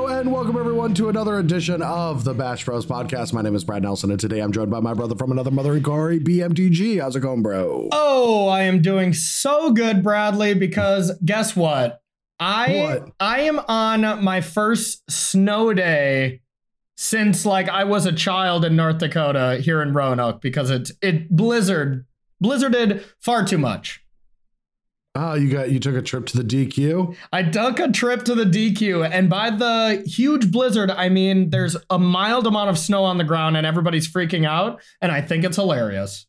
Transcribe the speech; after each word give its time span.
Hello 0.00 0.18
and 0.18 0.32
welcome 0.32 0.56
everyone 0.56 0.94
to 0.94 1.10
another 1.10 1.38
edition 1.38 1.82
of 1.82 2.24
the 2.24 2.32
Bash 2.32 2.64
Bros 2.64 2.86
podcast. 2.86 3.34
My 3.34 3.42
name 3.42 3.54
is 3.54 3.64
Brad 3.64 3.82
Nelson 3.82 4.10
and 4.10 4.18
today 4.18 4.40
I'm 4.40 4.50
joined 4.50 4.70
by 4.70 4.80
my 4.80 4.94
brother 4.94 5.14
from 5.14 5.30
another 5.30 5.50
mother, 5.50 5.78
Corey 5.78 6.18
BMTG. 6.18 7.02
How's 7.02 7.16
it 7.16 7.20
going, 7.20 7.42
bro? 7.42 7.90
Oh, 7.92 8.48
I 8.48 8.62
am 8.62 8.80
doing 8.80 9.12
so 9.12 9.72
good, 9.72 10.02
Bradley, 10.02 10.54
because 10.54 11.12
guess 11.22 11.54
what? 11.54 12.00
I 12.38 12.76
What? 12.76 13.12
I 13.20 13.40
am 13.40 13.58
on 13.58 14.24
my 14.24 14.40
first 14.40 15.02
snow 15.10 15.74
day 15.74 16.40
since 16.96 17.44
like 17.44 17.68
I 17.68 17.84
was 17.84 18.06
a 18.06 18.12
child 18.12 18.64
in 18.64 18.76
North 18.76 18.96
Dakota 18.96 19.58
here 19.62 19.82
in 19.82 19.92
Roanoke 19.92 20.40
because 20.40 20.70
it 20.70 20.92
it 21.02 21.28
blizzard 21.28 22.06
blizzarded 22.42 23.04
far 23.20 23.44
too 23.44 23.58
much. 23.58 24.02
Oh, 25.16 25.34
you 25.34 25.50
got 25.50 25.72
you 25.72 25.80
took 25.80 25.96
a 25.96 26.02
trip 26.02 26.26
to 26.26 26.40
the 26.40 26.44
DQ. 26.44 27.16
I 27.32 27.42
took 27.42 27.80
a 27.80 27.90
trip 27.90 28.24
to 28.24 28.34
the 28.34 28.44
DQ, 28.44 29.10
and 29.10 29.28
by 29.28 29.50
the 29.50 30.04
huge 30.06 30.52
blizzard, 30.52 30.90
I 30.90 31.08
mean 31.08 31.50
there's 31.50 31.76
a 31.90 31.98
mild 31.98 32.46
amount 32.46 32.70
of 32.70 32.78
snow 32.78 33.02
on 33.02 33.18
the 33.18 33.24
ground, 33.24 33.56
and 33.56 33.66
everybody's 33.66 34.10
freaking 34.10 34.46
out, 34.46 34.80
and 35.00 35.10
I 35.10 35.20
think 35.20 35.44
it's 35.44 35.56
hilarious. 35.56 36.26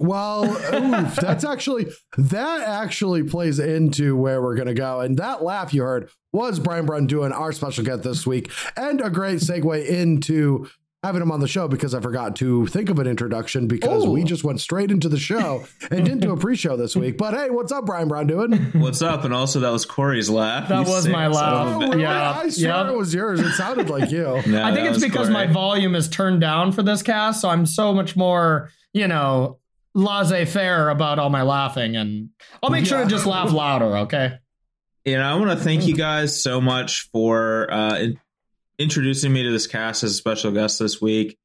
Well, 0.00 0.44
oof, 0.44 1.16
that's 1.16 1.44
actually 1.44 1.86
that 2.16 2.62
actually 2.62 3.22
plays 3.22 3.60
into 3.60 4.16
where 4.16 4.42
we're 4.42 4.56
gonna 4.56 4.74
go. 4.74 5.00
And 5.00 5.16
that 5.18 5.44
laugh 5.44 5.72
you 5.72 5.82
heard 5.82 6.10
was 6.32 6.58
Brian 6.58 6.86
Braun-Duin 6.86 7.32
our 7.32 7.52
special 7.52 7.84
guest 7.84 8.02
this 8.02 8.26
week, 8.26 8.50
and 8.76 9.00
a 9.00 9.10
great 9.10 9.38
segue 9.38 9.86
into 9.86 10.68
having 11.02 11.22
him 11.22 11.32
on 11.32 11.40
the 11.40 11.48
show 11.48 11.66
because 11.66 11.94
I 11.94 12.00
forgot 12.00 12.36
to 12.36 12.66
think 12.66 12.90
of 12.90 12.98
an 12.98 13.06
introduction 13.06 13.66
because 13.66 14.04
Ooh. 14.04 14.10
we 14.10 14.22
just 14.22 14.44
went 14.44 14.60
straight 14.60 14.90
into 14.90 15.08
the 15.08 15.18
show 15.18 15.64
and 15.90 16.04
didn't 16.04 16.20
do 16.20 16.30
a 16.32 16.36
pre-show 16.36 16.76
this 16.76 16.94
week. 16.94 17.16
But 17.16 17.32
hey, 17.32 17.48
what's 17.48 17.72
up, 17.72 17.86
Brian 17.86 18.08
Braun-Duin? 18.08 18.72
What's 18.74 19.00
up? 19.00 19.24
And 19.24 19.32
also, 19.32 19.60
that 19.60 19.70
was 19.70 19.86
Corey's 19.86 20.28
laugh. 20.28 20.68
That 20.68 20.86
You 20.86 20.92
was 20.92 21.08
my 21.08 21.26
laugh. 21.28 21.76
Oh, 21.76 21.78
bitch. 21.80 22.00
Yeah, 22.02 22.32
I 22.32 22.48
swear 22.50 22.68
yeah. 22.68 22.90
it 22.90 22.96
was 22.96 23.14
yours. 23.14 23.40
It 23.40 23.52
sounded 23.52 23.88
like 23.88 24.10
you. 24.10 24.20
No, 24.50 24.62
I 24.62 24.74
think 24.74 24.86
it's 24.88 24.96
was 24.96 25.02
because 25.04 25.30
my 25.30 25.46
volume 25.46 25.94
is 25.94 26.08
turned 26.08 26.40
down 26.40 26.72
for 26.72 26.82
this 26.82 27.02
cast, 27.02 27.40
so 27.40 27.48
I'm 27.48 27.64
so 27.66 27.92
much 27.94 28.16
more, 28.16 28.70
you 28.92 29.06
know, 29.08 29.58
laissez-faire 29.94 30.88
about 30.90 31.18
all 31.18 31.30
my 31.30 31.42
laughing, 31.42 31.96
and 31.96 32.30
I'll 32.62 32.70
make 32.70 32.84
sure 32.86 32.98
Yeah. 32.98 33.04
to 33.04 33.10
just 33.10 33.26
laugh 33.26 33.52
louder. 33.52 33.96
Okay. 33.98 34.32
And 35.06 35.22
I 35.22 35.34
want 35.36 35.50
to 35.50 35.56
thank 35.56 35.86
you 35.86 35.94
guys 35.94 36.42
so 36.42 36.60
much 36.60 37.08
for 37.12 37.72
uh, 37.72 37.98
in- 37.98 38.20
introducing 38.80 39.32
me 39.32 39.44
to 39.44 39.50
this 39.52 39.66
cast 39.68 40.02
as 40.02 40.10
a 40.10 40.14
special 40.14 40.50
guest 40.50 40.78
this 40.80 41.00
week. 41.00 41.36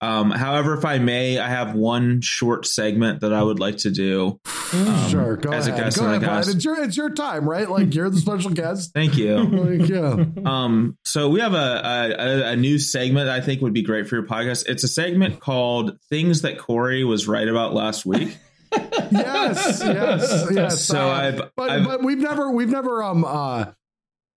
Um, 0.00 0.32
however, 0.32 0.74
if 0.76 0.84
I 0.84 0.98
may, 0.98 1.38
I 1.38 1.48
have 1.48 1.76
one 1.76 2.20
short 2.22 2.66
segment 2.66 3.20
that 3.20 3.32
I 3.32 3.40
would 3.40 3.60
like 3.60 3.76
to 3.78 3.90
do. 3.92 4.40
Um, 4.72 5.08
sure, 5.08 5.36
go 5.36 5.52
as 5.52 5.68
a 5.68 5.70
ahead. 5.70 5.84
guest 5.84 5.98
Go 5.98 6.06
ahead. 6.12 6.48
It's 6.48 6.64
your 6.64 6.82
it's 6.82 6.96
your 6.96 7.10
time, 7.10 7.48
right? 7.48 7.70
Like 7.70 7.94
you're 7.94 8.10
the 8.10 8.18
special 8.18 8.50
guest. 8.50 8.90
Thank 8.94 9.16
you. 9.16 9.36
Like, 9.36 9.88
yeah. 9.88 10.24
Um, 10.44 10.98
so 11.04 11.28
we 11.28 11.38
have 11.38 11.54
a, 11.54 11.56
a 11.56 12.10
a- 12.10 12.52
a 12.52 12.56
new 12.56 12.80
segment 12.80 13.28
I 13.28 13.40
think 13.40 13.62
would 13.62 13.74
be 13.74 13.82
great 13.82 14.08
for 14.08 14.16
your 14.16 14.26
podcast. 14.26 14.64
It's 14.68 14.82
a 14.82 14.88
segment 14.88 15.38
called 15.38 15.96
"Things 16.10 16.42
That 16.42 16.58
Corey 16.58 17.04
Was 17.04 17.28
Right 17.28 17.46
About 17.46 17.72
Last 17.72 18.04
Week." 18.04 18.36
Yes, 19.12 19.82
yes, 19.84 20.46
yes. 20.50 20.84
So 20.84 20.98
Uh, 20.98 21.12
I've- 21.12 21.42
but 21.56 21.70
I've- 21.70 21.84
but 21.84 22.02
we've 22.02 22.18
never 22.18 22.50
we've 22.50 22.70
never 22.70 23.02
um 23.02 23.24
uh 23.24 23.66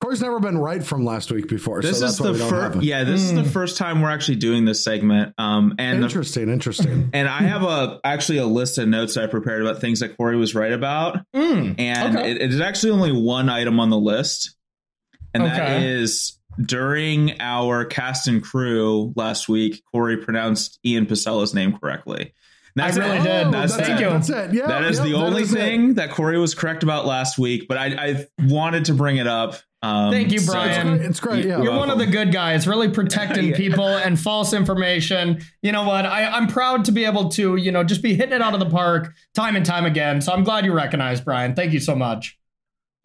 Corey's 0.05 0.21
never 0.21 0.39
been 0.39 0.57
right 0.59 0.83
from 0.83 1.03
last 1.03 1.31
week 1.31 1.47
before. 1.47 1.81
This 1.81 1.99
so 1.99 2.05
is 2.05 2.17
that's 2.17 2.27
the 2.27 2.33
we 2.33 2.37
don't 2.37 2.53
have 2.53 2.73
first. 2.73 2.83
it. 2.83 2.87
Yeah, 2.87 3.03
this 3.05 3.21
is 3.21 3.33
the 3.33 3.41
Mm. 3.41 3.47
first 3.51 3.75
time 3.77 4.01
we're 4.01 4.11
actually 4.11 4.35
doing 4.35 4.63
this 4.63 4.83
segment. 4.83 5.33
Um, 5.39 5.73
and 5.79 5.99
the, 5.99 6.05
interesting, 6.05 6.49
interesting. 6.49 7.09
and 7.13 7.27
I 7.27 7.39
have 7.41 7.63
a 7.63 7.99
actually 8.03 8.37
a 8.37 8.45
list 8.45 8.77
of 8.77 8.87
notes 8.87 9.17
I 9.17 9.25
prepared 9.25 9.63
about 9.63 9.81
things 9.81 10.01
that 10.01 10.15
Corey 10.15 10.37
was 10.37 10.53
right 10.53 10.71
about, 10.73 11.25
Mm, 11.35 11.79
and 11.79 12.17
Okay. 12.17 12.31
it, 12.31 12.41
it 12.41 12.53
is 12.53 12.61
actually 12.61 12.91
only 12.91 13.11
one 13.13 13.49
item 13.49 13.79
on 13.79 13.89
the 13.89 13.97
list, 13.97 14.55
and 15.33 15.43
that 15.43 15.59
Okay. 15.59 15.91
is 15.91 16.37
during 16.63 17.41
our 17.41 17.83
cast 17.83 18.27
and 18.27 18.43
crew 18.43 19.11
last 19.15 19.49
week, 19.49 19.81
Corey 19.91 20.17
pronounced 20.17 20.77
Ian 20.85 21.07
Pacella's 21.07 21.53
name 21.55 21.75
correctly. 21.77 22.33
I 22.77 22.81
That's 22.91 22.97
really 22.97 23.17
it. 23.17 23.23
did. 23.23 23.51
That's 23.53 23.73
Oh, 23.73 23.77
that's 23.77 23.87
Thank 23.87 24.01
it. 24.01 24.03
you. 24.03 24.09
That's 24.09 24.29
it. 24.29 24.53
Yeah, 24.53 24.67
That 24.67 24.83
is 24.83 24.97
yep, 24.97 25.05
the 25.07 25.11
that 25.13 25.17
only 25.23 25.41
is 25.43 25.53
it. 25.53 25.57
thing 25.57 25.93
that 25.93 26.11
Corey 26.11 26.37
was 26.37 26.53
correct 26.53 26.83
about 26.83 27.05
last 27.05 27.37
week, 27.37 27.67
but 27.69 27.77
I, 27.77 27.85
I 27.87 28.25
wanted 28.47 28.85
to 28.85 28.93
bring 28.93 29.15
it 29.17 29.27
up. 29.27 29.55
Um, 29.81 30.11
Thank 30.11 30.31
you, 30.31 30.39
so- 30.39 30.51
Brian. 30.51 30.87
It's 30.87 30.97
great. 30.97 31.09
It's 31.09 31.19
great. 31.19 31.45
Yeah. 31.45 31.61
You're 31.61 31.75
one 31.77 31.89
of 31.89 31.99
the 31.99 32.07
good 32.07 32.33
guys, 32.33 32.67
really 32.67 32.89
protecting 32.89 33.45
Yeah. 33.49 33.55
people 33.57 33.87
and 33.87 34.19
false 34.19 34.51
information. 34.51 35.41
You 35.61 35.71
know 35.71 35.83
what? 35.83 36.05
I, 36.05 36.25
I'm 36.25 36.47
proud 36.47 36.83
to 36.85 36.91
be 36.91 37.05
able 37.05 37.29
to, 37.29 37.55
you 37.55 37.71
know, 37.71 37.83
just 37.83 38.01
be 38.01 38.13
hitting 38.15 38.33
it 38.33 38.41
out 38.41 38.53
of 38.53 38.59
the 38.59 38.69
park 38.69 39.13
time 39.35 39.55
and 39.55 39.65
time 39.65 39.85
again. 39.85 40.19
So 40.21 40.33
I'm 40.33 40.43
glad 40.43 40.65
you 40.65 40.73
recognize, 40.73 41.21
Brian. 41.21 41.53
Thank 41.55 41.71
you 41.71 41.79
so 41.79 41.95
much. 41.95 42.37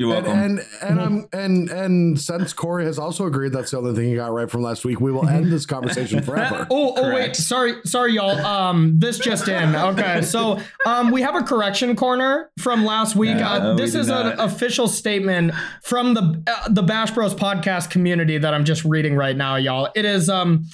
You're 0.01 0.15
And 0.15 0.25
welcome. 0.25 0.43
and 0.43 0.61
and, 0.81 1.01
um, 1.01 1.29
and 1.35 1.69
and 1.69 2.19
since 2.19 2.55
Corey 2.55 2.87
has 2.87 2.99
also 2.99 3.27
agreed 3.27 3.53
that's 3.53 3.73
the 3.73 3.77
only 3.77 3.95
thing 3.95 4.09
he 4.09 4.15
got 4.15 4.33
right 4.33 4.51
from 4.51 4.63
last 4.63 4.83
week, 4.83 4.99
we 4.99 5.13
will 5.13 5.29
end 5.29 5.53
this 5.53 5.67
conversation 5.67 6.23
forever. 6.25 6.67
Oh, 6.71 6.95
oh 6.97 7.15
wait, 7.15 7.37
sorry, 7.37 7.75
sorry, 7.85 8.15
y'all. 8.15 8.31
Um, 8.31 8.99
this 8.99 9.19
just 9.19 9.47
in. 9.47 9.77
Okay, 9.77 10.23
so 10.23 10.59
um, 10.87 11.11
we 11.11 11.21
have 11.21 11.35
a 11.35 11.43
correction 11.43 11.95
corner 11.97 12.51
from 12.59 12.87
last 12.87 13.15
week. 13.15 13.37
No, 13.37 13.45
uh, 13.45 13.75
this 13.75 13.93
did 13.93 14.01
is 14.01 14.09
an 14.09 14.41
official 14.41 14.89
statement 14.89 15.53
from 15.83 16.15
the 16.15 16.43
uh, 16.47 16.71
the 16.71 16.83
Bash 16.83 17.11
Bros 17.11 17.35
podcast 17.35 17.91
community 17.91 18.39
that 18.39 18.55
I'm 18.55 18.65
just 18.65 18.87
reading 18.87 19.17
right 19.17 19.37
now, 19.37 19.57
y'all. 19.57 19.91
It 19.95 20.07
is. 20.07 20.31
Um, 20.31 20.65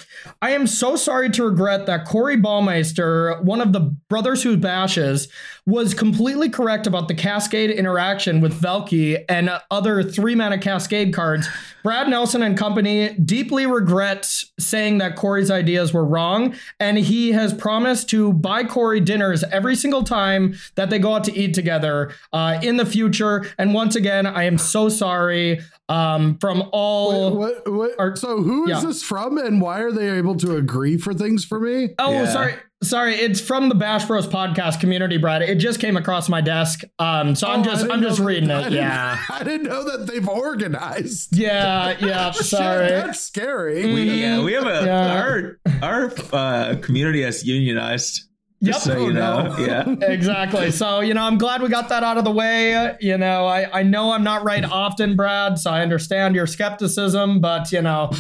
I 0.41 0.51
am 0.53 0.69
so 0.69 0.95
sorry 0.95 1.31
to 1.31 1.43
regret 1.43 1.87
that 1.87 2.05
Corey 2.05 2.37
Baumeister, 2.37 3.43
one 3.43 3.61
of 3.61 3.73
the 3.73 3.81
brothers 4.09 4.45
who 4.45 4.57
bashes, 4.57 5.27
was 5.67 5.95
completely 5.95 6.49
correct 6.49 6.87
about 6.87 7.09
the 7.09 7.15
Cascade 7.15 7.71
interaction 7.71 8.41
with 8.41 8.61
Valki 8.61 9.25
and 9.29 9.51
other 9.69 10.01
three 10.01 10.37
mana 10.37 10.59
Cascade 10.59 11.13
cards. 11.13 11.49
Brad 11.83 12.09
Nelson 12.09 12.43
and 12.43 12.57
company 12.57 13.15
deeply 13.15 13.67
regrets 13.67 14.53
saying 14.61 14.99
that 14.99 15.17
Corey's 15.17 15.51
ideas 15.51 15.93
were 15.93 16.05
wrong, 16.05 16.55
and 16.79 16.99
he 16.99 17.33
has 17.33 17.53
promised 17.53 18.09
to 18.11 18.33
buy 18.33 18.63
Corey 18.63 19.01
dinners 19.01 19.43
every 19.45 19.75
single 19.75 20.05
time 20.05 20.55
that 20.77 20.89
they 20.89 21.01
go 21.01 21.15
out 21.15 21.25
to 21.25 21.37
eat 21.37 21.53
together 21.53 22.13
uh, 22.33 22.61
in 22.63 22.77
the 22.77 22.87
future. 22.87 23.47
And 23.59 23.75
once 23.75 23.97
again, 23.97 24.25
I 24.25 24.45
am 24.45 24.59
so 24.59 24.89
sorry 24.89 25.61
um, 25.89 26.39
from 26.39 26.65
all. 26.73 27.37
What, 27.37 27.71
what, 27.71 27.93
Or- 27.99 28.17
so 28.17 28.43
who 28.43 28.65
is 28.65 28.71
yeah. 28.83 28.89
this 28.89 29.03
from 29.03 29.39
and 29.39 29.61
why 29.61 29.81
are 29.81 29.93
they 29.93 30.11
able 30.11 30.37
to 30.37 30.57
agree 30.57 30.97
for 30.99 31.13
things 31.15 31.45
for 31.45 31.61
me? 31.61 31.91
Oh, 31.99 32.13
Yeah. 32.13 32.27
sorry. 32.33 32.55
Sorry, 32.83 33.15
it's 33.15 33.41
from 33.41 33.71
the 33.71 33.75
Bash 33.75 34.05
Bros 34.05 34.27
podcast 34.27 34.81
community, 34.81 35.17
Brad. 35.17 35.41
It 35.41 35.55
just 35.55 35.81
came 35.81 35.97
across 35.97 36.29
my 36.29 36.43
desk. 36.43 36.83
Um, 36.99 37.35
so 37.35 37.47
I'm 37.49 37.61
Oh, 37.61 37.65
just 37.65 37.91
I'm 37.91 38.03
just 38.03 38.19
that- 38.19 38.25
reading 38.25 38.51
I 38.51 38.61
it. 38.61 38.65
didn't- 38.65 38.79
Yeah. 38.79 39.19
I 39.31 39.43
didn't 39.43 39.63
know 39.67 39.83
that 39.85 40.07
they've 40.07 40.29
organized. 40.29 41.35
Yeah, 41.35 41.97
yeah. 42.01 42.31
Shit, 42.33 42.45
Sorry. 42.47 42.89
that's 42.89 43.21
scary. 43.21 43.93
We 43.95 44.21
yeah, 44.21 44.43
we 44.43 44.53
have 44.53 44.67
a 44.67 44.85
Yeah. 44.85 45.23
our 45.23 45.59
our 45.83 46.13
uh, 46.35 46.77
community 46.83 47.23
has 47.23 47.45
unionized. 47.47 48.26
Yep. 48.61 48.77
So 48.77 48.95
Oh, 48.95 49.07
you 49.07 49.13
know, 49.13 49.55
no. 49.55 49.59
yeah. 49.67 49.89
exactly. 50.09 50.71
So, 50.71 51.01
you 51.01 51.15
know, 51.15 51.23
I'm 51.23 51.39
glad 51.39 51.63
we 51.63 51.69
got 51.69 51.89
that 51.91 52.03
out 52.03 52.19
of 52.19 52.25
the 52.25 52.31
way. 52.31 52.97
You 53.01 53.19
know, 53.19 53.47
I, 53.47 53.81
I 53.81 53.83
know 53.83 54.13
I'm 54.13 54.25
not 54.25 54.45
right 54.45 54.65
often, 54.65 55.15
Brad, 55.17 55.59
so 55.59 55.71
I 55.71 55.83
understand 55.83 56.35
your 56.35 56.47
skepticism, 56.47 57.41
but, 57.41 57.71
you 57.73 57.83
know, 57.83 58.11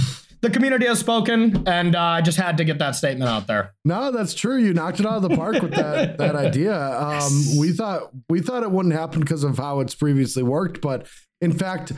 the 0.43 0.51
community 0.51 0.87
has 0.87 0.99
spoken, 0.99 1.67
and 1.67 1.97
uh, 1.97 2.01
I 2.01 2.21
just 2.21 2.39
had 2.39 2.59
to 2.59 2.65
get 2.65 2.79
that 2.79 2.95
statement 2.95 3.29
out 3.29 3.47
there. 3.47 3.75
No, 3.85 4.13
that's 4.13 4.35
true. 4.35 4.57
You 4.59 4.75
knocked 4.75 5.01
it 5.01 5.07
out 5.07 5.17
of 5.17 5.23
the 5.23 5.35
park 5.35 5.61
with 5.63 5.73
that 5.75 6.19
that 6.19 6.37
idea. 6.37 6.79
Um, 6.79 7.59
we 7.59 7.73
thought 7.73 8.11
we 8.29 8.41
thought 8.41 8.63
it 8.63 8.71
wouldn't 8.71 8.95
happen 8.95 9.21
because 9.21 9.43
of 9.43 9.57
how 9.57 9.81
it's 9.81 9.95
previously 9.95 10.43
worked, 10.43 10.81
but 10.81 11.07
in 11.41 11.53
fact, 11.53 11.93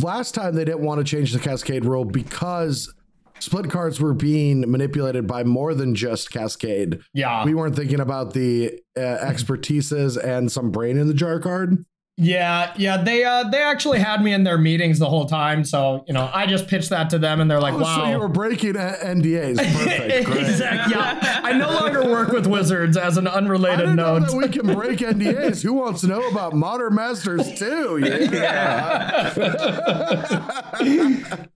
last 0.00 0.34
time 0.34 0.54
they 0.54 0.64
didn't 0.64 0.82
want 0.82 0.98
to 0.98 1.04
change 1.04 1.32
the 1.32 1.38
cascade 1.38 1.84
rule 1.84 2.04
because 2.04 2.92
split 3.40 3.70
cards 3.70 4.00
were 4.00 4.14
being 4.14 4.70
manipulated 4.70 5.26
by 5.26 5.44
more 5.44 5.74
than 5.74 5.94
just 5.94 6.30
cascade. 6.30 7.00
Yeah. 7.12 7.44
We 7.44 7.54
weren't 7.54 7.76
thinking 7.76 8.00
about 8.00 8.34
the 8.34 8.80
uh, 8.96 9.00
expertises 9.00 10.22
and 10.22 10.50
some 10.50 10.70
brain 10.70 10.98
in 10.98 11.06
the 11.08 11.14
jar 11.14 11.40
card. 11.40 11.84
Yeah, 12.22 12.74
yeah, 12.76 13.02
they 13.02 13.24
uh 13.24 13.44
they 13.44 13.62
actually 13.62 13.98
had 13.98 14.22
me 14.22 14.34
in 14.34 14.44
their 14.44 14.58
meetings 14.58 14.98
the 14.98 15.08
whole 15.08 15.24
time, 15.24 15.64
so 15.64 16.04
you 16.06 16.12
know 16.12 16.30
I 16.34 16.44
just 16.44 16.68
pitched 16.68 16.90
that 16.90 17.08
to 17.10 17.18
them, 17.18 17.40
and 17.40 17.50
they're 17.50 17.60
like, 17.60 17.72
Oh, 17.72 17.78
"Wow." 17.78 17.96
so 18.04 18.10
you 18.10 18.18
were 18.18 18.28
breaking 18.28 18.76
uh, 18.76 18.94
NDAs. 19.02 19.56
Perfect. 19.56 20.28
Exactly. 20.28 20.92
Yeah, 20.94 21.40
I 21.42 21.54
no 21.54 21.70
longer 21.70 22.04
work 22.04 22.28
with 22.28 22.46
wizards. 22.46 22.98
As 22.98 23.16
an 23.16 23.26
I 23.26 23.30
unrelated 23.32 23.78
didn't 23.78 23.96
know 23.96 24.18
note. 24.18 24.28
that 24.28 24.36
we 24.36 24.48
can 24.50 24.66
break 24.74 24.98
NDAs. 24.98 25.62
Who 25.62 25.72
wants 25.72 26.02
to 26.02 26.08
know 26.08 26.20
about 26.28 26.52
Modern 26.54 26.94
Masters 26.94 27.58
too? 27.58 27.98
Yeah. 28.30 29.32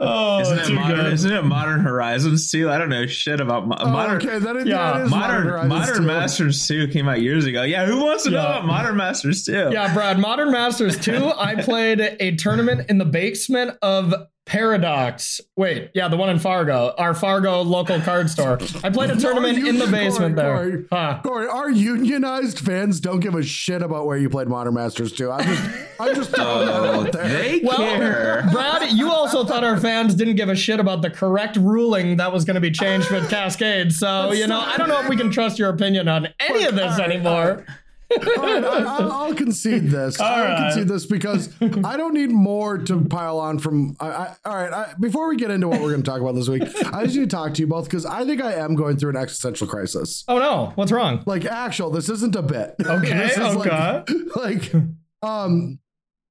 oh, 0.00 0.40
Isn't 0.40 0.58
it, 0.58 0.64
too 0.66 0.74
modern, 0.74 0.96
good. 0.96 1.12
isn't 1.12 1.32
it 1.32 1.42
Modern 1.44 1.80
Horizons 1.80 2.50
too? 2.50 2.70
I 2.70 2.78
don't 2.78 2.88
know 2.88 3.06
shit 3.06 3.40
about 3.40 3.66
mo- 3.66 3.76
Oh, 3.78 3.90
modern. 3.90 4.16
okay, 4.16 4.38
that 4.38 4.56
is, 4.56 4.66
Yeah, 4.66 4.92
that 4.92 5.00
is 5.02 5.10
Modern 5.10 5.46
Horizons 5.46 5.68
Modern 5.70 5.96
too. 5.96 6.02
Masters 6.06 6.66
2 6.68 6.88
came 6.88 7.08
out 7.08 7.20
years 7.20 7.46
ago. 7.46 7.62
Yeah, 7.62 7.86
who 7.86 8.04
wants 8.04 8.24
to 8.24 8.30
know 8.30 8.40
about 8.40 8.66
Modern 8.66 8.96
Masters 8.96 9.44
2? 9.44 9.70
Yeah, 9.72 9.92
Brad. 9.94 10.18
Modern 10.18 10.50
Masters 10.54 10.96
2, 10.98 11.32
I 11.36 11.60
played 11.62 11.98
a 12.00 12.36
tournament 12.36 12.88
in 12.88 12.98
the 12.98 13.04
basement 13.04 13.76
of 13.82 14.14
Paradox. 14.46 15.40
Wait, 15.56 15.90
yeah, 15.94 16.06
the 16.06 16.16
one 16.16 16.28
in 16.28 16.38
Fargo, 16.38 16.94
our 16.96 17.12
Fargo 17.12 17.62
local 17.62 18.00
card 18.00 18.30
store. 18.30 18.60
I 18.84 18.90
played 18.90 19.10
a 19.10 19.16
tournament 19.16 19.58
in 19.66 19.78
the 19.78 19.88
basement 19.88 20.36
Corey, 20.36 20.70
there. 20.70 20.86
Huh. 20.92 21.20
Corey, 21.24 21.48
our 21.48 21.70
unionized 21.70 22.60
fans 22.60 23.00
don't 23.00 23.18
give 23.18 23.34
a 23.34 23.42
shit 23.42 23.82
about 23.82 24.06
where 24.06 24.16
you 24.16 24.28
played 24.28 24.46
Modern 24.46 24.74
Masters 24.74 25.10
2. 25.12 25.28
I'm 25.32 25.44
just, 25.44 25.70
I'm 25.98 26.14
just 26.14 26.30
throwing 26.34 26.66
that 26.66 26.84
out 26.84 27.12
there. 27.12 27.28
they 27.28 27.60
care. 27.60 28.46
Brad, 28.52 28.92
you 28.92 29.10
also 29.10 29.44
thought 29.44 29.64
our 29.64 29.80
fans 29.80 30.14
didn't 30.14 30.36
give 30.36 30.48
a 30.48 30.56
shit 30.56 30.78
about 30.78 31.02
the 31.02 31.10
correct 31.10 31.56
ruling 31.56 32.18
that 32.18 32.32
was 32.32 32.44
going 32.44 32.54
to 32.54 32.60
be 32.60 32.70
changed 32.70 33.10
with 33.10 33.28
Cascade. 33.30 33.92
So, 33.92 34.30
you 34.30 34.46
know, 34.46 34.60
I 34.60 34.76
don't 34.76 34.88
know 34.88 35.00
if 35.00 35.08
we 35.08 35.16
can 35.16 35.30
trust 35.30 35.58
your 35.58 35.70
opinion 35.70 36.06
on 36.06 36.28
any 36.38 36.64
of 36.64 36.76
this 36.76 36.92
All 36.92 36.98
right, 36.98 37.10
anymore. 37.10 37.66
Right, 38.10 38.64
I, 38.64 38.82
I'll, 38.84 39.12
I'll 39.12 39.34
concede 39.34 39.84
this. 39.90 40.20
All 40.20 40.26
I'll 40.26 40.44
right. 40.44 40.58
concede 40.72 40.88
this 40.88 41.06
because 41.06 41.48
I 41.84 41.96
don't 41.96 42.14
need 42.14 42.30
more 42.30 42.78
to 42.78 43.00
pile 43.02 43.38
on 43.38 43.58
from. 43.58 43.96
I, 43.98 44.06
I, 44.08 44.36
all 44.44 44.56
right, 44.56 44.72
I, 44.72 44.94
before 45.00 45.28
we 45.28 45.36
get 45.36 45.50
into 45.50 45.68
what 45.68 45.80
we're 45.80 45.90
going 45.90 46.02
to 46.02 46.10
talk 46.10 46.20
about 46.20 46.34
this 46.34 46.48
week, 46.48 46.62
I 46.92 47.04
just 47.04 47.16
need 47.16 47.30
to 47.30 47.36
talk 47.36 47.54
to 47.54 47.60
you 47.60 47.66
both 47.66 47.84
because 47.86 48.04
I 48.06 48.24
think 48.24 48.42
I 48.42 48.54
am 48.54 48.74
going 48.74 48.96
through 48.98 49.10
an 49.10 49.16
existential 49.16 49.66
crisis. 49.66 50.24
Oh 50.28 50.38
no, 50.38 50.72
what's 50.76 50.92
wrong? 50.92 51.22
Like, 51.26 51.44
actual, 51.44 51.90
this 51.90 52.08
isn't 52.08 52.36
a 52.36 52.42
bit. 52.42 52.74
Okay, 52.86 53.12
This 53.18 53.32
is 53.32 53.56
okay. 53.56 54.04
Like, 54.36 54.72
like, 54.72 54.74
um, 55.22 55.78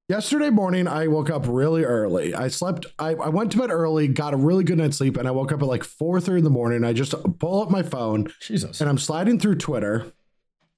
yesterday 0.08 0.50
morning 0.50 0.86
I 0.86 1.08
woke 1.08 1.28
up 1.30 1.44
really 1.48 1.84
early. 1.84 2.34
I 2.34 2.48
slept. 2.48 2.86
I, 2.98 3.10
I 3.14 3.28
went 3.28 3.52
to 3.52 3.58
bed 3.58 3.70
early, 3.70 4.08
got 4.08 4.34
a 4.34 4.36
really 4.36 4.64
good 4.64 4.78
night's 4.78 4.96
sleep, 4.98 5.16
and 5.16 5.26
I 5.26 5.30
woke 5.32 5.52
up 5.52 5.60
at 5.60 5.68
like 5.68 5.84
four 5.84 6.20
thirty 6.20 6.38
in 6.38 6.44
the 6.44 6.50
morning. 6.50 6.84
I 6.84 6.92
just 6.92 7.14
pull 7.38 7.62
up 7.62 7.70
my 7.70 7.82
phone 7.82 8.32
Jesus. 8.40 8.80
and 8.80 8.88
I'm 8.88 8.98
sliding 8.98 9.38
through 9.38 9.56
Twitter. 9.56 10.12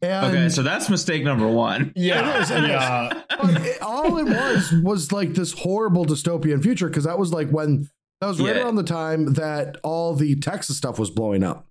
And 0.02 0.26
Okay, 0.36 0.48
so 0.50 0.62
that's 0.62 0.90
mistake 0.90 1.24
number 1.24 1.48
one. 1.48 1.92
Yeah, 1.96 2.36
It 2.38 2.42
is, 2.42 2.50
it 2.50 2.64
is. 2.64 2.68
yeah. 2.70 3.22
Uh, 3.30 3.36
but 3.42 3.66
it- 3.66 3.80
all 3.82 4.18
it 4.18 4.24
was 4.26 4.72
was 4.82 5.12
like 5.12 5.34
this 5.34 5.52
horrible 5.52 6.04
dystopian 6.04 6.62
future 6.62 6.88
because 6.88 7.04
that 7.04 7.18
was 7.18 7.32
like 7.32 7.48
when 7.50 7.88
that 8.20 8.26
was 8.28 8.40
right 8.40 8.56
Yeah. 8.56 8.62
around 8.62 8.76
the 8.76 8.82
time 8.82 9.34
that 9.34 9.78
all 9.82 10.14
the 10.14 10.34
Texas 10.36 10.76
stuff 10.76 10.98
was 10.98 11.10
blowing 11.10 11.42
up. 11.42 11.66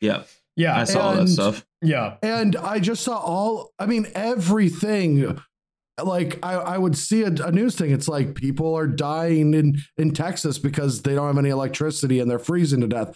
Yeah, 0.00 0.22
yeah, 0.56 0.74
I 0.74 0.78
Yeah, 0.80 0.84
saw 0.84 1.14
that 1.14 1.28
stuff. 1.28 1.66
yeah. 1.82 2.16
And 2.22 2.56
I 2.56 2.80
just 2.80 3.02
saw 3.02 3.18
all, 3.18 3.72
I 3.78 3.86
mean, 3.86 4.06
everything. 4.14 5.38
Like 6.02 6.38
I, 6.42 6.54
I 6.54 6.78
would 6.78 6.96
see 6.96 7.22
a, 7.24 7.26
a 7.26 7.52
news 7.52 7.76
thing. 7.76 7.90
It's 7.90 8.08
like 8.08 8.34
people 8.34 8.74
are 8.74 8.86
dying 8.86 9.52
in, 9.52 9.76
in 9.98 10.12
Texas 10.12 10.58
because 10.58 11.02
they 11.02 11.14
don't 11.14 11.26
have 11.26 11.36
any 11.36 11.50
electricity 11.50 12.20
and 12.20 12.30
they're 12.30 12.38
freezing 12.38 12.80
to 12.80 12.86
death. 12.86 13.14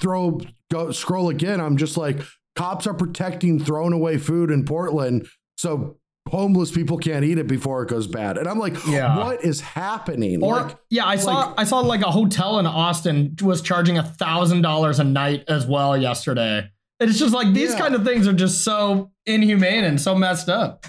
Throw 0.00 0.40
go 0.70 0.90
scroll 0.92 1.28
again. 1.28 1.60
I'm 1.60 1.76
just 1.76 1.96
like 1.98 2.18
cops 2.56 2.86
are 2.86 2.94
protecting 2.94 3.62
thrown 3.62 3.92
away 3.92 4.18
food 4.18 4.50
in 4.50 4.64
Portland, 4.64 5.28
so 5.56 5.98
homeless 6.28 6.72
people 6.72 6.98
can't 6.98 7.24
eat 7.24 7.38
it 7.38 7.46
before 7.46 7.82
it 7.84 7.88
goes 7.88 8.08
bad. 8.08 8.36
And 8.36 8.48
I'm 8.48 8.58
like, 8.58 8.74
Yeah. 8.86 9.16
what 9.18 9.44
is 9.44 9.60
happening? 9.60 10.42
Or 10.42 10.54
like, 10.54 10.76
yeah, 10.90 11.06
I 11.06 11.14
saw 11.16 11.54
I 11.56 11.62
saw 11.64 11.78
like 11.80 12.02
a 12.02 12.10
hotel 12.10 12.58
in 12.58 12.66
Austin 12.66 13.36
was 13.42 13.62
charging 13.62 13.96
a 13.98 14.02
thousand 14.02 14.62
dollars 14.62 14.98
a 14.98 15.04
night 15.04 15.44
as 15.46 15.66
well 15.66 15.96
yesterday. 15.96 16.68
It's 16.98 17.18
just 17.18 17.32
like 17.34 17.54
these 17.54 17.72
Yeah. 17.74 17.78
kind 17.78 17.94
of 17.94 18.04
things 18.04 18.26
are 18.26 18.32
just 18.32 18.64
so 18.64 19.12
inhumane 19.26 19.84
and 19.84 20.00
so 20.00 20.14
messed 20.16 20.48
up. 20.48 20.84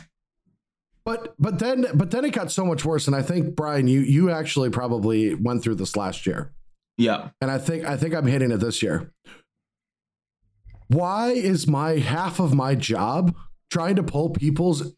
But 1.05 1.35
but 1.39 1.59
then 1.59 1.85
but 1.93 2.11
then 2.11 2.25
it 2.25 2.31
got 2.33 2.51
so 2.51 2.65
much 2.65 2.83
worse. 2.83 3.07
And 3.07 3.15
I 3.15 3.21
think 3.21 3.55
Brian, 3.55 3.87
you 3.87 3.99
you 4.01 4.29
actually 4.31 4.69
probably 4.69 5.35
went 5.35 5.63
through 5.63 5.75
this 5.75 5.95
last 5.95 6.25
year. 6.25 6.51
Yeah, 6.97 7.29
and 7.41 7.51
I 7.51 7.59
think 7.59 7.85
I 7.85 7.95
think 7.95 8.15
I'm 8.15 8.25
hitting 8.25 8.51
it 8.51 8.57
this 8.57 8.81
year. 8.81 9.11
Why 10.87 11.29
is 11.31 11.67
my 11.67 11.97
half 11.97 12.39
of 12.39 12.53
my 12.53 12.75
job 12.75 13.35
trying 13.69 13.95
to 13.95 14.03
pull 14.03 14.29
people's 14.29 14.93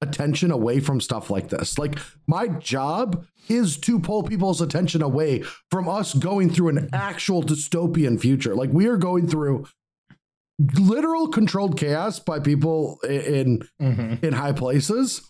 attention 0.00 0.50
away 0.50 0.80
from 0.80 1.00
stuff 1.00 1.30
like 1.30 1.48
this? 1.48 1.78
Like 1.78 1.98
my 2.26 2.48
job 2.48 3.26
is 3.48 3.76
to 3.78 3.98
pull 3.98 4.22
people's 4.22 4.60
attention 4.60 5.02
away 5.02 5.42
from 5.70 5.88
us 5.88 6.14
going 6.14 6.50
through 6.50 6.68
an 6.68 6.88
actual 6.92 7.42
dystopian 7.42 8.20
future. 8.20 8.54
Like 8.54 8.70
we 8.70 8.86
are 8.86 8.96
going 8.96 9.28
through 9.28 9.66
literal 10.78 11.28
controlled 11.28 11.78
chaos 11.78 12.18
by 12.18 12.40
people 12.40 12.98
in 13.08 13.62
mm-hmm. 13.80 14.24
in 14.24 14.32
high 14.32 14.52
places 14.52 15.22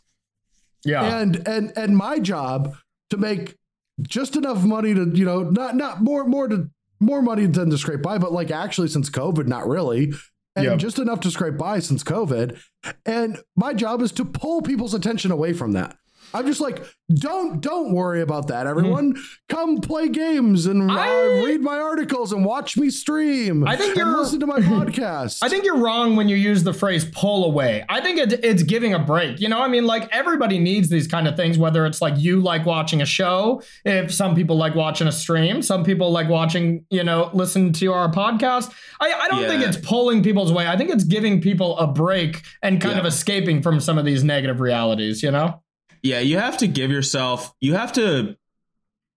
Yeah. 0.85 1.19
and 1.21 1.47
and 1.47 1.73
and 1.77 1.97
my 1.97 2.19
job 2.19 2.75
to 3.11 3.17
make 3.19 3.57
just 4.01 4.37
enough 4.37 4.65
money 4.65 4.95
to 4.95 5.11
you 5.13 5.25
know 5.25 5.43
not 5.43 5.77
not 5.77 6.01
more 6.03 6.25
more 6.25 6.49
to 6.49 6.71
more 7.01 7.23
money 7.23 7.47
than 7.47 7.71
to 7.71 7.79
scrape 7.79 8.03
by 8.03 8.19
but 8.19 8.33
like 8.33 8.51
actually 8.51 8.89
since 8.89 9.09
covid 9.11 9.47
not 9.47 9.67
really. 9.69 10.13
And 10.57 10.65
Yep. 10.65 10.79
just 10.79 10.99
enough 10.99 11.21
to 11.21 11.31
scrape 11.31 11.57
by 11.57 11.79
since 11.79 12.03
covid. 12.03 12.59
And 13.07 13.39
my 13.55 13.75
job 13.75 14.03
is 14.03 14.11
to 14.13 14.25
pull 14.25 14.61
people's 14.63 14.95
attention 14.95 15.31
away 15.31 15.53
from 15.53 15.73
that 15.73 15.97
i'm 16.35 16.47
just 16.47 16.61
like 16.61 16.85
don't 17.15 17.61
don't 17.61 17.93
worry 17.93 18.21
about 18.21 18.49
that 18.49 18.67
everyone 18.67 19.15
come 19.49 19.79
play 19.81 20.09
games 20.09 20.67
and 20.67 20.91
uh, 20.91 20.95
Hmm. 21.09 21.45
Read 21.45 21.61
my 21.63 21.79
articles 21.79 22.33
and 22.33 22.45
watch 22.45 22.77
me 22.77 22.91
stream 22.91 23.67
I 23.67 23.77
think 23.77 23.97
you're- 23.97 24.11
listen 24.11 24.41
to 24.41 24.47
my 24.47 24.59
podcast 24.61 25.39
I 25.43 25.49
think 25.49 25.65
you're 25.65 25.79
wrong 25.79 26.17
when 26.17 26.29
you 26.29 26.37
use 26.37 26.63
the 26.65 26.73
phrase 26.73 27.05
pull 27.07 27.45
away. 27.45 27.85
I 27.89 28.01
think 28.01 28.19
it, 28.19 28.45
it's 28.45 28.63
giving 28.63 28.93
a 28.95 28.99
break. 28.99 29.41
You 29.41 29.49
know, 29.49 29.61
I 29.63 29.69
mean, 29.69 29.85
like 29.87 30.09
everybody 30.13 30.59
needs 30.59 30.89
these 30.89 31.07
kind 31.07 31.27
of 31.29 31.37
things, 31.37 31.57
whether 31.59 31.87
it's 31.87 32.03
like 32.03 32.15
you 32.19 32.41
like 32.41 32.67
watching 32.67 33.01
a 33.01 33.07
show, 33.07 33.63
if 33.85 34.13
some 34.13 34.35
people 34.35 34.57
like 34.57 34.75
watching 34.75 35.07
a 35.09 35.13
stream, 35.13 35.63
some 35.63 35.85
people 35.85 36.11
like 36.11 36.29
watching, 36.29 36.85
you 36.91 37.05
know, 37.05 37.31
listen 37.33 37.73
to 37.75 37.93
our 37.93 38.11
podcast. 38.11 38.73
I, 39.01 39.13
I 39.13 39.29
don't 39.29 39.47
think 39.47 39.63
it's 39.63 39.77
pulling 39.79 40.23
people's 40.23 40.53
way. 40.53 40.67
I 40.67 40.77
think 40.77 40.91
it's 40.91 41.05
giving 41.05 41.41
people 41.41 41.79
a 41.79 41.87
break 41.87 42.43
and 42.63 42.81
kind 42.81 42.95
Yeah. 42.95 43.01
of 43.01 43.07
escaping 43.07 43.63
from 43.63 43.81
some 43.81 43.97
of 43.99 44.05
these 44.05 44.23
negative 44.25 44.61
realities, 44.61 45.23
you 45.23 45.31
know? 45.31 45.63
Yeah. 46.03 46.21
You 46.21 46.39
have 46.39 46.59
to 46.59 46.67
give 46.67 46.91
yourself. 46.91 47.55
You 47.61 47.75
have 47.75 47.93
to 47.95 48.37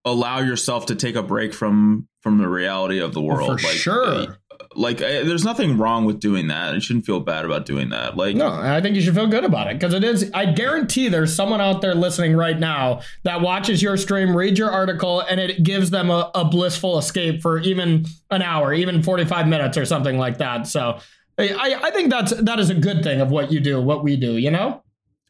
allow 0.04 0.40
yourself 0.40 0.86
to 0.86 0.94
take 0.94 1.14
a 1.14 1.22
break 1.22 1.54
from 1.54 2.08
from 2.22 2.38
the 2.38 2.48
reality 2.48 2.98
of 3.00 3.14
the 3.14 3.20
world. 3.20 3.50
Oh, 3.50 3.56
For 3.56 3.66
like, 3.66 3.76
sure. 3.76 4.36
Like, 4.74 5.02
uh, 5.02 5.24
there's 5.24 5.44
nothing 5.44 5.76
wrong 5.76 6.04
with 6.04 6.20
doing 6.20 6.46
that. 6.48 6.72
You 6.72 6.80
shouldn't 6.80 7.04
feel 7.04 7.20
bad 7.20 7.44
about 7.44 7.66
doing 7.66 7.90
that. 7.90 8.16
Like, 8.16 8.36
No, 8.36 8.48
I 8.48 8.80
think 8.80 8.94
you 8.94 9.02
should 9.02 9.14
feel 9.14 9.26
good 9.26 9.44
about 9.44 9.66
it 9.66 9.74
because 9.74 9.92
it 9.92 10.04
is. 10.04 10.30
I 10.32 10.46
guarantee 10.46 11.08
there's 11.08 11.34
someone 11.34 11.60
out 11.60 11.80
there 11.80 11.94
listening 11.94 12.36
right 12.36 12.58
now 12.58 13.00
that 13.24 13.40
watches 13.40 13.82
your 13.82 13.96
stream, 13.96 14.36
reads 14.36 14.58
your 14.58 14.70
article, 14.70 15.20
and 15.20 15.40
it 15.40 15.62
gives 15.62 15.90
them 15.90 16.10
a, 16.10 16.30
a 16.34 16.44
blissful 16.44 16.96
escape 16.96 17.42
for 17.42 17.58
even 17.58 18.06
an 18.30 18.40
hour, 18.40 18.72
even 18.72 19.02
45 19.02 19.48
minutes 19.48 19.76
or 19.76 19.84
something 19.84 20.16
like 20.16 20.38
that. 20.38 20.66
So 20.68 20.98
I, 21.38 21.78
I 21.82 21.90
think 21.90 22.10
that's 22.10 22.32
that 22.32 22.58
is 22.58 22.70
a 22.70 22.74
good 22.74 23.02
thing 23.02 23.20
of 23.20 23.30
what 23.30 23.50
you 23.50 23.60
do, 23.60 23.80
what 23.80 24.04
we 24.04 24.16
do. 24.16 24.36
You 24.36 24.50
know? 24.50 24.82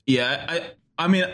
Yeah, 0.06 0.44
I 0.48 1.04
I 1.04 1.08
mean 1.08 1.24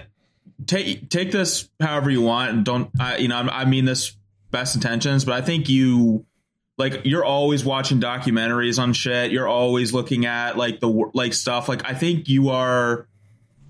take 0.66 1.08
take 1.08 1.30
this 1.32 1.68
however 1.80 2.10
you 2.10 2.22
want 2.22 2.50
and 2.50 2.64
don't 2.64 2.90
I 3.00 3.16
you 3.18 3.28
know 3.28 3.36
I 3.36 3.64
mean 3.64 3.84
this 3.84 4.16
best 4.50 4.74
intentions, 4.74 5.24
but 5.24 5.34
I 5.34 5.40
think 5.42 5.68
you 5.68 6.24
like 6.78 7.02
you're 7.04 7.24
always 7.24 7.64
watching 7.64 8.00
documentaries 8.00 8.78
on 8.78 8.92
shit. 8.92 9.30
You're 9.32 9.48
always 9.48 9.92
looking 9.92 10.26
at 10.26 10.56
like 10.56 10.80
the 10.80 10.88
like 11.14 11.34
stuff. 11.34 11.68
Like 11.68 11.84
I 11.84 11.94
think 11.94 12.28
you 12.28 12.50
are 12.50 13.06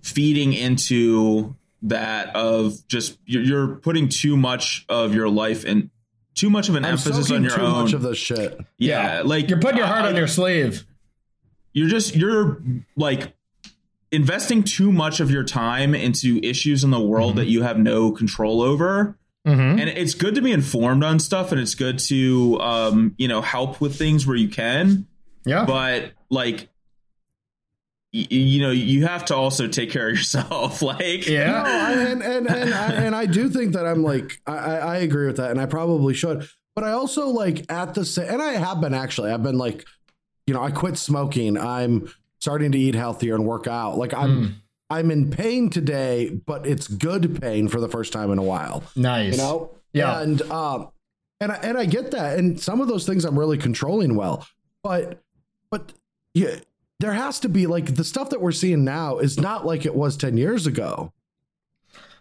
feeding 0.02 0.52
into 0.52 1.54
that 1.82 2.34
of 2.34 2.86
just 2.88 3.18
you're, 3.24 3.42
you're 3.42 3.68
putting 3.76 4.08
too 4.08 4.36
much 4.36 4.84
of 4.88 5.14
your 5.14 5.28
life 5.28 5.64
and 5.64 5.90
too 6.34 6.50
much 6.50 6.68
of 6.68 6.74
an 6.76 6.84
I'm 6.84 6.92
emphasis 6.92 7.30
on 7.30 7.42
your 7.42 7.54
too 7.54 7.62
own. 7.62 7.82
much 7.84 7.92
of 7.92 8.02
this 8.02 8.18
shit 8.18 8.58
yeah, 8.78 9.22
like 9.24 9.48
You're 9.48 9.60
putting 9.60 9.78
your 9.78 9.86
heart 9.86 10.04
I- 10.04 10.08
on 10.08 10.16
your 10.16 10.26
sleeve. 10.28 10.84
you're 11.72 11.88
just 11.88 12.14
you're 12.16 12.60
like 12.96 13.32
investing 14.10 14.62
too 14.62 14.90
much 14.92 15.20
of 15.20 15.30
your 15.30 15.44
time 15.44 15.94
into 15.94 16.38
issues 16.42 16.82
in 16.84 16.90
the 16.90 17.00
world 17.00 17.36
that 17.36 17.46
you 17.46 17.62
have 17.62 17.78
no 17.78 18.10
control 18.12 18.62
over 18.62 19.16
Mm-hmm. 19.46 19.78
and 19.78 19.88
it's 19.88 20.12
good 20.14 20.34
to 20.34 20.42
be 20.42 20.52
informed 20.52 21.02
on 21.04 21.18
stuff 21.20 21.52
and 21.52 21.60
it's 21.60 21.74
good 21.74 21.98
to 22.00 22.58
um 22.60 23.14
you 23.16 23.28
know 23.28 23.40
help 23.40 23.80
with 23.80 23.96
things 23.96 24.26
where 24.26 24.36
you 24.36 24.48
can 24.48 25.06
Yeah. 25.46 25.64
but 25.64 26.10
like 26.28 26.68
you 28.12 28.60
know 28.60 28.70
you 28.70 29.06
have 29.06 29.26
to 29.26 29.36
also 29.36 29.68
take 29.68 29.90
care 29.90 30.08
of 30.08 30.16
yourself 30.16 30.82
like 30.82 31.26
No, 31.26 31.32
yeah. 31.32 31.62
I, 31.64 31.92
and 31.92 32.22
and 32.22 32.46
and 32.48 32.74
I, 32.74 32.92
and 32.92 33.14
I 33.16 33.26
do 33.26 33.48
think 33.48 33.72
that 33.74 33.86
I'm 33.86 34.02
like 34.02 34.40
I, 34.46 34.56
I 34.56 34.76
I 34.76 34.96
agree 34.98 35.26
with 35.26 35.36
that, 35.36 35.50
and 35.50 35.60
I 35.60 35.66
probably 35.66 36.14
should. 36.14 36.46
But 36.74 36.84
I 36.84 36.92
also 36.92 37.28
like 37.28 37.70
at 37.70 37.94
the 37.94 38.04
same, 38.04 38.28
and 38.28 38.42
I 38.42 38.52
have 38.52 38.80
been 38.80 38.94
actually. 38.94 39.30
I've 39.30 39.42
been 39.42 39.58
like, 39.58 39.84
you 40.46 40.54
know, 40.54 40.62
I 40.62 40.70
quit 40.70 40.96
smoking. 40.96 41.56
I'm 41.58 42.12
starting 42.40 42.72
to 42.72 42.78
eat 42.78 42.94
healthier 42.94 43.34
and 43.34 43.44
work 43.44 43.66
out. 43.66 43.98
Like 43.98 44.14
I'm 44.14 44.30
Mm. 44.46 44.54
I'm 44.90 45.10
in 45.10 45.30
pain 45.30 45.68
today, 45.68 46.30
but 46.46 46.66
it's 46.66 46.88
good 46.88 47.42
pain 47.42 47.68
for 47.68 47.78
the 47.78 47.88
first 47.88 48.10
time 48.12 48.30
in 48.30 48.38
a 48.38 48.42
while. 48.42 48.82
Nice. 48.96 49.32
You 49.32 49.38
know, 49.38 49.70
Yeah. 49.92 50.20
and 50.22 50.40
um, 50.50 50.88
and 51.40 51.52
I, 51.52 51.56
and 51.56 51.76
I 51.76 51.84
get 51.84 52.10
that, 52.12 52.38
and 52.38 52.58
some 52.58 52.80
of 52.80 52.88
those 52.88 53.04
things 53.06 53.24
I'm 53.26 53.38
really 53.38 53.58
controlling 53.58 54.14
well, 54.16 54.46
but 54.82 55.20
but 55.70 55.92
yeah, 56.32 56.56
there 57.00 57.12
has 57.12 57.38
to 57.40 57.48
be 57.50 57.66
like 57.66 57.96
the 57.96 58.02
stuff 58.04 58.30
that 58.30 58.40
we're 58.40 58.50
seeing 58.52 58.82
now 58.82 59.18
is 59.18 59.38
not 59.38 59.66
like 59.66 59.84
it 59.84 59.94
was 59.94 60.16
ten 60.16 60.36
years 60.38 60.66
ago, 60.66 61.12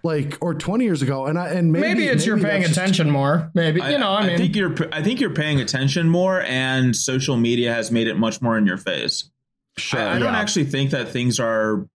like 0.04 0.38
or 0.42 0.54
twenty 0.54 0.84
years 0.86 1.02
ago, 1.02 1.26
and 1.26 1.40
I 1.40 1.50
and 1.50 1.72
maybe 1.72 1.88
maybe, 1.88 2.08
it's 2.08 2.26
you're 2.26 2.38
paying 2.38 2.62
that's 2.64 2.68
just- 2.76 2.78
attention 2.78 3.10
more. 3.10 3.50
Maybe 3.54 3.82
you 3.82 3.98
know. 3.98 4.12
I, 4.12 4.22
mean, 4.28 4.32
I 4.36 4.38
think 4.38 4.56
you're 4.56 4.76
I 4.92 5.02
think 5.02 5.20
you're 5.20 5.34
paying 5.34 5.60
attention 5.62 6.10
more 6.10 6.42
and 6.42 6.96
social 6.96 7.38
media 7.38 7.74
has 7.74 7.92
made 7.92 8.08
it 8.08 8.18
much 8.18 8.42
more 8.42 8.58
in 8.58 8.66
your 8.66 8.78
face 8.78 9.30
Sure, 9.78 10.00
I, 10.00 10.16
I 10.16 10.20
don't 10.20 10.34
yeah. 10.34 10.40
actually 10.40 10.66
think 10.66 10.92
that 10.92 11.10
things 11.10 11.40
are 11.40 11.88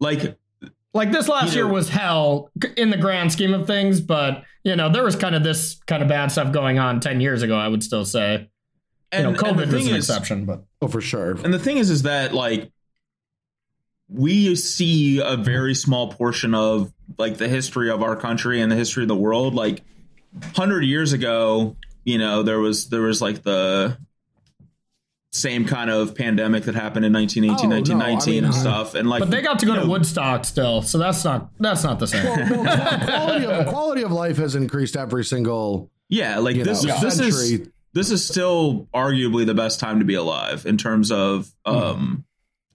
like 0.00 0.36
Like 0.92 1.10
this 1.10 1.26
last 1.28 1.52
You 1.52 1.60
year 1.60 1.68
know- 1.68 1.74
was 1.74 1.88
hell 1.88 2.50
in 2.76 2.90
the 2.90 2.96
grand 2.98 3.32
scheme 3.32 3.54
of 3.54 3.66
things, 3.66 4.00
but 4.00 4.44
you 4.62 4.76
know 4.76 4.88
there 4.90 5.02
was 5.04 5.16
kind 5.16 5.34
of 5.34 5.42
this 5.42 5.80
kind 5.86 6.02
of 6.02 6.08
bad 6.08 6.30
stuff 6.32 6.52
going 6.52 6.78
on 6.78 7.00
ten 7.00 7.20
years 7.20 7.42
ago. 7.42 7.56
I 7.56 7.68
would 7.68 7.82
still 7.82 8.04
say, 8.04 8.32
you 8.40 8.48
And, 9.12 9.32
know, 9.32 9.38
COVID 9.42 9.72
was 9.72 9.86
an 9.86 9.94
is- 9.94 10.08
exception, 10.10 10.44
but 10.44 10.64
Oh, 10.82 10.88
for 10.88 11.00
sure. 11.00 11.32
And 11.42 11.52
the 11.54 11.58
thing 11.58 11.78
is, 11.78 11.88
is 11.90 12.02
that 12.02 12.34
like 12.34 12.70
we 14.08 14.54
see 14.54 15.20
a 15.20 15.36
very 15.36 15.74
small 15.74 16.12
portion 16.12 16.54
of 16.54 16.92
like 17.18 17.38
the 17.38 17.48
history 17.48 17.90
of 17.90 18.02
our 18.02 18.16
country 18.16 18.60
and 18.60 18.70
the 18.70 18.76
history 18.76 19.02
of 19.04 19.08
the 19.08 19.16
world. 19.16 19.54
Like 19.54 19.82
hundred 20.54 20.82
years 20.82 21.12
ago, 21.12 21.76
you 22.04 22.18
know, 22.18 22.42
there 22.42 22.58
was 22.60 22.88
there 22.90 23.00
was 23.02 23.22
like 23.22 23.42
the 23.42 23.96
same 25.34 25.66
kind 25.66 25.90
of 25.90 26.14
pandemic 26.14 26.64
that 26.64 26.74
happened 26.76 27.04
in 27.04 27.12
1918, 27.12 27.66
Oh, 27.66 27.68
no, 27.68 27.74
I 27.74 27.78
1919 27.80 28.34
mean, 28.34 28.44
and 28.44 28.54
stuff. 28.54 28.94
And 28.94 29.08
like, 29.08 29.18
but 29.20 29.30
they 29.30 29.42
got 29.42 29.58
to 29.58 29.66
go 29.66 29.74
you 29.74 29.80
to 29.80 29.84
know, 29.86 29.90
Woodstock 29.90 30.44
still, 30.44 30.80
so 30.82 30.96
that's 30.98 31.24
not 31.24 31.50
that's 31.58 31.82
not 31.82 31.98
the 31.98 32.06
same. 32.06 32.24
Well, 32.24 32.62
no, 32.64 32.64
quality, 33.06 33.46
of, 33.46 33.66
quality 33.66 34.02
of 34.02 34.12
life 34.12 34.36
has 34.36 34.54
increased 34.54 34.96
every 34.96 35.24
single 35.24 35.90
Yeah, 36.08 36.38
like 36.38 36.56
this 36.56 36.84
know, 36.84 36.98
this 37.00 37.18
is 37.18 37.68
this 37.92 38.10
is 38.10 38.26
still 38.26 38.88
arguably 38.94 39.44
the 39.46 39.54
best 39.54 39.80
time 39.80 39.98
to 39.98 40.04
be 40.04 40.14
alive 40.14 40.66
in 40.66 40.76
terms 40.76 41.10
of 41.10 41.50
um 41.64 42.24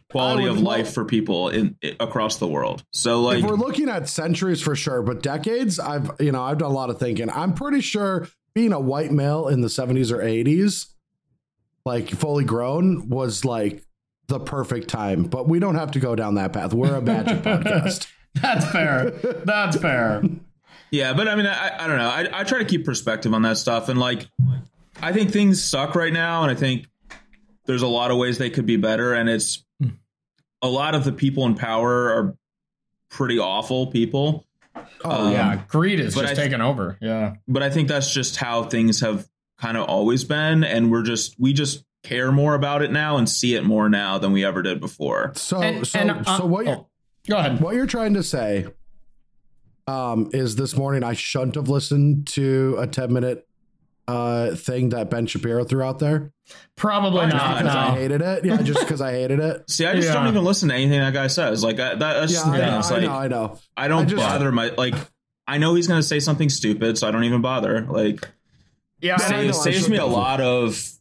quality 0.10 0.46
of 0.46 0.58
lo- 0.58 0.64
life 0.64 0.94
for 0.94 1.06
people 1.06 1.50
in 1.50 1.78
across 2.00 2.38
the 2.38 2.48
world. 2.48 2.84
So 2.92 3.22
like 3.22 3.40
if 3.40 3.46
we're 3.46 3.56
looking 3.56 3.90
at 3.90 4.10
centuries 4.10 4.62
for 4.62 4.76
sure, 4.76 5.02
but 5.02 5.22
decades, 5.22 5.80
I've 5.80 6.12
you 6.20 6.32
know 6.32 6.44
I've 6.44 6.58
done 6.58 6.72
a 6.72 6.74
lot 6.74 6.90
of 6.90 7.00
thinking. 7.00 7.30
I'm 7.30 7.54
pretty 7.54 7.82
sure 7.82 8.28
being 8.54 8.74
a 8.74 8.80
white 8.80 9.12
male 9.12 9.48
in 9.48 9.62
the 9.62 9.68
70s 9.68 10.12
or 10.12 10.18
80s, 10.18 10.88
like 11.90 12.10
fully 12.10 12.44
grown, 12.44 13.10
was 13.10 13.44
like 13.46 13.84
the 14.28 14.40
perfect 14.40 14.88
time. 14.90 15.24
But 15.24 15.48
we 15.48 15.60
don't 15.60 15.76
have 15.76 15.92
to 15.92 16.00
go 16.00 16.16
down 16.16 16.36
that 16.36 16.54
path. 16.54 16.74
We're 16.74 16.96
a 16.96 17.02
magic 17.02 17.40
podcast. 17.44 18.08
That's 18.36 18.66
fair. 18.72 19.10
That's 19.10 19.78
fair. 19.78 20.22
Yeah, 20.92 21.14
but 21.14 21.28
I 21.28 21.36
mean, 21.36 21.46
I, 21.48 21.84
I 21.84 21.88
don't 21.88 21.98
know. 21.98 22.10
I, 22.10 22.42
I 22.42 22.44
try 22.44 22.60
to 22.60 22.66
keep 22.66 22.86
perspective 22.86 23.34
on 23.34 23.42
that 23.44 23.58
stuff, 23.58 23.90
and 23.90 24.00
like, 24.00 24.28
I 25.02 25.14
think 25.14 25.32
things 25.32 25.64
suck 25.64 25.96
right 25.96 26.14
now, 26.14 26.44
and 26.44 26.52
I 26.52 26.56
think 26.56 26.88
there's 27.66 27.82
a 27.84 27.88
lot 27.88 28.12
of 28.12 28.18
ways 28.18 28.38
they 28.38 28.50
could 28.50 28.66
be 28.66 28.78
better, 28.78 29.14
and 29.14 29.30
it's 29.30 29.64
a 30.62 30.68
lot 30.68 30.96
of 30.96 31.04
the 31.04 31.12
people 31.12 31.46
in 31.46 31.56
power 31.56 32.10
are 32.12 32.36
pretty 33.12 33.38
awful 33.40 33.88
people. 33.88 34.46
Oh 35.04 35.28
Um, 35.28 35.32
yeah, 35.32 35.62
greed 35.68 36.00
is 36.00 36.16
just 36.16 36.24
I 36.26 36.34
th- 36.34 36.38
taking 36.38 36.62
over. 36.62 36.98
Yeah. 37.02 37.36
But 37.48 37.62
I 37.64 37.70
think 37.70 37.88
that's 37.88 38.12
just 38.14 38.36
how 38.38 38.64
things 38.64 39.00
have 39.02 39.28
kind 39.62 39.78
of 39.78 39.86
always 39.90 40.24
been, 40.24 40.64
and 40.64 40.92
we're 40.92 41.04
just 41.04 41.36
we 41.40 41.54
just 41.54 41.84
care 42.04 42.32
more 42.32 42.56
about 42.56 42.82
it 42.82 42.92
now 42.92 43.18
and 43.18 43.28
see 43.28 43.56
it 43.56 43.64
more 43.64 43.90
now 43.90 44.18
than 44.18 44.32
we 44.32 44.46
ever 44.46 44.62
did 44.62 44.80
before. 44.80 45.34
So 45.36 45.62
And- 45.62 45.86
so 45.86 46.00
and, 46.00 46.12
uh, 46.12 46.38
so 46.38 46.46
what 46.46 46.66
you're, 46.66 46.76
oh, 46.76 46.88
go 47.28 47.38
ahead. 47.38 47.60
what 47.62 47.76
you're 47.76 47.86
trying 47.88 48.14
to 48.14 48.24
say 48.24 48.68
um 49.88 50.30
is 50.34 50.56
this 50.56 50.76
morning 50.78 51.04
I 51.04 51.14
shouldn't 51.14 51.56
have 51.56 51.68
listened 51.68 52.28
to 52.28 52.76
a 52.80 52.88
10 52.88 53.12
minute 53.12 53.48
uh 54.08 54.56
thing 54.56 54.90
that 54.90 55.10
Ben 55.10 55.26
Shapiro 55.26 55.64
threw 55.66 55.84
out 55.84 56.00
there 56.00 56.32
Probably 56.76 57.20
Why 57.20 57.30
not. 57.30 57.38
not? 57.38 57.58
because 57.64 57.76
I 57.76 57.92
hated 57.96 58.22
it. 58.24 58.46
Yeah, 58.46 58.58
just 58.64 58.80
because 58.88 59.02
I 59.02 59.12
hated 59.12 59.40
it. 59.40 59.70
See, 59.70 59.86
I 59.86 59.94
just 59.94 60.08
Yeah. 60.08 60.16
don't 60.16 60.28
even 60.30 60.44
listen 60.44 60.70
to 60.70 60.76
anything 60.76 61.00
that 61.00 61.14
guy 61.14 61.28
says. 61.28 61.64
Like 61.64 61.80
I, 61.80 61.90
that, 61.96 62.00
that's 62.00 62.32
Yeah, 62.32 62.38
just 62.38 62.46
the 62.46 62.52
I 62.52 62.58
thing. 62.58 62.68
know, 62.72 62.80
It's 62.80 62.90
I 62.92 62.94
like 62.96 63.04
know, 63.04 63.12
I 63.14 63.28
know. 63.28 63.60
I 63.78 63.88
don't 63.88 64.02
I 64.02 64.06
just- 64.06 64.16
bother 64.24 64.52
my 64.52 64.70
like. 64.76 64.96
I 65.48 65.58
know 65.60 65.74
he's 65.76 65.88
going 65.88 66.00
to 66.00 66.08
say 66.08 66.20
something 66.20 66.50
stupid, 66.50 66.98
so 66.98 67.08
I 67.08 67.12
don't 67.12 67.24
even 67.24 67.42
bother. 67.42 67.82
Like, 67.82 68.28
Yeah, 69.02 69.18
Yeah, 69.20 69.30
know, 69.30 69.52
saves, 69.52 69.64
saves 69.64 69.80
should 69.82 69.90
me 69.92 69.98
a 69.98 70.02
go 70.02 70.08
for 70.08 70.12
it. 70.14 70.16
lot 70.16 70.42
of 70.42 70.92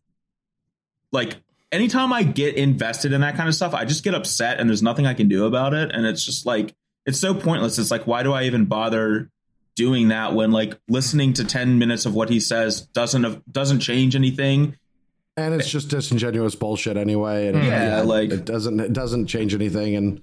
like. 1.12 1.36
Anytime 1.70 2.14
I 2.14 2.22
get 2.22 2.54
invested 2.54 3.12
in 3.12 3.20
that 3.20 3.36
kind 3.36 3.46
of 3.46 3.54
stuff, 3.54 3.74
I 3.74 3.84
just 3.84 4.02
get 4.02 4.14
upset, 4.14 4.58
and 4.58 4.70
there's 4.70 4.82
nothing 4.82 5.06
I 5.06 5.12
can 5.12 5.28
do 5.28 5.44
about 5.44 5.74
it. 5.74 5.92
And 5.92 6.06
it's 6.06 6.24
just 6.24 6.46
like 6.46 6.74
it's 7.04 7.20
so 7.20 7.34
pointless. 7.34 7.78
It's 7.78 7.90
like, 7.90 8.06
why 8.06 8.22
do 8.22 8.32
I 8.32 8.44
even 8.44 8.64
bother 8.64 9.30
doing 9.76 10.08
that 10.08 10.32
when 10.32 10.50
like 10.50 10.78
listening 10.88 11.34
to 11.34 11.44
ten 11.44 11.78
minutes 11.78 12.06
of 12.06 12.14
what 12.14 12.30
he 12.30 12.40
says 12.40 12.80
doesn't 12.94 13.52
doesn't 13.52 13.80
change 13.80 14.16
anything? 14.16 14.76
And 15.36 15.52
it's 15.54 15.68
just 15.68 15.90
disingenuous 15.90 16.54
bullshit 16.54 16.96
anyway. 16.96 17.48
And 17.48 17.62
Yeah, 17.62 18.00
like- 18.00 18.30
it 18.32 18.46
doesn't 18.46 18.80
it 18.80 18.94
doesn't 18.94 19.26
change 19.26 19.54
anything. 19.54 19.94
And 19.94 20.22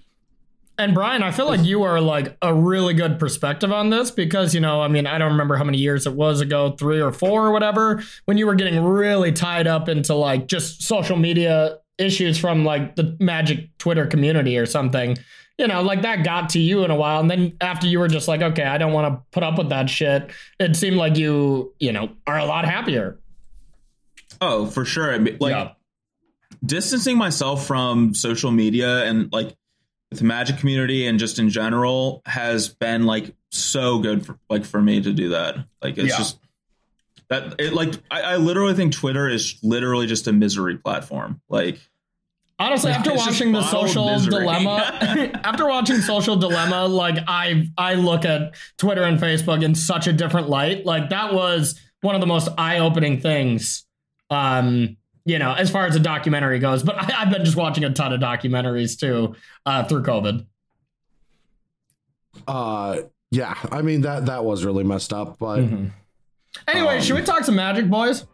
And 0.77 0.93
Brian, 0.93 1.23
I 1.23 1.31
feel 1.31 1.45
like 1.45 1.63
you 1.63 1.83
are 1.83 2.01
like 2.01 2.37
a 2.41 2.53
really 2.53 2.93
good 2.93 3.17
perspective 3.17 3.71
on 3.71 3.89
this 3.89 4.11
because, 4.11 4.53
you 4.53 4.59
know, 4.59 4.81
I 4.81 4.89
mean, 4.89 5.07
I 5.07 5.17
don't 5.17 5.31
remember 5.31 5.55
how 5.55 5.63
many 5.63 5.77
years 5.77 6.05
it 6.05 6.13
was 6.13 6.41
ago, 6.41 6.71
three 6.71 7.01
or 7.01 7.13
four 7.13 7.45
or 7.47 7.51
whatever, 7.51 8.03
when 8.25 8.37
you 8.37 8.45
were 8.45 8.55
getting 8.55 8.83
really 8.83 9.31
tied 9.31 9.67
up 9.67 9.87
into 9.87 10.13
like 10.15 10.47
just 10.47 10.83
social 10.83 11.15
media 11.15 11.77
issues 11.97 12.37
from 12.37 12.65
like 12.65 12.97
the 12.97 13.15
magic 13.21 13.69
Twitter 13.77 14.05
community 14.05 14.57
or 14.57 14.65
something. 14.65 15.17
You 15.57 15.67
know, 15.67 15.81
like 15.81 16.01
that 16.01 16.25
got 16.25 16.49
to 16.49 16.59
you 16.59 16.83
in 16.83 16.91
a 16.91 16.95
while. 16.97 17.21
And 17.21 17.31
then 17.31 17.55
after 17.61 17.87
you 17.87 17.99
were 17.99 18.09
just 18.09 18.27
like, 18.27 18.41
okay, 18.41 18.63
I 18.65 18.77
don't 18.77 18.91
want 18.91 19.13
to 19.15 19.21
put 19.31 19.43
up 19.43 19.57
with 19.57 19.69
that 19.69 19.89
shit, 19.89 20.29
it 20.59 20.75
seemed 20.75 20.97
like 20.97 21.15
you, 21.15 21.73
you 21.79 21.93
know, 21.93 22.09
are 22.27 22.37
a 22.37 22.43
lot 22.45 22.65
happier. 22.65 23.17
Oh, 24.41 24.65
for 24.65 24.83
sure. 24.83 25.13
I 25.13 25.19
mean, 25.19 25.37
Like 25.39 25.51
Yeah. 25.51 25.71
distancing 26.65 27.17
myself 27.17 27.65
from 27.65 28.13
social 28.13 28.51
media 28.51 29.05
and 29.05 29.31
like 29.31 29.55
the 30.11 30.23
magic 30.23 30.57
community 30.57 31.07
and 31.07 31.19
just 31.19 31.39
in 31.39 31.49
general 31.49 32.21
has 32.25 32.69
been 32.69 33.05
like 33.05 33.33
so 33.51 33.99
good 33.99 34.25
for 34.25 34.37
like 34.49 34.63
for 34.65 34.81
me 34.81 35.01
to 35.01 35.11
do 35.13 35.29
that. 35.29 35.57
Like 35.81 35.97
it's 35.97 36.09
Yeah. 36.09 36.17
just 36.17 36.39
that 37.29 37.55
it 37.59 37.73
like 37.73 37.93
I, 38.11 38.21
I 38.21 38.35
literally 38.37 38.73
think 38.75 38.93
Twitter 38.93 39.27
is 39.27 39.57
literally 39.63 40.07
just 40.07 40.27
a 40.27 40.33
misery 40.33 40.77
platform. 40.77 41.41
Like 41.49 41.79
Honestly, 42.57 42.91
after 42.91 43.13
watching 43.13 43.51
the 43.51 43.63
social 43.63 44.09
misery. 44.13 44.39
dilemma, 44.39 44.77
after 45.43 45.67
watching 45.67 45.97
social 45.97 46.37
dilemma, 46.37 46.85
like 46.87 47.17
I 47.27 47.69
I 47.77 47.95
look 47.95 48.23
at 48.23 48.55
Twitter 48.77 49.03
and 49.03 49.19
Facebook 49.19 49.61
in 49.63 49.75
such 49.75 50.07
a 50.07 50.13
different 50.13 50.47
light. 50.47 50.85
Like 50.85 51.09
that 51.09 51.33
was 51.33 51.77
one 52.01 52.15
of 52.15 52.21
the 52.21 52.27
most 52.27 52.47
eye-opening 52.57 53.19
things. 53.19 53.85
Um, 54.29 54.95
you 55.25 55.39
know, 55.39 55.53
as 55.53 55.69
far 55.71 55.85
as 55.87 55.95
a 55.95 55.99
documentary 55.99 56.59
goes, 56.59 56.83
but 56.83 56.95
I, 56.97 57.21
I've 57.23 57.31
been 57.31 57.43
just 57.43 57.57
watching 57.57 57.83
a 57.83 57.89
ton 57.91 58.13
of 58.13 58.19
documentaries 58.21 58.97
too 58.99 59.35
uh, 59.65 59.83
through 59.83 60.03
COVID. 60.03 60.45
uh 62.47 63.01
yeah, 63.31 63.55
I 63.71 63.81
mean 63.81 64.01
that 64.01 64.27
that 64.27 64.45
was 64.45 64.63
really 64.63 64.83
messed 64.83 65.11
up. 65.11 65.37
But 65.39 65.59
Anyway, 66.69 66.95
Um, 66.97 67.01
should 67.01 67.15
we 67.15 67.21
talk 67.23 67.43
some 67.43 67.55
magic, 67.55 67.89
boys? 67.89 68.25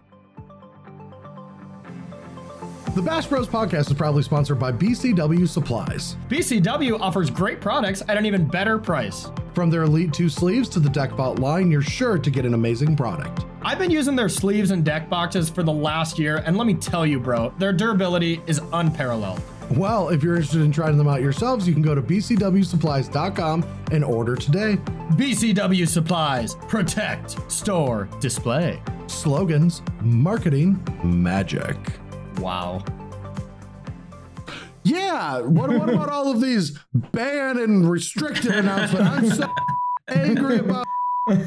The 2.96 3.02
Bash 3.02 3.26
Bros 3.28 3.48
podcast 3.48 3.88
is 3.88 3.94
proudly 3.94 4.22
sponsored 4.22 4.60
by 4.60 4.70
BCW 4.70 5.48
Supplies. 5.48 6.18
BCW 6.28 7.00
offers 7.00 7.30
great 7.30 7.62
products 7.62 8.04
at 8.10 8.18
an 8.18 8.26
even 8.26 8.46
better 8.46 8.78
price. 8.78 9.32
From 9.54 9.70
their 9.70 9.84
Elite 9.84 10.12
2 10.12 10.28
sleeves 10.28 10.68
to 10.70 10.80
the 10.82 10.90
Deckbot 10.90 11.40
line, 11.40 11.72
you're 11.72 11.82
sure 11.82 12.18
to 12.18 12.30
get 12.30 12.46
an 12.46 12.54
amazing 12.54 12.98
product. 12.98 13.46
I've 13.62 13.80
been 13.80 13.92
using 13.92 14.18
their 14.18 14.28
sleeves 14.28 14.72
and 14.72 14.84
deck 14.84 15.10
boxes 15.10 15.50
for 15.50 15.64
the 15.64 15.72
last 15.72 16.20
year, 16.20 16.44
and 16.46 16.58
let 16.58 16.68
me 16.68 16.74
tell 16.74 17.06
you, 17.06 17.18
bro, 17.18 17.54
their 17.60 17.72
durability 17.72 18.42
is 18.46 18.60
unparalleled. 18.74 19.42
Well, 19.72 20.10
if 20.10 20.22
you're 20.22 20.36
interested 20.36 20.62
in 20.62 20.74
trying 20.74 20.98
them 20.98 21.08
out 21.08 21.22
yourselves, 21.22 21.66
you 21.66 21.74
can 21.74 21.82
go 21.82 21.96
to 21.96 22.02
bcwsupplies.com 22.02 23.66
and 23.94 24.04
order 24.04 24.36
today. 24.36 24.76
BCW 25.14 25.88
Supplies, 25.88 26.56
protect, 26.68 27.50
store, 27.50 28.10
display. 28.20 28.82
Slogans, 29.08 29.82
marketing, 30.02 30.86
magic. 31.06 31.78
Wow. 32.38 32.84
Yeah, 34.84 35.42
what, 35.42 35.70
what 35.70 35.90
about 35.90 36.10
all 36.10 36.32
of 36.32 36.42
these 36.42 36.78
ban 36.94 37.58
and 37.60 37.90
restricted 37.90 38.56
announcements? 38.56 39.10
I'm 39.10 39.30
so 39.30 39.56
angry 40.08 40.58
about 40.58 40.88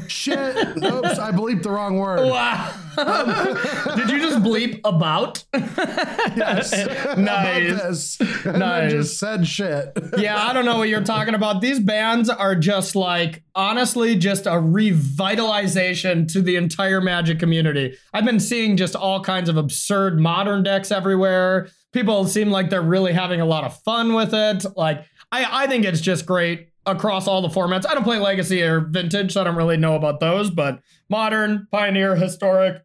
shit. 0.07 0.55
Oops, 0.77 1.19
I 1.19 1.31
bleeped 1.31 1.63
the 1.63 1.71
wrong 1.71 1.97
word. 1.97 2.27
Wow. 2.29 2.73
Um, 2.97 3.25
Did 3.97 4.09
you 4.09 4.19
just 4.19 4.39
bleep 4.43 4.79
about? 4.85 5.43
Yes. 5.53 6.71
About 6.85 7.17
Nice. 7.17 8.17
this. 8.17 8.21
And 8.45 8.59
Nice. 8.59 8.91
just 8.91 9.19
said 9.19 9.45
shit. 9.47 9.91
yeah, 10.17 10.37
I 10.41 10.53
don't 10.53 10.65
know 10.65 10.77
what 10.77 10.87
you're 10.89 11.03
talking 11.03 11.33
about. 11.33 11.59
These 11.61 11.79
bands 11.79 12.29
are 12.29 12.55
just 12.55 12.95
like, 12.95 13.43
honestly, 13.55 14.15
just 14.15 14.45
a 14.45 14.51
revitalization 14.51 16.31
to 16.33 16.41
the 16.41 16.55
entire 16.55 17.01
Magic 17.01 17.39
community. 17.39 17.97
I've 18.13 18.25
been 18.25 18.39
seeing 18.39 18.77
just 18.77 18.95
all 18.95 19.21
kinds 19.21 19.49
of 19.49 19.57
absurd 19.57 20.19
modern 20.19 20.63
decks 20.63 20.91
everywhere. 20.91 21.69
People 21.91 22.25
seem 22.25 22.49
like 22.51 22.69
they're 22.69 22.81
really 22.81 23.13
having 23.13 23.41
a 23.41 23.45
lot 23.45 23.63
of 23.63 23.77
fun 23.83 24.13
with 24.13 24.33
it. 24.33 24.65
Like, 24.75 25.05
I, 25.31 25.63
I 25.63 25.67
think 25.67 25.85
it's 25.85 26.01
just 26.01 26.25
great 26.25 26.69
across 26.85 27.27
all 27.27 27.41
the 27.41 27.49
formats. 27.49 27.87
I 27.87 27.93
don't 27.93 28.03
play 28.03 28.19
Legacy 28.19 28.61
or 28.61 28.81
Vintage, 28.81 29.33
so 29.33 29.41
I 29.41 29.43
don't 29.43 29.55
really 29.55 29.77
know 29.77 29.95
about 29.95 30.19
those, 30.19 30.49
but 30.49 30.79
modern, 31.09 31.67
Pioneer, 31.71 32.15
Historic, 32.15 32.83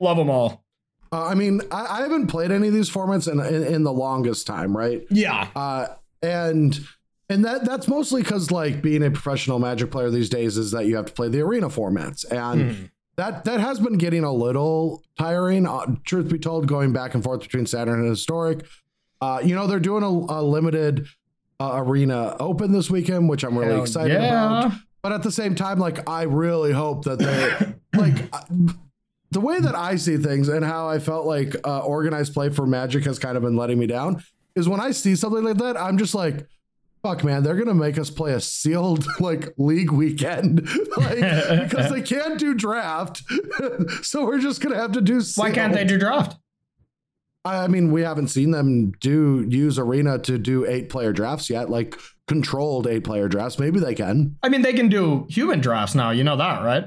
love 0.00 0.16
them 0.16 0.30
all. 0.30 0.64
Uh, 1.12 1.26
I 1.26 1.34
mean, 1.34 1.60
I, 1.70 1.98
I 1.98 2.02
haven't 2.02 2.28
played 2.28 2.52
any 2.52 2.68
of 2.68 2.74
these 2.74 2.88
formats 2.88 3.30
in, 3.30 3.40
in, 3.40 3.74
in 3.74 3.82
the 3.82 3.92
longest 3.92 4.46
time, 4.46 4.76
right? 4.76 5.02
Yeah. 5.10 5.48
Uh, 5.56 5.88
and 6.22 6.78
and 7.28 7.44
that 7.44 7.64
that's 7.64 7.88
mostly 7.88 8.22
because 8.22 8.50
like 8.50 8.82
being 8.82 9.02
a 9.02 9.10
professional 9.10 9.58
Magic 9.58 9.90
player 9.90 10.10
these 10.10 10.28
days 10.28 10.56
is 10.56 10.72
that 10.72 10.86
you 10.86 10.96
have 10.96 11.06
to 11.06 11.12
play 11.12 11.28
the 11.28 11.40
arena 11.40 11.68
formats, 11.68 12.30
and 12.30 12.90
that 13.16 13.44
that 13.44 13.60
has 13.60 13.78
been 13.78 13.98
getting 13.98 14.24
a 14.24 14.32
little 14.32 15.02
tiring. 15.18 15.66
Uh, 15.66 15.96
truth 16.04 16.28
be 16.28 16.38
told, 16.38 16.66
going 16.66 16.92
back 16.92 17.14
and 17.14 17.24
forth 17.24 17.40
between 17.40 17.66
Saturn 17.66 18.00
and 18.00 18.10
Historic, 18.10 18.66
uh, 19.20 19.40
you 19.42 19.54
know 19.54 19.66
they're 19.66 19.80
doing 19.80 20.02
a, 20.02 20.08
a 20.08 20.42
limited 20.42 21.06
uh, 21.60 21.72
Arena 21.74 22.36
Open 22.40 22.72
this 22.72 22.90
weekend, 22.90 23.28
which 23.28 23.44
I'm 23.44 23.56
really 23.56 23.74
Hell 23.74 23.82
excited 23.82 24.14
yeah. 24.14 24.60
about. 24.60 24.72
But 25.02 25.12
at 25.12 25.22
the 25.22 25.30
same 25.30 25.54
time, 25.54 25.78
like 25.78 26.08
I 26.08 26.22
really 26.22 26.72
hope 26.72 27.04
that 27.04 27.18
they 27.18 27.74
like 27.98 28.28
uh, 28.32 28.42
the 29.30 29.40
way 29.40 29.60
that 29.60 29.74
I 29.74 29.96
see 29.96 30.16
things 30.16 30.48
and 30.48 30.64
how 30.64 30.88
I 30.88 30.98
felt 30.98 31.26
like 31.26 31.54
uh, 31.64 31.80
organized 31.80 32.34
play 32.34 32.48
for 32.48 32.66
Magic 32.66 33.04
has 33.04 33.18
kind 33.18 33.36
of 33.36 33.42
been 33.42 33.56
letting 33.56 33.78
me 33.78 33.86
down 33.86 34.22
is 34.56 34.68
when 34.68 34.80
I 34.80 34.90
see 34.90 35.14
something 35.14 35.44
like 35.44 35.58
that, 35.58 35.76
I'm 35.76 35.96
just 35.96 36.14
like, 36.14 36.46
fuck, 37.02 37.22
man, 37.24 37.42
they're 37.42 37.56
gonna 37.56 37.74
make 37.74 37.98
us 37.98 38.10
play 38.10 38.32
a 38.32 38.40
sealed 38.40 39.06
like 39.20 39.54
league 39.58 39.92
weekend, 39.92 40.68
like 40.96 41.68
because 41.68 41.90
they 41.90 42.02
can't 42.16 42.38
do 42.38 42.54
draft, 42.54 43.22
so 44.02 44.24
we're 44.24 44.40
just 44.40 44.60
gonna 44.60 44.76
have 44.76 44.92
to 44.92 45.00
do. 45.00 45.20
Why 45.36 45.50
can't 45.50 45.72
they 45.72 45.84
do 45.84 45.98
draft? 45.98 46.39
I 47.44 47.68
mean, 47.68 47.90
we 47.90 48.02
haven't 48.02 48.28
seen 48.28 48.50
them 48.50 48.92
do 49.00 49.46
use 49.48 49.78
Arena 49.78 50.18
to 50.20 50.38
do 50.38 50.66
eight 50.66 50.88
player 50.90 51.12
drafts 51.12 51.48
yet, 51.48 51.70
like 51.70 51.98
controlled 52.28 52.86
eight 52.86 53.04
player 53.04 53.28
drafts. 53.28 53.58
Maybe 53.58 53.80
they 53.80 53.94
can. 53.94 54.36
I 54.42 54.48
mean, 54.50 54.62
they 54.62 54.74
can 54.74 54.88
do 54.88 55.26
human 55.30 55.60
drafts 55.60 55.94
now. 55.94 56.10
You 56.10 56.22
know 56.24 56.36
that, 56.36 56.62
right? 56.62 56.84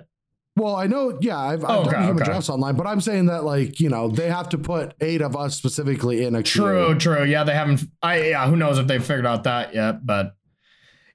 Well, 0.55 0.75
I 0.75 0.85
know, 0.85 1.17
yeah, 1.19 1.39
I've, 1.39 1.65
I've 1.65 1.69
Oh, 1.79 1.83
done 1.85 1.95
okay, 1.95 2.03
human 2.05 2.21
okay. 2.21 2.25
drafts 2.31 2.47
online, 2.49 2.75
but 2.75 2.85
I'm 2.85 3.01
saying 3.01 3.25
that 3.25 3.43
like 3.43 3.79
you 3.79 3.89
know 3.89 4.07
they 4.09 4.29
have 4.29 4.49
to 4.49 4.59
put 4.59 4.93
eight 5.01 5.23
of 5.23 5.35
us 5.35 5.55
specifically 5.57 6.23
in 6.23 6.35
a 6.35 6.43
queue. 6.43 6.61
True, 6.61 6.95
true. 6.99 7.23
Yeah, 7.23 7.43
they 7.43 7.55
haven't. 7.55 7.81
I 8.03 8.29
yeah, 8.29 8.47
who 8.47 8.55
knows 8.55 8.77
if 8.77 8.85
they've 8.85 9.03
figured 9.03 9.25
out 9.25 9.45
that 9.45 9.73
yet? 9.73 10.05
But 10.05 10.35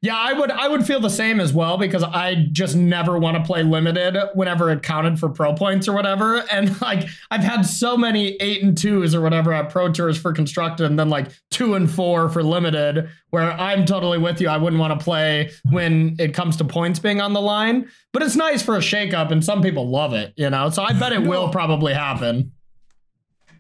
yeah, 0.00 0.16
I 0.16 0.32
would 0.32 0.52
I 0.52 0.68
would 0.68 0.86
feel 0.86 1.00
the 1.00 1.10
same 1.10 1.40
as 1.40 1.52
well 1.52 1.76
because 1.76 2.04
I 2.04 2.46
just 2.52 2.76
never 2.76 3.18
want 3.18 3.36
to 3.36 3.42
play 3.42 3.64
limited 3.64 4.16
whenever 4.34 4.70
it 4.70 4.84
counted 4.84 5.18
for 5.18 5.28
pro 5.28 5.54
points 5.54 5.88
or 5.88 5.92
whatever. 5.92 6.44
And 6.58 6.80
like 6.80 7.06
I've 7.30 7.42
had 7.42 7.62
so 7.62 7.96
many 7.96 8.36
eight 8.40 8.62
and 8.62 8.76
twos 8.76 9.14
or 9.14 9.20
whatever 9.20 9.52
at 9.52 9.70
pro 9.70 9.92
tours 9.92 10.16
for 10.18 10.32
constructed, 10.32 10.86
and 10.86 10.98
then 10.98 11.08
like 11.08 11.30
two 11.50 11.74
and 11.74 11.90
four 11.90 12.28
for 12.28 12.42
limited, 12.42 13.08
where 13.30 13.52
I'm 13.52 13.84
totally 13.84 14.18
with 14.18 14.40
you. 14.40 14.48
I 14.48 14.56
wouldn't 14.56 14.80
want 14.80 14.98
to 14.98 15.04
play 15.04 15.50
when 15.70 16.16
it 16.18 16.32
comes 16.32 16.56
to 16.56 16.64
points 16.64 16.98
being 16.98 17.20
on 17.20 17.32
the 17.32 17.40
line. 17.40 17.88
But 18.12 18.22
it's 18.22 18.34
nice 18.34 18.62
for 18.62 18.76
a 18.76 18.80
shakeup, 18.80 19.30
and 19.30 19.44
some 19.44 19.62
people 19.62 19.88
love 19.88 20.14
it, 20.14 20.32
you 20.36 20.48
know. 20.48 20.70
So 20.70 20.82
I 20.82 20.92
bet 20.94 21.12
it 21.12 21.22
will 21.22 21.50
probably 21.50 21.92
happen. 21.92 22.52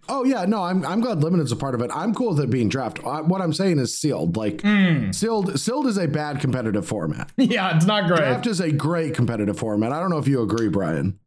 Oh 0.08 0.24
yeah, 0.24 0.44
no, 0.46 0.62
I'm 0.62 0.84
I'm 0.86 1.00
glad 1.00 1.22
limited's 1.22 1.52
a 1.52 1.56
part 1.56 1.74
of 1.74 1.82
it. 1.82 1.90
I'm 1.94 2.14
cool 2.14 2.30
with 2.30 2.40
it 2.40 2.50
being 2.50 2.68
draft. 2.68 2.98
I, 3.04 3.20
what 3.20 3.40
I'm 3.42 3.52
saying 3.52 3.78
is 3.78 3.96
sealed. 3.98 4.36
Like 4.36 4.62
Hmm. 4.62 5.10
sealed, 5.10 5.58
sealed 5.60 5.86
is 5.86 5.98
a 5.98 6.08
bad 6.08 6.40
competitive 6.40 6.86
format. 6.86 7.30
Yeah, 7.36 7.76
it's 7.76 7.86
not 7.86 8.08
great. 8.08 8.18
Draft 8.18 8.46
is 8.46 8.60
a 8.60 8.72
great 8.72 9.14
competitive 9.14 9.58
format. 9.58 9.92
I 9.92 10.00
don't 10.00 10.10
know 10.10 10.18
if 10.18 10.26
you 10.28 10.40
agree, 10.42 10.68
Brian. 10.68 11.18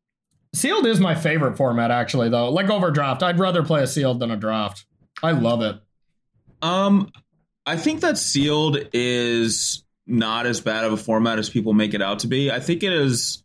Sealed 0.53 0.85
is 0.85 0.99
my 0.99 1.15
favorite 1.15 1.55
format, 1.57 1.91
actually, 1.91 2.29
though. 2.29 2.49
Like 2.49 2.69
over 2.69 2.91
draft, 2.91 3.23
I'd 3.23 3.39
rather 3.39 3.63
play 3.63 3.83
a 3.83 3.87
sealed 3.87 4.19
than 4.19 4.31
a 4.31 4.37
draft. 4.37 4.85
I 5.23 5.31
love 5.31 5.61
it. 5.61 5.77
Um, 6.61 7.09
I 7.65 7.77
think 7.77 8.01
that 8.01 8.17
sealed 8.17 8.77
is 8.93 9.83
not 10.07 10.45
as 10.45 10.59
bad 10.59 10.83
of 10.83 10.91
a 10.93 10.97
format 10.97 11.39
as 11.39 11.49
people 11.49 11.73
make 11.73 11.93
it 11.93 12.01
out 12.01 12.19
to 12.19 12.27
be. 12.27 12.51
I 12.51 12.59
think 12.59 12.83
it 12.83 12.91
is 12.91 13.43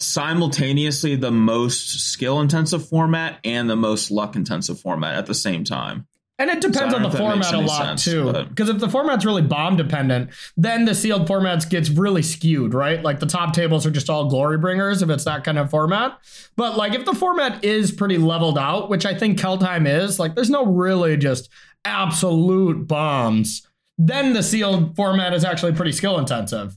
simultaneously 0.00 1.14
the 1.14 1.30
most 1.30 2.10
skill 2.10 2.40
intensive 2.40 2.88
format 2.88 3.38
and 3.44 3.68
the 3.68 3.76
most 3.76 4.10
luck 4.10 4.34
intensive 4.34 4.80
format 4.80 5.14
at 5.16 5.26
the 5.26 5.34
same 5.34 5.62
time. 5.62 6.06
And 6.38 6.48
it 6.48 6.62
depends 6.62 6.94
don't 6.94 6.94
on 6.94 7.02
the 7.02 7.08
know 7.08 7.14
if 7.14 7.18
that 7.18 7.36
makes 7.36 7.50
format 7.50 7.64
a 7.64 7.66
lot 7.66 8.00
sense, 8.00 8.04
too. 8.04 8.32
Because 8.48 8.70
if 8.70 8.78
the 8.78 8.88
format's 8.88 9.26
really 9.26 9.42
bomb 9.42 9.76
dependent, 9.76 10.30
then 10.56 10.86
the 10.86 10.94
sealed 10.94 11.28
formats 11.28 11.68
gets 11.68 11.90
really 11.90 12.22
skewed, 12.22 12.72
right? 12.72 13.02
Like 13.02 13.20
the 13.20 13.26
top 13.26 13.52
tables 13.52 13.84
are 13.84 13.90
just 13.90 14.08
all 14.08 14.30
Glorybringers 14.30 15.02
if 15.02 15.10
it's 15.10 15.26
that 15.26 15.44
kind 15.44 15.58
of 15.58 15.68
format. 15.68 16.18
But 16.56 16.78
like 16.78 16.94
if 16.94 17.04
the 17.04 17.12
format 17.12 17.62
is 17.62 17.92
pretty 17.92 18.16
leveled 18.16 18.56
out, 18.56 18.88
which 18.88 19.04
I 19.04 19.14
think 19.14 19.38
Kaldheim 19.38 19.86
is, 19.86 20.18
like 20.18 20.34
there's 20.34 20.48
no 20.48 20.64
really 20.64 21.18
just 21.18 21.50
absolute 21.84 22.88
bombs, 22.88 23.68
then 23.98 24.32
the 24.32 24.42
sealed 24.42 24.96
format 24.96 25.34
is 25.34 25.44
actually 25.44 25.72
pretty 25.72 25.92
skill 25.92 26.18
intensive. 26.18 26.74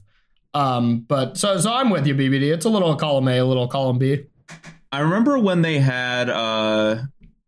Um, 0.54 1.00
but 1.00 1.36
so 1.36 1.58
so 1.58 1.72
I'm 1.72 1.90
with 1.90 2.06
you, 2.06 2.14
BBD. 2.14 2.52
It's 2.54 2.64
a 2.64 2.68
little 2.68 2.94
column 2.96 3.28
A, 3.28 3.38
a 3.38 3.44
little 3.44 3.68
column 3.68 3.98
B. 3.98 4.26
I 4.92 5.00
remember 5.00 5.38
when 5.38 5.62
they 5.62 5.78
had 5.80 6.30
uh 6.30 6.98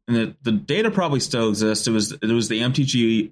and 0.08 0.16
the, 0.16 0.36
the 0.42 0.52
data 0.52 0.90
probably 0.90 1.20
still 1.20 1.48
exists. 1.48 1.86
It 1.86 1.92
was 1.92 2.12
it 2.12 2.26
was 2.26 2.48
the 2.48 2.60
MTGO 2.60 3.30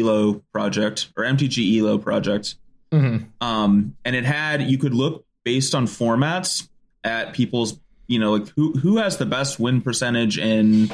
ELO 0.00 0.42
project 0.52 1.12
or 1.16 1.24
MTG 1.24 1.78
ELO 1.78 1.98
project. 1.98 2.54
Mhm. 2.90 3.26
Um 3.40 3.96
and 4.04 4.16
it 4.16 4.24
had 4.24 4.62
you 4.62 4.78
could 4.78 4.94
look 4.94 5.26
based 5.44 5.74
on 5.74 5.86
formats 5.86 6.68
at 7.04 7.34
people's 7.34 7.78
you 8.06 8.18
know 8.18 8.32
like 8.32 8.48
who 8.56 8.72
who 8.72 8.96
has 8.96 9.18
the 9.18 9.26
best 9.26 9.60
win 9.60 9.82
percentage 9.82 10.38
in 10.38 10.90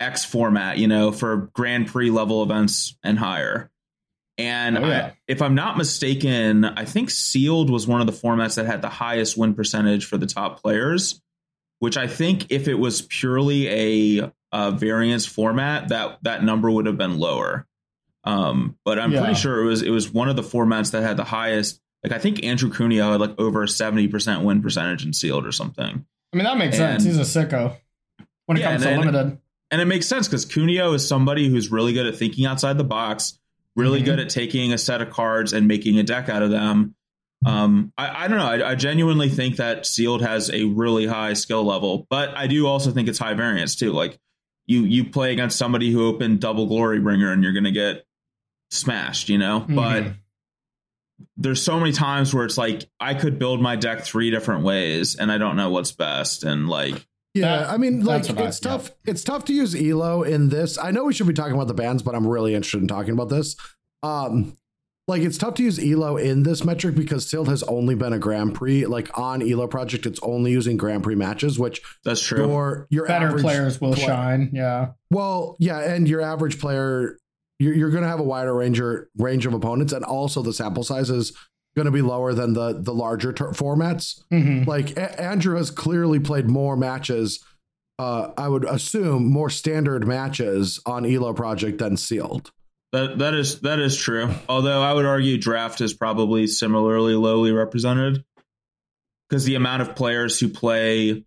X 0.00 0.24
format, 0.24 0.78
you 0.78 0.88
know, 0.88 1.12
for 1.12 1.48
Grand 1.54 1.86
Prix 1.86 2.10
level 2.10 2.42
events 2.42 2.96
and 3.04 3.18
higher. 3.18 3.70
And 4.36 4.76
Oh, 4.78 4.86
yeah. 4.86 5.06
I, 5.06 5.12
if 5.28 5.40
I'm 5.42 5.54
not 5.54 5.76
mistaken, 5.78 6.64
I 6.64 6.84
think 6.84 7.10
Sealed 7.10 7.70
was 7.70 7.86
one 7.86 8.00
of 8.00 8.06
the 8.06 8.12
formats 8.12 8.56
that 8.56 8.66
had 8.66 8.82
the 8.82 8.88
highest 8.88 9.36
win 9.36 9.54
percentage 9.54 10.06
for 10.06 10.18
the 10.18 10.26
top 10.26 10.60
players. 10.62 11.20
Which 11.80 11.96
I 11.96 12.06
think, 12.06 12.46
if 12.50 12.66
it 12.68 12.74
was 12.74 13.02
purely 13.02 14.20
a, 14.20 14.32
uh 14.52 14.70
variance 14.70 15.26
format, 15.26 15.88
that 15.88 16.18
that 16.22 16.42
number 16.44 16.70
would 16.70 16.86
have 16.86 16.96
been 16.96 17.18
lower. 17.18 17.66
Um, 18.22 18.78
but 18.84 18.98
I'm 18.98 19.12
Yeah. 19.12 19.20
pretty 19.20 19.34
sure 19.34 19.60
it 19.62 19.66
was 19.66 19.82
it 19.82 19.90
was 19.90 20.10
one 20.12 20.28
of 20.28 20.36
the 20.36 20.42
formats 20.42 20.92
that 20.92 21.02
had 21.02 21.16
the 21.16 21.24
highest. 21.24 21.80
Like 22.02 22.12
I 22.12 22.18
think 22.18 22.44
Andrew 22.44 22.70
Cuneo 22.70 23.12
had 23.12 23.20
like 23.20 23.38
over 23.38 23.62
a 23.64 23.68
seventy 23.68 24.08
percent 24.08 24.42
win 24.44 24.62
percentage 24.62 25.04
in 25.04 25.12
Sealed 25.12 25.46
or 25.46 25.52
something. 25.52 26.06
I 26.32 26.36
mean 26.36 26.44
that 26.44 26.56
makes 26.56 26.76
sense. 26.76 27.04
He's 27.04 27.18
a 27.18 27.22
sicko 27.22 27.76
when 28.46 28.56
it 28.56 28.60
Yeah, 28.60 28.70
comes 28.72 28.82
to 28.84 28.88
and- 28.90 29.00
limited. 29.00 29.38
and 29.70 29.80
it 29.80 29.84
makes 29.86 30.06
sense 30.06 30.26
because 30.28 30.44
Cuneo 30.46 30.92
is 30.94 31.06
somebody 31.06 31.48
who's 31.48 31.70
really 31.70 31.92
good 31.92 32.06
at 32.06 32.16
thinking 32.16 32.46
outside 32.46 32.78
the 32.78 32.84
box, 32.84 33.38
really 33.76 34.00
Mhm. 34.02 34.04
good 34.04 34.20
at 34.20 34.28
taking 34.28 34.72
a 34.72 34.78
set 34.78 35.00
of 35.02 35.10
cards 35.10 35.52
and 35.52 35.66
making 35.68 35.98
a 35.98 36.02
deck 36.02 36.28
out 36.28 36.42
of 36.42 36.50
them. 36.50 36.94
Um, 37.46 37.92
I, 37.98 38.24
I 38.24 38.28
don't 38.28 38.38
know. 38.38 38.46
I, 38.46 38.70
I 38.70 38.74
genuinely 38.74 39.28
think 39.28 39.56
that 39.56 39.84
Sealed 39.86 40.22
has 40.22 40.50
a 40.50 40.64
really 40.64 41.06
high 41.06 41.34
skill 41.34 41.62
level, 41.64 42.06
but 42.08 42.30
I 42.36 42.46
do 42.46 42.66
also 42.66 42.90
think 42.90 43.08
it's 43.08 43.18
high 43.18 43.34
variance 43.34 43.74
too. 43.76 43.92
Like 43.92 44.18
you, 44.66 44.80
you 44.84 45.04
play 45.04 45.32
against 45.32 45.58
somebody 45.58 45.90
who 45.90 46.06
opened 46.06 46.40
double 46.40 46.66
Glorybringer, 46.66 47.30
and 47.32 47.42
you're 47.42 47.52
going 47.52 47.64
to 47.64 47.70
get 47.70 48.06
smashed, 48.70 49.28
you 49.28 49.36
know. 49.36 49.60
But 49.68 50.04
Mhm. 50.04 50.14
there's 51.36 51.62
so 51.62 51.78
many 51.78 51.92
times 51.92 52.32
where 52.32 52.44
it's 52.46 52.56
like 52.56 52.88
I 52.98 53.12
could 53.14 53.38
build 53.38 53.60
my 53.60 53.76
deck 53.76 54.04
three 54.04 54.30
different 54.30 54.64
ways, 54.64 55.16
and 55.16 55.30
I 55.30 55.36
don't 55.38 55.56
know 55.56 55.68
what's 55.70 55.92
best, 55.92 56.44
and 56.44 56.68
like 56.68 57.06
Yeah, 57.34 57.58
That- 57.58 57.70
I 57.70 57.76
mean, 57.76 58.04
like 58.04 58.22
that's 58.22 58.32
what 58.34 58.44
I- 58.44 58.48
it's 58.48 58.60
tough. 58.60 58.92
It's 59.04 59.24
tough 59.24 59.44
to 59.46 59.52
use 59.52 59.74
Elo 59.74 60.22
in 60.22 60.48
this. 60.50 60.78
I 60.78 60.90
know 60.92 61.04
we 61.04 61.12
should 61.12 61.26
be 61.26 61.32
talking 61.34 61.54
about 61.54 61.66
the 61.68 61.74
bands, 61.74 62.02
but 62.02 62.14
I'm 62.14 62.26
really 62.26 62.54
interested 62.54 62.80
in 62.80 62.88
talking 62.88 63.12
about 63.12 63.28
this. 63.28 63.56
Um, 64.04 64.56
like 65.08 65.20
it's 65.22 65.36
tough 65.36 65.54
to 65.54 65.62
use 65.62 65.78
Elo 65.78 66.16
in 66.16 66.44
this 66.44 66.64
metric 66.64 66.94
because 66.94 67.26
Sealed 67.28 67.48
has 67.48 67.62
only 67.64 67.94
been 67.94 68.12
a 68.12 68.18
Grand 68.18 68.54
Prix. 68.54 68.86
Like 68.86 69.10
on 69.18 69.42
Elo 69.42 69.66
project, 69.66 70.06
it's 70.06 70.20
only 70.22 70.52
using 70.52 70.76
Grand 70.76 71.02
Prix 71.02 71.14
matches, 71.16 71.58
which 71.58 71.82
that's 72.04 72.22
true. 72.22 72.46
your 72.46 72.86
your 72.88 73.06
Better 73.06 73.26
average 73.26 73.42
players 73.42 73.80
will 73.80 73.94
play- 73.94 74.06
shine. 74.06 74.50
Yeah. 74.52 74.92
Well, 75.10 75.56
yeah, 75.58 75.80
and 75.80 76.08
your 76.08 76.20
average 76.22 76.58
player, 76.60 77.18
you're, 77.58 77.74
you're 77.74 77.90
going 77.90 78.02
to 78.04 78.08
have 78.08 78.20
a 78.20 78.24
wider 78.24 78.54
range 78.54 78.80
range 79.18 79.44
of 79.44 79.52
opponents, 79.54 79.92
and 79.92 80.04
also 80.04 80.40
the 80.40 80.52
sample 80.54 80.84
size 80.84 81.10
is 81.10 81.32
going 81.76 81.86
to 81.86 81.92
be 81.92 82.02
lower 82.02 82.32
than 82.34 82.52
the 82.52 82.72
the 82.80 82.94
larger 82.94 83.32
ter- 83.32 83.52
formats. 83.52 84.22
Mhm. 84.32 84.66
Like 84.66 84.96
A- 84.96 85.20
Andrew 85.20 85.56
has 85.56 85.70
clearly 85.70 86.20
played 86.20 86.48
more 86.48 86.76
matches. 86.76 87.44
Uh, 87.98 88.30
I 88.36 88.48
would 88.48 88.64
assume 88.64 89.26
more 89.30 89.50
standard 89.50 90.06
matches 90.06 90.80
on 90.84 91.04
Elo 91.06 91.32
Project 91.32 91.78
than 91.78 91.96
sealed. 91.96 92.50
That 92.92 93.18
that 93.18 93.34
is 93.34 93.60
that 93.60 93.78
is 93.80 93.96
true. 93.96 94.28
Although 94.48 94.82
I 94.82 94.92
would 94.92 95.04
argue 95.06 95.36
draft 95.38 95.80
is 95.80 95.92
probably 95.94 96.46
similarly 96.46 97.14
lowly 97.14 97.52
represented 97.52 98.24
because 99.28 99.44
the 99.44 99.54
amount 99.56 99.82
of 99.82 99.94
players 99.96 100.38
who 100.38 100.48
play 100.48 101.24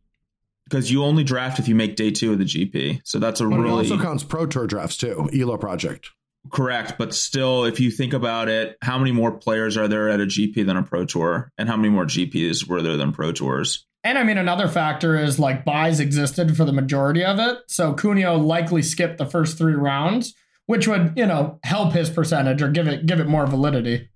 because 0.70 0.92
you 0.92 1.04
only 1.04 1.24
draft 1.24 1.60
if 1.60 1.68
you 1.70 1.76
make 1.76 1.96
day 1.96 2.12
two 2.12 2.34
of 2.34 2.40
the 2.40 2.44
GP. 2.46 3.00
So 3.06 3.20
that's 3.20 3.40
a 3.40 3.46
But 3.46 3.54
it 3.56 3.58
really 3.60 3.70
also 3.92 3.98
counts 3.98 4.24
Pro 4.24 4.46
Tour 4.46 4.68
drafts 4.68 4.98
too. 4.98 5.30
Elo 5.34 5.58
Project. 5.58 6.12
Correct. 6.52 6.96
But 6.98 7.14
still, 7.14 7.66
if 7.66 7.80
you 7.80 7.92
think 7.92 8.14
about 8.14 8.50
it, 8.50 8.78
how 8.82 8.98
many 8.98 9.12
more 9.12 9.32
players 9.32 9.78
are 9.78 9.88
there 9.88 10.10
at 10.10 10.20
a 10.20 10.26
GP 10.26 10.66
than 10.66 10.78
a 10.78 10.84
Pro 10.84 11.06
Tour, 11.06 11.52
and 11.58 11.68
how 11.70 11.76
many 11.78 11.90
more 11.90 12.06
GPs 12.06 12.68
were 12.68 12.82
there 12.82 12.98
than 12.98 13.12
Pro 13.12 13.32
Tours? 13.32 13.86
And 14.04 14.18
I 14.18 14.24
mean, 14.24 14.38
another 14.38 14.68
factor 14.68 15.18
is 15.18 15.38
like 15.40 15.66
buys 15.66 16.00
existed 16.00 16.56
for 16.56 16.64
the 16.64 16.72
majority 16.72 17.26
of 17.26 17.40
it. 17.40 17.58
So 17.68 17.94
Cuneo 17.94 18.38
likely 18.38 18.82
skipped 18.82 19.18
the 19.18 19.26
first 19.26 19.58
three 19.58 19.74
rounds, 19.74 20.34
which 20.66 20.88
would, 20.88 21.14
you 21.18 21.26
know, 21.26 21.60
help 21.64 21.94
his 21.94 22.10
percentage 22.10 22.62
or 22.62 22.70
give 22.70 22.88
it 22.88 23.06
give 23.06 23.20
it 23.20 23.28
more 23.28 23.46
validity. 23.48 24.10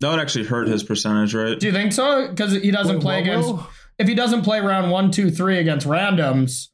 That 0.00 0.10
would 0.10 0.20
actually 0.20 0.46
hurt 0.46 0.68
his 0.68 0.82
percentage, 0.82 1.34
right? 1.34 1.58
Do 1.58 1.66
you 1.66 1.72
think 1.72 1.92
so? 1.92 2.28
Because 2.28 2.52
he 2.52 2.70
doesn't 2.70 2.96
Wait, 2.96 3.02
play 3.02 3.14
what 3.16 3.22
against 3.22 3.48
will? 3.48 3.66
if 3.98 4.08
he 4.08 4.14
doesn't 4.14 4.42
play 4.42 4.60
round 4.60 4.90
one, 4.90 5.10
two, 5.10 5.30
three 5.30 5.58
against 5.58 5.86
randoms. 5.86 6.68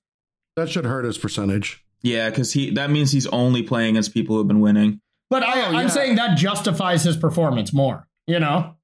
That 0.57 0.69
should 0.69 0.85
hurt 0.85 1.05
his 1.05 1.19
percentage. 1.19 1.85
Yeah, 2.03 2.31
because 2.31 2.53
he 2.53 2.71
that 2.73 2.91
means 2.91 3.13
he's 3.13 3.27
only 3.29 3.63
playing 3.63 3.91
against 3.91 4.15
people 4.15 4.35
who 4.37 4.41
have 4.41 4.49
been 4.49 4.61
winning. 4.61 5.01
But 5.29 5.43
I, 5.43 5.61
Oh, 5.61 5.65
I'm 5.67 5.75
yeah. 5.75 5.89
saying 5.89 6.17
that 6.17 6.37
justifies 6.39 7.05
his 7.05 7.17
performance 7.17 7.73
more, 7.73 8.09
you 8.27 8.41
know? 8.41 8.75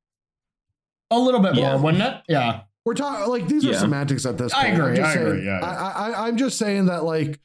A 1.10 1.18
little 1.18 1.40
bit 1.40 1.54
Yeah. 1.54 1.72
more, 1.72 1.82
wouldn't 1.82 2.02
it? 2.02 2.22
Yeah. 2.28 2.60
We're 2.84 2.94
talking 2.94 3.28
like 3.30 3.48
these 3.48 3.64
are 3.64 3.72
Yeah. 3.72 3.78
semantics 3.78 4.26
at 4.26 4.38
this 4.38 4.52
I 4.52 4.64
point. 4.70 4.74
I'm 4.74 4.80
agree, 4.82 4.96
just 4.96 5.08
I 5.08 5.14
saying- 5.14 5.26
agree, 5.26 5.44
yeah, 5.46 5.58
yeah. 5.60 5.66
I, 5.66 6.10
I, 6.12 6.28
I'm 6.28 6.36
just 6.36 6.58
saying 6.58 6.86
that 6.86 7.04
like 7.04 7.40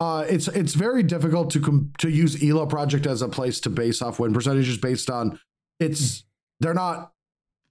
uh, 0.00 0.24
it's 0.28 0.46
it's 0.48 0.74
very 0.74 1.02
difficult 1.02 1.50
to 1.50 1.60
com- 1.60 1.92
to 1.98 2.08
use 2.08 2.40
Elo 2.42 2.66
Project 2.66 3.04
as 3.06 3.20
a 3.20 3.28
place 3.28 3.58
to 3.60 3.70
base 3.70 4.00
off 4.00 4.20
win 4.20 4.32
percentages 4.32 4.78
based 4.78 5.10
on 5.10 5.38
it's 5.80 6.24
they're 6.60 6.72
not 6.74 7.12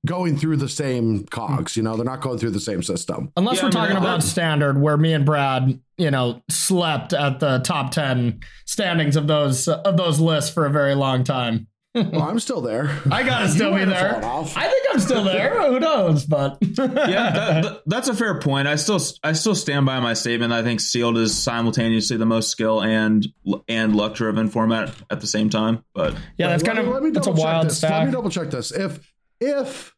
going 0.07 0.37
through 0.37 0.57
the 0.57 0.67
same 0.69 1.25
cogs. 1.27 1.77
You 1.77 1.83
know, 1.83 1.95
they're 1.95 2.03
not 2.05 2.21
going 2.21 2.39
through 2.39 2.51
the 2.51 2.59
same 2.59 2.81
system. 2.81 3.31
Unless 3.37 3.57
Yeah, 3.57 3.63
we're 3.63 3.67
I 3.67 3.69
mean, 3.69 3.73
talking 3.83 3.97
about 3.97 4.23
standard, 4.23 4.81
where 4.81 4.97
me 4.97 5.13
and 5.13 5.25
Brad, 5.25 5.79
you 5.97 6.09
know, 6.09 6.41
slept 6.49 7.13
at 7.13 7.39
the 7.39 7.59
top 7.59 7.91
ten 7.91 8.39
standings 8.65 9.15
of 9.15 9.27
those 9.27 9.67
of 9.67 9.95
those 9.97 10.19
lists 10.19 10.49
for 10.51 10.65
a 10.65 10.71
very 10.71 10.95
long 10.95 11.23
time. 11.23 11.67
Well, 11.95 12.21
I'm 12.21 12.39
still 12.39 12.61
there. 12.61 12.95
I 13.11 13.23
gotta 13.23 13.49
still 13.49 13.71
You 13.71 13.85
be 13.85 13.91
there. 13.91 14.23
I 14.23 14.43
think 14.43 14.85
I'm 14.93 14.99
still 14.99 15.23
there. 15.23 15.59
Who 15.67 15.79
knows? 15.79 16.25
But 16.27 16.59
yeah, 16.61 16.73
that, 16.83 17.63
that- 17.63 17.81
that's 17.87 18.07
a 18.07 18.13
fair 18.13 18.39
point. 18.39 18.67
I 18.67 18.75
still 18.75 18.99
I 19.23 19.33
still 19.33 19.55
stand 19.55 19.87
by 19.87 19.99
my 19.99 20.13
statement. 20.13 20.53
I 20.53 20.61
think 20.61 20.79
sealed 20.79 21.17
is 21.17 21.35
simultaneously 21.35 22.17
the 22.17 22.25
most 22.27 22.49
skill 22.49 22.83
and 22.83 23.25
and 23.67 23.95
luck 23.95 24.13
driven 24.13 24.47
format 24.49 24.93
at 25.09 25.21
the 25.21 25.27
same 25.27 25.49
time. 25.49 25.83
But 25.95 26.13
yeah, 26.37 26.49
that's 26.49 26.61
Let 26.63 26.75
kind 26.75 26.87
let 26.87 27.01
me 27.01 27.07
of 27.09 27.15
that's 27.15 27.27
a 27.27 27.31
wild 27.31 27.65
this. 27.65 27.81
Let 27.81 28.05
me 28.05 28.11
double 28.11 28.29
check 28.29 28.51
this. 28.51 28.71
If 28.71 29.11
if 29.39 29.95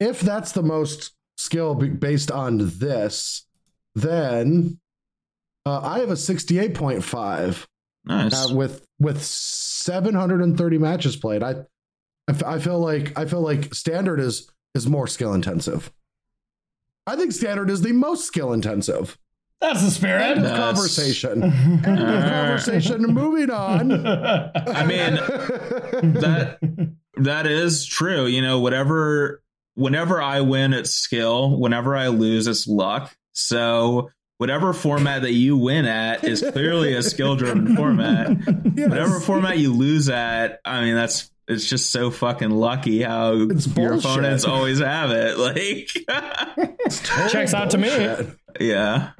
if 0.00 0.20
that's 0.20 0.52
the 0.52 0.62
most 0.62 1.12
skill 1.36 1.74
based 1.74 2.30
on 2.30 2.58
this, 2.78 3.46
then 3.94 4.78
uh, 5.66 5.80
I 5.80 6.00
have 6.00 6.10
a 6.10 6.16
sixty-eight 6.16 6.74
point 6.74 7.04
five 7.04 7.66
nice. 8.04 8.50
uh, 8.50 8.54
with 8.54 8.84
with 8.98 9.22
seven 9.22 10.14
hundred 10.14 10.40
and 10.42 10.56
thirty 10.58 10.78
matches 10.78 11.16
played. 11.16 11.42
I 11.42 11.50
I 11.50 12.30
f- 12.30 12.44
I 12.44 12.58
feel 12.58 12.78
like 12.78 13.16
I 13.18 13.26
feel 13.26 13.40
like 13.40 13.74
standard 13.74 14.20
is 14.20 14.50
is 14.74 14.86
more 14.88 15.06
skill 15.06 15.34
intensive. 15.34 15.92
I 17.06 17.16
think 17.16 17.32
standard 17.32 17.68
is 17.70 17.82
the 17.82 17.92
most 17.92 18.24
skill 18.26 18.52
intensive. 18.52 19.18
That's 19.60 19.82
the 19.82 19.90
spirit. 19.90 20.22
End 20.22 20.38
of 20.38 20.44
That's- 20.44 20.58
conversation. 20.58 21.42
End 21.84 21.86
of 21.86 22.24
conversation. 22.24 23.02
Moving 23.02 23.50
on. 23.50 24.06
I 24.06 24.84
mean, 24.86 25.14
that 26.20 26.58
that 27.16 27.46
is 27.46 27.84
true. 27.86 28.26
You 28.26 28.40
know, 28.42 28.58
whatever 28.60 29.41
whenever 29.74 30.20
I 30.20 30.40
win, 30.40 30.72
it's 30.72 30.90
skill. 30.90 31.58
Whenever 31.58 31.96
I 31.96 32.08
lose, 32.08 32.46
it's 32.46 32.66
luck. 32.66 33.14
So 33.32 34.10
whatever 34.38 34.72
format 34.72 35.22
that 35.22 35.32
you 35.32 35.56
win 35.56 35.84
at 35.86 36.24
is 36.24 36.42
clearly 36.52 36.94
a 36.94 37.02
skill 37.02 37.36
driven 37.36 37.76
format. 37.76 38.36
Yes. 38.74 38.88
Whatever 38.90 39.20
format 39.20 39.58
you 39.58 39.72
lose 39.72 40.08
at, 40.08 40.60
I 40.64 40.82
mean, 40.82 40.94
that's 40.94 41.30
it's 41.48 41.68
just 41.68 41.90
so 41.90 42.10
fucking 42.10 42.50
lucky 42.50 43.02
how 43.02 43.32
It's 43.50 43.66
your 43.66 43.90
bullshit. 43.90 44.04
opponents 44.10 44.44
always 44.44 44.78
have 44.80 45.10
it. 45.10 45.36
Like, 45.38 45.88
Total 47.02 47.28
Checks 47.28 47.52
out 47.54 47.70
to 47.70 47.78
me. 47.78 47.88
yeah, 48.60 49.10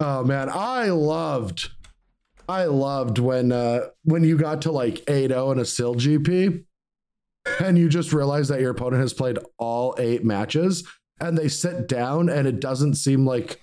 Oh 0.00 0.24
man, 0.24 0.48
I 0.52 0.86
loved 0.86 1.70
I 2.48 2.64
loved 2.64 3.18
when 3.18 3.52
uh 3.52 3.80
when 4.04 4.24
you 4.24 4.36
got 4.36 4.62
to 4.62 4.72
like 4.72 4.96
8-0 5.06 5.52
in 5.52 5.58
a 5.60 5.64
SIL 5.64 5.94
GP 5.94 6.64
and 7.60 7.78
you 7.78 7.88
just 7.88 8.12
realize 8.12 8.48
that 8.48 8.60
your 8.60 8.70
opponent 8.70 9.00
has 9.02 9.12
played 9.12 9.38
all 9.58 9.94
eight 9.98 10.24
matches 10.24 10.86
and 11.20 11.36
they 11.36 11.48
sit 11.48 11.88
down 11.88 12.28
and 12.28 12.46
it 12.46 12.60
doesn't 12.60 12.94
seem 12.94 13.26
like 13.26 13.60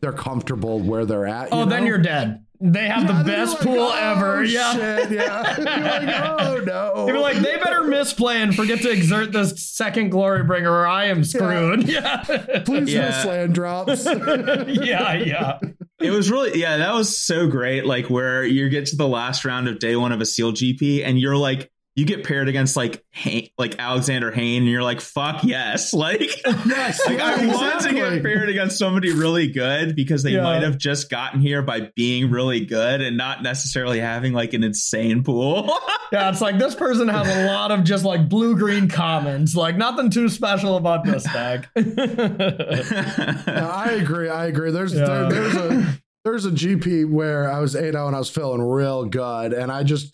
they're 0.00 0.12
comfortable 0.12 0.78
where 0.80 1.04
they're 1.04 1.26
at. 1.26 1.48
oh, 1.52 1.64
you 1.64 1.70
then 1.70 1.86
you're 1.86 1.98
dead. 1.98 2.44
They 2.62 2.88
have 2.88 3.04
Yeah, 3.04 3.22
the 3.22 3.24
best 3.24 3.54
like, 3.54 3.62
pool 3.62 3.78
"Oh, 3.78 3.98
ever. 3.98 4.44
Yeah. 4.44 4.74
shit, 4.74 5.10
yeah. 5.12 5.56
You're 5.56 5.64
like, 5.66 6.40
oh 6.40 6.56
no. 6.66 7.06
You're 7.06 7.18
like, 7.18 7.36
they 7.38 7.56
better 7.56 7.84
misplay 7.84 8.42
and 8.42 8.54
forget 8.54 8.80
to 8.82 8.90
exert 8.90 9.32
this 9.32 9.62
second 9.66 10.12
Glorybringer 10.12 10.70
or 10.70 10.86
I 10.86 11.06
am 11.06 11.24
screwed. 11.24 11.88
Yeah. 11.88 12.22
please 12.66 12.92
Yeah. 12.92 13.08
no 13.10 13.22
slam 13.22 13.52
drops. 13.52 14.04
yeah, 14.04 15.12
yeah. 15.14 15.58
it 16.00 16.10
was 16.10 16.30
really 16.30 16.60
yeah, 16.60 16.76
that 16.78 16.92
was 16.94 17.16
so 17.18 17.46
great. 17.46 17.86
Like 17.86 18.10
where 18.10 18.44
you 18.44 18.68
get 18.68 18.86
to 18.86 18.96
the 18.96 19.08
last 19.08 19.44
round 19.46 19.66
of 19.68 19.78
day 19.78 19.96
one 19.96 20.12
of 20.12 20.20
a 20.20 20.26
SEAL 20.26 20.52
GP 20.52 21.04
and 21.04 21.18
you're 21.18 21.36
like. 21.36 21.70
You 21.96 22.04
get 22.06 22.24
paired 22.24 22.48
against 22.48 22.76
like 22.76 23.04
Hayne, 23.10 23.48
like 23.58 23.74
Alexander 23.78 24.30
Hayne, 24.30 24.62
and 24.62 24.70
you're 24.70 24.82
like, 24.82 25.00
"Fuck 25.00 25.42
yes!" 25.44 25.92
Like, 26.00 26.20
yes, 26.46 27.04
like 27.06 27.18
I 27.20 27.42
yeah, 27.42 27.52
want 27.54 27.80
to 27.82 27.92
get 27.92 28.22
paired 28.22 28.48
against 28.48 28.78
somebody 28.78 29.12
really 29.12 29.48
good 29.48 29.96
because 29.96 30.22
they 30.22 30.30
Yeah. 30.30 30.42
might 30.44 30.62
have 30.62 30.78
just 30.78 31.10
gotten 31.10 31.40
here 31.40 31.62
by 31.62 31.90
being 31.96 32.30
really 32.30 32.64
good 32.64 33.00
and 33.00 33.16
not 33.16 33.42
necessarily 33.42 33.98
having 34.00 34.32
like 34.32 34.54
an 34.54 34.62
insane 34.64 35.22
pool. 35.24 35.70
Yeah, 36.12 36.28
it's 36.28 36.40
like 36.40 36.58
this 36.58 36.74
person 36.74 37.06
has 37.06 37.28
a 37.28 37.46
lot 37.46 37.70
of 37.70 37.84
just 37.84 38.04
like 38.04 38.28
blue 38.28 38.56
green 38.56 38.88
commons. 38.88 39.54
Like 39.54 39.76
nothing 39.76 40.10
too 40.10 40.28
special 40.28 40.76
about 40.76 41.04
this 41.04 41.22
deck. 41.22 41.68
No, 41.76 43.70
I 43.72 43.98
agree. 44.00 44.28
I 44.28 44.46
agree. 44.46 44.70
There's 44.72 44.92
Yeah. 44.92 45.04
there, 45.06 45.28
there's 45.30 45.54
a 45.54 45.98
there's 46.24 46.44
a 46.46 46.50
GP 46.50 47.08
where 47.08 47.50
I 47.50 47.60
was 47.60 47.74
8-0 47.76 48.06
and 48.08 48.16
I 48.16 48.18
was 48.18 48.28
feeling 48.28 48.60
real 48.60 49.04
good, 49.06 49.52
and 49.52 49.70
I 49.70 49.82
just 49.84 50.12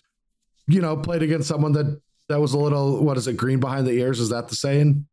you 0.67 0.81
know 0.81 0.97
played 0.97 1.21
against 1.23 1.47
someone 1.47 1.71
that 1.73 1.99
that 2.29 2.39
was 2.41 2.53
a 2.53 2.57
little 2.57 3.03
what 3.03 3.17
is 3.17 3.27
it 3.27 3.37
green 3.37 3.59
behind 3.59 3.87
the 3.87 3.91
ears? 3.93 4.19
Is 4.19 4.29
that 4.29 4.47
the 4.49 4.55
saying? 4.55 5.05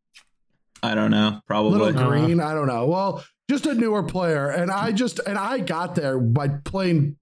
I 0.83 0.93
don't 0.95 1.11
know, 1.11 1.39
probably. 1.47 1.71
Little 1.79 1.87
Uh-huh. 1.97 2.07
green? 2.09 2.39
I 2.39 2.53
don't 2.53 2.67
know. 2.67 2.85
Well, 2.87 3.23
just 3.49 3.65
a 3.65 3.73
newer 3.73 4.03
player, 4.03 4.49
and 4.49 4.69
I 4.69 4.91
just 4.91 5.19
and 5.19 5.37
I 5.37 5.59
got 5.59 5.95
there 5.95 6.19
by 6.19 6.47
playing 6.49 7.15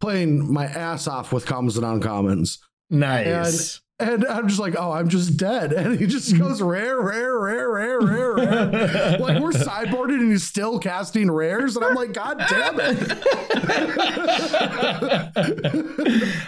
playing 0.00 0.52
my 0.52 0.66
ass 0.66 1.06
off 1.06 1.32
with 1.32 1.44
commons 1.46 1.76
and 1.76 1.84
uncommons. 1.86 2.58
nice. 2.90 3.80
And 3.98 4.24
I'm 4.24 4.48
just 4.48 4.58
like, 4.58 4.74
oh, 4.78 4.92
I'm 4.92 5.10
just 5.10 5.36
dead. 5.36 5.72
And 5.76 5.98
he 6.00 6.06
just 6.06 6.34
goes 6.38 6.62
rare, 6.62 6.98
rare, 6.98 7.38
rare, 7.38 7.70
rare, 7.70 8.00
rare, 8.00 8.32
rare. 8.32 9.18
like 9.20 9.42
we're 9.42 9.52
sideboarded 9.52 10.18
and 10.20 10.30
he's 10.32 10.42
still 10.44 10.78
casting 10.78 11.30
rares. 11.30 11.76
And 11.76 11.84
I'm 11.84 11.94
like, 11.94 12.14
God 12.14 12.38
damn 12.48 12.80
it. 12.80 13.18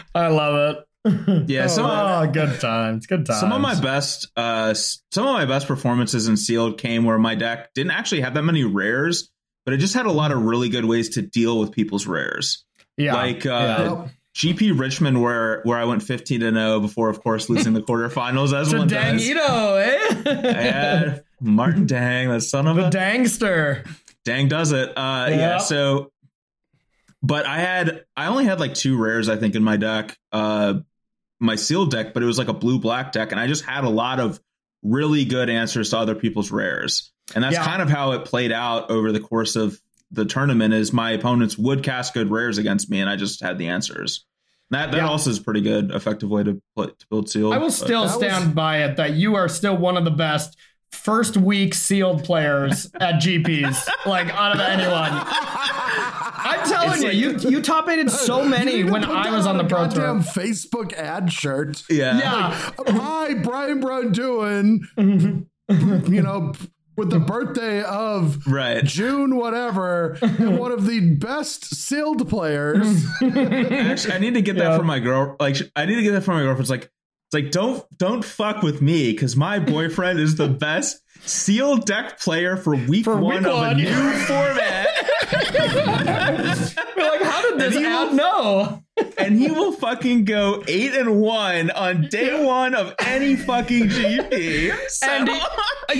I 0.15 0.29
love 0.29 0.77
it. 0.77 0.85
Yeah, 1.05 1.67
some 1.69 1.87
oh, 1.87 2.31
good 2.33 2.61
times. 2.61 3.07
Good 3.07 3.27
times. 3.27 3.41
Some 3.41 3.53
of 3.53 3.61
my 3.61 3.79
best, 3.81 4.29
uh, 4.37 4.75
some 4.75 5.27
of 5.27 5.33
my 5.35 5.45
best 5.45 5.67
performances 5.67 6.29
in 6.29 6.37
sealed 6.37 6.79
came 6.79 7.05
where 7.05 7.19
my 7.19 7.35
deck 7.35 7.75
didn't 7.75 7.93
actually 7.93 8.21
have 8.21 8.35
that 8.35 8.43
many 8.43 8.65
rares, 8.65 9.31
but 9.65 9.75
it 9.75 9.79
just 9.79 9.95
had 9.95 10.07
a 10.07 10.13
lot 10.13 10.31
of 10.33 10.43
really 10.43 10.69
good 10.69 10.85
ways 10.85 11.11
to 11.11 11.23
deal 11.23 11.59
with 11.59 11.73
people's 11.73 12.07
rares. 12.07 12.65
yeah. 12.97 13.15
Like 13.15 13.45
uh, 13.47 13.51
Yeah. 13.51 14.09
GP 14.35 14.79
Richmond, 14.79 15.21
where 15.21 15.61
where 15.65 15.77
I 15.77 15.85
went 15.85 16.03
fifteen 16.03 16.41
to 16.41 16.51
zero 16.51 16.81
before, 16.81 17.11
of 17.11 17.23
course, 17.23 17.51
losing 17.51 17.75
the 17.75 17.83
quarterfinals 17.89 18.59
as 18.59 18.71
the 18.71 18.79
one 18.79 18.89
does. 18.89 19.21
Dangito, 19.29 19.83
eh? 20.25 20.41
Yeah, 20.43 21.19
Martin 21.39 21.85
Dang, 21.87 22.31
that 22.31 22.41
son 22.41 22.67
of 22.67 22.77
the 22.77 22.87
a 22.87 22.91
Dangster. 22.91 23.85
Dang 24.25 24.49
does 24.49 24.73
it. 24.73 24.89
Uh, 24.97 25.27
yeah. 25.29 25.37
Yeah. 25.37 25.59
So, 25.59 26.13
but 27.23 27.45
I 27.45 27.59
had 27.59 28.05
I 28.17 28.29
only 28.29 28.47
had 28.47 28.59
like 28.59 28.73
two 28.73 28.97
rares 28.97 29.29
I 29.29 29.37
think 29.37 29.55
in 29.55 29.63
my 29.63 29.77
deck, 29.77 30.17
uh, 30.33 30.75
my 31.43 31.57
sealed 31.57 31.91
deck, 31.91 32.15
but 32.15 32.23
it 32.23 32.27
was 32.27 32.39
like 32.39 32.49
a 32.49 32.53
blue 32.55 32.79
black 32.79 33.13
deck, 33.13 33.33
and 33.33 33.41
I 33.41 33.47
just 33.47 33.65
had 33.65 33.85
a 33.85 33.89
lot 33.91 34.21
of 34.21 34.41
really 34.83 35.25
good 35.25 35.51
answers 35.51 35.91
to 35.91 35.99
other 35.99 36.15
people's 36.15 36.51
rares, 36.51 37.13
and 37.35 37.43
that's 37.45 37.55
Yeah. 37.57 37.65
kind 37.65 37.83
of 37.83 37.91
how 37.91 38.13
it 38.13 38.25
played 38.25 38.53
out 38.53 38.91
over 38.91 39.13
the 39.13 39.21
course 39.21 39.57
of 39.57 39.79
the 40.11 40.25
tournament. 40.25 40.73
Is 40.75 40.93
my 40.93 41.11
opponents 41.13 41.59
would 41.59 41.83
cast 41.83 42.15
good 42.15 42.31
rares 42.31 42.59
against 42.59 42.91
me, 42.91 43.01
and 43.01 43.11
I 43.11 43.17
just 43.17 43.43
had 43.43 43.59
the 43.59 43.69
answers. 43.69 44.25
That 44.71 44.91
that 44.93 44.99
Yeah. 44.99 45.09
also 45.09 45.31
is 45.31 45.39
a 45.39 45.43
pretty 45.43 45.61
good, 45.61 45.91
effective 45.91 46.31
way 46.31 46.45
to 46.45 46.63
play, 46.77 46.87
to 46.87 47.07
build 47.11 47.29
sealed. 47.29 47.53
I 47.55 47.59
will 47.59 47.71
still 47.71 48.09
stand 48.09 48.47
was- 48.47 48.55
by 48.55 48.79
it 48.85 48.97
that 48.97 49.15
you 49.15 49.35
are 49.35 49.49
still 49.49 49.77
one 49.77 49.97
of 49.97 50.05
the 50.05 50.11
best 50.11 50.57
first 50.93 51.37
week 51.37 51.75
sealed 51.75 52.23
players 52.25 52.91
at 53.01 53.21
GPs, 53.21 53.89
like 54.07 54.29
out 54.35 54.55
of 54.55 54.61
anyone. 54.61 55.27
I'm 56.61 56.69
telling 56.69 57.03
It's 57.05 57.15
you, 57.15 57.33
like- 57.33 57.43
you 57.45 57.51
you 57.51 57.63
top 57.63 57.89
aided 57.89 58.11
so 58.29 58.45
many 58.45 58.85
when 58.85 59.05
I 59.05 59.31
was 59.31 59.47
on 59.47 59.57
the 59.59 59.65
a 59.65 59.69
pro 59.69 59.87
goddamn 59.87 60.23
tour. 60.23 60.33
Facebook 60.33 60.93
ad 60.95 61.33
shirt. 61.33 61.83
yeah. 61.89 62.19
Yeah. 62.19 62.71
Um, 62.87 62.97
hi, 62.97 63.35
Brian 63.35 63.81
Braun-Duin, 63.81 64.87
you 65.69 66.23
know, 66.23 66.53
with 66.97 67.11
the 67.11 67.21
birthday 67.21 67.83
of 67.83 68.47
Right. 68.47 68.85
June, 68.85 69.37
whatever, 69.37 70.19
and 70.21 70.59
one 70.59 70.73
of 70.73 70.87
the 70.87 71.01
best 71.17 71.75
sealed 71.75 72.29
players. 72.29 73.05
Actually, 73.23 74.15
I 74.15 74.19
need 74.19 74.35
to 74.35 74.43
get 74.43 74.57
that 74.57 74.71
Yeah. 74.73 74.77
from 74.79 74.87
my 74.87 74.99
girl. 74.99 75.37
Like, 75.41 75.57
I 75.75 75.87
need 75.87 75.97
to 75.97 76.03
get 76.03 76.13
that 76.13 76.23
from 76.23 76.35
my 76.35 76.43
girlfriend. 76.43 76.61
It's 76.63 76.71
like, 76.71 76.83
it's 76.83 77.35
like, 77.35 77.51
don't 77.51 77.83
don't 77.99 78.23
fuck 78.25 78.63
with 78.63 78.83
me 78.83 79.13
because 79.13 79.37
my 79.37 79.59
boyfriend 79.59 80.21
is 80.21 80.37
the 80.37 80.49
best 80.49 81.01
sealed 81.25 81.87
deck 81.87 82.19
player 82.21 82.57
for 82.57 82.75
week 82.75 83.05
For 83.05 83.17
one 83.17 83.45
week 83.45 83.47
of 83.53 83.63
a 83.63 83.75
new 83.75 84.13
format, 84.27 84.89
We're 86.97 87.09
like, 87.09 87.23
how 87.23 87.43
did 87.51 87.59
this 87.61 87.75
he 87.75 87.83
know? 87.83 88.83
and 89.19 89.39
he 89.39 89.51
will 89.51 89.73
fucking 89.73 90.25
go 90.25 90.63
eight 90.69 90.95
and 90.95 91.21
one 91.21 91.71
on 91.71 92.09
day 92.09 92.45
one 92.45 92.75
of 92.75 92.95
any 93.01 93.37
fucking 93.37 93.89
GP. 93.89 94.77
So, 94.89 95.07
And 95.09 95.31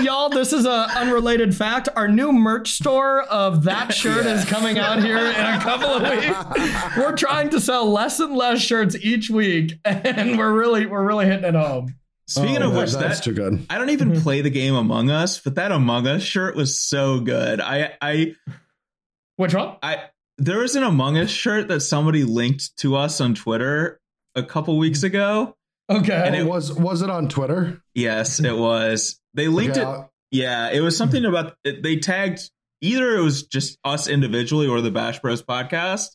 y'all, 0.05 0.29
this 0.29 0.53
is 0.53 0.67
a 0.67 0.89
unrelated 0.97 1.55
fact. 1.57 1.89
Our 1.97 2.09
new 2.09 2.33
merch 2.33 2.73
store 2.73 3.23
of 3.23 3.65
that 3.65 3.95
shirt 3.95 4.27
is 4.27 4.45
coming 4.45 4.79
out 4.79 5.03
here 5.03 5.17
in 5.19 5.25
a 5.47 5.59
couple 5.61 5.89
of 5.89 6.03
weeks. 6.03 6.97
We're 6.97 7.17
trying 7.17 7.49
to 7.51 7.61
sell 7.61 7.91
less 7.91 8.21
and 8.21 8.35
less 8.37 8.61
shirts 8.61 8.97
each 9.01 9.31
week, 9.31 9.79
and 9.85 10.37
we're 10.39 10.53
really 10.53 10.87
we're 10.87 11.05
really 11.05 11.27
hitting 11.27 11.45
it 11.45 11.55
home. 11.55 11.95
Speaking 12.33 12.63
Oh, 12.63 12.71
of 12.71 12.77
which, 12.77 12.93
that's 12.93 13.19
that 13.19 13.25
too 13.25 13.33
good. 13.33 13.67
I 13.71 13.79
don't 13.79 13.91
even 13.91 14.13
mm-hmm. 14.13 14.23
play 14.23 14.41
the 14.41 14.51
game 14.51 14.75
Among 14.75 15.11
Us, 15.11 15.39
but 15.41 15.55
that 15.57 15.73
Among 15.73 16.07
Us 16.07 16.23
shirt 16.23 16.57
was 16.57 16.79
so 16.79 17.21
good. 17.21 17.61
I 17.61 17.93
I 18.01 18.35
Which 19.37 19.55
one? 19.55 19.77
I 19.83 20.05
there 20.39 20.59
was 20.59 20.77
an 20.77 20.83
Among 20.83 21.19
Us 21.19 21.31
shirt 21.31 21.69
that 21.69 21.81
somebody 21.81 22.25
linked 22.25 22.77
to 22.79 22.97
us 22.97 23.21
on 23.21 23.35
Twitter 23.35 24.01
a 24.35 24.43
couple 24.43 24.79
weeks 24.79 25.01
mm-hmm. 25.01 25.07
ago. 25.07 25.57
Okay. 25.91 26.23
And 26.27 26.35
it 26.35 26.47
was 26.47 26.73
was 26.73 27.03
it 27.03 27.11
on 27.11 27.29
Twitter? 27.29 27.83
Yes, 27.95 28.41
it 28.41 28.57
was. 28.57 29.21
They 29.35 29.49
linked 29.49 29.77
Okay, 29.77 29.83
it. 29.83 29.87
I'll- 29.87 30.13
Yeah, 30.31 30.71
it 30.71 30.81
was 30.81 30.97
something 30.97 31.25
about 31.25 31.57
it, 31.65 31.83
they 31.83 31.97
tagged 31.97 32.51
either 32.81 33.17
it 33.17 33.23
was 33.23 33.45
just 33.45 33.79
us 33.85 34.09
individually 34.09 34.67
or 34.67 34.81
the 34.81 34.91
Bash 34.91 35.21
Bros 35.21 35.43
podcast, 35.43 36.09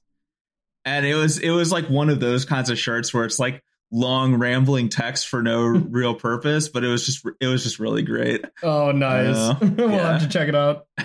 and 0.85 1.05
it 1.05 1.15
was 1.15 1.37
it 1.39 1.51
was 1.51 1.71
like 1.71 1.89
one 1.89 2.09
of 2.09 2.19
those 2.19 2.45
kinds 2.45 2.69
of 2.69 2.79
shirts 2.79 3.13
where 3.13 3.25
it's 3.25 3.39
like 3.39 3.63
long 3.91 4.35
rambling 4.35 4.89
text 4.89 5.27
for 5.27 5.41
no 5.41 5.65
real 5.89 6.13
purpose, 6.15 6.69
but 6.69 6.83
it 6.83 6.87
was 6.87 7.05
just 7.05 7.25
it 7.39 7.47
was 7.47 7.63
just 7.63 7.79
really 7.79 8.01
great. 8.03 8.43
oh, 8.63 8.91
nice. 8.91 9.35
Uh, 9.35 9.55
we'll 9.77 9.91
yeah. 9.91 10.11
have 10.13 10.21
to 10.21 10.27
check 10.27 10.47
it 10.49 10.55
out. 10.55 10.87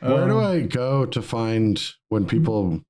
Where 0.00 0.26
do 0.26 0.38
Um, 0.40 0.44
I 0.44 0.60
go 0.60 1.06
to 1.06 1.22
find 1.22 1.80
when 2.08 2.26
people? 2.26 2.80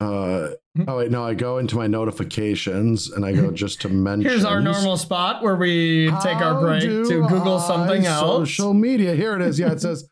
Uh, 0.00 0.50
oh 0.86 0.96
wait, 0.98 1.10
no, 1.10 1.24
I 1.24 1.34
go 1.34 1.58
into 1.58 1.76
my 1.76 1.86
notifications 1.86 3.10
and 3.10 3.24
I 3.24 3.32
go 3.32 3.50
just 3.50 3.80
to 3.80 3.88
mention. 3.88 4.30
Here's 4.30 4.44
our 4.44 4.60
normal 4.60 4.96
spot 4.96 5.42
where 5.42 5.56
we 5.56 6.06
take 6.22 6.36
our 6.36 6.60
break 6.60 6.82
to 6.82 7.26
Google 7.26 7.56
I 7.58 7.66
something 7.66 8.06
else. 8.06 8.50
Social 8.50 8.74
media. 8.74 9.14
Here 9.16 9.34
it 9.34 9.42
is. 9.42 9.58
Yeah, 9.58 9.72
it 9.72 9.80
says 9.80 10.08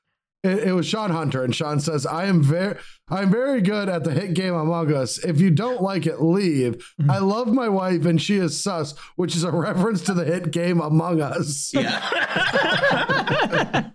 it, 0.47 0.69
it 0.69 0.73
was 0.73 0.87
Sean 0.87 1.11
Hunter, 1.11 1.43
and 1.45 1.55
Sean 1.55 1.81
says, 1.81 2.07
"I 2.07 2.27
am 2.27 2.43
very, 2.43 2.77
I'm 3.09 3.31
very 3.31 3.61
good 3.61 3.89
at 3.89 4.05
the 4.05 4.13
hit 4.13 4.35
game 4.35 4.55
Among 4.55 4.93
Us. 4.93 5.19
If 5.25 5.41
you 5.41 5.51
don't 5.51 5.83
like 5.83 6.07
it, 6.07 6.23
leave. 6.23 6.77
Mm-hmm. 7.01 7.11
I 7.11 7.19
love 7.19 7.49
my 7.49 7.69
wife, 7.69 8.07
and 8.07 8.21
she 8.21 8.37
is 8.37 8.63
sus, 8.63 8.95
which 9.17 9.37
is 9.37 9.45
a 9.45 9.51
reference 9.51 10.03
to 10.03 10.15
the 10.15 10.25
hit 10.25 10.51
game 10.51 10.81
Among 10.81 11.21
Us. 11.21 11.73
Yeah. 11.75 12.01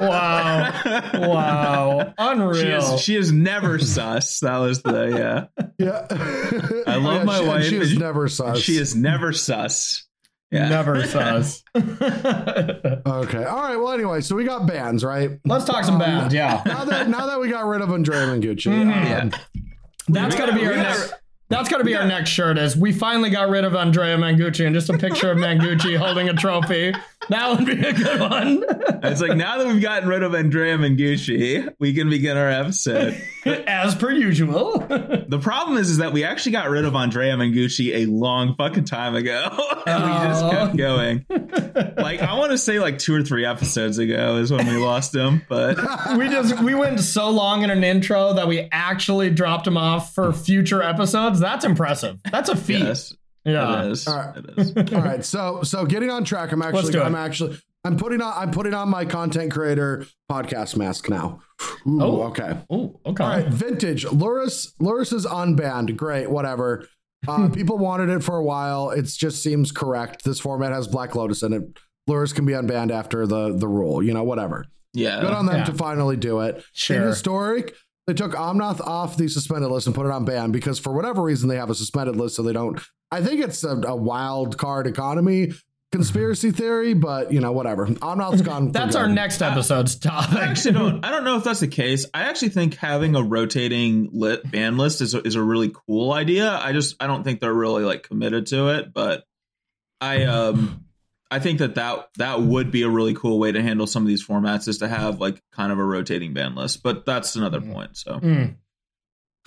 Wow. 0.00 0.72
Wow. 1.14 2.14
Unreal. 2.16 2.54
She 2.54 2.68
is 2.68 3.00
she 3.00 3.16
is 3.16 3.32
never 3.32 3.78
sus. 3.78 4.40
That 4.40 4.58
was 4.58 4.82
the 4.82 5.08
yeah. 5.08 5.64
Yeah, 5.78 6.06
I 6.86 6.96
love 6.96 7.18
Yeah, 7.18 7.24
my 7.24 7.38
she, 7.40 7.46
wife, 7.46 7.64
She 7.64 7.76
is 7.76 7.96
never 7.98 8.28
sus. 8.28 8.58
She 8.58 8.76
is 8.76 8.94
never 8.96 9.32
sus. 9.32 10.06
Yeah. 10.50 10.68
Never 10.68 11.04
sus. 11.06 11.62
okay. 11.76 13.44
All 13.44 13.62
right. 13.62 13.76
Well, 13.76 13.92
anyway, 13.92 14.20
so 14.20 14.34
we 14.34 14.44
got 14.44 14.66
bands, 14.66 15.04
right? 15.04 15.38
Let's 15.44 15.64
talk 15.64 15.84
some 15.84 15.98
bands. 15.98 16.34
Yeah. 16.34 16.62
Now 16.66 16.84
that 16.84 17.08
now 17.08 17.26
that 17.26 17.40
we 17.40 17.48
got 17.50 17.66
rid 17.66 17.80
of 17.82 17.90
Andrea 17.92 18.26
Mengucci, 18.26 18.66
Mhm. 18.66 18.82
um, 18.82 18.88
Yeah. 18.88 19.30
That's 20.08 20.34
We 20.34 20.38
got 20.38 20.46
to 20.46 20.52
got- 20.52 20.60
be 20.60 20.66
our 20.66 20.72
we 20.72 20.76
got- 20.76 20.82
next. 20.82 21.14
That's 21.50 21.68
got 21.68 21.78
to 21.78 21.84
be 21.84 21.96
our 21.96 22.06
next 22.06 22.30
shirt. 22.30 22.58
Is 22.58 22.76
we 22.76 22.92
finally 22.92 23.28
got 23.30 23.48
rid 23.48 23.64
of 23.64 23.74
Andrea 23.74 24.16
Mengucci 24.16 24.64
and 24.66 24.74
just 24.74 24.88
a 24.88 24.96
picture 24.96 25.32
of 25.32 25.38
Mengucci 25.44 25.96
holding 25.96 26.28
a 26.28 26.32
trophy. 26.32 26.94
That 27.28 27.50
would 27.50 27.66
be 27.66 27.72
a 27.86 27.92
good 27.92 28.20
one. 28.20 28.64
It's 29.04 29.20
like 29.20 29.36
now 29.36 29.58
that 29.58 29.66
we've 29.66 29.80
gotten 29.82 30.08
rid 30.08 30.22
of 30.22 30.34
Andrea 30.34 30.76
Mengucci, 30.78 31.72
we 31.78 31.92
can 31.94 32.10
begin 32.10 32.36
our 32.36 32.48
episode. 32.50 33.20
As 33.44 33.94
per 33.94 34.10
usual. 34.10 34.78
The 34.80 35.38
problem 35.40 35.76
is, 35.78 35.90
is 35.90 35.98
that 35.98 36.12
we 36.12 36.24
actually 36.24 36.52
got 36.52 36.68
rid 36.70 36.84
of 36.84 36.94
Andrea 36.96 37.36
Mengucci 37.36 37.94
a 37.94 38.06
long 38.06 38.56
fucking 38.56 38.84
time 38.84 39.14
ago, 39.14 39.48
and 39.86 40.04
we 40.04 40.10
just 40.28 40.44
Oh. 40.44 40.50
kept 40.50 40.76
going. 40.76 41.24
Like 41.96 42.20
I 42.20 42.36
want 42.38 42.50
to 42.52 42.58
say, 42.58 42.80
like 42.80 42.98
two 42.98 43.14
or 43.14 43.22
three 43.22 43.44
episodes 43.44 43.98
ago 43.98 44.36
is 44.38 44.50
when 44.50 44.66
we 44.66 44.76
lost 44.76 45.14
him, 45.14 45.42
but 45.48 45.76
we 46.18 46.28
just 46.28 46.60
we 46.62 46.74
went 46.74 47.00
so 47.00 47.28
long 47.30 47.62
in 47.62 47.70
an 47.70 47.84
intro 47.84 48.32
that 48.34 48.48
we 48.48 48.68
actually 48.72 49.30
dropped 49.30 49.66
him 49.66 49.76
off 49.76 50.14
for 50.14 50.32
future 50.32 50.82
episodes. 50.82 51.38
That's 51.38 51.64
impressive. 51.64 52.18
That's 52.30 52.48
a 52.48 52.56
feat. 52.56 52.80
yes, 52.80 53.14
Yeah. 53.44 53.84
it 53.84 53.90
is. 53.92 54.06
All 54.06 54.16
right. 54.16 54.36
It 54.36 54.44
is. 54.58 54.76
All 54.94 55.00
right, 55.02 55.24
so 55.24 55.62
so 55.62 55.84
getting 55.86 56.10
on 56.10 56.24
track. 56.24 56.52
I'm 56.52 56.62
actually. 56.62 56.98
I'm 57.00 57.14
actually 57.14 57.58
I'm 57.84 57.96
putting 57.96 58.20
on 58.20 58.34
I'm 58.36 58.50
putting 58.50 58.74
on 58.74 58.90
my 58.90 59.06
content 59.06 59.50
creator 59.52 60.04
podcast 60.30 60.76
mask 60.76 61.08
now. 61.08 61.40
Ooh, 61.86 62.02
Oh. 62.02 62.22
okay. 62.24 62.58
Oh, 62.68 63.00
okay. 63.06 63.24
All 63.24 63.30
right, 63.30 63.46
vintage. 63.48 64.04
Lurrus 64.06 64.74
Lurrus 64.80 65.12
is 65.14 65.24
unbanned. 65.26 65.96
Great, 65.96 66.30
whatever. 66.30 66.86
Uh, 67.26 67.48
people 67.52 67.78
wanted 67.78 68.10
it 68.10 68.22
for 68.22 68.36
a 68.36 68.42
while. 68.44 68.90
It 68.90 69.04
just 69.06 69.42
seems 69.42 69.72
correct. 69.72 70.24
This 70.24 70.40
format 70.40 70.72
has 70.72 70.88
Black 70.88 71.14
Lotus 71.14 71.42
in 71.42 71.52
it. 71.54 71.62
Lurrus 72.08 72.34
can 72.34 72.44
be 72.44 72.52
unbanned 72.52 72.90
after 72.90 73.26
the 73.26 73.56
the 73.56 73.68
rule. 73.68 74.02
You 74.02 74.12
know, 74.12 74.24
whatever. 74.24 74.66
Yeah, 74.92 75.20
Good 75.22 75.30
on 75.32 75.46
them 75.46 75.56
Yeah. 75.58 75.64
to 75.64 75.72
finally 75.72 76.16
do 76.16 76.40
it. 76.40 76.56
In 76.56 76.62
Sure. 76.72 77.06
historic, 77.06 77.74
they 78.06 78.12
took 78.12 78.32
Omnath 78.32 78.80
off 78.80 79.16
the 79.16 79.28
suspended 79.28 79.70
list 79.70 79.86
and 79.86 79.94
put 79.94 80.04
it 80.04 80.12
on 80.12 80.24
ban 80.24 80.50
because 80.50 80.78
for 80.78 80.92
whatever 80.92 81.22
reason 81.22 81.48
they 81.48 81.56
have 81.56 81.70
a 81.70 81.74
suspended 81.74 82.16
list, 82.16 82.34
so 82.36 82.42
they 82.42 82.52
don't. 82.52 82.78
I 83.10 83.22
think 83.22 83.40
it's 83.42 83.64
a, 83.64 83.76
a 83.76 83.96
wild 83.96 84.56
card 84.58 84.86
economy 84.86 85.52
conspiracy 85.92 86.52
theory, 86.52 86.94
but 86.94 87.32
you 87.32 87.40
know, 87.40 87.52
whatever. 87.52 87.86
Omnath's 87.86 88.42
gone. 88.42 88.70
That's 88.72 88.94
our 88.94 89.08
next 89.08 89.42
episode's 89.42 89.96
topic. 89.96 90.38
I 90.38 90.44
actually 90.46 90.74
don't. 90.74 91.04
I 91.04 91.10
don't 91.10 91.24
know 91.24 91.36
if 91.36 91.44
that's 91.44 91.60
the 91.60 91.68
case. 91.68 92.06
I 92.14 92.22
actually 92.22 92.50
think 92.50 92.76
having 92.76 93.16
a 93.16 93.22
rotating 93.22 94.10
lit 94.12 94.48
band 94.50 94.78
list 94.78 95.00
is 95.00 95.14
a, 95.14 95.26
is 95.26 95.34
a 95.34 95.42
really 95.42 95.72
cool 95.86 96.12
idea. 96.12 96.50
I 96.52 96.72
just 96.72 96.96
I 97.00 97.06
don't 97.06 97.24
think 97.24 97.40
they're 97.40 97.52
really 97.52 97.84
like 97.84 98.04
committed 98.04 98.46
to 98.48 98.68
it, 98.78 98.92
but 98.92 99.24
I 100.00 100.24
um 100.24 100.84
I 101.32 101.38
think 101.38 101.58
that 101.58 101.74
that 101.76 102.08
that 102.18 102.40
would 102.40 102.70
be 102.70 102.82
a 102.82 102.88
really 102.88 103.14
cool 103.14 103.38
way 103.38 103.52
to 103.52 103.62
handle 103.62 103.86
some 103.86 104.02
of 104.02 104.08
these 104.08 104.26
formats 104.26 104.68
is 104.68 104.78
to 104.78 104.88
have 104.88 105.20
like 105.20 105.42
kind 105.52 105.72
of 105.72 105.78
a 105.78 105.84
rotating 105.84 106.34
band 106.34 106.54
list. 106.56 106.82
But 106.82 107.04
that's 107.04 107.36
another 107.36 107.60
point. 107.60 107.96
So 107.96 108.20
Mm. 108.20 108.56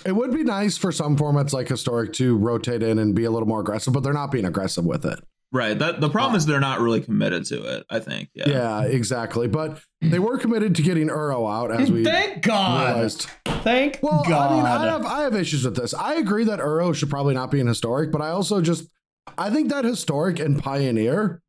It 0.05 0.11
would 0.13 0.31
be 0.33 0.43
nice 0.43 0.77
for 0.77 0.91
some 0.91 1.15
formats 1.15 1.53
like 1.53 1.67
historic 1.67 2.13
to 2.13 2.35
rotate 2.37 2.83
in 2.83 2.99
and 2.99 3.15
be 3.15 3.23
a 3.25 3.31
little 3.31 3.47
more 3.47 3.61
aggressive, 3.61 3.93
but 3.93 4.01
they're 4.03 4.11
not 4.13 4.31
being 4.31 4.45
aggressive 4.45 4.85
with 4.85 5.05
it. 5.05 5.19
right, 5.51 5.77
that 5.77 6.01
the 6.01 6.09
problem 6.09 6.35
is 6.35 6.45
they're 6.45 6.59
not 6.59 6.79
really 6.81 6.99
committed 6.99 7.45
to 7.45 7.63
it. 7.77 7.85
I 7.89 7.99
think. 7.99 8.29
Yeah. 8.33 8.49
Yeah, 8.49 8.81
exactly. 8.83 9.47
But 9.47 9.81
they 10.01 10.19
were 10.19 10.37
committed 10.37 10.75
to 10.75 10.81
getting 10.81 11.07
Uro 11.09 11.49
out 11.49 11.71
as 11.71 11.91
we 11.91 12.03
Thank 12.03 12.41
God. 12.43 12.95
realized. 12.95 13.27
Thank 13.45 13.99
Well, 14.01 14.25
God. 14.27 14.51
I 14.51 14.55
mean, 14.55 14.65
I 14.65 14.85
have 14.87 15.05
I 15.05 15.21
have 15.21 15.35
issues 15.35 15.63
with 15.63 15.75
this. 15.75 15.93
I 15.93 16.15
agree 16.15 16.43
that 16.45 16.59
Uro 16.59 16.93
should 16.93 17.09
probably 17.09 17.33
not 17.35 17.49
be 17.51 17.59
in 17.59 17.67
historic, 17.67 18.11
but 18.11 18.21
I 18.21 18.29
also 18.29 18.61
just 18.61 18.89
I 19.37 19.49
think 19.51 19.69
that 19.69 19.85
historic 19.85 20.39
and 20.39 20.61
pioneer 20.61 21.41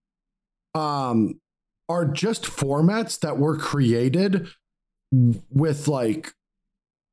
um 0.75 1.41
are 1.89 2.05
just 2.05 2.45
formats 2.45 3.19
that 3.21 3.39
were 3.39 3.57
created 3.57 4.49
with 5.11 5.89
like 5.89 6.33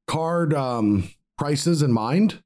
card 0.07 0.53
um 0.53 1.09
prices 1.41 1.81
in 1.81 1.91
mind. 1.91 2.41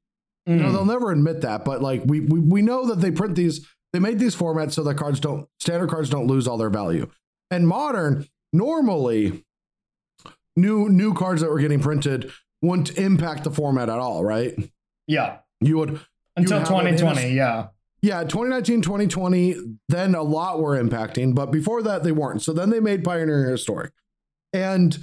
You 0.46 0.56
know, 0.56 0.68
Mm. 0.68 0.72
they'll 0.72 0.84
never 0.84 1.12
admit 1.12 1.40
that, 1.42 1.64
but 1.64 1.82
like 1.82 2.02
we, 2.06 2.20
we 2.20 2.38
we 2.40 2.62
know 2.62 2.86
that 2.86 3.00
they 3.00 3.10
print 3.10 3.34
these, 3.34 3.66
they 3.92 3.98
made 3.98 4.18
these 4.18 4.34
formats 4.34 4.72
so 4.72 4.82
that 4.84 4.94
cards 4.96 5.18
don't 5.20 5.48
standard 5.60 5.90
cards 5.90 6.08
don't 6.08 6.26
lose 6.28 6.46
all 6.48 6.56
their 6.56 6.70
value. 6.70 7.08
And 7.50 7.66
modern, 7.68 8.26
normally, 8.52 9.44
new 10.56 10.88
new 10.88 11.14
cards 11.14 11.40
that 11.42 11.50
were 11.50 11.58
getting 11.58 11.80
printed 11.80 12.30
wouldn't 12.62 12.96
impact 12.96 13.44
the 13.44 13.50
format 13.50 13.88
at 13.88 13.98
all, 13.98 14.24
right? 14.24 14.54
yeah. 15.06 15.38
You 15.60 15.78
would 15.78 16.00
Until 16.36 16.58
have 16.60 16.68
it 16.70 16.88
in 16.88 16.94
a- 16.94 16.98
2020. 16.98 17.34
Yeah. 17.34 17.68
yeah, 18.02 18.22
2019, 18.24 18.82
2020, 18.82 19.54
then 19.88 20.14
a 20.14 20.22
lot 20.22 20.60
were 20.60 20.76
impacting, 20.82 21.34
but 21.34 21.50
before 21.50 21.82
that 21.82 22.02
they 22.04 22.12
weren't. 22.12 22.42
So 22.42 22.52
then 22.52 22.68
they 22.70 22.78
made 22.80 23.02
Pioneer 23.02 23.48
Historic. 23.50 23.92
And 24.52 24.96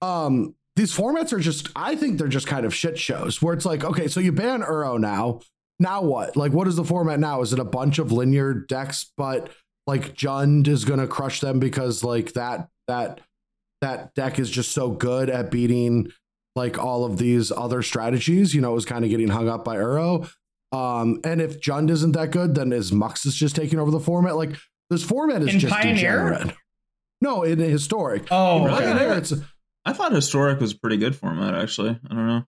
um 0.00 0.54
these 0.76 0.96
formats 0.96 1.32
are 1.32 1.38
just 1.40 1.68
I 1.76 1.96
think 1.96 2.18
they're 2.18 2.28
just 2.28 2.46
kind 2.46 2.64
of 2.64 2.74
shit 2.74 2.98
shows 2.98 3.42
where 3.42 3.54
it's 3.54 3.66
like, 3.66 3.84
okay, 3.84 4.08
so 4.08 4.20
you 4.20 4.32
ban 4.32 4.62
Uro 4.62 4.98
now. 4.98 5.40
Now 5.78 6.02
what? 6.02 6.36
Like 6.36 6.52
what 6.52 6.68
is 6.68 6.76
the 6.76 6.84
format 6.84 7.20
now? 7.20 7.40
Is 7.42 7.52
it 7.52 7.58
a 7.58 7.64
bunch 7.64 7.98
of 7.98 8.12
linear 8.12 8.54
decks 8.54 9.10
but 9.16 9.50
like 9.86 10.14
Jund 10.14 10.68
is 10.68 10.84
going 10.84 11.00
to 11.00 11.06
crush 11.06 11.40
them 11.40 11.58
because 11.58 12.04
like 12.04 12.34
that 12.34 12.68
that 12.86 13.20
that 13.80 14.14
deck 14.14 14.38
is 14.38 14.50
just 14.50 14.72
so 14.72 14.90
good 14.90 15.30
at 15.30 15.50
beating 15.50 16.12
like 16.56 16.78
all 16.78 17.04
of 17.04 17.16
these 17.18 17.50
other 17.50 17.80
strategies, 17.82 18.54
you 18.54 18.60
know, 18.60 18.72
it 18.72 18.74
was 18.74 18.84
kind 18.84 19.04
of 19.04 19.10
getting 19.10 19.28
hung 19.28 19.48
up 19.48 19.64
by 19.64 19.76
Uro. 19.76 20.30
Um, 20.72 21.20
and 21.24 21.40
if 21.40 21.60
Jund 21.60 21.90
isn't 21.90 22.12
that 22.12 22.30
good, 22.30 22.54
then 22.54 22.72
is 22.72 22.90
Muxus 22.92 23.32
just 23.34 23.56
taking 23.56 23.78
over 23.78 23.90
the 23.90 24.00
format? 24.00 24.36
Like 24.36 24.56
this 24.90 25.02
format 25.02 25.42
is 25.42 25.54
In 25.54 25.60
just 25.60 25.72
Pioneer? 25.74 25.94
degenerate. 25.94 26.54
No, 27.22 27.42
in 27.42 27.58
historic. 27.58 28.24
Oh, 28.30 28.64
Really? 28.66 28.76
okay. 28.84 28.92
Pioneer, 28.92 29.12
it's 29.18 29.32
I 29.84 29.92
thought 29.92 30.12
historic 30.12 30.60
was 30.60 30.72
a 30.72 30.78
pretty 30.78 30.96
good 30.98 31.16
format. 31.16 31.54
Actually, 31.54 31.90
I 32.08 32.14
don't 32.14 32.26
know. 32.26 32.44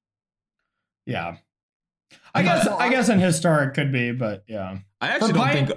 Yeah. 1.06 1.36
I 2.34 2.42
guess 2.42 2.66
I 2.66 2.88
guess 2.90 3.08
in 3.08 3.18
historic 3.18 3.74
could 3.74 3.92
be, 3.92 4.12
but 4.12 4.44
yeah. 4.46 4.78
I 5.00 5.08
actually 5.08 5.28
For 5.32 5.38
don't 5.38 5.46
Pi- 5.46 5.52
think 5.52 5.70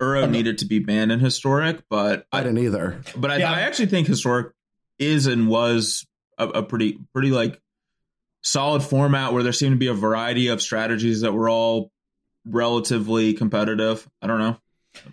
Uro 0.00 0.30
needed 0.30 0.58
to 0.58 0.64
be 0.66 0.78
banned 0.78 1.12
in 1.12 1.20
historic, 1.20 1.82
but 1.90 2.26
I 2.32 2.38
I 2.40 2.42
didn't 2.42 2.58
either. 2.58 3.02
but 3.16 3.30
I, 3.30 3.36
Yeah. 3.38 3.52
I 3.52 3.60
actually 3.62 3.86
think 3.86 4.06
historic 4.06 4.52
is 4.98 5.26
and 5.26 5.48
was 5.48 6.06
a, 6.38 6.46
a 6.48 6.62
pretty 6.62 6.98
pretty 7.12 7.30
like 7.30 7.60
solid 8.42 8.82
format 8.82 9.32
where 9.32 9.42
there 9.42 9.52
seemed 9.52 9.72
to 9.74 9.78
be 9.78 9.88
a 9.88 9.94
variety 9.94 10.48
of 10.48 10.62
strategies 10.62 11.20
that 11.22 11.32
were 11.32 11.48
all 11.50 11.90
relatively 12.46 13.34
competitive. 13.34 14.08
I 14.22 14.26
don't 14.26 14.38
know. 14.38 14.56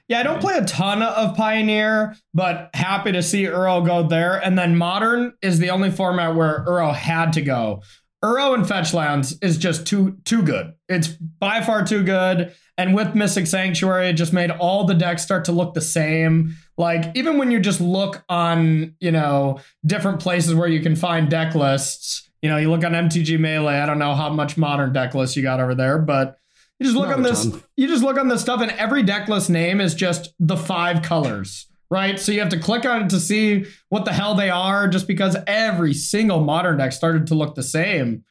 Yeah, 0.08 0.20
I 0.20 0.24
don't 0.24 0.42
play 0.42 0.58
a 0.58 0.66
ton 0.66 1.02
of 1.04 1.36
Pioneer, 1.36 2.16
but 2.34 2.70
happy 2.74 3.12
to 3.12 3.22
see 3.22 3.44
Uro 3.44 3.86
go 3.86 4.04
there. 4.04 4.38
And 4.44 4.58
then 4.58 4.76
Modern 4.78 5.34
is 5.42 5.60
the 5.60 5.70
only 5.70 5.92
format 5.92 6.36
where 6.36 6.66
Uro 6.68 6.94
had 6.94 7.34
to 7.34 7.42
go. 7.42 7.82
Uro 8.24 8.56
and 8.56 8.66
Fetchlands 8.66 9.38
is 9.44 9.58
just 9.58 9.86
too 9.86 10.18
too 10.26 10.42
good. 10.42 10.74
It's 10.90 11.08
by 11.08 11.62
far 11.62 11.86
too 11.86 12.04
good. 12.04 12.56
And 12.80 12.96
with 12.96 13.16
Mystic 13.16 13.48
Sanctuary, 13.48 14.10
it 14.10 14.14
just 14.14 14.34
made 14.34 14.52
all 14.52 14.86
the 14.86 14.94
decks 14.94 15.22
start 15.24 15.46
to 15.46 15.52
look 15.52 15.74
the 15.74 15.82
same. 15.82 16.56
Like 16.78 17.16
even 17.16 17.38
when 17.38 17.52
you 17.52 17.60
just 17.60 17.80
look 17.82 18.24
on, 18.30 18.96
you 19.00 19.12
know, 19.12 19.60
different 19.86 20.20
places 20.20 20.56
where 20.56 20.68
you 20.68 20.80
can 20.82 20.96
find 20.96 21.30
deck 21.30 21.54
lists, 21.56 22.28
You 22.42 22.50
know, 22.50 22.58
you 22.58 22.70
look 22.70 22.84
on 22.84 22.94
MTG 22.94 23.40
Melee. 23.40 23.80
I 23.80 23.86
don't 23.86 24.00
know 24.00 24.16
how 24.16 24.30
much 24.30 24.58
modern 24.58 24.94
deck 24.94 25.16
list 25.16 25.36
you 25.36 25.42
got 25.44 25.60
over 25.60 25.74
there, 25.76 25.98
but 25.98 26.38
you 26.80 26.86
just 26.86 26.96
look 26.96 27.10
Not 27.10 27.18
on 27.18 27.24
this. 27.24 27.50
ton. 27.50 27.64
You 27.76 27.88
just 27.88 28.04
look 28.04 28.18
on 28.18 28.28
this 28.28 28.42
stuff, 28.42 28.62
and 28.62 28.72
every 28.72 29.04
deck 29.04 29.28
list 29.28 29.50
name 29.50 29.82
is 29.82 29.96
just 29.96 30.34
the 30.40 30.58
five 30.58 31.02
colors, 31.02 31.68
right? 31.90 32.20
So 32.20 32.32
you 32.32 32.40
have 32.40 32.50
to 32.50 32.60
click 32.60 32.86
on 32.86 33.04
it 33.04 33.10
to 33.10 33.20
see 33.20 33.66
what 33.90 34.06
the 34.06 34.14
hell 34.14 34.36
they 34.36 34.50
are, 34.50 34.88
just 34.88 35.08
because 35.08 35.36
every 35.48 35.94
single 35.94 36.42
modern 36.42 36.78
deck 36.78 36.92
started 36.92 37.28
to 37.28 37.36
look 37.36 37.56
the 37.56 37.64
same. 37.64 38.24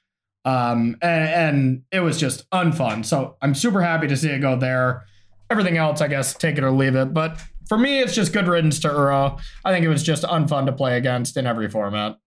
Um, 0.44 0.96
and, 1.02 1.28
and 1.28 1.82
it 1.90 2.00
was 2.00 2.20
just 2.20 2.48
unfun. 2.50 3.04
So 3.04 3.36
I'm 3.42 3.54
super 3.54 3.82
happy 3.82 4.06
to 4.06 4.16
see 4.16 4.30
it 4.30 4.38
go 4.40 4.56
there. 4.56 5.04
Everything 5.50 5.76
else, 5.76 6.00
I 6.00 6.06
guess, 6.06 6.34
take 6.34 6.56
it 6.56 6.62
or 6.62 6.70
leave 6.70 6.94
it. 6.94 7.12
But 7.12 7.40
for 7.68 7.76
me, 7.76 8.00
it's 8.00 8.14
just 8.14 8.32
good 8.32 8.46
riddance 8.46 8.78
to 8.80 8.88
Uro. 8.88 9.40
I 9.64 9.72
think 9.72 9.84
it 9.84 9.88
was 9.88 10.04
just 10.04 10.22
unfun 10.22 10.66
to 10.66 10.72
play 10.72 10.96
against 10.98 11.36
in 11.36 11.46
every 11.48 11.68
format. 11.68 12.18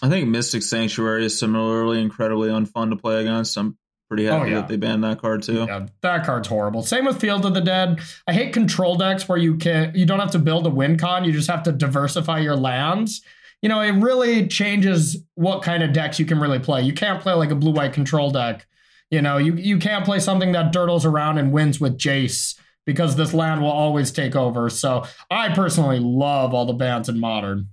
I 0.00 0.08
think 0.08 0.28
Mystic 0.28 0.62
Sanctuary 0.62 1.24
is 1.24 1.36
similarly 1.36 2.00
incredibly 2.00 2.50
unfun 2.50 2.90
to 2.90 2.96
play 2.96 3.20
against. 3.20 3.56
I'm 3.56 3.76
pretty 4.08 4.28
oh, 4.28 4.32
happy 4.38 4.50
Oh, 4.50 4.54
yeah. 4.54 4.60
that 4.60 4.68
they 4.68 4.76
banned 4.76 5.04
that 5.04 5.20
card 5.20 5.42
too. 5.42 5.64
Yeah, 5.66 5.86
that 6.02 6.24
card's 6.24 6.48
horrible. 6.48 6.82
Same 6.82 7.04
with 7.04 7.20
Field 7.20 7.44
of 7.44 7.54
the 7.54 7.60
Dead. 7.60 8.00
I 8.26 8.32
hate 8.32 8.52
control 8.52 8.96
decks 8.96 9.28
where 9.28 9.38
you 9.38 9.56
can't—you 9.56 10.06
don't 10.06 10.20
have 10.20 10.30
to 10.32 10.38
build 10.38 10.66
a 10.66 10.70
win 10.70 10.98
con, 10.98 11.24
you 11.24 11.32
just 11.32 11.50
have 11.50 11.62
to 11.64 11.72
diversify 11.72 12.38
your 12.40 12.56
lands. 12.56 13.22
You 13.62 13.68
know, 13.68 13.80
it 13.80 13.92
really 13.92 14.46
changes 14.46 15.16
what 15.34 15.62
kind 15.62 15.82
of 15.82 15.92
decks 15.92 16.18
you 16.18 16.26
can 16.26 16.38
really 16.38 16.58
play. 16.58 16.82
You 16.82 16.92
can't 16.92 17.20
play 17.22 17.32
like 17.32 17.50
a 17.50 17.56
blue 17.56 17.72
white 17.72 17.92
control 17.92 18.30
deck. 18.30 18.66
You 19.10 19.22
know, 19.22 19.38
you 19.38 19.54
you 19.54 19.78
can't 19.78 20.04
play 20.04 20.20
something 20.20 20.52
that 20.52 20.72
dirtles 20.72 21.04
around 21.04 21.38
and 21.38 21.52
wins 21.52 21.80
with 21.80 21.96
Jace 21.98 22.58
because 22.84 23.16
this 23.16 23.34
land 23.34 23.60
will 23.62 23.70
always 23.70 24.10
take 24.10 24.36
over. 24.36 24.70
So 24.70 25.04
I 25.30 25.52
personally 25.54 25.98
love 25.98 26.54
all 26.54 26.66
the 26.66 26.72
bans 26.72 27.08
in 27.08 27.18
modern. 27.18 27.68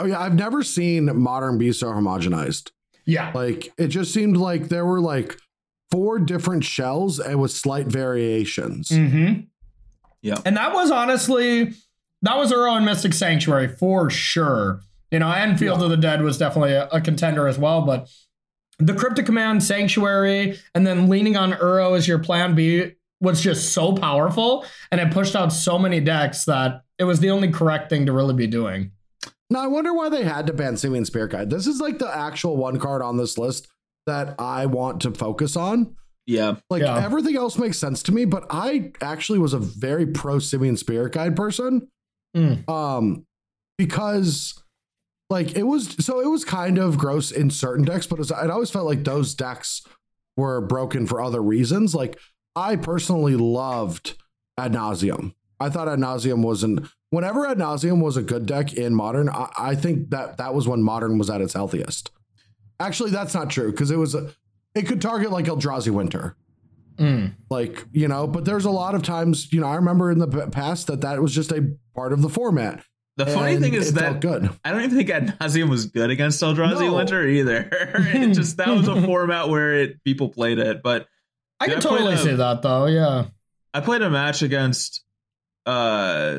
Oh 0.00 0.04
yeah, 0.04 0.20
I've 0.20 0.34
never 0.34 0.62
seen 0.62 1.14
modern 1.18 1.58
be 1.58 1.72
so 1.72 1.88
homogenized. 1.88 2.70
Yeah. 3.06 3.32
Like 3.34 3.72
it 3.78 3.88
just 3.88 4.12
seemed 4.12 4.36
like 4.36 4.68
there 4.68 4.84
were 4.84 5.00
like 5.00 5.36
four 5.90 6.18
different 6.18 6.64
shells 6.64 7.18
and 7.18 7.40
with 7.40 7.50
slight 7.50 7.86
variations. 7.86 8.88
Mm-hmm. 8.88 9.42
Yeah. 10.22 10.40
And 10.44 10.56
that 10.56 10.72
was 10.74 10.90
honestly 10.90 11.72
that 12.22 12.36
was 12.36 12.52
Uro 12.52 12.76
and 12.76 12.84
Mystic 12.84 13.14
Sanctuary 13.14 13.68
for 13.68 14.10
sure. 14.10 14.80
You 15.10 15.20
know, 15.20 15.28
and 15.28 15.58
Field 15.58 15.82
of 15.82 15.88
the 15.88 15.96
Dead 15.96 16.22
was 16.22 16.36
definitely 16.36 16.72
a, 16.72 16.86
a 16.88 17.00
contender 17.00 17.48
as 17.48 17.58
well, 17.58 17.82
but 17.82 18.10
the 18.78 18.94
Cryptic 18.94 19.26
Command 19.26 19.62
Sanctuary 19.62 20.58
and 20.74 20.86
then 20.86 21.08
leaning 21.08 21.36
on 21.36 21.52
Uro 21.52 21.96
as 21.96 22.06
your 22.06 22.18
plan 22.18 22.54
B 22.54 22.92
was 23.20 23.40
just 23.40 23.72
so 23.72 23.94
powerful 23.94 24.64
and 24.92 25.00
it 25.00 25.10
pushed 25.10 25.34
out 25.34 25.52
so 25.52 25.78
many 25.78 26.00
decks 26.00 26.44
that 26.44 26.82
it 26.98 27.04
was 27.04 27.20
the 27.20 27.30
only 27.30 27.50
correct 27.50 27.90
thing 27.90 28.06
to 28.06 28.12
really 28.12 28.34
be 28.34 28.46
doing. 28.46 28.92
Now 29.50 29.60
I 29.60 29.66
wonder 29.66 29.94
why 29.94 30.08
they 30.10 30.24
had 30.24 30.46
to 30.48 30.52
ban 30.52 30.76
Simian 30.76 31.04
Spirit 31.04 31.32
Guide. 31.32 31.50
This 31.50 31.66
is 31.66 31.80
like 31.80 31.98
the 31.98 32.14
actual 32.14 32.56
one 32.56 32.78
card 32.78 33.02
on 33.02 33.16
this 33.16 33.38
list 33.38 33.66
that 34.08 34.34
I 34.38 34.66
want 34.66 35.00
to 35.02 35.12
focus 35.12 35.56
on. 35.56 35.94
Yeah. 36.26 36.56
Like 36.68 36.82
Yeah. 36.82 37.02
everything 37.02 37.36
else 37.36 37.56
makes 37.56 37.78
sense 37.78 38.02
to 38.04 38.12
me, 38.12 38.24
but 38.24 38.44
I 38.50 38.92
actually 39.00 39.38
was 39.38 39.54
a 39.54 39.58
very 39.58 40.06
pro 40.06 40.38
Simian 40.38 40.76
Spirit 40.76 41.12
Guide 41.14 41.36
person. 41.36 41.88
Mm. 42.36 42.68
Um, 42.68 43.24
because 43.78 44.62
like 45.30 45.56
it 45.56 45.62
was 45.62 46.04
so 46.04 46.20
it 46.20 46.26
was 46.28 46.44
kind 46.44 46.78
of 46.78 46.98
gross 46.98 47.30
in 47.30 47.50
certain 47.50 47.84
decks, 47.84 48.06
but 48.06 48.16
it, 48.16 48.20
was, 48.20 48.30
it 48.30 48.50
always 48.50 48.70
felt 48.70 48.86
like 48.86 49.04
those 49.04 49.34
decks 49.34 49.82
were 50.36 50.60
broken 50.60 51.06
for 51.06 51.20
other 51.22 51.42
reasons. 51.42 51.94
Like 51.94 52.18
I 52.54 52.76
personally 52.76 53.36
loved 53.36 54.16
Ad 54.58 54.72
Nauseam. 54.72 55.34
I 55.60 55.70
thought 55.70 55.88
Ad 55.88 55.98
Nauseam 55.98 56.42
wasn't 56.42 56.86
whenever 57.10 57.46
Ad 57.46 57.58
Nauseam 57.58 58.00
was 58.00 58.16
a 58.16 58.22
good 58.22 58.46
deck 58.46 58.74
in 58.74 58.94
modern, 58.94 59.28
I, 59.28 59.48
I 59.58 59.74
think 59.74 60.10
that 60.10 60.36
that 60.36 60.54
was 60.54 60.68
when 60.68 60.82
modern 60.82 61.18
was 61.18 61.30
at 61.30 61.40
its 61.40 61.54
healthiest. 61.54 62.10
Actually, 62.80 63.10
that's 63.10 63.34
not 63.34 63.50
true 63.50 63.70
because 63.70 63.90
it 63.90 63.96
was 63.96 64.14
a, 64.14 64.30
it 64.74 64.82
could 64.86 65.00
target 65.02 65.30
like 65.30 65.46
Eldrazi 65.46 65.90
Winter 65.90 66.36
Mm. 66.98 67.34
like 67.48 67.84
you 67.92 68.08
know 68.08 68.26
but 68.26 68.44
there's 68.44 68.64
a 68.64 68.70
lot 68.72 68.96
of 68.96 69.04
times 69.04 69.52
you 69.52 69.60
know 69.60 69.68
i 69.68 69.76
remember 69.76 70.10
in 70.10 70.18
the 70.18 70.26
past 70.50 70.88
that 70.88 71.02
that 71.02 71.22
was 71.22 71.32
just 71.32 71.52
a 71.52 71.76
part 71.94 72.12
of 72.12 72.22
the 72.22 72.28
format 72.28 72.82
The 73.18 73.26
funny 73.26 73.52
and 73.54 73.62
thing 73.62 73.74
is 73.74 73.92
that 73.92 74.20
good 74.20 74.50
I 74.64 74.72
don't 74.72 74.82
even 74.82 74.96
think 74.96 75.08
Ad 75.08 75.36
Nauseam 75.40 75.68
was 75.68 75.86
good 75.86 76.10
against 76.10 76.42
Eldrazi 76.42 76.80
No. 76.80 76.96
Winter 76.96 77.24
either. 77.24 77.68
it 77.72 78.32
just 78.34 78.56
that 78.56 78.66
was 78.66 78.88
a 78.88 79.00
format 79.02 79.48
where 79.48 79.74
it 79.74 80.02
people 80.02 80.28
played 80.30 80.58
it. 80.58 80.82
But 80.82 81.06
I 81.60 81.66
Yeah, 81.66 81.74
can 81.74 81.78
I 81.78 81.80
totally 81.82 82.14
a- 82.14 82.18
see 82.18 82.34
that 82.34 82.62
though. 82.62 82.86
Yeah. 82.86 83.26
I 83.72 83.78
played 83.80 84.02
a 84.02 84.10
match 84.10 84.42
against 84.42 85.04
uh 85.66 86.38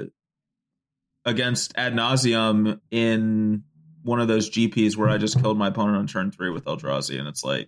against 1.25 1.73
Ad 1.77 1.95
Nauseam 1.95 2.81
in 2.91 3.63
one 4.03 4.19
of 4.19 4.27
those 4.27 4.49
GPs 4.49 4.95
where 4.95 5.09
I 5.09 5.17
just 5.17 5.39
killed 5.41 5.57
my 5.57 5.67
opponent 5.67 5.97
on 5.97 6.07
turn 6.07 6.31
three 6.31 6.49
with 6.49 6.65
Eldrazi, 6.65 7.19
and 7.19 7.27
it's 7.27 7.43
like 7.43 7.67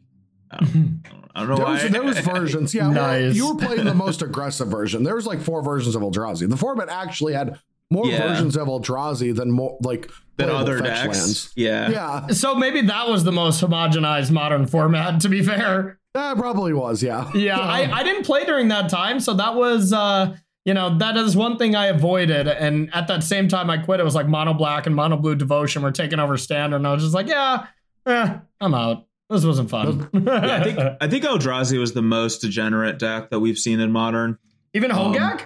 I 0.50 0.58
don't, 0.58 1.04
I 1.36 1.39
don't 1.39 1.50
know 1.50 1.56
there 1.58 1.65
why. 1.65 1.84
was, 1.84 1.91
there 1.91 2.04
was 2.04 2.20
versions 2.36 2.74
yeah 2.74 2.89
well, 2.89 3.22
you 3.34 3.54
were 3.54 3.56
playing 3.60 3.86
the 3.86 3.94
most 3.94 4.22
aggressive 4.28 4.67
version 4.67 5.04
there 5.04 5.15
was 5.15 5.26
like 5.26 5.39
four 5.41 5.63
versions 5.63 5.96
of 5.96 6.02
eldrazi 6.02 6.50
the 6.50 6.58
format 6.58 6.89
actually 6.89 7.32
had 7.32 7.58
more 7.89 8.06
Yeah. 8.06 8.28
versions 8.28 8.58
of 8.58 8.67
eldrazi 8.67 9.34
than 9.34 9.50
more 9.52 9.78
like 9.82 10.12
than 10.36 10.50
other 10.50 10.80
fetch 10.80 11.06
decks. 11.06 11.17
lands. 11.17 11.54
Yeah. 11.56 11.89
yeah 11.89 12.28
So 12.28 12.54
maybe 12.56 12.82
that 12.82 13.08
was 13.08 13.24
the 13.24 13.32
most 13.32 13.62
homogenized 13.63 14.32
modern 14.32 14.67
format, 14.67 15.22
to 15.22 15.30
be 15.30 15.41
fair. 15.41 16.00
that 16.13 16.36
probably 16.36 16.74
was 16.74 17.02
yeah 17.02 17.32
Yeah, 17.34 17.58
I, 17.60 17.89
I 18.00 18.04
didn't 18.04 18.26
play 18.26 18.44
during 18.44 18.67
that 18.70 18.89
time, 18.89 19.20
so 19.22 19.34
that 19.36 19.56
was 19.56 19.94
uh 19.94 20.36
you 20.65 20.74
know, 20.74 20.97
that 21.00 21.17
is 21.17 21.36
one 21.36 21.58
thing 21.58 21.76
I 21.76 21.88
avoided. 21.88 22.47
And 22.47 22.93
at 22.93 23.08
that 23.08 23.24
same 23.24 23.47
time 23.47 23.69
I 23.69 23.78
quit, 23.78 24.00
it 24.00 24.04
was 24.04 24.15
like 24.15 24.28
mono 24.28 24.54
black 24.54 24.86
and 24.86 24.95
mono 24.95 25.17
blue 25.17 25.36
devotion 25.36 25.82
were 25.82 25.91
taking 25.91 26.19
over 26.19 26.38
standard, 26.38 26.78
and 26.78 26.88
I 26.88 26.93
was 26.93 27.04
just 27.04 27.15
like, 27.15 27.28
yeah, 27.28 27.67
eh, 28.06 28.38
I'm 28.60 28.74
out. 28.74 29.08
This 29.30 29.45
wasn't 29.45 29.69
fun. 29.69 30.10
Yeah, 30.26 30.58
I 30.58 30.63
think 30.63 30.80
I 31.02 31.08
think 31.08 31.24
Eldrazi 31.24 31.80
was 31.80 31.93
the 31.93 32.02
most 32.02 32.41
degenerate 32.41 33.00
deck 33.00 33.30
that 33.30 33.39
we've 33.39 33.58
seen 33.58 33.80
in 33.80 33.91
modern. 33.91 34.38
even 34.74 34.91
um, 34.91 35.13
Hogaak? 35.13 35.43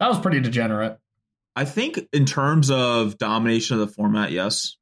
that 0.00 0.08
was 0.08 0.18
pretty 0.18 0.40
degenerate. 0.40 0.98
I 1.56 1.64
think 1.64 2.00
in 2.12 2.26
terms 2.26 2.70
of 2.70 3.16
domination 3.16 3.78
of 3.78 3.86
the 3.86 3.92
format, 3.92 4.32
yes. 4.32 4.76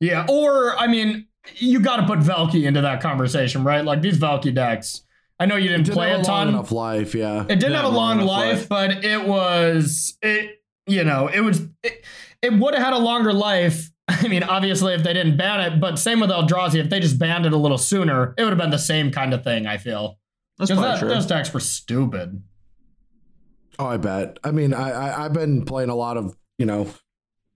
Yeah, 0.00 0.26
or 0.28 0.76
I 0.76 0.86
mean, 0.86 1.26
you 1.56 1.80
got 1.80 1.96
to 1.96 2.06
put 2.06 2.20
Valki 2.20 2.64
into 2.66 2.80
that 2.80 3.00
conversation, 3.00 3.64
right? 3.64 3.84
Like 3.84 4.02
these 4.02 4.18
Valki 4.18 4.54
decks. 4.54 5.02
I 5.38 5.46
know 5.46 5.56
you 5.56 5.68
didn't 5.68 5.84
didn't 5.84 5.94
play 5.94 6.08
have 6.10 6.20
a 6.20 6.22
long 6.22 6.24
ton. 6.46 6.48
enough 6.48 6.72
life 6.72 7.14
yeah 7.14 7.42
It 7.42 7.46
didn't 7.60 7.72
Yeah, 7.72 7.82
have 7.82 7.92
a 7.92 7.96
long 7.96 8.18
long 8.18 8.26
life, 8.26 8.52
life. 8.58 8.68
but 8.68 9.04
it 9.04 9.26
was 9.26 10.16
it. 10.22 10.62
You 10.86 11.02
know, 11.04 11.26
it 11.28 11.40
was 11.40 11.62
it, 11.82 12.04
it 12.42 12.52
would 12.52 12.74
have 12.74 12.82
had 12.82 12.92
a 12.92 12.98
longer 12.98 13.32
life. 13.32 13.90
I 14.08 14.28
mean, 14.28 14.44
obviously, 14.44 14.94
if 14.94 15.02
they 15.02 15.12
didn't 15.12 15.36
ban 15.36 15.60
it, 15.60 15.80
but 15.80 15.98
same 15.98 16.20
with 16.20 16.30
Eldrazi, 16.30 16.76
if 16.76 16.88
they 16.90 17.00
just 17.00 17.18
banned 17.18 17.44
it 17.44 17.52
a 17.52 17.56
little 17.56 17.76
sooner, 17.78 18.34
it 18.38 18.42
would 18.44 18.50
have 18.50 18.58
been 18.58 18.70
the 18.70 18.78
same 18.78 19.10
kind 19.10 19.34
of 19.34 19.42
thing. 19.42 19.66
I 19.66 19.78
feel 19.78 20.18
That's 20.58 20.70
because 20.70 20.80
probably 20.80 20.94
that, 20.94 21.00
true. 21.00 21.08
those 21.08 21.26
decks 21.26 21.52
were 21.52 21.58
stupid. 21.60 22.40
Oh, 23.78 23.86
I 23.86 23.96
bet. 23.96 24.38
I 24.44 24.52
mean, 24.52 24.72
I, 24.72 24.90
I 24.90 25.24
I've 25.24 25.32
been 25.32 25.64
playing 25.64 25.90
a 25.90 25.94
lot 25.96 26.16
of 26.16 26.36
you 26.56 26.66
know, 26.66 26.88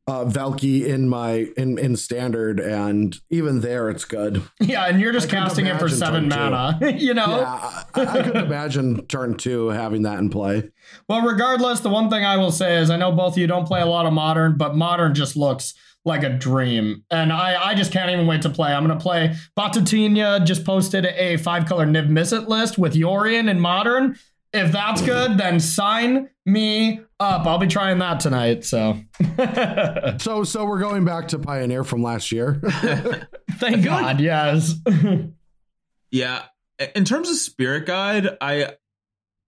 uh, 0.07 0.25
Valki 0.25 0.85
in 0.85 1.09
my 1.09 1.49
in 1.57 1.79
in 1.79 1.97
standard, 1.97 2.59
and 2.59 3.17
even 3.31 3.61
there, 3.61 3.89
it's 3.91 4.05
good. 4.05 4.43
Yeah, 4.61 4.87
and 4.87 5.01
you're 5.01 5.13
just 5.13 5.29
I 5.29 5.31
casting 5.31 5.67
it 5.67 5.79
for 5.79 5.89
seven 5.89 6.29
mana. 6.29 6.79
you 6.97 7.15
know. 7.15 7.41
Yeah, 7.41 7.85
I, 7.95 8.03
I 8.03 8.23
couldn't 8.23 8.45
imagine 8.45 9.07
turn 9.07 9.37
two 9.37 9.69
having 9.69 10.03
that 10.03 10.19
in 10.19 10.31
play. 10.31 10.71
Well, 11.09 11.23
regardless, 11.23 11.81
the 11.81 11.89
one 11.89 12.11
thing 12.11 12.25
I 12.25 12.37
will 12.37 12.53
say 12.53 12.77
is 12.79 12.91
I 12.91 12.97
know 12.97 13.13
both 13.13 13.35
of 13.35 13.39
you 13.39 13.47
don't 13.47 13.67
play 13.67 13.81
a 13.81 13.87
lot 13.87 14.07
of 14.07 14.13
modern, 14.13 14.57
but 14.57 14.77
modern 14.77 15.15
just 15.15 15.37
looks 15.37 15.75
like 16.05 16.23
a 16.23 16.31
dream. 16.31 17.05
And 17.11 17.33
I, 17.33 17.71
I 17.71 17.75
just 17.75 17.93
can't 17.93 18.11
even 18.11 18.27
wait 18.27 18.43
to 18.43 18.51
play. 18.51 18.73
I'm 18.73 18.87
going 18.87 18.97
to 18.97 19.03
play 19.03 19.37
Batatina 19.57 20.45
just 20.45 20.65
posted 20.65 21.05
a 21.05 21.37
five 21.37 21.67
color 21.67 21.87
Niv 21.87 22.09
Mizzet 22.09 22.49
list 22.49 22.79
with 22.79 22.95
Yorion 22.95 23.51
in 23.51 23.61
modern. 23.61 24.19
If 24.53 24.73
that's 24.73 25.01
good, 25.03 25.39
then 25.39 25.61
sign 25.61 26.29
me 26.45 27.01
up. 27.21 27.47
I'll 27.47 27.59
be 27.59 27.69
trying 27.69 27.99
that 27.99 28.19
tonight. 28.21 28.65
So 28.65 28.99
So 30.19 30.43
so 30.45 30.65
we're 30.65 30.81
going 30.81 31.05
back 31.05 31.29
to 31.29 31.39
Pioneer 31.39 31.85
from 31.85 32.03
last 32.03 32.33
year. 32.33 32.61
thank 33.53 33.85
God. 33.85 34.21
Yes. 34.21 34.75
Yeah. 36.11 36.43
In 36.97 37.05
terms 37.05 37.31
of 37.31 37.37
Spirit 37.37 37.87
Guide, 37.87 38.37
I 38.41 38.73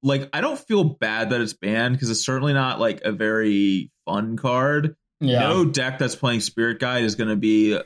like 0.02 0.28
I 0.32 0.40
don't 0.40 0.58
feel 0.58 0.84
bad 0.84 1.30
that 1.30 1.40
it's 1.40 1.54
banned 1.54 1.94
because 1.96 2.08
it's 2.10 2.24
certainly 2.24 2.52
not 2.52 2.78
like 2.78 3.00
a 3.04 3.10
very 3.10 3.90
fun 4.06 4.36
card. 4.36 4.94
yeah. 5.20 5.40
No 5.40 5.64
deck 5.64 5.98
that's 5.98 6.14
playing 6.14 6.40
Spirit 6.40 6.78
Guide 6.78 7.02
is 7.02 7.16
going 7.16 7.30
to 7.30 7.36
be 7.36 7.76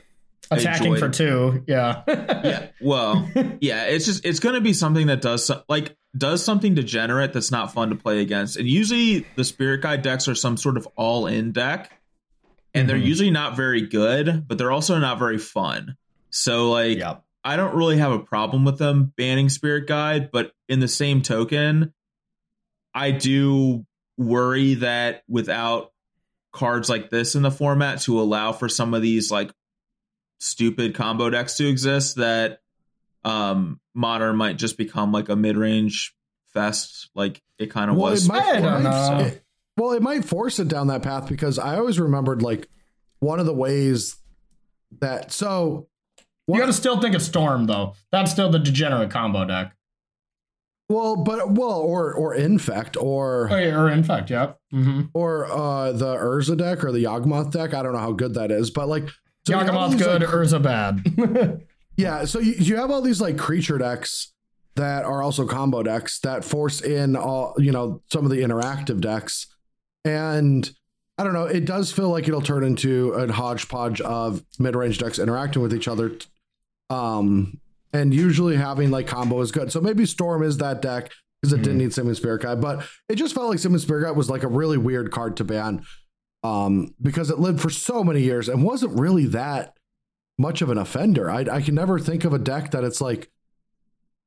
Attacking 0.51 0.93
enjoyed. 0.93 0.99
for 0.99 1.09
two. 1.09 1.63
Yeah. 1.67 2.03
yeah. 2.07 2.67
Well, 2.79 3.27
yeah, 3.59 3.85
it's 3.85 4.05
just 4.05 4.23
it's 4.25 4.39
going 4.39 4.53
to 4.55 4.61
be 4.61 4.73
something 4.73 5.07
that 5.07 5.21
does 5.21 5.45
so- 5.45 5.63
like 5.67 5.97
does 6.17 6.43
something 6.43 6.73
degenerate 6.75 7.33
that's 7.33 7.51
not 7.51 7.73
fun 7.73 7.89
to 7.89 7.95
play 7.95 8.19
against. 8.21 8.57
And 8.57 8.67
usually 8.67 9.25
the 9.35 9.43
Spirit 9.43 9.81
Guide 9.81 10.01
decks 10.01 10.27
are 10.27 10.35
some 10.35 10.57
sort 10.57 10.77
of 10.77 10.87
all-in 10.95 11.51
deck, 11.51 11.99
and 12.73 12.89
they're 12.89 12.97
Mhm. 12.97 13.05
usually 13.05 13.31
not 13.31 13.55
very 13.55 13.81
good, 13.81 14.47
but 14.47 14.57
they're 14.57 14.71
also 14.71 14.97
not 14.99 15.19
very 15.19 15.37
fun. 15.37 15.97
So 16.29 16.71
like 16.71 16.97
Yep. 16.97 17.23
I 17.43 17.55
don't 17.55 17.75
really 17.75 17.97
have 17.97 18.11
a 18.11 18.19
problem 18.19 18.65
with 18.65 18.77
them 18.77 19.13
banning 19.15 19.49
Spirit 19.49 19.87
Guide, 19.87 20.31
but 20.31 20.51
in 20.67 20.79
the 20.79 20.87
same 20.87 21.21
token, 21.21 21.93
I 22.93 23.11
do 23.11 23.85
worry 24.17 24.75
that 24.75 25.23
without 25.29 25.93
cards 26.51 26.89
like 26.89 27.09
this 27.09 27.35
in 27.35 27.43
the 27.43 27.51
format 27.51 28.01
to 28.01 28.19
allow 28.19 28.51
for 28.51 28.67
some 28.67 28.93
of 28.93 29.01
these 29.01 29.31
like 29.31 29.51
stupid 30.39 30.95
combo 30.95 31.29
decks 31.29 31.55
to 31.57 31.67
exist 31.67 32.15
that 32.17 32.61
um 33.27 33.79
modern 33.93 34.35
might 34.35 34.57
just 34.57 34.77
become 34.77 35.11
like 35.11 35.27
a 35.29 35.35
mid-range 35.35 36.13
fest 36.53 37.09
like 37.15 37.41
it 37.59 37.67
kind 37.67 37.89
of 37.91 37.97
Well, 37.97 38.11
was 38.11 38.25
it 38.25 38.29
might, 38.31 38.43
I 38.45 38.59
don't 38.61 38.81
it 38.81 38.83
might- 38.83 39.21
it- 39.27 39.43
well, 39.77 39.91
it 39.91 40.01
might 40.01 40.25
force 40.25 40.57
it 40.57 40.67
down 40.67 40.87
that 40.87 41.03
path 41.03 41.29
because 41.29 41.59
I 41.59 41.77
always 41.77 41.99
remembered 41.99 42.41
like 42.41 42.67
one 43.19 43.39
of 43.39 43.45
the 43.45 43.53
ways 43.53 44.15
that 45.01 45.31
so 45.31 45.87
You 46.47 46.57
gotta 46.59 46.73
still 46.73 46.99
think 46.99 47.13
of 47.15 47.21
Storm 47.21 47.65
though. 47.67 47.93
That's 48.11 48.31
still 48.31 48.49
the 48.49 48.57
degenerate 48.59 49.11
combo 49.11 49.45
deck. 49.45 49.75
well, 50.89 51.17
but 51.17 51.51
well, 51.51 51.79
or 51.79 52.13
or 52.13 52.33
infect 52.33 52.95
or 52.97 53.49
Oh, 53.51 53.57
yeah, 53.57 53.75
or 53.79 53.89
infect, 53.89 54.29
yep. 54.31 54.57
Mm-hmm. 54.73 55.01
or 55.13 55.45
uh 55.51 55.91
the 55.91 56.15
Urza 56.15 56.57
deck 56.57 56.83
or 56.83 56.91
the 56.91 57.03
Yawgmoth 57.03 57.51
deck. 57.51 57.73
I 57.75 57.83
don't 57.83 57.93
know 57.93 57.99
how 57.99 58.13
good 58.13 58.33
that 58.35 58.49
is, 58.51 58.71
but 58.71 58.87
like 58.87 59.09
so 59.45 59.53
you 59.53 59.57
have 59.59 59.75
all 59.75 59.89
Yawgmoth 59.89 59.91
these, 59.91 60.01
good, 60.01 60.21
like, 60.21 60.29
Urza 60.31 60.61
bad. 60.63 61.61
Yeah, 61.97 62.25
so 62.25 62.39
you, 62.39 62.53
you 62.53 62.75
have 62.77 62.91
all 62.91 63.01
these 63.01 63.19
like 63.19 63.37
creature 63.37 63.79
decks 63.79 64.31
that 64.75 65.03
are 65.03 65.23
also 65.23 65.47
combo 65.47 65.81
decks 65.81 66.19
that 66.19 66.45
force 66.45 66.79
in 66.81 67.15
all 67.15 67.55
you 67.57 67.71
know 67.71 68.01
some 68.11 68.23
of 68.23 68.31
the 68.31 68.37
interactive 68.37 69.01
decks, 69.01 69.47
and 70.05 70.71
I 71.17 71.23
don't 71.23 71.33
know. 71.33 71.45
It 71.45 71.65
does 71.65 71.91
feel 71.91 72.09
like 72.09 72.27
it'll 72.27 72.41
turn 72.41 72.63
into 72.63 73.11
a 73.13 73.31
hodgepodge 73.31 73.99
of 74.01 74.43
mid 74.59 74.75
range 74.75 74.99
decks 74.99 75.17
interacting 75.17 75.63
with 75.63 75.73
each 75.73 75.87
other, 75.87 76.11
um, 76.91 77.59
and 77.91 78.13
usually 78.13 78.55
having 78.55 78.91
like 78.91 79.07
combo 79.07 79.41
is 79.41 79.51
good. 79.51 79.71
So 79.71 79.81
maybe 79.81 80.05
Storm 80.05 80.43
is 80.43 80.57
that 80.57 80.83
deck 80.83 81.11
because 81.41 81.53
it 81.53 81.63
didn't 81.63 81.79
need 81.79 81.93
Simian 81.93 82.15
Spirit 82.15 82.43
Guide, 82.43 82.61
but 82.61 82.87
it 83.09 83.15
just 83.15 83.33
felt 83.33 83.49
like 83.49 83.59
Simian 83.59 83.79
Spirit 83.79 84.03
Guide 84.03 84.15
was 84.15 84.29
like 84.29 84.43
a 84.43 84.47
really 84.47 84.77
weird 84.77 85.11
card 85.11 85.35
to 85.37 85.43
ban, 85.43 85.83
um, 86.43 86.93
because 87.01 87.31
it 87.31 87.39
lived 87.39 87.59
for 87.59 87.71
so 87.71 88.03
many 88.03 88.21
years 88.21 88.47
and 88.47 88.63
wasn't 88.63 88.99
really 88.99 89.25
that 89.25 89.73
much 90.37 90.61
of 90.61 90.69
an 90.69 90.77
offender. 90.77 91.29
I, 91.29 91.45
I 91.51 91.61
can 91.61 91.75
never 91.75 91.99
think 91.99 92.23
of 92.23 92.33
a 92.33 92.39
deck 92.39 92.71
that 92.71 92.83
it's 92.83 93.01
like, 93.01 93.29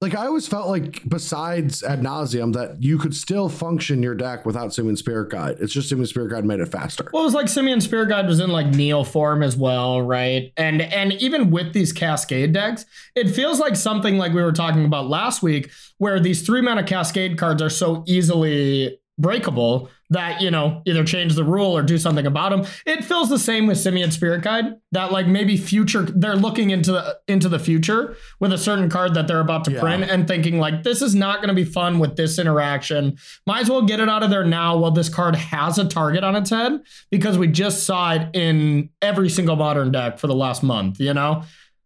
like 0.00 0.14
I 0.14 0.24
always 0.24 0.48
felt 0.48 0.66
like 0.66 1.06
besides 1.06 1.82
ad 1.82 2.02
nauseam 2.02 2.52
that 2.52 2.82
you 2.82 2.96
could 2.96 3.14
still 3.14 3.50
function 3.50 4.02
your 4.02 4.14
deck 4.14 4.46
without 4.46 4.72
Simian 4.72 4.96
Spirit 4.96 5.30
Guide. 5.30 5.58
It's 5.60 5.74
just 5.74 5.90
Simian 5.90 6.06
Spirit 6.06 6.30
Guide 6.30 6.46
made 6.46 6.60
it 6.60 6.68
faster. 6.68 7.10
Well, 7.12 7.22
it 7.22 7.26
was 7.26 7.34
like 7.34 7.48
Simian 7.48 7.82
Spirit 7.82 8.08
Guide 8.08 8.26
was 8.26 8.40
in 8.40 8.48
like 8.48 8.68
Neoform 8.68 9.44
as 9.44 9.58
well, 9.58 10.00
right? 10.00 10.54
And 10.56 10.80
and 10.80 11.12
even 11.12 11.50
with 11.50 11.74
these 11.74 11.92
Cascade 11.92 12.54
decks, 12.54 12.86
it 13.14 13.28
feels 13.28 13.60
like 13.60 13.76
something 13.76 14.16
like 14.16 14.32
we 14.32 14.42
were 14.42 14.52
talking 14.52 14.86
about 14.86 15.10
last 15.10 15.42
week, 15.42 15.70
where 15.98 16.18
these 16.18 16.46
three 16.46 16.62
mana 16.62 16.82
Cascade 16.82 17.36
cards 17.36 17.60
are 17.60 17.68
so 17.68 18.02
easily 18.06 18.98
breakable 19.18 19.90
that 20.08 20.40
you 20.40 20.50
know 20.50 20.82
either 20.86 21.04
change 21.04 21.34
the 21.34 21.44
rule 21.44 21.76
or 21.76 21.82
do 21.82 21.98
something 21.98 22.26
about 22.26 22.50
them. 22.50 22.64
It 22.86 23.04
feels 23.04 23.28
the 23.28 23.38
same 23.38 23.66
with 23.66 23.78
Simian 23.78 24.10
Spirit 24.10 24.42
Guide 24.42 24.76
that 24.92 25.12
like 25.12 25.26
maybe 25.26 25.56
future 25.56 26.02
they're 26.02 26.36
looking 26.36 26.70
into 26.70 26.92
the 26.92 27.18
into 27.28 27.48
the 27.48 27.58
future 27.58 28.16
with 28.40 28.52
a 28.52 28.58
certain 28.58 28.88
card 28.88 29.14
that 29.14 29.28
they're 29.28 29.40
about 29.40 29.64
to 29.64 29.72
Yeah. 29.72 29.80
print 29.80 30.04
and 30.04 30.26
thinking 30.26 30.58
like 30.58 30.82
this 30.82 31.02
is 31.02 31.14
not 31.14 31.36
going 31.36 31.48
to 31.48 31.54
be 31.54 31.64
fun 31.64 31.98
with 31.98 32.16
this 32.16 32.38
interaction. 32.38 33.18
Might 33.46 33.60
as 33.60 33.70
well 33.70 33.82
get 33.82 34.00
it 34.00 34.08
out 34.08 34.22
of 34.22 34.30
there 34.30 34.44
now 34.44 34.76
while 34.78 34.90
this 34.90 35.08
card 35.10 35.36
has 35.36 35.78
a 35.78 35.84
target 35.84 36.24
on 36.24 36.34
its 36.34 36.50
head 36.50 36.80
because 37.10 37.36
we 37.38 37.46
just 37.46 37.84
saw 37.84 38.12
it 38.14 38.28
in 38.32 38.88
every 39.02 39.28
single 39.28 39.56
modern 39.56 39.92
deck 39.92 40.18
for 40.18 40.26
the 40.28 40.34
last 40.34 40.62
month, 40.62 40.98
you 40.98 41.12
know? 41.14 41.42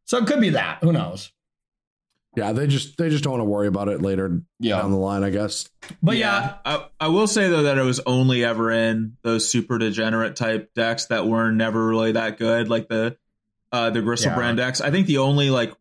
So 0.06 0.18
it 0.18 0.26
could 0.26 0.40
be 0.40 0.50
that. 0.50 0.78
Who 0.82 0.92
knows? 0.92 1.32
Yeah, 2.36 2.52
they 2.52 2.66
just 2.66 2.96
they 2.96 3.10
just 3.10 3.22
don't 3.22 3.32
want 3.32 3.42
to 3.42 3.48
worry 3.48 3.68
about 3.68 3.88
it 3.88 4.02
later 4.02 4.40
yeah. 4.58 4.80
down 4.80 4.90
the 4.90 4.96
line, 4.96 5.22
I 5.22 5.30
guess. 5.30 5.68
But 6.02 6.16
yeah, 6.16 6.56
I, 6.64 6.86
I 6.98 7.08
will 7.08 7.26
say 7.26 7.48
though 7.48 7.64
that 7.64 7.78
it 7.78 7.82
was 7.82 8.00
only 8.06 8.44
ever 8.44 8.70
in 8.70 9.16
those 9.22 9.48
super 9.48 9.78
degenerate 9.78 10.34
type 10.36 10.74
decks 10.74 11.06
that 11.06 11.26
were 11.26 11.52
never 11.52 11.86
really 11.86 12.12
that 12.12 12.38
good, 12.38 12.68
like 12.68 12.88
the 12.88 13.16
uh 13.70 13.90
the 13.90 14.00
Griselbrand 14.00 14.56
decks. 14.56 14.80
I 14.80 14.90
think 14.90 15.06
the 15.06 15.18
only 15.18 15.50
like 15.50 15.72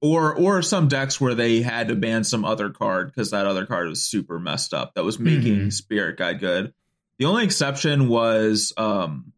or 0.00 0.34
or 0.34 0.62
some 0.62 0.88
decks 0.88 1.20
where 1.20 1.34
they 1.34 1.60
had 1.60 1.88
to 1.88 1.96
ban 1.96 2.24
some 2.24 2.44
other 2.44 2.70
card 2.70 3.08
because 3.08 3.32
that 3.32 3.46
other 3.46 3.66
card 3.66 3.88
was 3.88 4.02
super 4.02 4.38
messed 4.38 4.72
up 4.72 4.94
that 4.94 5.04
was 5.04 5.18
making 5.18 5.56
Mhm. 5.56 5.72
Spirit 5.72 6.16
Guide 6.16 6.40
good. 6.40 6.72
The 7.18 7.26
only 7.26 7.44
exception 7.44 8.08
was 8.08 8.72
um 8.76 9.32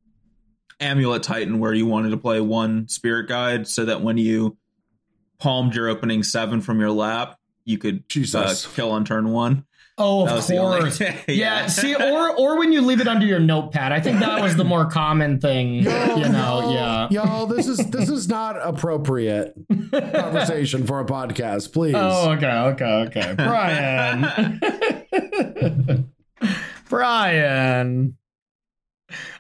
Amulet 0.81 1.23
Titan, 1.23 1.61
where 1.61 1.73
you 1.73 1.87
wanted 1.87 2.11
to 2.11 2.17
play 2.17 2.41
one 2.41 2.89
Spirit 2.89 3.29
Guide 3.29 3.69
so 3.69 3.85
that 3.85 4.03
when 4.03 4.19
you 4.19 4.57
palmed 5.43 5.75
your 5.75 5.89
opening 5.89 6.23
seven 6.23 6.61
from 6.61 6.79
your 6.79 6.93
lap, 6.93 7.37
you 7.65 7.77
could 7.79 8.05
uh, 8.35 8.55
kill 8.75 8.93
on 8.93 9.05
turn 9.05 9.31
one. 9.31 9.65
oh, 9.99 10.25
That 10.25 10.31
of 10.31 10.37
was 10.37 10.51
only- 10.53 10.81
course. 10.81 11.01
yeah. 11.01 11.17
yeah. 11.29 11.67
see, 11.67 11.95
or 11.97 12.31
or 12.37 12.59
when 12.59 12.71
you 12.73 12.81
leave 12.81 13.01
it 13.01 13.09
under 13.09 13.27
your 13.27 13.41
notepad. 13.41 13.91
I 13.93 14.01
think 14.01 14.21
that 14.21 14.41
was 14.41 14.55
the 14.57 14.65
more 14.65 14.87
common 14.89 15.41
thing. 15.41 15.75
you 15.83 15.83
know, 15.85 16.71
yeah. 16.73 17.09
Y'all, 17.11 17.47
this 17.47 17.67
is 17.67 17.79
this 17.91 18.09
is 18.09 18.29
not 18.39 18.57
appropriate 18.61 19.55
conversation 19.91 20.87
for 20.87 21.01
a 21.01 21.05
podcast, 21.05 21.73
please. 21.73 21.95
Oh, 21.97 22.31
okay, 22.31 22.47
okay, 22.49 23.05
okay. 23.09 23.35
Brian. 23.37 24.61
Brian. 26.89 28.17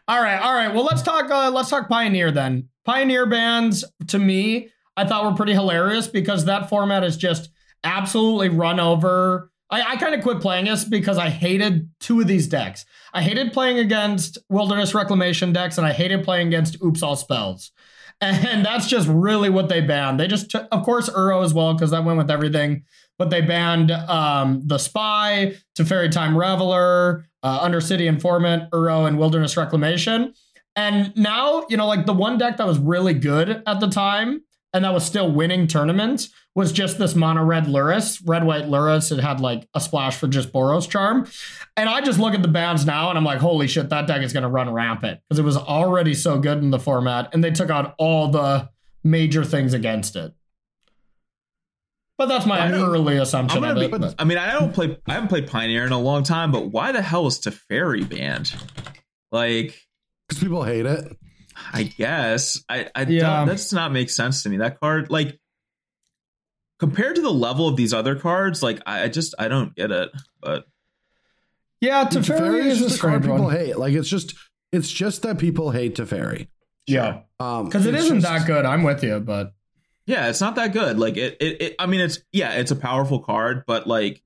All 0.08 0.20
right, 0.22 0.38
all 0.38 0.52
right. 0.54 0.74
Well, 0.74 0.84
let's 0.84 1.02
talk. 1.02 1.30
Uh, 1.30 1.50
let's 1.50 1.70
talk 1.70 1.88
Pioneer 1.88 2.30
then. 2.32 2.68
Pioneer 2.84 3.26
bands 3.26 3.84
to 4.08 4.18
me, 4.18 4.68
I 4.96 5.06
thought 5.06 5.24
were 5.24 5.36
pretty 5.36 5.52
hilarious 5.52 6.06
because 6.06 6.44
that 6.44 6.68
format 6.68 7.04
is 7.04 7.16
just 7.16 7.50
absolutely 7.84 8.48
run 8.48 8.78
over. 8.78 9.50
I, 9.70 9.92
I 9.92 9.96
kind 9.96 10.14
of 10.14 10.22
quit 10.22 10.40
playing 10.40 10.66
this 10.66 10.84
because 10.84 11.18
I 11.18 11.30
hated 11.30 11.88
two 12.00 12.20
of 12.20 12.26
these 12.26 12.46
decks. 12.46 12.84
I 13.14 13.22
hated 13.22 13.52
playing 13.52 13.78
against 13.78 14.38
Wilderness 14.48 14.94
Reclamation 14.94 15.52
decks, 15.52 15.78
and 15.78 15.86
I 15.86 15.92
hated 15.92 16.24
playing 16.24 16.48
against 16.48 16.82
Oops 16.82 17.02
All 17.02 17.16
Spells. 17.16 17.72
And 18.20 18.64
that's 18.64 18.86
just 18.86 19.08
really 19.08 19.50
what 19.50 19.68
they 19.68 19.80
banned. 19.80 20.20
They 20.20 20.28
just, 20.28 20.48
took, 20.48 20.68
of 20.70 20.84
course, 20.84 21.10
Uro 21.10 21.44
as 21.44 21.52
well, 21.52 21.74
because 21.74 21.90
that 21.90 22.04
went 22.04 22.18
with 22.18 22.30
everything. 22.30 22.84
But 23.18 23.30
they 23.30 23.40
banned 23.40 23.90
um, 23.90 24.62
the 24.64 24.78
Spy, 24.78 25.56
Teferi 25.76 26.08
Time 26.08 26.36
Raveler, 26.36 27.24
uh, 27.42 27.66
Undercity 27.66 28.06
Informant, 28.06 28.70
Uro, 28.70 29.08
and 29.08 29.18
Wilderness 29.18 29.56
Reclamation. 29.56 30.34
And 30.76 31.12
now, 31.16 31.66
you 31.68 31.76
know, 31.76 31.88
like 31.88 32.06
the 32.06 32.12
one 32.12 32.38
deck 32.38 32.58
that 32.58 32.66
was 32.66 32.78
really 32.78 33.14
good 33.14 33.60
at 33.66 33.80
the 33.80 33.88
time 33.88 34.42
and 34.72 34.84
that 34.84 34.92
was 34.94 35.04
still 35.04 35.30
winning 35.30 35.66
tournaments 35.66 36.30
was 36.54 36.70
just 36.72 36.98
this 36.98 37.14
mono 37.14 37.42
red 37.42 37.64
Lurrus, 37.64 38.20
red 38.26 38.44
white 38.44 38.64
Lurrus. 38.64 39.10
It 39.16 39.22
had 39.22 39.40
like 39.40 39.66
a 39.74 39.80
splash 39.80 40.16
for 40.16 40.28
just 40.28 40.52
Boros 40.52 40.88
Charm. 40.88 41.26
And 41.76 41.88
I 41.88 42.02
just 42.02 42.18
look 42.18 42.34
at 42.34 42.42
the 42.42 42.48
bands 42.48 42.84
now 42.84 43.08
and 43.08 43.16
I'm 43.16 43.24
like, 43.24 43.38
holy 43.38 43.66
shit, 43.68 43.88
that 43.88 44.06
deck 44.06 44.22
is 44.22 44.32
going 44.34 44.42
to 44.42 44.48
run 44.50 44.70
rampant 44.70 45.20
because 45.28 45.38
it 45.38 45.44
was 45.44 45.56
already 45.56 46.12
so 46.14 46.38
good 46.38 46.58
in 46.58 46.70
the 46.70 46.78
format 46.78 47.30
and 47.32 47.42
they 47.42 47.50
took 47.50 47.70
out 47.70 47.94
all 47.96 48.28
the 48.28 48.68
major 49.02 49.44
things 49.44 49.72
against 49.72 50.14
it. 50.14 50.34
But 52.18 52.26
that's 52.26 52.44
my 52.46 52.60
I 52.60 52.70
mean, 52.70 52.80
early 52.82 53.16
assumption 53.16 53.64
I'm 53.64 53.70
of 53.70 53.90
gonna 53.90 54.06
it. 54.06 54.10
be, 54.10 54.14
I 54.18 54.24
mean, 54.24 54.38
I 54.38 54.52
don't 54.52 54.72
play. 54.72 54.96
I 55.08 55.14
haven't 55.14 55.28
played 55.28 55.46
Pioneer 55.48 55.84
in 55.86 55.92
a 55.92 55.98
long 55.98 56.22
time, 56.22 56.52
but 56.52 56.66
why 56.66 56.92
the 56.92 57.02
hell 57.02 57.26
is 57.26 57.38
Teferi 57.40 58.08
banned? 58.08 58.54
Like, 59.32 59.82
Because 60.28 60.42
people 60.42 60.62
hate 60.62 60.84
it. 60.86 61.16
I 61.72 61.82
guess 61.84 62.62
I. 62.68 62.88
I 62.94 63.02
Yeah. 63.02 63.38
don't, 63.38 63.48
that 63.48 63.52
does 63.56 63.72
not 63.72 63.92
make 63.92 64.10
sense 64.10 64.42
to 64.44 64.48
me. 64.48 64.58
That 64.58 64.80
card, 64.80 65.10
like, 65.10 65.38
compared 66.78 67.16
to 67.16 67.22
the 67.22 67.30
level 67.32 67.68
of 67.68 67.76
these 67.76 67.92
other 67.92 68.16
cards, 68.16 68.62
like, 68.62 68.80
I, 68.86 69.04
I 69.04 69.08
just 69.08 69.34
I 69.38 69.48
don't 69.48 69.74
get 69.74 69.90
it. 69.90 70.10
But 70.40 70.66
yeah, 71.80 72.04
Teferi 72.04 72.38
Teferi 72.38 72.64
is 72.66 72.80
is 72.80 72.88
just 72.88 72.98
a 72.98 73.00
card 73.00 73.22
people 73.22 73.42
one. 73.44 73.54
hate. 73.56 73.76
Like 73.78 73.92
it's 73.94 74.08
just 74.08 74.34
it's 74.72 74.90
just 74.90 75.22
that 75.22 75.38
people 75.38 75.70
hate 75.70 75.96
Teferi. 75.96 76.48
Yeah, 76.86 77.20
Um, 77.38 77.66
because 77.66 77.86
it 77.86 77.94
it's 77.94 78.04
isn't 78.04 78.20
just- 78.22 78.32
that 78.32 78.46
good. 78.46 78.64
I'm 78.64 78.82
with 78.82 79.04
you, 79.04 79.20
but 79.20 79.54
yeah, 80.06 80.28
it's 80.28 80.40
not 80.40 80.56
that 80.56 80.72
good. 80.72 80.98
Like, 80.98 81.16
it. 81.16 81.36
It. 81.40 81.62
it 81.62 81.74
I 81.78 81.86
mean, 81.86 82.00
it's 82.00 82.18
yeah, 82.32 82.52
it's 82.54 82.72
a 82.72 82.76
powerful 82.76 83.20
card, 83.20 83.64
but 83.68 83.86
like, 83.86 84.20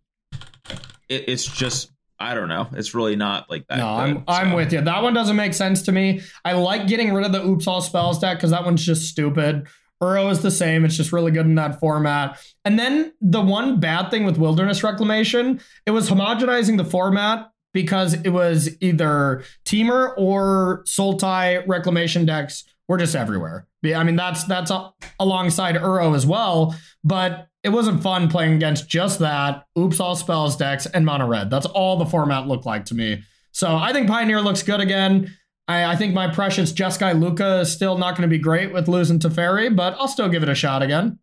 it, 1.09 1.24
it's 1.28 1.45
just 1.45 1.91
I 2.18 2.34
don't 2.34 2.48
know. 2.48 2.68
It's 2.72 2.94
really 2.94 3.16
not 3.16 3.50
like 3.50 3.66
that. 3.68 3.78
no, 3.78 3.88
I'm 3.88 4.14
good, 4.14 4.24
I'm 4.28 4.52
with 4.52 4.72
you. 4.72 4.80
That 4.80 5.02
one 5.02 5.14
doesn't 5.14 5.36
make 5.36 5.54
sense 5.54 5.82
to 5.82 5.92
me. 5.92 6.22
I 6.44 6.52
like 6.52 6.86
getting 6.86 7.12
rid 7.12 7.26
of 7.26 7.32
the 7.32 7.44
Oops 7.44 7.66
All 7.66 7.80
Spells 7.80 8.18
deck 8.18 8.38
because 8.38 8.50
that 8.50 8.64
one's 8.64 8.84
just 8.84 9.08
stupid. 9.08 9.66
Uro 10.02 10.30
is 10.30 10.42
the 10.42 10.50
same. 10.50 10.84
It's 10.84 10.96
just 10.96 11.12
really 11.12 11.30
good 11.30 11.46
in 11.46 11.54
that 11.54 11.80
format. 11.80 12.38
And 12.64 12.78
then 12.78 13.12
the 13.20 13.40
one 13.40 13.80
bad 13.80 14.10
thing 14.10 14.24
with 14.24 14.36
Wilderness 14.36 14.82
Reclamation, 14.82 15.60
it 15.86 15.90
was 15.90 16.10
homogenizing 16.10 16.76
the 16.76 16.84
format 16.84 17.50
because 17.72 18.14
it 18.14 18.30
was 18.30 18.76
either 18.80 19.42
Temur 19.64 20.14
or 20.16 20.84
Sultai 20.86 21.66
Reclamation 21.66 22.24
decks 22.24 22.64
were 22.88 22.98
just 22.98 23.14
everywhere. 23.16 23.66
I 23.94 24.02
mean 24.02 24.16
that's 24.16 24.44
that's 24.44 24.72
alongside 25.20 25.76
Uro 25.76 26.16
as 26.16 26.26
well, 26.26 26.74
but 27.04 27.48
it 27.66 27.70
wasn't 27.70 28.02
fun 28.02 28.28
playing 28.28 28.54
against 28.54 28.88
just 28.88 29.18
that 29.18 29.66
Oops 29.78 29.98
All 30.00 30.14
Spells 30.16 30.56
decks 30.56 30.86
and 30.86 31.04
Mono 31.04 31.26
Red. 31.26 31.50
That's 31.50 31.66
all 31.66 31.96
the 31.96 32.06
format 32.06 32.46
looked 32.46 32.64
like 32.64 32.84
to 32.86 32.94
me. 32.94 33.22
So 33.52 33.76
I 33.76 33.92
think 33.92 34.06
Pioneer 34.08 34.40
looks 34.40 34.62
good 34.62 34.80
again. 34.80 35.36
I, 35.68 35.84
I 35.84 35.96
think 35.96 36.14
my 36.14 36.28
precious 36.32 36.72
Jeskai 36.72 37.12
Lukka 37.18 37.62
is 37.62 37.72
still 37.72 37.98
not 37.98 38.12
going 38.16 38.22
to 38.22 38.28
be 38.28 38.38
great 38.38 38.72
with 38.72 38.86
losing 38.86 39.18
Teferi, 39.18 39.74
but 39.74 39.94
I'll 39.98 40.06
still 40.08 40.28
give 40.28 40.42
it 40.44 40.48
a 40.48 40.54
shot 40.54 40.80
again. 40.82 41.18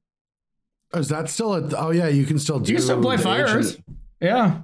Is 0.93 1.09
that 1.09 1.29
still 1.29 1.53
a? 1.55 1.75
Oh 1.77 1.91
yeah, 1.91 2.07
you 2.07 2.25
can 2.25 2.37
still 2.37 2.59
do. 2.59 2.71
You 2.71 2.77
can 2.77 2.83
still 2.83 3.01
play 3.01 3.17
fires. 3.17 3.51
ancient- 3.77 3.85
Yeah. 4.21 4.61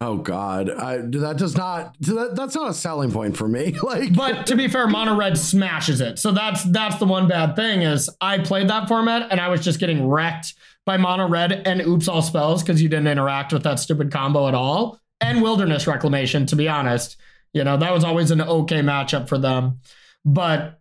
Oh 0.00 0.18
God, 0.18 0.70
I, 0.70 0.98
that 0.98 1.38
does 1.38 1.56
not. 1.56 1.96
That, 2.00 2.36
that's 2.36 2.54
not 2.54 2.70
a 2.70 2.74
selling 2.74 3.10
point 3.10 3.36
for 3.36 3.48
me. 3.48 3.74
Like, 3.82 4.14
But 4.14 4.46
to 4.46 4.56
be 4.56 4.68
fair, 4.68 4.86
Mono 4.86 5.16
Red 5.16 5.36
smashes 5.38 6.00
it. 6.00 6.18
So 6.18 6.30
that's 6.30 6.62
that's 6.64 6.98
the 6.98 7.06
one 7.06 7.26
bad 7.26 7.56
thing 7.56 7.82
is 7.82 8.10
I 8.20 8.38
played 8.38 8.68
that 8.68 8.86
format 8.86 9.28
and 9.30 9.40
I 9.40 9.48
was 9.48 9.62
just 9.64 9.80
getting 9.80 10.06
wrecked 10.06 10.54
by 10.84 10.98
Mono 10.98 11.26
Red 11.26 11.52
and 11.66 11.80
Oops 11.80 12.06
All 12.06 12.22
Spells 12.22 12.62
because 12.62 12.82
you 12.82 12.88
didn't 12.88 13.08
interact 13.08 13.52
with 13.52 13.62
that 13.64 13.80
stupid 13.80 14.12
combo 14.12 14.46
at 14.46 14.54
all. 14.54 15.00
And 15.20 15.42
Wilderness 15.42 15.86
Reclamation, 15.86 16.46
to 16.46 16.56
be 16.56 16.68
honest. 16.68 17.16
You 17.52 17.64
know, 17.64 17.76
that 17.78 17.92
was 17.92 18.04
always 18.04 18.30
an 18.30 18.42
okay 18.42 18.80
matchup 18.80 19.28
for 19.28 19.38
them. 19.38 19.80
But 20.24 20.80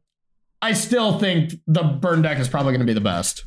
I 0.61 0.74
still 0.74 1.18
think 1.18 1.53
the 1.65 1.84
burn 1.84 2.22
deck 2.22 2.39
is 2.39 2.49
probably 2.49 2.74
going 2.74 2.82
to 2.82 2.86
be 2.86 2.93
the 2.93 3.01
best 3.01 3.45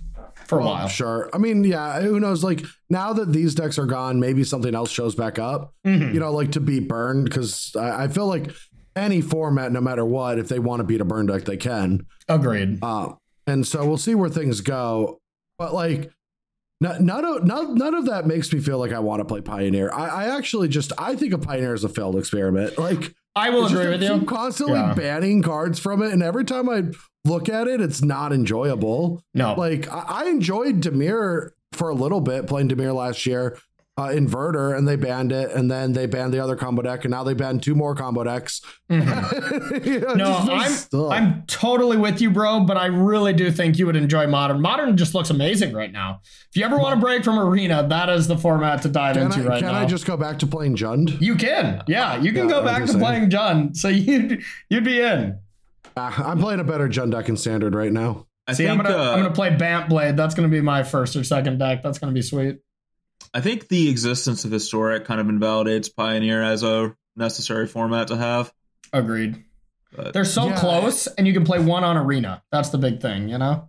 for 0.51 0.59
a 0.59 0.63
well, 0.63 0.73
while. 0.75 0.89
sure. 0.89 1.31
I 1.33 1.39
mean, 1.39 1.65
yeah. 1.65 2.01
Who 2.01 2.21
knows? 2.21 2.45
Like 2.45 2.65
now 2.91 3.13
that 3.15 3.33
these 3.33 3.55
decks 3.55 3.79
are 3.79 3.87
gone, 3.87 4.21
maybe 4.21 4.45
something 4.45 4.75
else 4.75 4.91
shows 4.91 5.15
back 5.15 5.39
up. 5.39 5.73
Mhm. 5.87 6.13
You 6.13 6.21
know, 6.21 6.33
like 6.33 6.53
to 6.53 6.61
beat 6.61 6.89
burn 6.89 7.25
because 7.25 7.75
I, 7.75 8.05
I 8.05 8.09
feel 8.09 8.27
like 8.27 8.51
any 8.97 9.21
format, 9.23 9.73
no 9.73 9.81
matter 9.81 10.05
what, 10.05 10.39
if 10.39 10.49
they 10.49 10.59
want 10.59 10.81
to 10.81 10.85
beat 10.85 11.01
a 11.01 11.05
burn 11.05 11.27
deck, 11.27 11.45
they 11.45 11.57
can. 11.57 12.07
Agreed. 12.29 12.79
Uh, 12.83 13.13
and 13.47 13.67
so 13.67 13.87
we'll 13.87 13.97
see 13.97 14.15
where 14.15 14.29
things 14.29 14.61
go. 14.61 15.21
But 15.59 15.73
like, 15.73 16.11
none, 16.81 17.07
none 17.07 17.25
of 17.25 17.45
none, 17.45 17.75
none 17.77 17.95
of 17.95 18.07
that 18.07 18.27
makes 18.27 18.53
me 18.53 18.61
feel 18.61 18.79
like 18.79 18.93
I 18.93 18.99
want 18.99 19.21
to 19.21 19.25
play 19.25 19.41
Pioneer. 19.41 19.91
I, 19.93 20.25
I 20.25 20.37
actually 20.37 20.69
just 20.69 20.93
I 20.99 21.17
think 21.17 21.33
a 21.33 21.39
Pioneer 21.39 21.75
is 21.75 21.85
a 21.85 21.89
failed 21.89 22.17
experiment. 22.17 22.79
Like, 22.79 23.15
I 23.37 23.51
will 23.51 23.63
it's 23.65 23.71
just 23.73 23.83
agree 23.83 23.97
they 23.97 24.11
with 24.11 24.21
keep 24.21 24.21
you. 24.23 24.37
constantly 24.37 24.75
Yeah. 24.79 24.95
banning 24.95 25.43
cards 25.43 25.79
from 25.79 26.03
it, 26.03 26.13
and 26.13 26.23
every 26.23 26.45
time 26.45 26.69
I 26.69 26.85
look 27.25 27.49
at 27.49 27.69
it, 27.69 27.81
it's 27.81 28.03
not 28.03 28.33
enjoyable. 28.33 29.23
No. 29.35 29.55
Like 29.55 29.89
I, 29.91 30.05
I 30.09 30.25
enjoyed 30.27 30.81
Dimir 30.81 31.51
for 31.73 31.89
a 31.89 31.95
little 31.95 32.21
bit 32.21 32.47
playing 32.47 32.69
Dimir 32.69 32.95
last 32.95 33.25
year. 33.27 33.57
Uh, 34.01 34.09
inverter 34.09 34.75
and 34.79 34.89
they 34.89 34.97
banned 34.97 35.31
it 35.31 35.51
and 35.51 35.71
then 35.71 35.93
they 35.93 36.07
banned 36.07 36.33
the 36.33 36.39
other 36.41 36.57
combo 36.57 36.81
deck 36.81 37.05
and 37.05 37.11
now 37.11 37.23
they 37.23 37.35
banned 37.35 37.63
two 37.63 37.75
more 37.75 37.95
combo 37.95 38.25
decks 38.25 38.63
Mhm. 38.91 39.85
You 39.87 40.01
know, 40.01 40.15
No, 40.15 40.25
just 40.47 40.51
I'm 40.51 40.71
stuck. 40.73 41.13
I'm 41.13 41.43
totally 41.47 41.99
with 41.99 42.21
you, 42.23 42.31
bro. 42.31 42.61
But 42.61 42.79
I 42.79 42.87
really 42.87 43.33
do 43.35 43.51
think 43.51 43.79
you 43.79 43.85
would 43.87 43.97
enjoy 43.97 44.27
modern. 44.27 44.63
Modern 44.63 44.97
just 44.97 45.15
looks 45.15 45.29
amazing 45.29 45.75
right 45.75 45.93
now. 45.93 46.21
If 46.51 46.57
you 46.57 46.65
ever 46.65 46.79
want 46.79 46.95
to 46.99 47.01
break 47.05 47.25
from 47.25 47.39
arena, 47.39 47.87
that 47.89 48.09
is 48.09 48.27
the 48.27 48.39
format 48.39 48.81
to 48.83 48.89
dive 48.89 49.17
can 49.17 49.27
into 49.27 49.41
I, 49.43 49.45
right 49.47 49.63
can 49.63 49.73
now. 49.73 49.81
I 49.81 49.85
just 49.85 50.07
go 50.07 50.17
back 50.17 50.39
to 50.39 50.47
playing 50.47 50.77
Jund? 50.77 51.21
you 51.21 51.35
can, 51.37 51.83
yeah, 51.87 52.17
you 52.17 52.33
can 52.33 52.49
Yeah, 52.49 52.55
go 52.61 52.65
back 52.65 52.81
to 52.83 52.89
saying. 52.89 53.01
playing 53.01 53.31
jund 53.31 53.77
So 53.77 53.89
you'd 53.89 54.43
you'd 54.71 54.85
be 54.85 54.99
in. 55.01 55.39
Uh, 55.97 56.11
I'm 56.17 56.39
playing 56.39 56.61
a 56.61 56.65
better 56.65 56.89
Jund 56.89 57.11
deck 57.11 57.29
in 57.29 57.37
standard 57.37 57.75
right 57.75 57.93
now. 57.93 58.27
I 58.47 58.55
See, 58.55 58.65
think 58.65 58.79
I'm 58.79 58.83
gonna 58.85 58.97
uh, 58.97 59.11
I'm 59.13 59.19
gonna 59.23 59.35
play 59.35 59.55
Bant 59.55 59.89
Blade. 59.91 60.17
That's 60.17 60.35
gonna 60.35 60.49
be 60.49 60.61
my 60.63 60.85
first 60.85 61.15
or 61.17 61.23
second 61.25 61.59
deck. 61.59 61.83
That's 61.83 61.99
gonna 61.99 62.13
be 62.13 62.23
sweet. 62.23 62.61
I 63.35 63.41
think 63.41 63.69
the 63.69 63.89
existence 63.89 64.45
of 64.45 64.51
historic 64.51 65.05
kind 65.05 65.21
of 65.21 65.29
invalidates 65.29 65.89
Pioneer 65.89 66.43
as 66.43 66.63
a 66.63 66.97
necessary 67.17 67.67
format 67.67 68.09
to 68.09 68.17
have. 68.17 68.53
Agreed. 68.93 69.45
But 69.95 70.13
They're 70.13 70.25
so 70.25 70.47
Yeah. 70.49 70.59
close, 70.61 71.07
and 71.07 71.27
you 71.27 71.33
can 71.33 71.45
play 71.45 71.59
one 71.59 71.85
on 71.85 71.97
arena. 71.97 72.43
That's 72.53 72.71
the 72.71 72.79
big 72.79 73.01
thing, 73.01 73.29
you 73.29 73.39
know. 73.39 73.69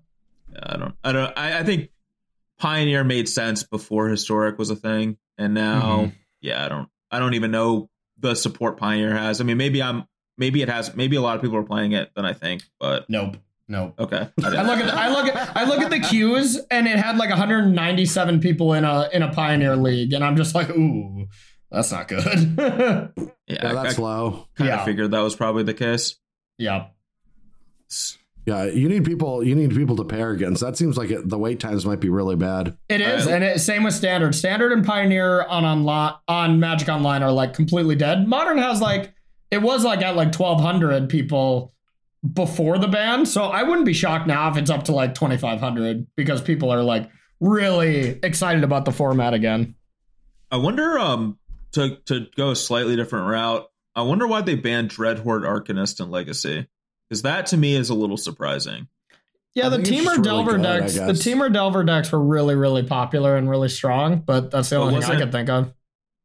yeah, 0.54 0.60
I 0.64 0.78
don't, 0.78 0.96
I 1.04 1.12
don't, 1.12 1.38
I, 1.38 1.60
I 1.60 1.64
think 1.64 1.90
Pioneer 2.60 3.04
made 3.04 3.28
sense 3.30 3.64
before 3.64 4.08
historic 4.10 4.58
was 4.60 4.70
a 4.70 4.76
thing, 4.76 5.18
and 5.38 5.54
now, 5.54 5.82
Mhm. 6.06 6.14
yeah, 6.42 6.66
I 6.66 6.68
don't, 6.70 6.90
I 7.10 7.20
don't 7.20 7.34
even 7.34 7.52
know 7.52 7.90
the 8.20 8.36
support 8.36 8.78
Pioneer 8.78 9.14
has. 9.16 9.42
I 9.42 9.44
mean, 9.46 9.58
maybe 9.58 9.82
I'm, 9.82 10.04
maybe 10.38 10.62
it 10.62 10.70
has, 10.70 10.96
maybe 10.96 11.16
a 11.16 11.22
lot 11.22 11.36
of 11.36 11.42
people 11.42 11.58
are 11.58 11.64
playing 11.64 11.94
it 11.94 12.12
than 12.16 12.26
I 12.26 12.34
think, 12.34 12.64
but 12.80 13.10
Nope. 13.10 13.38
Nope. 13.72 13.96
okay. 14.00 14.28
I 14.44 14.64
look 14.64 14.80
at 14.80 14.90
I 14.94 15.10
look 15.14 15.34
at 15.34 15.58
I 15.58 15.64
look 15.64 15.80
at 15.80 15.90
the 15.92 16.00
queues 16.02 16.60
and 16.70 16.88
it 16.88 16.98
had 16.98 17.16
like 17.18 17.30
197 17.30 18.40
people 18.42 18.74
in 18.74 18.84
a 18.84 19.08
in 19.14 19.24
a 19.24 19.32
pioneer 19.34 19.78
league 19.78 20.12
and 20.12 20.24
I'm 20.26 20.36
just 20.36 20.54
like 20.54 20.70
ooh 20.72 21.28
that's 21.72 21.90
not 21.92 22.10
good. 22.10 22.24
yeah, 22.58 23.08
Yeah, 23.48 23.74
that's 23.74 23.98
I 23.98 24.02
low. 24.02 24.48
kind 24.56 24.68
Yeah. 24.70 24.80
of 24.80 24.86
figured 24.86 25.12
that 25.12 25.22
was 25.22 25.36
probably 25.38 25.64
the 25.64 25.74
case. 25.74 26.18
yeah. 26.58 26.88
Yeah, 28.46 28.66
you 28.66 28.90
need 28.90 29.06
people. 29.06 29.44
You 29.44 29.54
need 29.54 29.70
people 29.76 29.96
to 29.98 30.04
pair 30.04 30.32
against. 30.32 30.62
That 30.62 30.76
seems 30.76 30.98
like 30.98 31.12
it, 31.12 31.30
the 31.30 31.38
wait 31.38 31.60
times 31.60 31.86
might 31.86 32.00
be 32.00 32.10
really 32.10 32.36
bad. 32.36 32.76
It 32.90 33.00
is, 33.00 33.28
Uh, 33.28 33.32
and 33.32 33.44
it, 33.44 33.60
same 33.62 33.84
with 33.84 33.94
standard. 33.94 34.34
Standard 34.34 34.72
and 34.72 34.84
pioneer 34.84 35.44
on 35.44 35.64
on 35.64 36.16
on 36.28 36.60
Magic 36.60 36.90
Online 36.90 37.22
are 37.22 37.32
like 37.32 37.54
completely 37.54 37.96
dead. 37.96 38.28
Modern 38.28 38.58
has 38.58 38.82
like 38.82 39.14
it 39.52 39.62
was 39.62 39.84
like 39.86 40.02
at 40.02 40.16
like 40.16 40.34
1200 40.38 41.08
people 41.08 41.74
before 42.34 42.78
the 42.78 42.88
ban, 42.88 43.26
so 43.26 43.44
I 43.44 43.64
wouldn't 43.64 43.86
be 43.86 43.94
shocked 43.94 44.28
now 44.28 44.50
if 44.50 44.58
it's 44.58 44.70
up 44.70 44.84
to 44.84 44.92
like 44.92 45.16
2500 45.16 46.08
because 46.16 46.42
people 46.42 46.72
are 46.72 46.84
like 46.84 47.10
really 47.40 48.20
excited 48.24 48.64
about 48.64 48.86
the 48.86 48.92
format 48.92 49.34
again. 49.34 49.76
I 50.52 50.58
wonder, 50.58 51.00
um, 51.00 51.40
to 51.74 51.98
to 52.06 52.28
go 52.36 52.52
a 52.52 52.56
slightly 52.56 52.96
different 52.96 53.28
route. 53.30 53.68
I 53.96 54.04
wonder 54.04 54.28
why 54.28 54.42
they 54.42 54.56
banned 54.56 54.90
Dreadhorde 54.90 55.44
Arcanist 55.44 56.00
and 56.00 56.12
Legacy, 56.12 56.68
because 57.10 57.24
that 57.24 57.48
to 57.48 57.58
me 57.58 57.76
is 57.76 57.90
a 57.90 57.94
little 57.94 58.18
surprising. 58.18 58.88
Yeah, 59.54 59.68
the 59.68 59.78
think 59.78 59.90
it's 59.90 59.98
Temur 59.98 60.04
just 60.04 60.18
really 60.18 60.24
Delver 60.24 60.52
good, 60.52 60.62
decks, 60.62 60.94
the 60.94 61.06
guess. 61.08 61.24
Temur 61.24 61.52
Delver 61.52 61.84
decks 61.84 62.12
were 62.12 62.24
really, 62.24 62.56
really 62.56 62.84
popular 62.84 63.36
and 63.36 63.50
really 63.50 63.68
strong, 63.68 64.20
but 64.20 64.52
that's 64.52 64.70
the 64.70 64.78
But 64.78 64.84
only 64.84 65.02
thing 65.02 65.12
I 65.12 65.20
could 65.20 65.32
think 65.32 65.50
of. 65.50 65.74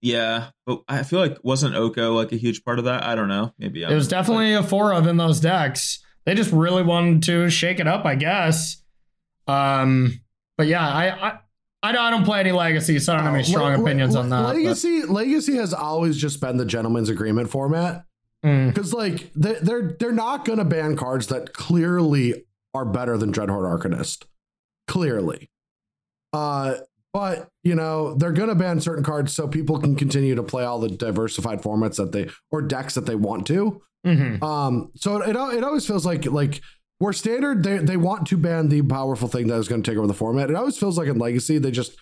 Yeah, 0.02 0.50
but 0.66 0.82
I 0.88 1.02
feel 1.02 1.20
like 1.20 1.38
wasn't 1.42 1.74
Oko 1.74 2.12
like 2.12 2.32
a 2.32 2.36
huge 2.36 2.64
part 2.64 2.78
of 2.78 2.84
that? 2.84 3.02
I 3.04 3.14
don't 3.14 3.28
know. 3.28 3.52
Maybe 3.58 3.82
It 3.82 3.92
was 3.94 4.08
definitely 4.08 4.52
a 4.54 4.62
four 4.62 4.92
of 4.92 5.06
in 5.06 5.16
those 5.16 5.40
decks. 5.40 6.00
They 6.24 6.34
just 6.34 6.52
really 6.52 6.82
wanted 6.82 7.22
to 7.24 7.48
shake 7.50 7.80
it 7.80 7.86
up, 7.86 8.04
I 8.04 8.14
guess. 8.16 8.82
Um, 9.48 10.20
but 10.58 10.66
yeah, 10.66 10.86
I 10.86 11.28
I, 11.28 11.38
I 11.82 11.92
don't, 11.92 12.02
I 12.02 12.10
don't 12.10 12.24
play 12.24 12.40
any 12.40 12.52
legacy, 12.52 12.98
so 12.98 13.12
I 13.12 13.16
don't 13.16 13.24
have 13.26 13.34
any 13.34 13.44
strong 13.44 13.72
Le- 13.72 13.76
le- 13.78 13.82
opinions 13.82 14.14
le- 14.14 14.20
on 14.22 14.28
that. 14.30 14.42
but- 14.42 14.56
Legacy, 14.56 15.02
Legacy 15.02 15.56
has 15.56 15.72
always 15.72 16.16
just 16.16 16.40
been 16.40 16.56
the 16.56 16.64
gentleman's 16.66 17.08
agreement 17.08 17.50
format 17.50 18.04
Mm, 18.44 18.68
because, 18.72 18.92
like, 18.92 19.32
they, 19.34 19.54
they're 19.54 19.96
they're 19.98 20.12
not 20.12 20.44
going 20.44 20.58
to 20.58 20.64
ban 20.64 20.94
cards 20.94 21.28
that 21.28 21.52
clearly 21.54 22.44
are 22.74 22.84
better 22.84 23.16
than 23.16 23.32
Dreadhorde 23.32 23.80
Arcanist. 23.80 24.24
Clearly, 24.86 25.50
uh, 26.32 26.74
but 27.16 27.48
you 27.64 27.74
know 27.74 28.12
they're 28.16 28.30
going 28.30 28.50
to 28.50 28.54
ban 28.54 28.78
certain 28.78 29.02
cards 29.02 29.34
so 29.34 29.48
people 29.48 29.80
can 29.80 29.96
continue 29.96 30.34
to 30.34 30.42
play 30.42 30.64
all 30.64 30.78
the 30.78 30.90
diversified 30.90 31.62
formats 31.62 31.96
that 31.96 32.12
they 32.12 32.28
or 32.50 32.60
decks 32.60 32.92
that 32.92 33.06
they 33.06 33.14
want 33.14 33.46
to. 33.46 33.80
mhm. 34.06 34.42
Um, 34.42 34.92
so 34.96 35.22
it 35.22 35.30
it 35.30 35.64
always 35.64 35.86
feels 35.86 36.04
like 36.04 36.26
like 36.26 36.60
where 36.98 37.14
standard 37.14 37.62
they 37.62 37.78
they 37.78 37.96
want 37.96 38.26
to 38.26 38.36
ban 38.36 38.68
the 38.68 38.82
powerful 38.82 39.28
thing 39.28 39.46
that 39.46 39.56
is 39.56 39.66
going 39.66 39.82
to 39.82 39.90
take 39.90 39.96
over 39.96 40.06
the 40.06 40.12
format. 40.12 40.50
It 40.50 40.56
always 40.56 40.76
feels 40.76 40.98
like 40.98 41.08
in 41.08 41.16
legacy 41.18 41.56
they 41.56 41.70
just 41.70 41.96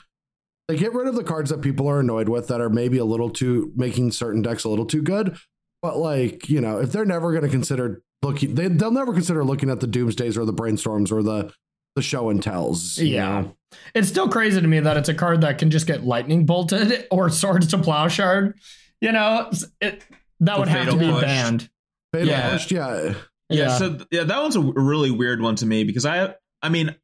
they 0.66 0.76
get 0.76 0.92
rid 0.92 1.06
of 1.06 1.14
the 1.14 1.22
cards 1.22 1.50
that 1.50 1.60
people 1.60 1.86
are 1.86 2.00
annoyed 2.00 2.28
with 2.28 2.48
that 2.48 2.60
are 2.60 2.68
maybe 2.68 2.98
a 2.98 3.04
little 3.04 3.30
too 3.30 3.72
making 3.76 4.10
certain 4.10 4.42
decks 4.42 4.64
a 4.64 4.68
little 4.68 4.86
too 4.86 5.02
good. 5.02 5.36
But 5.80 5.96
like 5.96 6.48
you 6.48 6.60
know, 6.60 6.78
if 6.78 6.90
they're 6.90 7.04
never 7.04 7.30
going 7.30 7.44
to 7.44 7.48
consider 7.48 8.02
looking, 8.20 8.56
they 8.56 8.66
they'll 8.66 8.90
never 8.90 9.12
consider 9.12 9.44
looking 9.44 9.70
at 9.70 9.78
the 9.78 9.86
doomsdays 9.86 10.36
or 10.36 10.44
the 10.44 10.52
brainstorms 10.52 11.12
or 11.12 11.22
the 11.22 11.52
the 11.94 12.02
show 12.02 12.30
and 12.30 12.42
tells. 12.42 12.98
you 12.98 13.14
Yeah. 13.14 13.40
know? 13.42 13.56
It's 13.94 14.08
still 14.08 14.28
crazy 14.28 14.60
to 14.60 14.66
me 14.66 14.80
that 14.80 14.96
it's 14.96 15.08
a 15.08 15.14
card 15.14 15.40
that 15.40 15.58
can 15.58 15.70
just 15.70 15.86
get 15.86 16.04
lightning 16.04 16.46
bolted 16.46 17.06
or 17.10 17.28
swords 17.30 17.68
to 17.68 17.78
plowshares. 17.78 18.54
You 19.00 19.12
know, 19.12 19.50
it, 19.80 20.02
that 20.40 20.54
The 20.54 20.58
would 20.60 20.68
have 20.68 20.90
to 20.90 20.96
be 20.96 21.10
push. 21.10 21.22
banned. 21.22 21.70
Fatal 22.12 22.28
Yeah. 22.28 22.50
Push, 22.50 22.70
yeah. 22.70 23.02
yeah. 23.02 23.14
Yeah. 23.50 23.78
So 23.78 23.98
yeah, 24.10 24.24
that 24.24 24.40
one's 24.42 24.56
a 24.56 24.60
really 24.60 25.10
weird 25.10 25.40
one 25.40 25.56
to 25.56 25.66
me 25.66 25.84
because 25.84 26.06
I, 26.06 26.34
I 26.62 26.68
mean, 26.70 26.94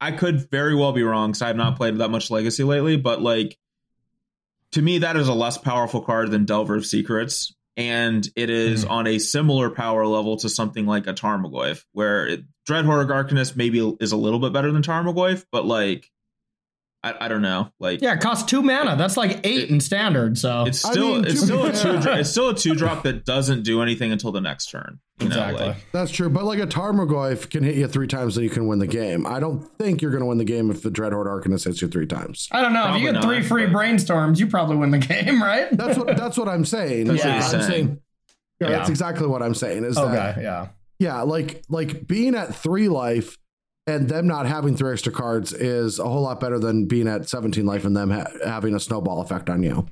I 0.00 0.12
could 0.12 0.48
very 0.50 0.74
well 0.74 0.92
be 0.92 1.02
wrong 1.02 1.30
because 1.30 1.42
I 1.42 1.48
have 1.48 1.56
not 1.56 1.76
played 1.76 1.96
that 1.98 2.10
much 2.10 2.30
Legacy 2.30 2.62
lately, 2.64 2.96
but 2.96 3.22
like, 3.22 3.56
to 4.72 4.82
me, 4.82 4.98
that 4.98 5.16
is 5.16 5.28
a 5.28 5.32
less 5.34 5.56
powerful 5.56 6.02
card 6.02 6.30
than 6.30 6.44
Delver 6.44 6.76
of 6.76 6.84
Secrets, 6.84 7.54
and 7.78 8.28
it 8.36 8.50
is 8.50 8.82
Hmm. 8.82 8.90
on 8.90 9.06
a 9.06 9.18
similar 9.18 9.70
power 9.70 10.04
level 10.06 10.36
to 10.38 10.48
something 10.50 10.84
like 10.84 11.06
a 11.06 11.14
Tarmogoyf, 11.14 11.84
where 11.92 12.26
it, 12.26 12.40
Dreadhorde 12.68 13.08
Arcanist 13.08 13.56
maybe 13.56 13.78
is 14.00 14.12
a 14.12 14.16
little 14.16 14.40
bit 14.40 14.52
better 14.52 14.70
than 14.72 14.82
Tarmogoyf, 14.82 15.46
but 15.50 15.64
like, 15.64 16.10
I, 17.04 17.14
I 17.26 17.28
don't 17.28 17.42
know, 17.42 17.70
like. 17.78 18.00
Yeah, 18.02 18.14
it 18.14 18.20
costs 18.20 18.50
two 18.50 18.60
mana. 18.60 18.96
That's 18.96 19.16
like 19.16 19.46
eight 19.46 19.70
in 19.70 19.80
standard. 19.80 20.36
So 20.36 20.64
It's 20.66 20.84
I 20.84 20.90
still 20.90 21.14
mean, 21.14 21.26
it's 21.26 21.40
still 21.40 21.62
be 21.62 21.68
a 21.68 21.72
two 21.72 21.78
fair- 21.92 22.00
drop, 22.00 22.18
it's 22.18 22.30
still 22.30 22.48
a 22.48 22.54
two 22.56 22.74
drop 22.76 23.04
that 23.04 23.24
doesn't 23.24 23.62
do 23.62 23.82
anything 23.82 24.10
until 24.10 24.32
the 24.32 24.40
next 24.40 24.66
turn. 24.70 24.98
You 25.20 25.28
know, 25.28 25.34
exactly. 25.36 25.66
like 25.66 25.76
That's 25.92 26.10
true, 26.10 26.28
but 26.28 26.44
like 26.44 26.58
a 26.58 26.66
Tarmogoyf 26.66 27.50
can 27.50 27.62
hit 27.62 27.76
you 27.76 27.86
three 27.86 28.06
times, 28.08 28.34
then 28.34 28.42
you 28.44 28.50
can 28.50 28.66
win 28.66 28.78
the 28.80 28.86
game. 28.88 29.26
I 29.26 29.38
don't 29.38 29.62
think 29.78 30.02
you're 30.02 30.10
going 30.10 30.22
to 30.22 30.26
win 30.26 30.38
the 30.38 30.44
game 30.44 30.70
if 30.72 30.82
the 30.82 30.90
Dreadhorde 30.90 31.26
Arcanist 31.26 31.64
hits 31.66 31.80
you 31.82 31.88
three 31.88 32.06
times. 32.06 32.48
I 32.50 32.62
don't 32.62 32.72
know. 32.72 32.94
if 32.94 33.00
you 33.00 33.10
Probably 33.10 33.12
get 33.12 33.22
three 33.22 33.38
not, 33.40 33.46
free 33.46 33.66
but- 33.66 33.74
brainstorms, 33.74 34.38
you 34.38 34.46
probably 34.48 34.76
win 34.76 34.90
the 34.90 34.98
game, 34.98 35.40
right? 35.42 35.68
That's 35.70 35.96
what 35.98 36.16
that's 36.16 36.36
what 36.36 36.48
I'm 36.48 36.64
saying. 36.64 37.06
That's 37.06 37.22
what 37.22 37.28
Yeah, 37.28 37.42
he's 37.42 37.54
I'm 37.54 37.62
saying. 37.62 38.00
Yeah, 38.60 38.68
that's 38.70 38.88
exactly 38.88 39.28
what 39.28 39.40
I'm 39.42 39.54
saying. 39.54 39.84
Is 39.84 39.94
that 39.94 40.02
okay, 40.32 40.42
yeah. 40.42 40.68
yeah, 40.98 41.20
like 41.22 41.62
like 41.68 42.08
being 42.08 42.34
at 42.34 42.54
three 42.56 42.88
life 42.88 43.38
and 43.88 44.08
them 44.08 44.26
not 44.26 44.46
having 44.46 44.76
three 44.76 44.92
extra 44.92 45.12
cards 45.12 45.52
is 45.52 45.98
a 45.98 46.04
whole 46.08 46.22
lot 46.22 46.40
better 46.40 46.58
than 46.58 46.86
being 46.86 47.08
at 47.08 47.28
17 47.28 47.64
life 47.66 47.84
and 47.84 47.96
them 47.96 48.10
ha- 48.10 48.26
having 48.44 48.74
a 48.74 48.80
snowball 48.80 49.20
effect 49.22 49.48
on 49.50 49.62
you. 49.62 49.86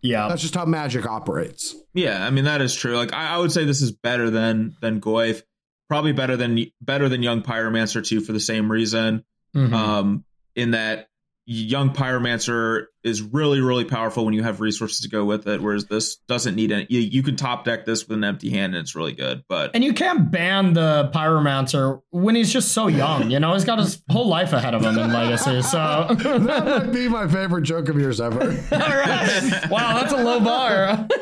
Yeah. 0.00 0.28
That's 0.28 0.42
just 0.42 0.54
how 0.54 0.64
magic 0.64 1.06
operates. 1.06 1.74
yeah, 1.94 2.26
I 2.26 2.30
mean 2.30 2.44
that 2.44 2.60
is 2.60 2.74
true. 2.74 2.96
Like 2.96 3.12
I, 3.12 3.34
I 3.34 3.38
would 3.38 3.52
say 3.52 3.64
this 3.64 3.82
is 3.82 3.92
better 3.92 4.30
than 4.30 4.74
than 4.80 5.00
Goyf, 5.00 5.42
probably 5.88 6.12
better 6.12 6.36
than 6.36 6.66
better 6.80 7.08
than 7.08 7.22
Young 7.22 7.42
Pyromancer 7.42 8.04
too 8.04 8.20
for 8.20 8.32
the 8.32 8.40
same 8.40 8.70
reason. 8.70 9.24
Mhm. 9.54 9.72
Um, 9.72 10.24
in 10.56 10.70
that 10.72 11.08
young 11.46 11.90
pyromancer 11.90 12.86
is 13.04 13.22
really 13.22 13.60
really 13.60 13.84
powerful 13.84 14.24
when 14.24 14.34
you 14.34 14.42
have 14.42 14.60
resources 14.60 15.00
to 15.00 15.08
go 15.08 15.24
with 15.24 15.46
it 15.48 15.60
whereas 15.60 15.86
this 15.86 16.16
doesn't 16.28 16.54
need 16.54 16.70
any 16.72 16.86
you, 16.88 17.00
you 17.00 17.22
can 17.22 17.36
top 17.36 17.64
deck 17.64 17.84
this 17.84 18.06
with 18.06 18.16
an 18.16 18.24
empty 18.24 18.50
hand 18.50 18.74
and 18.74 18.82
it's 18.82 18.94
really 18.94 19.12
good 19.12 19.42
but 19.48 19.70
And 19.74 19.82
you 19.82 19.92
can't 19.92 20.30
ban 20.30 20.72
the 20.72 21.10
pyromancer 21.14 22.00
when 22.10 22.34
he's 22.34 22.52
just 22.52 22.72
so 22.72 22.86
young. 22.88 23.30
You 23.30 23.40
know, 23.40 23.54
he's 23.54 23.64
got 23.64 23.78
his 23.78 24.02
whole 24.10 24.28
life 24.28 24.52
ahead 24.52 24.74
of 24.74 24.82
him 24.82 24.98
in 24.98 25.12
Legacy. 25.12 25.62
So, 25.62 25.78
that 26.10 26.64
might 26.64 26.92
be 26.92 27.08
my 27.08 27.26
favorite 27.26 27.62
joke 27.62 27.88
of 27.88 27.98
yours 27.98 28.20
ever. 28.20 28.38
right. 28.72 29.66
Wow, 29.70 30.00
that's 30.00 30.12
a 30.12 30.22
low 30.22 30.40
bar. 30.40 31.08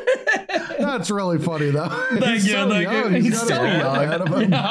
That's 0.79 1.11
really 1.11 1.37
funny 1.37 1.69
though. 1.69 1.87
Thank 1.89 2.23
He's 2.25 2.45
you. 2.47 2.53
so 2.53 2.69
thank 2.69 2.83
young. 2.83 3.13
you. 3.13 3.21
He's 3.21 3.39
He's 3.39 3.39
got 3.39 3.47
so 3.47 3.63
his 3.65 3.83
life 3.83 4.09
ahead 4.09 4.21
of 4.21 4.33
him. 4.33 4.51
young. 4.51 4.61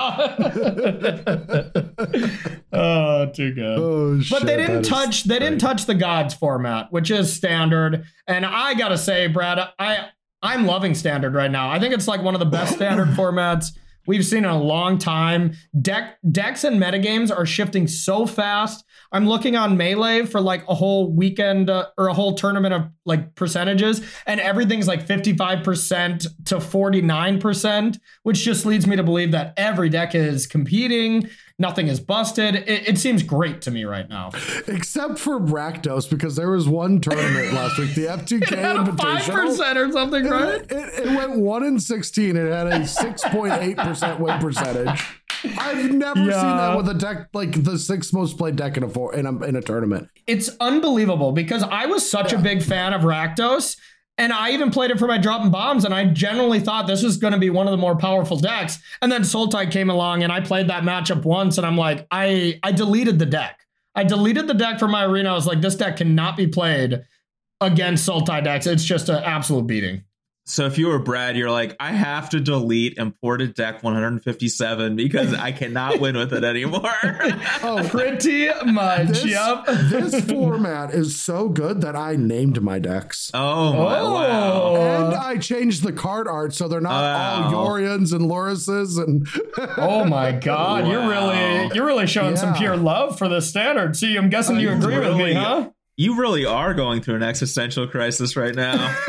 oh, 2.73 3.27
too 3.33 3.53
good. 3.55 3.79
Oh, 3.79 4.17
But 4.17 4.25
shit, 4.25 4.43
they 4.47 4.57
didn't 4.57 4.81
is 4.83 4.89
touch 4.89 5.25
they 5.25 5.39
didn't 5.39 5.59
touch 5.61 5.87
the 5.87 5.95
gods 5.95 6.35
format, 6.35 6.91
which 7.01 7.11
is 7.11 7.33
standard. 7.33 8.05
And 8.27 8.45
I 8.45 8.75
gotta 8.75 8.99
say, 8.99 9.27
Brad, 9.27 9.59
I 9.79 10.11
I'm 10.43 10.67
loving 10.67 10.95
standard 10.95 11.33
right 11.33 11.51
now. 11.51 11.71
I 11.71 11.79
think 11.79 11.95
it's 11.95 12.07
like 12.07 12.23
one 12.23 12.35
of 12.35 12.41
the 12.41 12.47
best 12.47 12.75
standard 12.75 13.09
formats 13.17 13.73
we've 14.07 14.25
seen 14.25 14.45
in 14.45 14.51
a 14.51 14.63
long 14.63 14.99
time. 14.99 15.53
Deck 15.81 16.19
decks 16.31 16.63
and 16.63 16.79
metagames 16.79 17.35
are 17.35 17.47
shifting 17.47 17.87
so 17.87 18.27
fast. 18.27 18.85
I'm 19.13 19.27
looking 19.27 19.57
on 19.57 19.79
melee 19.79 20.27
for 20.27 20.43
like 20.43 20.63
a 20.69 20.75
whole 20.75 21.11
weekend 21.11 21.71
uh, 21.71 21.87
or 21.97 22.09
a 22.09 22.15
whole 22.15 22.35
tournament 22.35 22.75
of 22.75 22.91
like 23.07 23.35
percentages, 23.35 24.03
and 24.27 24.41
everything's 24.41 24.87
like 24.87 25.07
55% 25.07 26.27
to 26.45 26.57
49%, 26.57 27.99
which 28.25 28.45
just 28.45 28.67
leads 28.67 28.87
me 28.87 28.97
to 28.97 29.03
believe 29.03 29.33
that 29.33 29.55
every 29.57 29.89
deck 29.89 30.15
is 30.15 30.47
competing. 30.47 31.31
Nothing 31.61 31.89
is 31.89 32.01
busted. 32.01 32.55
It, 32.55 32.89
it 32.89 32.99
seems 32.99 33.23
great 33.23 33.61
to 33.63 33.71
me 33.71 33.85
right 33.85 34.09
now. 34.09 34.31
Except 34.67 35.19
for 35.19 35.39
Rakdos, 35.39 36.09
because 36.09 36.35
there 36.35 36.51
was 36.51 36.67
one 36.67 37.03
tournament 37.03 37.53
last 37.53 37.79
week, 37.79 37.95
the 37.95 38.07
F2K 38.07 38.99
five 38.99 39.25
percent 39.29 39.77
or 39.79 39.93
something, 39.93 40.25
It, 40.25 40.31
right? 40.31 40.63
it, 40.63 40.73
it 40.73 41.07
went 41.07 41.39
one 41.39 41.63
in 41.63 41.79
sixteen. 41.79 42.37
It 42.37 42.51
had 42.51 42.67
a 42.67 42.87
six 42.87 43.23
point 43.25 43.53
eight 43.61 43.77
percent 43.77 44.19
win 44.21 44.41
percentage. 44.41 45.05
I've 45.59 45.91
never 45.93 46.21
seen 46.21 46.31
that 46.31 46.77
with 46.79 46.89
a 46.89 46.95
deck 46.95 47.29
like 47.35 47.63
the 47.63 47.79
sixth 47.79 48.15
most 48.15 48.39
played 48.39 48.57
deck 48.57 48.79
in 48.79 48.83
a 48.83 48.89
four 48.89 49.15
in 49.15 49.27
a, 49.27 49.45
in 49.45 49.55
a 49.55 49.61
tournament. 49.61 50.09
It's 50.27 50.51
unbelievable 50.61 51.33
because 51.33 51.63
I 51.63 51.85
was 51.87 52.11
such 52.11 52.33
a 52.33 52.39
big 52.39 52.63
fan 52.63 52.95
of 52.95 53.03
Rakdos. 53.03 53.77
And 54.21 54.35
I 54.35 54.51
even 54.51 54.71
played 54.71 54.91
it 54.91 54.99
for 54.99 55.07
my 55.07 55.17
dropping 55.17 55.51
bombs, 55.51 55.87
and 55.87 55.95
I 55.95 56.05
generally 56.05 56.61
thought 56.61 56.87
this 56.87 57.03
was 57.03 57.17
going 57.17 57.33
to 57.33 57.39
be 57.39 57.49
one 57.49 57.67
of 57.67 57.71
the 57.71 57.79
more 57.79 57.97
powerful 57.97 58.37
decks. 58.37 58.79
And 59.01 59.11
then 59.11 59.23
Sultai 59.23 59.71
came 59.73 59.89
along, 59.89 60.23
and 60.23 60.31
I 60.31 60.43
played 60.43 60.69
that 60.69 60.83
matchup 60.83 61.25
once, 61.25 61.57
and 61.57 61.67
I'm 61.67 61.79
like, 61.79 62.07
I 62.11 62.61
I 62.63 62.73
deleted 62.73 63.19
the 63.19 63.25
deck. 63.25 63.61
I 63.95 64.05
deleted 64.05 64.47
the 64.47 64.53
deck 64.53 64.79
from 64.79 64.91
my 64.91 65.07
arena. 65.07 65.31
I 65.31 65.33
was 65.33 65.47
like, 65.47 65.63
this 65.63 65.75
deck 65.75 65.97
cannot 65.97 66.37
be 66.37 66.47
played 66.47 67.01
against 67.63 68.07
Sultai 68.07 68.45
decks. 68.45 68.67
It's 68.67 68.85
just 68.85 69.09
an 69.09 69.25
absolute 69.25 69.67
beating. 69.67 70.05
So 70.47 70.67
if 70.67 70.79
you 70.79 70.89
were 70.89 70.99
brad 70.99 71.37
you're 71.37 71.51
like 71.51 71.77
i 71.79 71.93
have 71.93 72.31
to 72.31 72.41
delete 72.41 72.99
imported 72.99 73.55
deck 73.55 73.83
157 73.85 74.97
because 74.97 75.33
i 75.35 75.53
cannot 75.53 76.01
win 76.01 76.17
with 76.17 76.33
it 76.33 76.43
anymore 76.43 76.91
Oh, 77.63 77.87
Pretty 77.89 78.49
much. 78.65 79.09
this, 79.09 79.25
yep. 79.27 79.65
this 79.67 80.25
format 80.25 80.93
is 80.95 81.21
so 81.23 81.49
good 81.49 81.83
that 81.83 81.95
I 81.95 82.17
named 82.17 82.63
my 82.63 82.79
decks. 82.79 83.31
oh 83.35 83.73
my 83.75 84.03
wow 84.03 84.51
Oh. 84.63 84.77
And 84.77 85.15
I 85.15 85.37
changed 85.37 85.83
the 85.83 85.93
card 85.93 86.27
art 86.27 86.55
so 86.55 86.67
they're 86.69 86.81
not 86.81 87.01
Wow. 87.03 87.55
all 87.55 87.73
Yorions 87.79 88.13
and 88.13 88.23
Lurruses 88.23 88.99
and 89.03 89.27
Oh 89.77 90.05
my 90.05 90.33
God! 90.33 90.89
You're 90.89 91.07
really 91.09 91.71
you're 91.75 91.87
really 91.87 92.07
showing 92.07 92.37
some 92.37 92.55
pure 92.55 92.77
love 92.77 93.19
for 93.19 93.29
the 93.29 93.41
standard. 93.41 93.97
See, 93.97 94.17
I'm 94.17 94.31
guessing 94.31 94.59
you 94.59 94.71
I 94.71 94.75
agree 94.75 94.99
with 94.99 95.17
me, 95.17 95.35
huh? 95.35 95.71
You 96.01 96.17
really 96.19 96.47
are 96.47 96.73
going 96.73 97.03
through 97.03 97.17
an 97.17 97.23
existential 97.23 97.87
crisis 97.87 98.35
right 98.37 98.55
now 98.55 98.75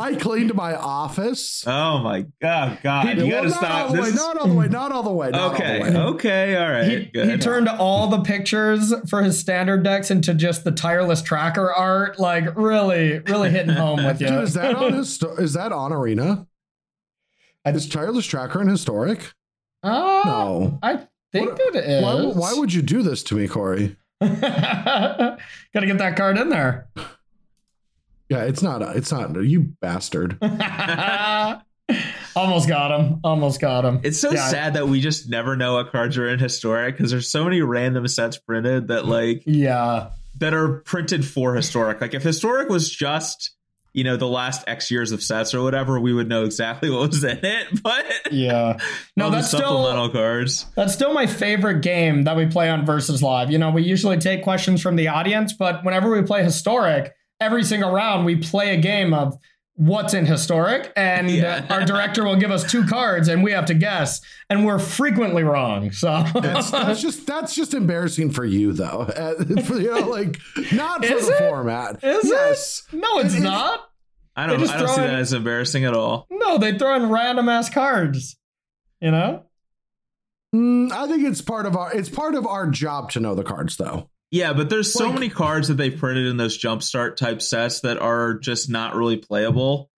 I 0.00 0.16
cleaned 0.20 0.54
my 0.54 0.74
office. 0.74 1.64
oh 1.66 1.98
my 1.98 2.24
god 2.40 2.78
god 2.82 3.18
you 3.18 3.24
Well, 3.26 3.30
gotta 3.30 3.48
not 3.48 3.56
stop 3.58 3.70
all 3.88 3.92
the 3.94 4.00
way, 4.00 4.06
this 4.06 4.08
is- 4.14 4.16
not 4.16 4.36
all 4.38 4.48
the 4.48 4.54
way, 4.54 4.68
not 4.68 4.92
all 4.92 5.02
the 5.02 5.12
way. 5.12 5.30
Not 5.30 5.54
okay 5.54 5.78
all 5.80 5.84
the 5.84 5.90
way. 5.92 6.04
okay 6.06 6.56
all 6.56 6.70
right 6.70 6.84
he, 6.90 7.04
good 7.06 7.28
he 7.30 7.36
turned 7.38 7.68
all 7.68 8.08
the 8.08 8.20
pictures 8.22 8.92
for 9.08 9.22
his 9.22 9.38
standard 9.38 9.82
decks 9.82 10.10
into 10.10 10.34
just 10.34 10.64
the 10.64 10.72
tireless 10.72 11.22
tracker 11.22 11.72
art. 11.72 12.18
Like 12.18 12.56
really, 12.56 13.18
really 13.20 13.50
hitting 13.50 13.74
home 13.74 14.04
with 14.04 14.20
you. 14.20 14.28
Dude, 14.28 14.42
is 14.44 14.54
that 14.54 14.74
on 14.76 14.92
his? 14.94 15.22
Is 15.38 15.52
that 15.54 15.72
on 15.72 15.92
Arena? 15.92 16.46
Is 17.66 17.88
Tireless 17.88 18.26
Tracker 18.26 18.60
in 18.60 18.68
historic? 18.68 19.32
Uh, 19.82 20.22
No. 20.24 20.78
I 20.82 21.06
think 21.32 21.50
What- 21.52 21.60
it 21.60 21.76
is. 21.76 22.02
Why, 22.02 22.24
why 22.24 22.52
would 22.54 22.72
you 22.72 22.82
do 22.82 23.02
this 23.02 23.22
to 23.24 23.34
me, 23.34 23.48
Corey? 23.48 23.96
Gotta 25.74 25.86
get 25.86 25.98
that 25.98 26.16
card 26.16 26.38
in 26.38 26.48
there. 26.48 26.88
Yeah, 28.28 28.44
it's 28.44 28.62
not. 28.62 28.82
It's 28.96 29.12
not. 29.12 29.34
You 29.42 29.60
bastard. 29.80 30.38
Almost 32.36 32.68
got 32.68 32.98
him. 32.98 33.20
Almost 33.22 33.60
got 33.60 33.84
him. 33.84 34.00
It's 34.02 34.18
so 34.18 34.32
Yeah. 34.32 34.48
sad 34.48 34.74
that 34.74 34.88
we 34.88 35.00
just 35.00 35.28
never 35.28 35.56
know 35.56 35.74
what 35.74 35.92
cards 35.92 36.16
are 36.16 36.28
in 36.28 36.38
historic 36.38 36.96
because 36.96 37.10
there's 37.10 37.30
so 37.30 37.44
many 37.44 37.60
random 37.60 38.08
sets 38.08 38.38
printed 38.38 38.88
that 38.88 39.04
like 39.06 39.42
Yeah. 39.46 40.08
that 40.40 40.54
are 40.54 40.78
printed 40.80 41.24
for 41.24 41.54
historic. 41.54 42.00
Like 42.00 42.14
if 42.14 42.22
historic 42.22 42.68
was 42.68 42.90
just 42.90 43.53
you 43.94 44.04
know 44.04 44.16
the 44.16 44.28
last 44.28 44.64
X 44.66 44.90
years 44.90 45.12
of 45.12 45.22
sets 45.22 45.54
or 45.54 45.62
whatever, 45.62 45.98
we 45.98 46.12
would 46.12 46.28
know 46.28 46.44
exactly 46.44 46.90
what 46.94 47.10
was 47.10 47.24
in 47.24 47.40
it. 47.42 47.82
But 47.82 48.04
Yeah. 48.30 48.78
No, 49.16 49.30
that's 49.30 49.48
still 49.48 49.60
supplemental 49.60 50.08
cards. 50.10 50.66
That's 50.74 50.92
still 50.92 51.14
my 51.14 51.26
favorite 51.26 51.82
game 51.82 52.24
that 52.24 52.36
we 52.36 52.46
play 52.46 52.68
on 52.68 52.84
Versus 52.84 53.22
Live. 53.22 53.50
You 53.50 53.58
know, 53.58 53.70
we 53.70 53.82
usually 53.84 54.18
take 54.18 54.42
questions 54.42 54.82
from 54.82 54.96
the 54.96 55.06
audience, 55.06 55.52
but 55.52 55.84
whenever 55.84 56.10
we 56.10 56.22
play 56.22 56.42
historic, 56.42 57.14
every 57.40 57.62
single 57.62 57.92
round 57.92 58.26
we 58.26 58.36
play 58.36 58.74
a 58.74 58.80
game 58.80 59.14
of 59.14 59.38
what's 59.76 60.14
in 60.14 60.24
historic, 60.26 60.92
and 60.96 61.28
Yeah. 61.30 61.66
our 61.68 61.84
director 61.84 62.24
will 62.24 62.36
give 62.36 62.50
us 62.52 62.62
two 62.70 62.84
cards, 62.86 63.26
and 63.28 63.42
we 63.42 63.50
have 63.52 63.66
to 63.66 63.74
guess, 63.74 64.20
and 64.48 64.64
we're 64.64 64.78
frequently 64.78 65.42
wrong. 65.42 65.90
So 65.90 66.24
That's, 66.40 66.70
that's 66.70 67.00
just 67.02 67.26
that's 67.26 67.54
just 67.54 67.74
embarrassing 67.74 68.30
for 68.30 68.44
you, 68.44 68.72
though. 68.72 69.02
Uh, 69.16 69.34
for, 69.62 69.74
you 69.80 69.90
know, 69.92 70.08
like 70.08 70.38
not 70.72 71.04
for 71.04 71.14
Is 71.14 71.26
the 71.26 71.34
it? 71.34 71.38
format. 71.38 72.02
Is 72.04 72.30
it? 72.30 72.96
no, 72.96 73.18
it's 73.18 73.34
It- 73.34 73.38
it- 73.38 73.42
not. 73.42 73.80
I 74.36 74.46
don't. 74.48 74.68
I 74.68 74.78
don't 74.78 74.88
see 74.88 74.94
in- 75.02 75.06
that 75.08 75.14
as 75.20 75.32
embarrassing 75.32 75.84
at 75.84 75.94
all. 75.94 76.26
No, 76.30 76.58
they 76.58 76.76
throw 76.76 76.94
in 76.96 77.08
random 77.08 77.48
ass 77.48 77.70
cards. 77.70 78.36
You 79.00 79.10
know. 79.12 79.44
Mm, 80.54 80.92
I 80.92 81.06
think 81.08 81.24
it's 81.24 81.40
part 81.40 81.66
of 81.66 81.76
our 81.76 81.92
it's 81.92 82.08
part 82.08 82.34
of 82.34 82.46
our 82.46 82.68
job 82.68 83.10
to 83.12 83.20
know 83.20 83.34
the 83.34 83.42
cards, 83.44 83.76
though. 83.76 84.08
Yeah, 84.34 84.52
but 84.52 84.68
there's 84.68 84.92
so 84.92 85.04
Like- 85.04 85.14
many 85.14 85.28
cards 85.28 85.68
that 85.68 85.74
they 85.74 85.90
printed 85.90 86.26
in 86.26 86.36
those 86.36 86.58
jumpstart 86.58 87.14
type 87.14 87.40
sets 87.40 87.80
that 87.80 87.98
are 87.98 88.34
just 88.34 88.68
not 88.68 88.96
really 88.96 89.16
playable, 89.16 89.90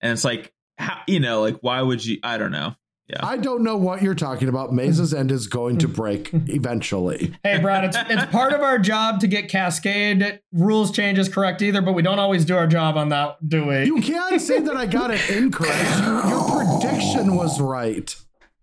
and 0.00 0.12
it's 0.12 0.24
like, 0.24 0.50
how, 0.78 0.98
you 1.06 1.20
know, 1.20 1.42
like 1.42 1.58
why 1.60 1.82
would 1.82 2.02
you? 2.04 2.16
I 2.22 2.38
don't 2.38 2.52
know. 2.52 2.74
Yeah. 3.08 3.18
I 3.22 3.36
don't 3.36 3.62
know 3.62 3.76
what 3.76 4.00
you're 4.00 4.14
talking 4.14 4.48
about. 4.48 4.72
Maze's 4.72 5.12
End 5.12 5.30
is 5.30 5.46
going 5.46 5.76
to 5.78 5.88
break 5.88 6.30
eventually. 6.32 7.34
Hey, 7.44 7.58
Brad, 7.58 7.84
it's 7.84 7.96
it's 8.08 8.24
part 8.32 8.54
of 8.54 8.62
our 8.62 8.78
job 8.78 9.20
to 9.20 9.26
get 9.26 9.50
Cascade 9.50 10.40
rules 10.52 10.90
changes 10.92 11.28
correct 11.28 11.60
either, 11.60 11.82
but 11.82 11.92
we 11.92 12.00
don't 12.00 12.18
always 12.18 12.46
do 12.46 12.56
our 12.56 12.66
job 12.66 12.96
on 12.96 13.10
that, 13.10 13.36
do 13.46 13.66
we? 13.66 13.84
You 13.84 14.00
can't 14.00 14.40
say 14.40 14.60
that 14.60 14.74
I 14.76 14.86
got 14.86 15.10
it 15.10 15.28
incorrect. 15.28 15.98
Your, 16.00 16.26
your 16.28 16.78
prediction 16.80 17.34
was 17.36 17.60
right. 17.60 18.16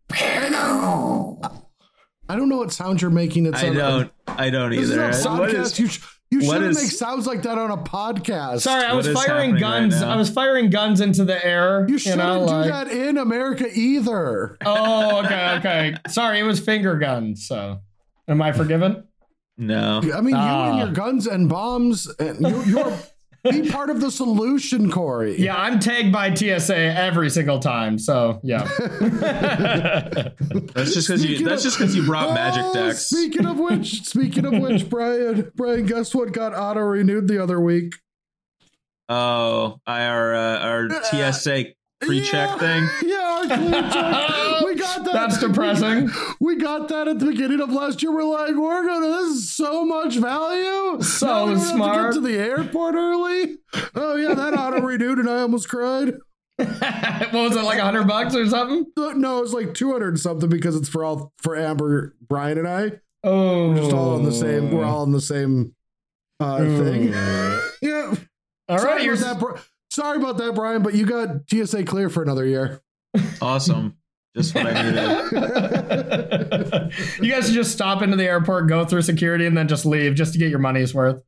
And 0.19 0.55
I, 0.55 1.51
I 2.29 2.35
don't 2.35 2.47
know 2.47 2.57
what 2.57 2.71
sound 2.71 3.01
you're 3.01 3.11
making. 3.11 3.47
It's 3.47 3.61
I 3.61 3.69
on- 3.69 3.75
don't. 3.75 4.11
I 4.27 4.49
don't 4.49 4.69
This 4.69 4.81
is 4.81 4.91
either. 4.91 5.03
a 5.03 5.07
What 5.07 5.49
podcast. 5.49 5.61
is- 5.61 5.79
you 5.79 5.87
sh- 5.87 5.99
you 6.31 6.39
what 6.41 6.53
shouldn't 6.57 6.71
is- 6.71 6.83
make 6.83 6.91
sounds 6.91 7.25
like 7.25 7.41
that 7.41 7.57
on 7.57 7.71
a 7.71 7.77
podcast. 7.77 8.59
Sorry, 8.61 8.85
I 8.85 8.93
What 8.93 9.03
was 9.07 9.13
firing 9.25 9.55
guns. 9.57 9.95
right? 9.95 10.03
I 10.11 10.15
was 10.15 10.29
firing 10.29 10.69
guns 10.69 11.01
into 11.01 11.25
the 11.25 11.43
air. 11.43 11.85
You 11.87 11.93
You, 11.93 11.97
shouldn't 11.97 12.19
know, 12.21 12.45
do 12.45 12.53
like, 12.53 12.69
that 12.69 12.87
in 12.91 13.17
America 13.17 13.67
either. 13.73 14.57
Oh, 14.63 15.23
okay, 15.25 15.55
okay. 15.57 15.95
Sorry, 16.07 16.39
it 16.39 16.43
was 16.43 16.59
finger 16.59 16.97
guns. 16.99 17.47
So, 17.47 17.79
am 18.27 18.41
I 18.43 18.51
forgiven? 18.51 19.05
no. 19.57 19.97
I 20.15 20.21
mean, 20.21 20.35
you 20.35 20.41
Ah. 20.41 20.69
and 20.69 20.79
your 20.79 20.91
guns 20.91 21.25
and 21.27 21.49
bombs, 21.49 22.07
and 22.19 22.39
you, 22.47 22.63
you're 22.63 22.93
be 23.43 23.69
part 23.69 23.89
of 23.89 24.01
the 24.01 24.11
solution, 24.11 24.91
Corey. 24.91 25.39
Yeah, 25.39 25.55
I'm 25.55 25.79
tagged 25.79 26.11
by 26.11 26.33
TSA 26.33 26.75
every 26.77 27.29
single 27.29 27.59
time. 27.59 27.97
So, 27.99 28.39
yeah. 28.43 28.63
That's 30.73 30.93
just 30.93 31.07
because 31.07 31.23
you. 31.23 31.35
Speaking 31.35 31.45
That's 31.45 31.61
of- 31.61 31.67
just 31.67 31.77
because 31.77 31.95
you 31.95 32.03
brought 32.05 32.33
magic 32.33 32.63
Oh, 32.65 32.73
decks. 32.73 33.05
Speaking 33.07 33.45
of 33.45 33.59
which, 33.59 34.03
speaking 34.05 34.45
of 34.45 34.53
which, 34.61 34.89
Brian, 34.89 35.51
Brian, 35.55 35.85
guess 35.85 36.13
what 36.13 36.31
got 36.33 36.53
auto 36.53 36.81
renewed 36.81 37.27
the 37.27 37.41
other 37.41 37.59
week? 37.59 37.95
Oh, 39.07 39.79
our 39.87 40.35
uh, 40.35 40.59
our 40.59 40.89
TSA 41.03 41.65
pre-check 42.01 42.49
Yeah. 42.49 42.57
thing. 42.57 42.89
Yeah, 43.03 43.17
our 43.17 43.57
clean 43.57 43.71
check. 43.71 44.58
We 44.58 44.58
got 44.79 45.03
that. 45.05 45.13
That's 45.13 45.39
depressing. 45.39 46.09
We 46.39 46.55
got 46.55 46.87
that 46.89 47.07
at 47.07 47.19
the 47.19 47.25
beginning 47.27 47.61
of 47.61 47.71
last 47.71 48.01
year. 48.01 48.11
We're 48.11 48.23
like, 48.23 48.55
we're 48.55 48.85
gonna. 48.87 49.07
This 49.07 49.31
is 49.35 49.51
so 49.51 49.85
much 49.85 50.15
value. 50.17 51.01
So 51.01 51.27
Now 51.27 51.45
we 51.45 51.51
don't 51.51 51.59
have 51.59 51.67
smart. 51.75 52.13
to 52.13 52.19
get 52.21 52.27
to 52.27 52.33
the 52.33 52.37
airport 52.43 52.95
early. 52.95 53.57
Oh 53.95 54.15
yeah, 54.15 54.33
that 54.33 54.53
auto 54.57 54.81
renewed, 54.81 55.19
and 55.19 55.29
I 55.29 55.41
almost 55.41 55.69
cried. 55.69 56.15
what 56.59 57.31
was 57.33 57.55
it, 57.55 57.63
like 57.63 57.79
a 57.79 57.83
hundred 57.83 58.07
bucks 58.07 58.35
or 58.35 58.45
something? 58.47 58.85
Uh, 58.97 59.13
No, 59.15 59.41
it's 59.43 59.53
like 59.53 59.73
two 59.73 59.91
hundred 59.91 60.19
something 60.19 60.49
because 60.49 60.75
it's 60.75 60.89
for 60.89 61.03
all 61.05 61.31
for 61.37 61.55
Amber, 61.55 62.15
Brian, 62.27 62.57
and 62.57 62.67
I. 62.67 62.99
Oh, 63.23 63.69
We're 63.69 63.75
just 63.77 63.93
all 63.93 64.15
on 64.15 64.23
the 64.23 64.31
same. 64.31 64.71
We're 64.71 64.83
all 64.85 65.01
on 65.03 65.11
the 65.11 65.21
same 65.21 65.75
uh, 66.39 66.57
thing. 66.59 67.07
yeah. 67.81 68.13
All 68.67 68.77
sorry 68.79 68.93
right, 68.95 69.03
you're 69.03 69.15
about 69.15 69.39
that. 69.39 69.63
Sorry 69.91 70.17
about 70.17 70.37
that, 70.37 70.53
Brian. 70.55 70.83
But 70.83 70.93
you 70.95 71.05
got 71.05 71.49
TSA 71.49 71.83
clear 71.85 72.09
for 72.09 72.23
another 72.23 72.45
year. 72.45 72.81
Awesome. 73.41 73.95
Just 74.39 74.55
what 74.55 74.67
I 74.67 74.83
needed. 74.83 74.99
you 77.21 77.31
guys 77.31 77.45
should 77.45 77.55
just 77.55 77.71
stop 77.71 78.01
into 78.01 78.15
the 78.15 78.23
airport, 78.25 78.67
go 78.69 78.85
through 78.85 79.01
security, 79.01 79.45
and 79.45 79.57
then 79.57 79.67
just 79.67 79.85
leave 79.85 80.15
just 80.15 80.31
to 80.33 80.39
get 80.39 80.49
your 80.49 80.59
money's 80.59 80.93
worth. 80.93 81.21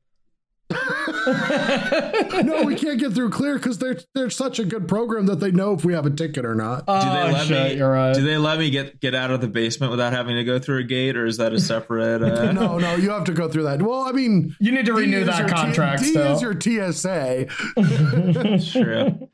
no, 0.72 2.64
we 2.66 2.76
can't 2.76 2.98
get 3.00 3.12
through 3.14 3.30
clear 3.30 3.56
because 3.58 3.78
they're 3.78 4.00
they're 4.16 4.30
such 4.30 4.58
a 4.60 4.64
good 4.64 4.88
program 4.88 5.26
that 5.26 5.42
they 5.42 5.52
know 5.52 5.74
if 5.74 5.84
we 5.84 5.94
have 5.94 6.06
a 6.06 6.10
ticket 6.10 6.46
or 6.46 6.56
not. 6.56 6.86
Do 6.86 6.94
they 6.94 7.00
Oh, 7.00 7.30
let 7.34 7.48
shit, 7.48 7.72
me? 7.74 7.78
You're 7.78 7.92
right. 7.92 8.16
Do 8.16 8.22
they 8.22 8.38
let 8.38 8.58
me 8.58 8.70
get 8.70 9.02
get 9.02 9.14
out 9.14 9.32
of 9.32 9.42
the 9.42 9.48
basement 9.50 9.92
without 9.92 10.14
having 10.14 10.38
to 10.38 10.44
go 10.46 10.58
through 10.60 10.80
a 10.80 10.84
gate, 10.84 11.18
or 11.18 11.26
is 11.26 11.36
that 11.38 11.52
a 11.54 11.60
separate? 11.60 12.24
Uh, 12.24 12.52
no, 12.54 12.78
no, 12.78 12.96
you 12.96 13.10
have 13.12 13.26
to 13.26 13.34
go 13.34 13.50
through 13.50 13.64
that. 13.64 13.82
Well, 13.82 14.02
I 14.04 14.14
mean, 14.14 14.56
you 14.62 14.72
need 14.72 14.86
to 14.86 14.94
D 14.96 15.02
renew 15.02 15.26
that 15.26 15.40
your 15.40 15.48
T- 15.50 15.54
contract 15.54 16.04
D 16.04 16.12
still. 16.12 16.36
is 16.36 16.42
your 16.42 16.54
TSA. 16.60 17.48
It's 17.78 18.72
true. 18.72 19.28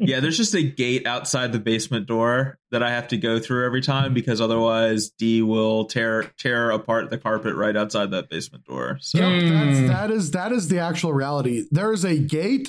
Yeah, 0.00 0.20
there's 0.20 0.36
just 0.36 0.54
a 0.54 0.62
gate 0.62 1.06
outside 1.06 1.52
the 1.52 1.58
basement 1.58 2.06
door 2.06 2.58
that 2.70 2.82
I 2.82 2.90
have 2.90 3.08
to 3.08 3.16
go 3.16 3.38
through 3.38 3.66
every 3.66 3.80
time 3.82 4.14
because 4.14 4.40
otherwise 4.40 5.10
D 5.10 5.42
will 5.42 5.84
tear 5.86 6.24
tear 6.38 6.70
apart 6.70 7.10
the 7.10 7.18
carpet 7.18 7.54
right 7.54 7.76
outside 7.76 8.10
that 8.12 8.28
basement 8.30 8.64
door. 8.64 8.98
So 9.00 9.18
Yep, 9.18 9.42
that's 9.52 9.88
that 9.88 10.10
is 10.10 10.30
that 10.32 10.52
is 10.52 10.68
the 10.68 10.78
actual 10.78 11.12
reality. 11.12 11.64
There 11.70 11.92
is 11.92 12.04
a 12.04 12.18
gate 12.18 12.68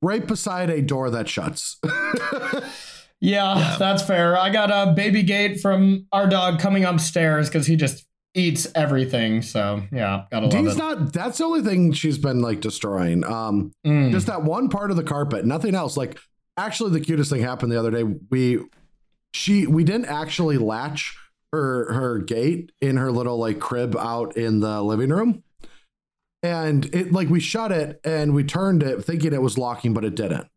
right 0.00 0.26
beside 0.26 0.70
a 0.70 0.82
door 0.82 1.10
that 1.10 1.28
shuts. 1.28 1.78
yeah, 3.20 3.76
that's 3.78 4.02
fair. 4.02 4.36
I 4.36 4.50
got 4.50 4.70
a 4.70 4.92
baby 4.92 5.22
gate 5.22 5.60
from 5.60 6.06
our 6.12 6.26
dog 6.28 6.58
coming 6.60 6.84
upstairs 6.84 7.48
because 7.48 7.66
he 7.66 7.76
just 7.76 8.04
eats 8.34 8.66
everything. 8.74 9.42
So 9.42 9.82
yeah, 9.92 10.24
gotta 10.30 10.46
love 10.46 10.64
Dee's 10.64 10.74
it. 10.74 10.78
not. 10.78 11.12
That's 11.12 11.38
the 11.38 11.44
only 11.44 11.62
thing 11.62 11.92
she's 11.92 12.18
been 12.18 12.40
like 12.40 12.60
destroying. 12.60 13.24
Um, 13.24 13.72
Mm. 13.86 14.10
just 14.12 14.26
that 14.26 14.42
one 14.42 14.68
part 14.68 14.90
of 14.90 14.96
the 14.96 15.02
carpet, 15.04 15.44
nothing 15.44 15.74
else. 15.74 15.96
Like 15.96 16.18
actually, 16.56 16.90
the 16.90 17.00
cutest 17.00 17.30
thing 17.30 17.42
happened 17.42 17.72
the 17.72 17.78
other 17.78 17.90
day. 17.90 18.04
We 18.30 18.60
she 19.34 19.66
we 19.66 19.84
didn't 19.84 20.06
actually 20.06 20.58
latch 20.58 21.16
her 21.52 21.92
her 21.92 22.18
gate 22.18 22.72
in 22.80 22.96
her 22.96 23.12
little 23.12 23.38
like 23.38 23.60
crib 23.60 23.96
out 23.96 24.36
in 24.36 24.60
the 24.60 24.82
living 24.82 25.10
room, 25.10 25.42
and 26.42 26.84
it 26.94 27.12
like 27.12 27.28
we 27.28 27.40
shut 27.40 27.72
it 27.72 28.00
and 28.04 28.34
we 28.34 28.44
turned 28.44 28.82
it 28.82 29.04
thinking 29.04 29.32
it 29.32 29.42
was 29.42 29.58
locking, 29.58 29.94
but 29.94 30.04
it 30.04 30.14
didn't. 30.14 30.48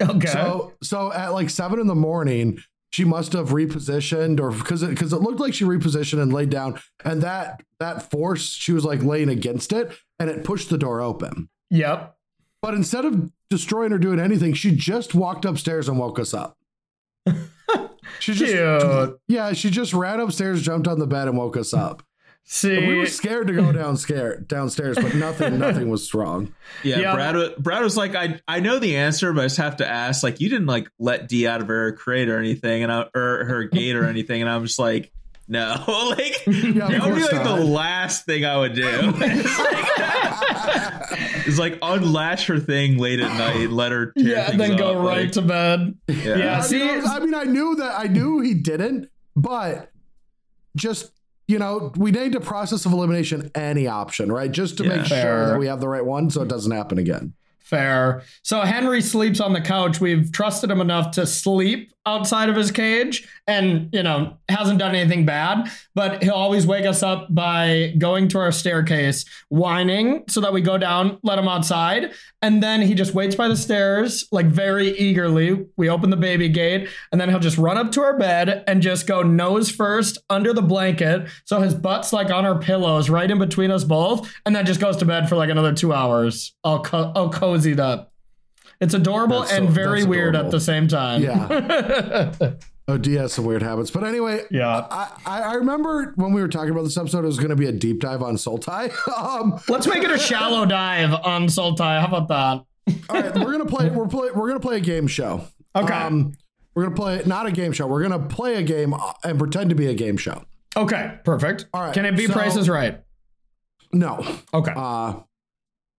okay. 0.00 0.28
So 0.28 0.74
so 0.82 1.12
at 1.12 1.28
like 1.28 1.50
seven 1.50 1.80
in 1.80 1.86
the 1.86 1.94
morning, 1.94 2.58
she 2.90 3.04
must 3.04 3.32
have 3.32 3.50
repositioned 3.50 4.40
or 4.40 4.50
because 4.50 4.82
it 4.82 4.90
because 4.90 5.12
it 5.12 5.20
looked 5.20 5.40
like 5.40 5.54
she 5.54 5.64
repositioned 5.64 6.20
and 6.20 6.32
laid 6.32 6.50
down, 6.50 6.80
and 7.04 7.22
that 7.22 7.62
that 7.80 8.10
force 8.10 8.48
she 8.50 8.72
was 8.72 8.84
like 8.84 9.02
laying 9.02 9.28
against 9.28 9.72
it, 9.72 9.96
and 10.18 10.30
it 10.30 10.44
pushed 10.44 10.70
the 10.70 10.78
door 10.78 11.00
open. 11.00 11.48
yep. 11.70 12.14
But 12.62 12.74
instead 12.74 13.04
of 13.04 13.30
destroying 13.50 13.92
or 13.92 13.98
doing 13.98 14.18
anything, 14.20 14.52
she 14.54 14.72
just 14.72 15.14
walked 15.14 15.44
upstairs 15.44 15.88
and 15.88 15.98
woke 15.98 16.18
us 16.18 16.34
up. 16.34 16.56
She 18.20 18.32
just 18.32 18.52
Cute. 18.52 19.20
yeah, 19.28 19.52
she 19.52 19.70
just 19.70 19.92
ran 19.92 20.18
upstairs, 20.18 20.62
jumped 20.62 20.88
on 20.88 20.98
the 20.98 21.06
bed, 21.06 21.28
and 21.28 21.36
woke 21.36 21.56
us 21.58 21.74
up. 21.74 22.02
See, 22.44 22.74
And 22.78 22.88
we 22.88 22.96
were 22.96 23.06
scared 23.06 23.46
to 23.48 23.52
go 23.52 23.70
down 23.70 23.98
scare, 23.98 24.38
downstairs, 24.40 24.96
but 24.96 25.14
nothing 25.14 25.58
nothing 25.66 25.90
was 25.90 26.12
wrong. 26.14 26.54
yeah, 26.82 26.98
Yeah. 27.00 27.14
Brad 27.14 27.56
Brad 27.58 27.82
was 27.82 27.96
like, 27.98 28.14
I 28.14 28.40
I 28.48 28.60
know 28.60 28.78
the 28.78 28.96
answer, 28.96 29.32
but 29.34 29.42
I 29.42 29.44
just 29.44 29.58
have 29.58 29.76
to 29.76 29.86
ask. 29.86 30.22
Like, 30.22 30.40
you 30.40 30.48
didn't 30.48 30.66
like 30.66 30.88
let 30.98 31.28
D 31.28 31.46
out 31.46 31.60
of 31.60 31.68
her 31.68 31.92
crate 31.92 32.30
or 32.30 32.38
anything, 32.38 32.82
and 32.82 32.90
I, 32.90 33.06
or 33.14 33.44
her 33.44 33.64
gate 33.64 33.94
or 33.94 34.04
anything, 34.06 34.40
and 34.40 34.50
I'm 34.50 34.64
just 34.64 34.78
like. 34.78 35.12
No, 35.48 35.82
like 36.18 36.42
Yeah, 36.46 36.88
that 36.88 37.02
would 37.06 37.14
be 37.14 37.22
like 37.22 37.32
not. 37.32 37.58
the 37.58 37.64
last 37.64 38.26
thing 38.26 38.44
I 38.44 38.58
would 38.58 38.74
do. 38.74 38.84
it's, 38.90 39.58
like, 39.58 41.46
it's 41.46 41.58
like 41.58 41.78
unlatch 41.82 42.46
her 42.46 42.58
thing 42.58 42.98
late 42.98 43.20
at 43.20 43.32
night, 43.36 43.70
let 43.70 43.92
her 43.92 44.12
tear 44.12 44.26
yeah, 44.26 44.46
things 44.48 44.58
then 44.58 44.76
go 44.76 44.98
up, 44.98 45.06
right 45.06 45.22
like- 45.24 45.32
to 45.32 45.42
bed. 45.42 45.94
yeah. 46.08 46.36
Yeah, 46.36 46.58
I 46.58 46.60
see, 46.60 46.78
mean, 46.78 47.02
I 47.06 47.18
mean, 47.20 47.34
I 47.34 47.44
knew 47.44 47.76
that 47.76 47.98
I 47.98 48.04
knew 48.08 48.40
he 48.40 48.54
didn't, 48.54 49.08
but 49.36 49.90
just 50.76 51.12
you 51.46 51.58
know, 51.58 51.92
we 51.96 52.10
need 52.10 52.32
to 52.32 52.40
process 52.40 52.84
of 52.84 52.92
elimination 52.92 53.50
any 53.54 53.86
option, 53.86 54.30
right? 54.30 54.50
Just 54.52 54.76
to 54.78 54.84
Yeah. 54.84 54.96
make 54.96 55.06
sure 55.06 55.46
that 55.46 55.58
we 55.58 55.66
have 55.66 55.80
the 55.80 55.88
right 55.88 56.04
one, 56.04 56.28
so 56.28 56.42
it 56.42 56.48
doesn't 56.48 56.72
happen 56.72 56.98
again. 56.98 57.32
Fair. 57.58 58.22
So 58.42 58.60
Henry 58.60 59.00
sleeps 59.00 59.40
on 59.40 59.54
the 59.54 59.60
couch. 59.62 59.98
We've 59.98 60.30
trusted 60.30 60.70
him 60.70 60.80
enough 60.82 61.10
to 61.12 61.26
sleep 61.26 61.90
outside 62.08 62.48
of 62.48 62.56
his 62.56 62.70
cage 62.70 63.28
and, 63.46 63.88
you 63.92 64.02
know, 64.02 64.36
hasn't 64.48 64.78
done 64.78 64.94
anything 64.94 65.24
bad, 65.24 65.70
but 65.94 66.22
he'll 66.22 66.32
always 66.32 66.66
wake 66.66 66.86
us 66.86 67.02
up 67.02 67.32
by 67.34 67.94
going 67.98 68.28
to 68.28 68.38
our 68.38 68.50
staircase, 68.52 69.24
whining 69.48 70.24
so 70.28 70.40
that 70.40 70.52
we 70.52 70.60
go 70.60 70.78
down, 70.78 71.18
let 71.22 71.38
him 71.38 71.48
outside. 71.48 72.12
And 72.40 72.62
then 72.62 72.82
he 72.82 72.94
just 72.94 73.14
waits 73.14 73.34
by 73.34 73.48
the 73.48 73.56
stairs, 73.56 74.26
like 74.32 74.46
very 74.46 74.96
eagerly. 74.98 75.66
We 75.76 75.88
open 75.88 76.10
the 76.10 76.16
baby 76.16 76.48
gate, 76.48 76.88
and 77.12 77.20
then 77.20 77.28
he'll 77.28 77.38
just 77.38 77.58
run 77.58 77.76
up 77.76 77.92
to 77.92 78.00
our 78.00 78.18
bed 78.18 78.64
and 78.66 78.80
just 78.80 79.06
go 79.06 79.22
nose 79.22 79.70
first 79.70 80.18
under 80.30 80.52
the 80.52 80.62
blanket. 80.62 81.28
So 81.44 81.60
his 81.60 81.74
butt's 81.74 82.12
like 82.12 82.30
on 82.30 82.46
our 82.46 82.58
pillows, 82.58 83.10
right 83.10 83.30
in 83.30 83.38
between 83.38 83.70
us 83.70 83.84
both, 83.84 84.32
and 84.46 84.54
then 84.54 84.66
just 84.66 84.80
goes 84.80 84.96
to 84.98 85.04
bed 85.04 85.28
for 85.28 85.36
like 85.36 85.50
another 85.50 85.74
two 85.74 85.92
hours, 85.92 86.54
all, 86.64 86.82
co- 86.82 87.12
all 87.14 87.30
cozied 87.30 87.80
up. 87.80 88.12
It's 88.80 88.94
adorable 88.94 89.40
That's 89.40 89.52
and 89.52 89.68
very 89.68 90.04
weird 90.04 90.36
at 90.36 90.50
the 90.50 90.60
same 90.60 90.88
time. 90.88 91.22
Yeah. 91.22 92.32
Oh, 92.90 92.96
D 92.96 93.16
has 93.16 93.34
some 93.34 93.44
weird 93.44 93.62
habits, 93.62 93.90
but 93.90 94.02
anyway, 94.02 94.44
yeah. 94.50 94.86
I, 94.90 95.10
I 95.26 95.40
I 95.42 95.54
remember 95.56 96.14
when 96.16 96.32
we 96.32 96.40
were 96.40 96.48
talking 96.48 96.70
about 96.70 96.84
this 96.84 96.96
episode, 96.96 97.18
it 97.22 97.26
was 97.26 97.36
going 97.36 97.50
to 97.50 97.54
be 97.56 97.66
a 97.66 97.72
deep 97.72 98.00
dive 98.00 98.22
on 98.22 98.36
Sultai. 98.36 98.90
um, 99.22 99.60
Let's 99.68 99.86
make 99.86 100.02
it 100.02 100.10
a 100.10 100.18
shallow 100.18 100.64
dive 100.66 101.12
on 101.12 101.48
Sultai. 101.48 102.00
How 102.00 102.06
about 102.06 102.28
that? 102.28 102.64
all 103.10 103.20
right, 103.20 103.34
we're 103.34 103.52
gonna 103.52 103.66
play. 103.66 103.90
We're 103.90 104.06
play. 104.06 104.30
We're 104.30 104.48
gonna 104.48 104.58
play 104.58 104.78
a 104.78 104.80
game 104.80 105.06
show. 105.06 105.42
Okay. 105.76 105.92
Um, 105.92 106.32
we're 106.74 106.84
gonna 106.84 106.96
play 106.96 107.20
not 107.26 107.44
a 107.44 107.52
game 107.52 107.72
show. 107.72 107.86
We're 107.86 108.00
gonna 108.00 108.26
play 108.26 108.54
a 108.54 108.62
game 108.62 108.94
and 109.22 109.38
pretend 109.38 109.68
to 109.68 109.76
be 109.76 109.88
a 109.88 109.94
game 109.94 110.16
show. 110.16 110.46
Okay, 110.74 111.18
perfect. 111.24 111.66
All 111.74 111.82
right, 111.82 111.92
Can 111.92 112.06
it 112.06 112.16
be 112.16 112.26
so- 112.26 112.32
prices 112.32 112.70
right? 112.70 113.02
No. 113.92 114.24
Okay. 114.54 114.72
Uh, 114.74 115.12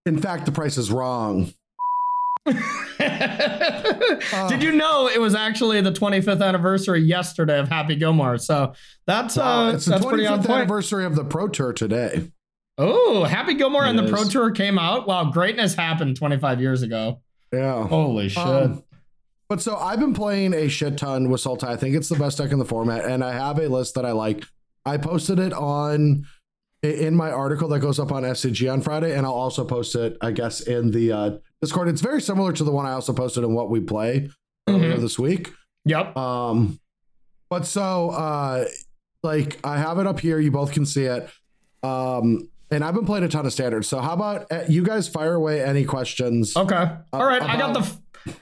in 0.07 0.19
fact, 0.19 0.47
the 0.47 0.51
price 0.51 0.75
is 0.75 0.89
wrong. 0.91 1.53
Did 4.50 4.64
you 4.64 4.72
know 4.72 5.08
it 5.08 5.20
was 5.22 5.36
actually 5.36 5.82
the 5.82 5.91
25th 5.91 6.41
anniversary 6.45 7.02
yesterday 7.02 7.60
of 7.60 7.68
Happy 7.70 7.95
Gilmore? 7.95 8.38
So 8.38 8.74
that's 9.08 9.38
Uh, 9.38 9.43
uh, 9.43 9.72
it's 9.74 9.86
the 9.86 9.91
that's 9.91 10.06
pretty 10.06 10.26
on 10.28 10.39
25th 10.39 10.45
point. 10.47 10.58
anniversary 10.62 11.06
of 11.06 11.16
the 11.16 11.24
Pro 11.24 11.47
Tour 11.47 11.74
today. 11.74 12.32
Oh, 12.78 13.24
Happy 13.26 13.54
Gilmore 13.56 13.86
and 13.86 14.00
It 14.00 14.04
the 14.04 14.12
Pro. 14.12 14.24
Tour 14.26 14.52
came 14.52 14.80
out. 14.80 15.08
Wow, 15.08 15.26
greatness 15.32 15.76
happened 15.76 16.18
25 16.18 16.62
years 16.62 16.82
ago. 16.82 17.22
Yeah. 17.54 17.88
Holy 17.88 18.30
shit. 18.30 18.41
Um, 18.43 18.84
but 19.50 19.62
so 19.62 19.76
I've 19.78 20.00
been 20.00 20.14
playing 20.14 20.54
a 20.54 20.68
shit 20.70 20.97
ton 20.97 21.30
with 21.30 21.41
Sultai. 21.41 21.70
I 21.70 21.76
think 21.76 21.95
it's 21.95 22.08
the 22.10 22.16
best 22.16 22.38
deck 22.38 22.52
in 22.52 22.60
the 22.60 22.66
format, 22.66 23.04
and 23.06 23.24
I 23.24 23.34
have 23.34 23.58
a 23.60 23.68
list 23.68 23.95
that 23.95 24.06
I 24.06 24.12
like. 24.12 24.45
I 24.86 24.97
posted 24.97 25.39
it 25.39 25.54
on 25.54 26.26
in 26.84 27.16
my 27.16 27.32
article 27.32 27.68
that 27.70 27.80
goes 27.80 28.00
up 28.00 28.12
on 28.12 28.24
SCG 28.24 28.72
on 28.72 28.82
Friday, 28.82 29.16
and 29.16 29.26
I'll 29.26 29.34
also 29.34 29.66
post 29.66 29.95
it, 29.95 30.18
I 30.22 30.32
guess, 30.32 30.62
in 30.62 30.91
the 30.91 31.12
uh, 31.12 31.32
Discord. 31.62 31.88
It's 31.89 32.01
very 32.01 32.22
similar 32.22 32.53
to 32.53 32.64
the 32.64 32.72
one 32.72 32.86
I 32.86 32.91
also 32.93 33.14
posted 33.14 33.43
in 33.43 33.53
what 33.53 33.70
we 33.70 33.80
play 33.80 34.30
earlier 34.68 34.95
Mhm. 34.97 35.01
this 35.01 35.18
week. 35.20 35.53
yep. 35.86 36.16
Um, 36.16 36.80
but 37.49 37.66
so 37.66 38.12
uh, 38.12 38.66
like 39.24 39.60
I 39.64 39.78
have 39.78 39.97
it 39.99 40.07
up 40.07 40.20
here. 40.20 40.39
You 40.39 40.51
both 40.51 40.72
can 40.72 40.86
see 40.86 41.03
it. 41.05 41.30
Um, 41.84 42.49
and 42.72 42.84
I've 42.84 42.93
been 42.93 43.05
playing 43.05 43.24
a 43.24 43.28
ton 43.30 43.45
of 43.45 43.51
standards. 43.53 43.88
So 43.88 43.99
how 43.99 44.14
about 44.14 44.51
uh, 44.51 44.64
you 44.70 44.84
guys 44.84 45.07
fire 45.07 45.34
away 45.34 45.64
any 45.64 45.86
questions? 45.86 46.55
Okay. 46.55 46.91
All 47.12 47.26
right. 47.26 47.41
I 47.41 47.57
got 47.57 47.74
the 47.74 47.80
about- 47.80 47.97
f- 48.28 48.39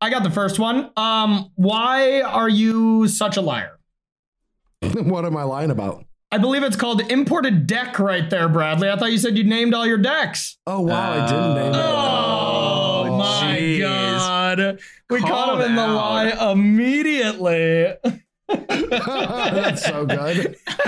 I 0.00 0.10
got 0.10 0.22
the 0.24 0.30
first 0.30 0.58
one. 0.58 0.90
Um, 0.96 1.50
why 1.56 2.20
are 2.22 2.48
you 2.48 3.08
such 3.08 3.36
a 3.36 3.40
liar? 3.40 3.78
what 4.92 5.24
am 5.24 5.36
I 5.36 5.42
lying 5.44 5.70
about? 5.70 6.04
I 6.32 6.38
believe 6.38 6.62
it's 6.64 6.76
called 6.76 7.00
imported 7.10 7.66
deck 7.66 7.98
right 7.98 8.28
there, 8.28 8.48
Bradley. 8.48 8.90
I 8.90 8.96
thought 8.96 9.12
you 9.12 9.18
said 9.18 9.38
you 9.38 9.44
named 9.44 9.74
all 9.74 9.86
your 9.86 9.96
decks. 9.98 10.58
Oh 10.66 10.80
wow, 10.80 11.12
I 11.12 11.26
didn't 11.26 11.54
name 11.54 11.72
it. 11.74 11.76
Oh, 11.76 11.80
my 13.46 13.58
jeez. 13.58 13.80
god. 13.80 14.80
We 15.10 15.20
caught 15.20 15.60
him 15.60 15.70
in 15.70 15.76
the 15.76 15.82
out. 15.82 15.96
lie 15.96 16.52
immediately. 16.52 17.94
That's 18.48 19.84
so 19.84 20.06
good. 20.06 20.56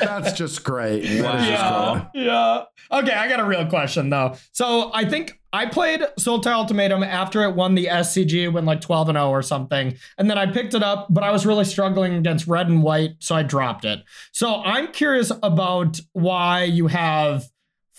That's 0.00 0.32
just 0.32 0.62
great. 0.62 1.00
That 1.00 1.34
is 1.40 1.46
just 1.46 1.62
yeah, 1.62 2.08
great. 2.12 2.24
yeah. 2.24 2.64
Okay, 2.92 3.12
I 3.12 3.28
got 3.28 3.40
a 3.40 3.44
real 3.44 3.66
question 3.66 4.10
though. 4.10 4.36
So 4.52 4.92
I 4.94 5.04
think 5.04 5.40
I 5.52 5.66
played 5.66 6.00
Sultai 6.18 6.52
Ultimatum 6.52 7.02
after 7.02 7.42
it 7.42 7.54
won 7.54 7.74
the 7.74 7.86
SCG, 7.86 8.52
when 8.52 8.64
like 8.64 8.80
12 8.80 9.10
and 9.10 9.16
0 9.16 9.28
or 9.30 9.42
something. 9.42 9.96
And 10.16 10.30
then 10.30 10.38
I 10.38 10.46
picked 10.46 10.74
it 10.74 10.82
up, 10.82 11.08
but 11.10 11.24
I 11.24 11.30
was 11.30 11.44
really 11.44 11.64
struggling 11.64 12.14
against 12.14 12.46
red 12.46 12.68
and 12.68 12.82
white, 12.82 13.16
so 13.18 13.34
I 13.34 13.42
dropped 13.42 13.84
it. 13.84 14.00
So 14.32 14.62
I'm 14.62 14.92
curious 14.92 15.32
about 15.42 15.98
why 16.12 16.64
you 16.64 16.86
have 16.86 17.44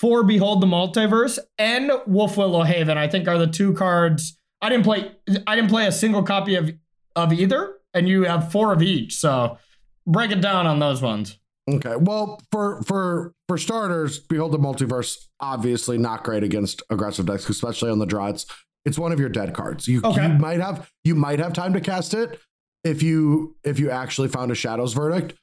for 0.03 0.21
Behold 0.25 0.59
the 0.61 0.67
Multiverse 0.67 1.39
and 1.57 1.89
Wolf 2.05 2.35
Willow 2.35 2.63
Haven, 2.63 2.97
I 2.97 3.07
think 3.07 3.25
are 3.29 3.37
the 3.37 3.47
two 3.47 3.73
cards. 3.73 4.37
I 4.61 4.67
didn't 4.67 4.83
play 4.83 5.11
I 5.47 5.55
didn't 5.55 5.69
play 5.69 5.87
a 5.87 5.93
single 5.93 6.23
copy 6.23 6.55
of 6.55 6.71
of 7.15 7.31
either, 7.31 7.75
and 7.93 8.09
you 8.09 8.23
have 8.25 8.51
four 8.51 8.73
of 8.73 8.81
each. 8.81 9.15
So 9.15 9.57
break 10.05 10.31
it 10.31 10.41
down 10.41 10.67
on 10.67 10.79
those 10.79 11.01
ones. 11.01 11.37
Okay. 11.71 11.95
Well, 11.95 12.41
for 12.51 12.81
for 12.83 13.33
for 13.47 13.57
starters, 13.57 14.19
Behold 14.19 14.51
the 14.51 14.57
Multiverse 14.57 15.15
obviously 15.39 15.97
not 15.97 16.25
great 16.25 16.43
against 16.43 16.83
aggressive 16.89 17.25
decks, 17.25 17.47
especially 17.47 17.89
on 17.89 17.99
the 17.99 18.05
draw. 18.05 18.27
It's 18.27 18.45
it's 18.85 18.99
one 18.99 19.13
of 19.13 19.19
your 19.21 19.29
dead 19.29 19.53
cards. 19.53 19.87
You, 19.87 20.01
Okay. 20.03 20.23
you 20.27 20.33
might 20.33 20.59
have 20.59 20.91
you 21.05 21.15
might 21.15 21.39
have 21.39 21.53
time 21.53 21.71
to 21.71 21.79
cast 21.79 22.13
it 22.13 22.41
if 22.83 23.01
you 23.01 23.55
if 23.63 23.79
you 23.79 23.89
actually 23.89 24.27
found 24.27 24.51
a 24.51 24.55
Shadows 24.55 24.91
verdict. 24.91 25.39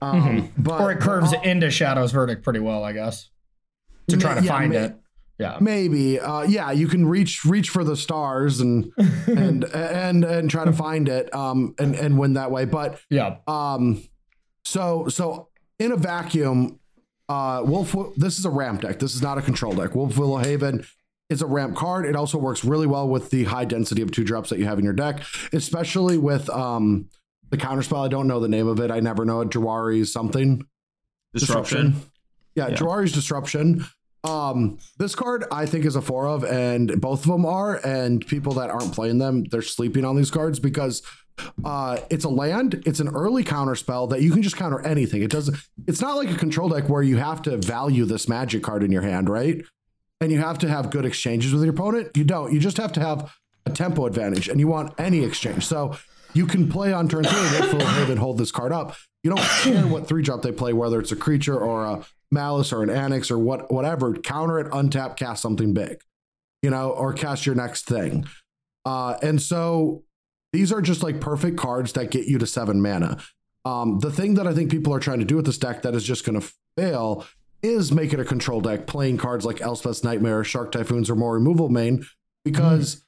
Um, 0.00 0.52
Mm-hmm. 0.54 0.70
or 0.70 0.92
it 0.92 1.00
curves 1.00 1.32
but, 1.32 1.44
into 1.44 1.70
Shadow's 1.70 2.12
verdict 2.12 2.44
pretty 2.44 2.60
well, 2.60 2.84
I 2.84 2.92
guess, 2.92 3.30
to 4.08 4.16
try 4.16 4.34
to 4.34 4.42
Yeah, 4.44 4.50
find 4.52 4.70
may- 4.72 4.78
it. 4.78 4.96
Yeah. 5.38 5.56
Maybe, 5.60 6.20
uh, 6.20 6.42
yeah, 6.42 6.70
you 6.70 6.86
can 6.86 7.04
reach 7.06 7.44
reach 7.44 7.70
for 7.70 7.82
the 7.82 7.96
stars 7.96 8.60
and 8.60 8.92
and 9.26 9.64
and 9.64 10.24
and 10.24 10.48
try 10.48 10.64
to 10.64 10.72
find 10.72 11.08
it 11.08 11.34
um, 11.34 11.74
and 11.78 11.96
and 11.96 12.18
win 12.18 12.34
that 12.34 12.50
way. 12.52 12.64
But 12.66 13.00
Yeah. 13.10 13.38
Um, 13.48 14.02
so 14.64 15.08
so 15.08 15.48
in 15.80 15.90
a 15.90 15.96
vacuum, 15.96 16.78
uh, 17.28 17.62
Wolf. 17.64 17.96
This 18.16 18.38
is 18.38 18.44
a 18.44 18.50
ramp 18.50 18.82
deck. 18.82 19.00
This 19.00 19.14
is 19.16 19.22
not 19.22 19.36
a 19.38 19.42
control 19.42 19.74
deck. 19.74 19.94
Wolf 19.96 20.16
Willow 20.16 20.36
Haven 20.38 20.84
is 21.28 21.42
a 21.42 21.46
ramp 21.46 21.74
card. 21.74 22.06
It 22.06 22.14
also 22.14 22.38
works 22.38 22.64
really 22.64 22.86
well 22.86 23.08
with 23.08 23.30
the 23.30 23.42
high 23.44 23.64
density 23.64 24.02
of 24.02 24.12
two 24.12 24.22
drops 24.22 24.50
that 24.50 24.60
you 24.60 24.66
have 24.66 24.78
in 24.78 24.84
your 24.84 24.92
deck, 24.94 25.20
especially 25.52 26.16
with 26.16 26.48
um 26.50 27.08
the 27.50 27.56
counterspell. 27.56 28.04
I 28.04 28.08
don't 28.08 28.28
know 28.28 28.38
the 28.38 28.48
name 28.48 28.68
of 28.68 28.78
it. 28.78 28.92
I 28.92 29.00
never 29.00 29.24
know 29.24 29.40
it. 29.40 29.48
Jwari 29.48 30.06
something. 30.06 30.64
Disruption. 31.32 31.96
Yeah, 32.54 32.68
Yeah. 32.68 32.76
Jwari's 32.76 33.12
disruption. 33.12 33.84
Um, 34.22 34.78
this 34.98 35.14
card 35.14 35.44
I 35.52 35.66
think 35.66 35.84
is 35.84 35.96
a 35.96 36.02
four 36.02 36.26
of, 36.26 36.44
and 36.44 37.00
both 37.00 37.24
of 37.26 37.30
them 37.30 37.44
are. 37.44 37.76
And 37.84 38.26
people 38.26 38.54
that 38.54 38.70
aren't 38.70 38.92
playing 38.94 39.18
them, 39.18 39.44
they're 39.44 39.60
sleeping 39.62 40.04
on 40.04 40.16
these 40.16 40.30
cards 40.30 40.58
because 40.58 41.02
uh, 41.64 41.98
it's 42.10 42.24
a 42.24 42.28
land. 42.28 42.82
It's 42.86 43.00
an 43.00 43.08
early 43.08 43.44
counter 43.44 43.74
spell 43.74 44.06
that 44.08 44.22
you 44.22 44.30
can 44.32 44.42
just 44.42 44.56
counter 44.56 44.80
anything. 44.80 45.22
It 45.22 45.30
doesn't. 45.30 45.56
It's 45.86 46.00
not 46.00 46.16
like 46.16 46.30
a 46.30 46.36
control 46.36 46.68
deck 46.70 46.88
where 46.88 47.02
you 47.02 47.18
have 47.18 47.42
to 47.42 47.56
value 47.58 48.04
this 48.06 48.28
magic 48.28 48.62
card 48.62 48.82
in 48.82 48.90
your 48.90 49.02
hand, 49.02 49.28
right? 49.28 49.62
And 50.20 50.32
you 50.32 50.38
have 50.38 50.58
to 50.60 50.68
have 50.68 50.90
good 50.90 51.04
exchanges 51.04 51.52
with 51.52 51.62
your 51.62 51.74
opponent. 51.74 52.16
You 52.16 52.24
don't. 52.24 52.52
You 52.52 52.60
just 52.60 52.78
have 52.78 52.92
to 52.94 53.00
have 53.00 53.36
a 53.66 53.70
tempo 53.70 54.06
advantage, 54.06 54.48
and 54.48 54.58
you 54.60 54.68
want 54.68 54.94
any 54.96 55.24
exchange. 55.24 55.66
So 55.66 55.96
you 56.34 56.46
can 56.46 56.70
play 56.70 56.92
on 56.92 57.08
turn 57.08 57.24
three 57.24 57.58
and 57.58 57.82
Haven 57.82 58.16
hold 58.16 58.38
this 58.38 58.52
card 58.52 58.72
up. 58.72 58.96
You 59.22 59.30
don't 59.30 59.40
care 59.40 59.86
what 59.86 60.06
three 60.06 60.22
drop 60.22 60.42
they 60.42 60.52
play, 60.52 60.72
whether 60.72 61.00
it's 61.00 61.12
a 61.12 61.16
creature 61.16 61.58
or 61.58 61.84
a 61.84 62.04
malice 62.34 62.72
or 62.72 62.82
an 62.82 62.90
annex 62.90 63.30
or 63.30 63.38
what 63.38 63.72
whatever. 63.72 64.12
Counter 64.14 64.58
it, 64.58 64.70
untap, 64.72 65.16
cast 65.16 65.40
something 65.40 65.72
big, 65.72 66.02
you 66.62 66.68
know, 66.68 66.90
or 66.90 67.14
cast 67.14 67.46
your 67.46 67.54
next 67.54 67.86
thing. 67.86 68.26
Uh, 68.84 69.16
and 69.22 69.40
so 69.40 70.04
these 70.52 70.70
are 70.70 70.82
just 70.82 71.02
like 71.02 71.20
perfect 71.20 71.56
cards 71.56 71.94
that 71.94 72.10
get 72.10 72.26
you 72.26 72.38
to 72.38 72.46
seven 72.46 72.82
mana. 72.82 73.18
Um, 73.64 74.00
the 74.00 74.10
thing 74.10 74.34
that 74.34 74.46
I 74.46 74.52
think 74.52 74.70
people 74.70 74.92
are 74.92 75.00
trying 75.00 75.20
to 75.20 75.24
do 75.24 75.36
with 75.36 75.46
this 75.46 75.56
deck 75.56 75.82
that 75.82 75.94
is 75.94 76.04
just 76.04 76.26
going 76.26 76.38
to 76.38 76.52
fail 76.76 77.26
is 77.62 77.90
make 77.90 78.12
it 78.12 78.20
a 78.20 78.24
control 78.24 78.60
deck, 78.60 78.86
playing 78.86 79.16
cards 79.16 79.46
like 79.46 79.56
Elspeth's 79.56 80.04
Nightmare, 80.04 80.44
Shark 80.44 80.70
Typhoons, 80.70 81.08
or 81.08 81.16
more 81.16 81.32
removal 81.32 81.70
main, 81.70 82.04
because 82.44 83.04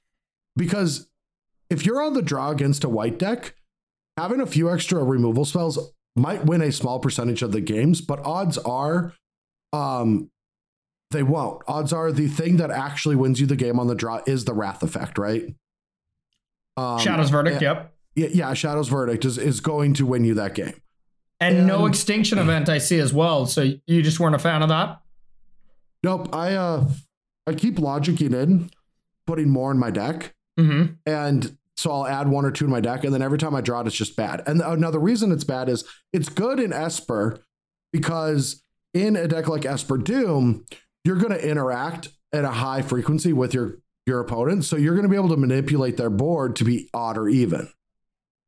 because 0.57 1.09
if 1.69 1.85
you're 1.85 2.03
on 2.03 2.15
the 2.15 2.23
draw 2.23 2.51
against 2.51 2.85
a 2.85 2.89
white 2.89 3.19
deck, 3.19 3.55
having 4.17 4.41
a 4.41 4.47
few 4.47 4.71
extra 4.71 5.05
removal 5.05 5.45
spells 5.45 5.93
might 6.17 6.45
win 6.47 6.63
a 6.63 6.73
small 6.73 6.99
percentage 6.99 7.43
of 7.43 7.53
the 7.53 7.61
games, 7.61 8.01
but 8.01 8.25
odds 8.25 8.59
are 8.59 9.13
um 9.73 10.31
they 11.11 11.23
won't. 11.23 11.63
Odds 11.69 11.93
are 11.93 12.11
the 12.11 12.27
thing 12.27 12.57
that 12.57 12.71
actually 12.71 13.15
wins 13.15 13.41
you 13.41 13.47
the 13.47 13.57
game 13.57 13.79
on 13.79 13.87
the 13.87 13.95
draw 13.95 14.23
is 14.27 14.45
the 14.45 14.53
wrath 14.55 14.83
effect, 14.83 15.19
right? 15.19 15.55
Um, 16.77 16.99
Shadow's 16.99 17.31
verdict. 17.31 17.63
Yep. 17.63 17.93
Yeah, 18.17 18.29
yeah, 18.33 18.55
Shadow's 18.55 18.89
verdict 18.89 19.25
is 19.25 19.39
is 19.39 19.61
going 19.61 19.95
to 19.95 20.07
win 20.07 20.25
you 20.25 20.35
that 20.35 20.55
game. 20.55 20.75
And 21.39 21.67
no 21.67 21.85
extinction 21.87 22.39
event 22.39 22.69
I 22.69 22.79
see 22.79 22.99
as 22.99 23.13
well. 23.13 23.45
So 23.45 23.73
you 23.87 24.03
just 24.03 24.19
weren't 24.19 24.35
a 24.35 24.39
fan 24.39 24.63
of 24.63 24.71
that? 24.71 25.01
Nope, 26.03 26.35
I 26.35 26.55
uh 26.55 26.89
I 27.47 27.55
keep 27.55 27.77
logicking 27.77 28.35
in, 28.35 28.71
putting 29.27 29.51
more 29.51 29.71
in 29.71 29.79
my 29.79 29.91
deck. 29.91 30.33
Mm-hmm. 30.59 30.95
and 31.05 31.59
so 31.77 31.93
I'll 31.93 32.07
add 32.07 32.29
one 32.29 32.45
or 32.45 32.51
two 32.51 32.65
to 32.65 32.71
my 32.71 32.81
deck, 32.81 33.05
and 33.05 33.13
then 33.13 33.23
every 33.23 33.39
time 33.39 33.55
I 33.55 33.61
draw 33.61 33.81
it, 33.81 33.87
it's 33.87 33.97
just 33.97 34.17
bad. 34.17 34.43
And 34.47 34.63
uh, 34.63 34.71
another 34.71 34.99
reason 34.99 35.31
it's 35.31 35.45
bad 35.45 35.69
is 35.69 35.85
it's 36.13 36.29
good 36.29 36.59
in 36.59 36.73
Esper 36.73 37.45
because 37.93 38.63
in 38.95 39.17
a 39.17 39.29
deck 39.29 39.49
like 39.49 39.67
Esper 39.67 39.99
Doom, 39.99 40.65
you're 41.05 41.17
going 41.17 41.33
to 41.33 41.49
interact 41.49 42.09
at 42.33 42.45
a 42.45 42.51
high 42.51 42.83
frequency 42.83 43.33
with 43.33 43.55
your 43.55 43.79
your 44.07 44.21
opponent, 44.21 44.65
so 44.65 44.77
you're 44.77 44.95
going 44.95 45.03
to 45.03 45.09
be 45.09 45.17
able 45.17 45.29
to 45.29 45.37
manipulate 45.37 45.97
their 45.97 46.11
board 46.11 46.55
to 46.57 46.65
be 46.65 46.89
odd 46.95 47.19
or 47.19 47.29
even. 47.29 47.69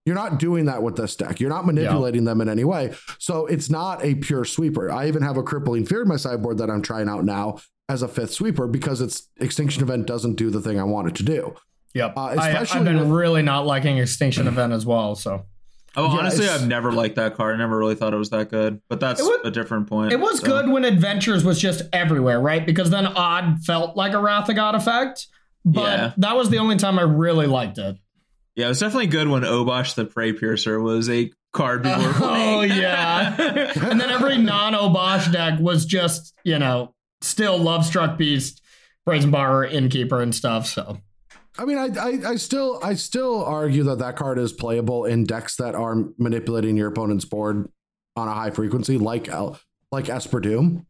You're 0.07 0.15
not 0.15 0.39
doing 0.39 0.65
that 0.65 0.83
with 0.83 0.97
this 0.97 1.17
deck. 1.17 1.39
You're 1.39 1.51
not 1.51 1.67
manipulating 1.67 2.25
them 2.25 2.41
in 2.41 2.49
any 2.49 2.65
way. 2.65 2.95
So 3.19 3.45
it's 3.45 3.69
not 3.69 4.03
a 4.03 4.15
pure 4.15 4.47
sweeper. 4.47 4.91
I 4.91 5.07
even 5.07 5.23
have 5.23 5.37
a 5.37 5.43
crippling 5.43 5.85
fear 5.85 6.01
in 6.01 6.09
my 6.09 6.17
sideboard 6.17 6.57
that 6.59 6.71
I'm 6.71 6.81
trying 6.81 7.11
out 7.11 7.27
now 7.27 7.59
as 7.91 8.01
a 8.01 8.09
fifth 8.09 8.33
sweeper 8.33 8.67
because 8.67 9.03
its 9.03 9.29
extinction 9.39 9.83
event 9.83 10.07
doesn't 10.07 10.37
do 10.37 10.49
the 10.49 10.63
thing 10.63 10.81
I 10.81 10.85
want 10.85 11.09
it 11.09 11.15
to 11.17 11.25
do. 11.25 11.55
Yep. 11.99 12.17
Uh, 12.17 12.21
I, 12.21 12.49
especially 12.49 12.79
I've 12.81 12.85
been 12.85 12.99
with- 13.01 13.09
really 13.11 13.43
not 13.43 13.67
liking 13.67 13.99
extinction 13.99 14.47
event 14.47 14.73
as 14.73 14.87
well. 14.87 15.15
So 15.15 15.45
Oh, 15.97 16.05
Yeah, 16.13 16.19
honestly, 16.21 16.49
I've 16.49 16.67
never 16.67 16.93
liked 16.93 17.17
that 17.17 17.35
card. 17.35 17.55
I 17.57 17.59
never 17.59 17.77
really 17.77 17.95
thought 17.97 18.15
it 18.15 18.19
was 18.19 18.31
that 18.31 18.51
good. 18.51 18.81
But 18.89 19.01
that's 19.01 19.21
was- 19.21 19.41
a 19.45 19.51
different 19.51 19.89
point. 19.89 20.13
it 20.13 20.21
was 20.21 20.39
So- 20.41 20.47
good 20.47 20.69
when 20.69 20.85
adventures 20.85 21.45
was 21.45 21.59
just 21.61 21.83
everywhere, 21.93 22.41
right? 22.41 22.65
Because 22.65 22.91
then 22.91 23.07
odd 23.07 23.59
felt 23.65 23.97
like 23.97 24.13
a 24.13 24.21
Wrath 24.21 24.49
of 24.49 24.55
God 24.57 24.75
effect. 24.77 25.27
But 25.65 25.81
Yeah. 25.99 26.13
that 26.19 26.37
was 26.37 26.51
the 26.51 26.59
only 26.59 26.77
time 26.77 26.99
I 26.99 27.03
really 27.03 27.47
liked 27.47 27.79
it. 27.79 27.97
Yeah, 28.55 28.67
it 28.67 28.69
was 28.71 28.81
definitely 28.81 29.09
good 29.09 29.29
when 29.29 29.43
Obosh 29.43 29.95
the 29.95 30.05
Prey 30.05 30.33
Piercer 30.33 30.81
was 30.81 31.09
a 31.11 31.31
card 31.53 31.83
people 31.85 32.03
were 32.05 32.13
playing. 32.13 32.59
Oh 32.59 32.75
yeah. 32.75 33.35
and 33.91 34.01
then 34.01 34.11
every 34.11 34.37
non-Obosh 34.73 35.33
deck 35.33 35.59
was 35.59 35.85
just, 35.85 36.33
you 36.45 36.59
know, 36.59 36.95
still 37.23 37.59
Love 37.59 37.85
Struck 37.85 38.17
Beast, 38.19 38.61
Brazen 39.05 39.31
Bar, 39.31 39.65
Innkeeper, 39.65 40.21
and 40.21 40.35
stuff. 40.35 40.67
So 40.67 40.99
I 41.59 41.65
mean, 41.65 41.77
I, 41.77 41.89
I 41.99 42.31
I 42.31 42.37
still 42.37 42.79
I 42.83 42.95
still 42.95 43.45
argue 43.45 43.83
that 43.85 43.99
that 43.99 44.17
card 44.17 44.39
is 44.39 44.53
playable 44.53 45.05
in 45.05 45.25
decks 45.25 45.57
that 45.57 45.75
are 45.75 45.97
manipulating 46.17 46.77
your 46.77 46.89
opponent's 46.89 47.25
board 47.25 47.69
on 48.15 48.29
a 48.29 48.33
high 48.33 48.51
frequency, 48.51 48.97
like 48.97 49.29
like 49.91 50.09
Esper 50.09 50.41
Doom. 50.41 50.87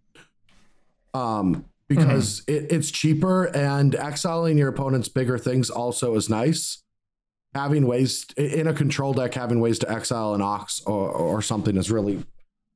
Um, 1.14 1.64
because 1.89 2.43
it, 2.47 2.71
it's 2.71 2.91
cheaper 2.91 3.45
and 3.57 3.95
exiling 3.95 4.59
your 4.59 4.69
opponent's 4.69 5.09
bigger 5.09 5.39
things 5.39 5.71
also 5.71 6.14
is 6.16 6.29
nice. 6.29 6.83
Having 7.55 7.87
ways 7.87 8.27
in 8.37 8.66
a 8.66 8.75
control 8.75 9.14
deck, 9.14 9.33
having 9.33 9.59
ways 9.59 9.79
to 9.79 9.91
exile 9.91 10.35
an 10.35 10.43
ox 10.43 10.83
or, 10.87 11.11
or 11.11 11.41
something 11.41 11.79
is 11.79 11.91
really 11.91 12.25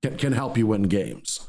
can, 0.03 0.16
can 0.16 0.32
help 0.32 0.57
you 0.57 0.66
win 0.66 0.84
games. 0.84 1.47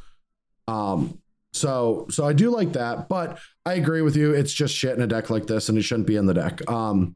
Um, 0.67 1.21
so 1.53 2.07
so 2.09 2.25
I 2.25 2.33
do 2.33 2.49
like 2.49 2.73
that, 2.73 3.07
but 3.07 3.39
I 3.65 3.73
agree 3.73 4.01
with 4.01 4.15
you. 4.15 4.33
It's 4.33 4.53
just 4.53 4.75
shit 4.75 4.95
in 4.95 5.01
a 5.01 5.07
deck 5.07 5.29
like 5.29 5.45
this, 5.45 5.69
and 5.69 5.77
it 5.77 5.83
shouldn't 5.83 6.07
be 6.07 6.15
in 6.15 6.25
the 6.25 6.33
deck. 6.33 6.67
Um, 6.69 7.15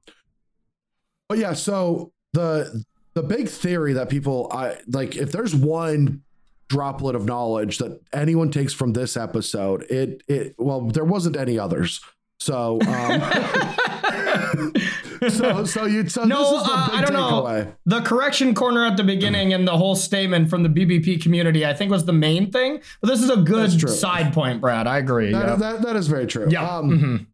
but 1.27 1.39
yeah, 1.39 1.53
so 1.53 2.11
the 2.33 2.83
the 3.15 3.23
big 3.23 3.49
theory 3.49 3.93
that 3.93 4.09
people 4.09 4.49
I 4.51 4.77
like, 4.87 5.15
if 5.15 5.31
there's 5.31 5.55
one 5.55 6.21
droplet 6.69 7.15
of 7.15 7.25
knowledge 7.25 7.79
that 7.79 7.99
anyone 8.13 8.51
takes 8.51 8.73
from 8.73 8.93
this 8.93 9.17
episode, 9.17 9.83
it 9.89 10.21
it 10.27 10.55
well, 10.59 10.81
there 10.81 11.05
wasn't 11.05 11.35
any 11.35 11.57
others. 11.57 11.99
So 12.39 12.79
um, 12.81 13.21
so 15.29 15.63
so 15.65 15.85
you 15.85 16.07
so 16.09 16.23
No, 16.23 16.37
this 16.51 16.61
is 16.61 16.67
the 16.67 16.73
uh, 16.73 16.87
I 16.91 17.01
don't 17.01 17.13
know. 17.13 17.73
the 17.85 18.01
correction 18.01 18.53
corner 18.55 18.85
at 18.85 18.97
the 18.97 19.03
beginning 19.03 19.53
and 19.53 19.67
the 19.67 19.77
whole 19.77 19.95
statement 19.95 20.49
from 20.49 20.63
the 20.63 20.69
BBP 20.69 21.21
community, 21.21 21.65
I 21.65 21.73
think 21.73 21.91
was 21.91 22.05
the 22.05 22.13
main 22.13 22.51
thing. 22.51 22.81
But 23.01 23.07
this 23.09 23.21
is 23.23 23.29
a 23.29 23.37
good 23.37 23.71
side 23.89 24.33
point, 24.33 24.61
Brad. 24.61 24.87
I 24.87 24.97
agree. 24.97 25.31
That, 25.31 25.47
yeah. 25.47 25.55
that, 25.55 25.81
that 25.83 25.95
is 25.95 26.07
very 26.07 26.27
true. 26.27 26.47
yeah. 26.49 26.67
Um, 26.67 26.89
mhm. 26.89 27.25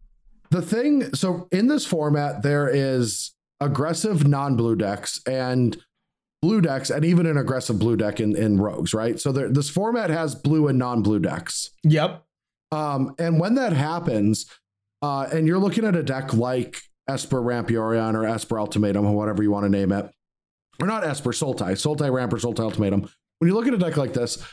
the 0.51 0.61
thing 0.61 1.13
so 1.13 1.47
in 1.51 1.67
this 1.67 1.85
format 1.85 2.43
there 2.43 2.67
is 2.69 3.33
aggressive 3.59 4.27
non-blue 4.27 4.75
decks 4.75 5.21
and 5.25 5.77
blue 6.41 6.59
decks 6.61 6.89
and 6.89 7.05
even 7.05 7.25
an 7.25 7.37
aggressive 7.37 7.79
blue 7.79 7.95
deck 7.95 8.19
in, 8.19 8.35
in 8.35 8.59
rogues 8.59 8.93
right 8.93 9.19
so 9.19 9.31
there, 9.31 9.47
this 9.49 9.69
format 9.69 10.09
has 10.09 10.35
blue 10.35 10.67
and 10.67 10.77
non-blue 10.77 11.19
decks 11.19 11.69
Yep. 11.83 12.23
um, 12.71 13.15
and 13.17 13.39
when 13.39 13.55
that 13.55 13.71
happens 13.73 14.45
uh, 15.01 15.27
and 15.31 15.47
you're 15.47 15.59
looking 15.59 15.85
at 15.85 15.95
a 15.95 16.03
deck 16.03 16.33
like 16.33 16.81
esper 17.07 17.41
rampiorion 17.41 18.15
or 18.15 18.25
esper 18.25 18.59
ultimatum 18.59 19.05
or 19.05 19.13
whatever 19.13 19.43
you 19.43 19.51
want 19.51 19.65
to 19.65 19.69
name 19.69 19.91
it 19.91 20.09
or 20.79 20.87
not 20.87 21.03
esper 21.03 21.31
sultai 21.31 21.71
sultai 21.73 22.11
ramp 22.11 22.31
or 22.31 22.37
sultai 22.37 22.59
ultimatum 22.61 23.01
when 23.39 23.49
you 23.49 23.53
look 23.53 23.67
at 23.67 23.73
a 23.73 23.77
deck 23.77 23.97
like 23.97 24.13
this 24.13 24.43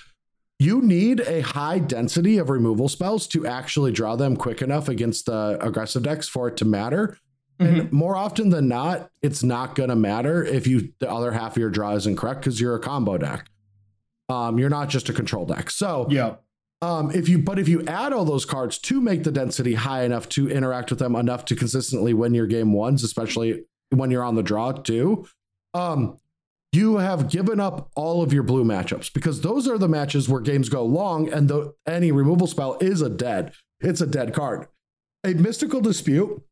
you 0.60 0.82
need 0.82 1.20
a 1.20 1.40
high 1.40 1.78
density 1.78 2.36
of 2.36 2.50
removal 2.50 2.86
spells 2.86 3.26
to 3.28 3.46
actually 3.46 3.92
draw 3.92 4.14
them 4.14 4.36
quick 4.36 4.60
enough 4.60 4.90
against 4.90 5.24
the 5.24 5.56
aggressive 5.58 6.02
decks 6.02 6.28
for 6.28 6.48
it 6.48 6.58
to 6.58 6.66
matter. 6.66 7.16
And 7.58 7.90
more 7.90 8.14
often 8.14 8.50
than 8.50 8.68
not, 8.68 9.10
it's 9.22 9.42
not 9.42 9.74
going 9.74 9.88
to 9.88 9.96
matter 9.96 10.44
if 10.44 10.66
you 10.66 10.92
the 10.98 11.10
other 11.10 11.32
half 11.32 11.52
of 11.52 11.56
your 11.56 11.70
draw 11.70 11.94
isn't 11.94 12.16
correct 12.16 12.40
because 12.40 12.60
you're 12.60 12.74
a 12.74 12.78
combo 12.78 13.16
deck. 13.16 13.48
Um, 14.28 14.58
you're 14.58 14.70
not 14.70 14.90
just 14.90 15.08
a 15.08 15.14
control 15.14 15.46
deck. 15.46 15.70
So 15.70 16.06
Yep. 16.10 16.42
Um, 16.82 17.10
if 17.10 17.28
you 17.28 17.38
but 17.38 17.58
if 17.58 17.68
you 17.68 17.84
add 17.86 18.12
all 18.12 18.24
those 18.24 18.44
cards 18.46 18.78
to 18.78 19.00
make 19.00 19.22
the 19.24 19.32
density 19.32 19.74
high 19.74 20.02
enough 20.04 20.28
to 20.30 20.50
interact 20.50 20.90
with 20.90 20.98
them 20.98 21.14
enough 21.14 21.44
to 21.46 21.56
consistently 21.56 22.14
win 22.14 22.32
your 22.34 22.46
game 22.46 22.72
ones, 22.72 23.04
especially 23.04 23.64
when 23.90 24.10
you're 24.10 24.24
on 24.24 24.34
the 24.34 24.42
draw 24.42 24.72
too, 24.72 25.26
um, 25.74 26.16
you 26.72 26.96
have 26.96 27.28
given 27.28 27.60
up 27.60 27.90
all 27.96 28.22
of 28.22 28.32
your 28.32 28.42
blue 28.44 28.64
matchups 28.64 29.12
because 29.12 29.40
those 29.42 29.68
are 29.68 29.76
the 29.76 29.88
matches 29.88 30.28
where 30.28 30.40
games 30.40 30.68
go 30.68 30.84
long 30.84 31.28
and 31.30 31.48
the, 31.48 31.74
any 31.86 32.12
removal 32.12 32.46
spell 32.46 32.78
is 32.80 33.02
a 33.02 33.10
dead. 33.10 33.52
It's 33.80 34.00
a 34.00 34.06
dead 34.06 34.32
card. 34.32 34.68
A 35.24 35.34
mystical 35.34 35.80
dispute 35.80 36.42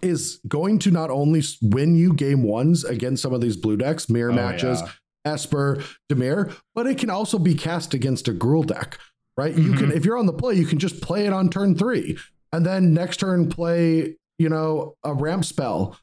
is 0.00 0.40
going 0.48 0.78
to 0.78 0.90
not 0.90 1.10
only 1.10 1.42
win 1.60 1.94
you 1.94 2.14
game 2.14 2.42
ones 2.44 2.84
against 2.84 3.22
some 3.22 3.34
of 3.34 3.40
these 3.40 3.56
blue 3.56 3.76
decks, 3.76 4.08
mirror 4.08 4.30
Oh, 4.30 4.34
matches, 4.34 4.80
yeah. 4.80 4.90
Esper, 5.24 5.82
Dimir, 6.10 6.56
but 6.74 6.86
it 6.86 6.96
can 6.98 7.10
also 7.10 7.38
be 7.38 7.54
cast 7.54 7.94
against 7.94 8.28
a 8.28 8.32
Gruul 8.32 8.66
deck, 8.66 8.98
right? 9.36 9.56
You 9.56 9.72
can, 9.72 9.90
Mhm. 9.90 9.96
if 9.96 10.04
you're 10.04 10.18
on 10.18 10.26
the 10.26 10.32
play, 10.32 10.54
you 10.54 10.66
can 10.66 10.78
just 10.78 11.00
play 11.00 11.26
it 11.26 11.32
on 11.32 11.48
turn 11.48 11.74
three, 11.76 12.18
and 12.52 12.64
then 12.66 12.92
next 12.94 13.18
turn 13.18 13.48
play, 13.48 14.16
you 14.38 14.48
know, 14.48 14.94
a 15.04 15.14
ramp 15.14 15.44
spell. 15.44 15.96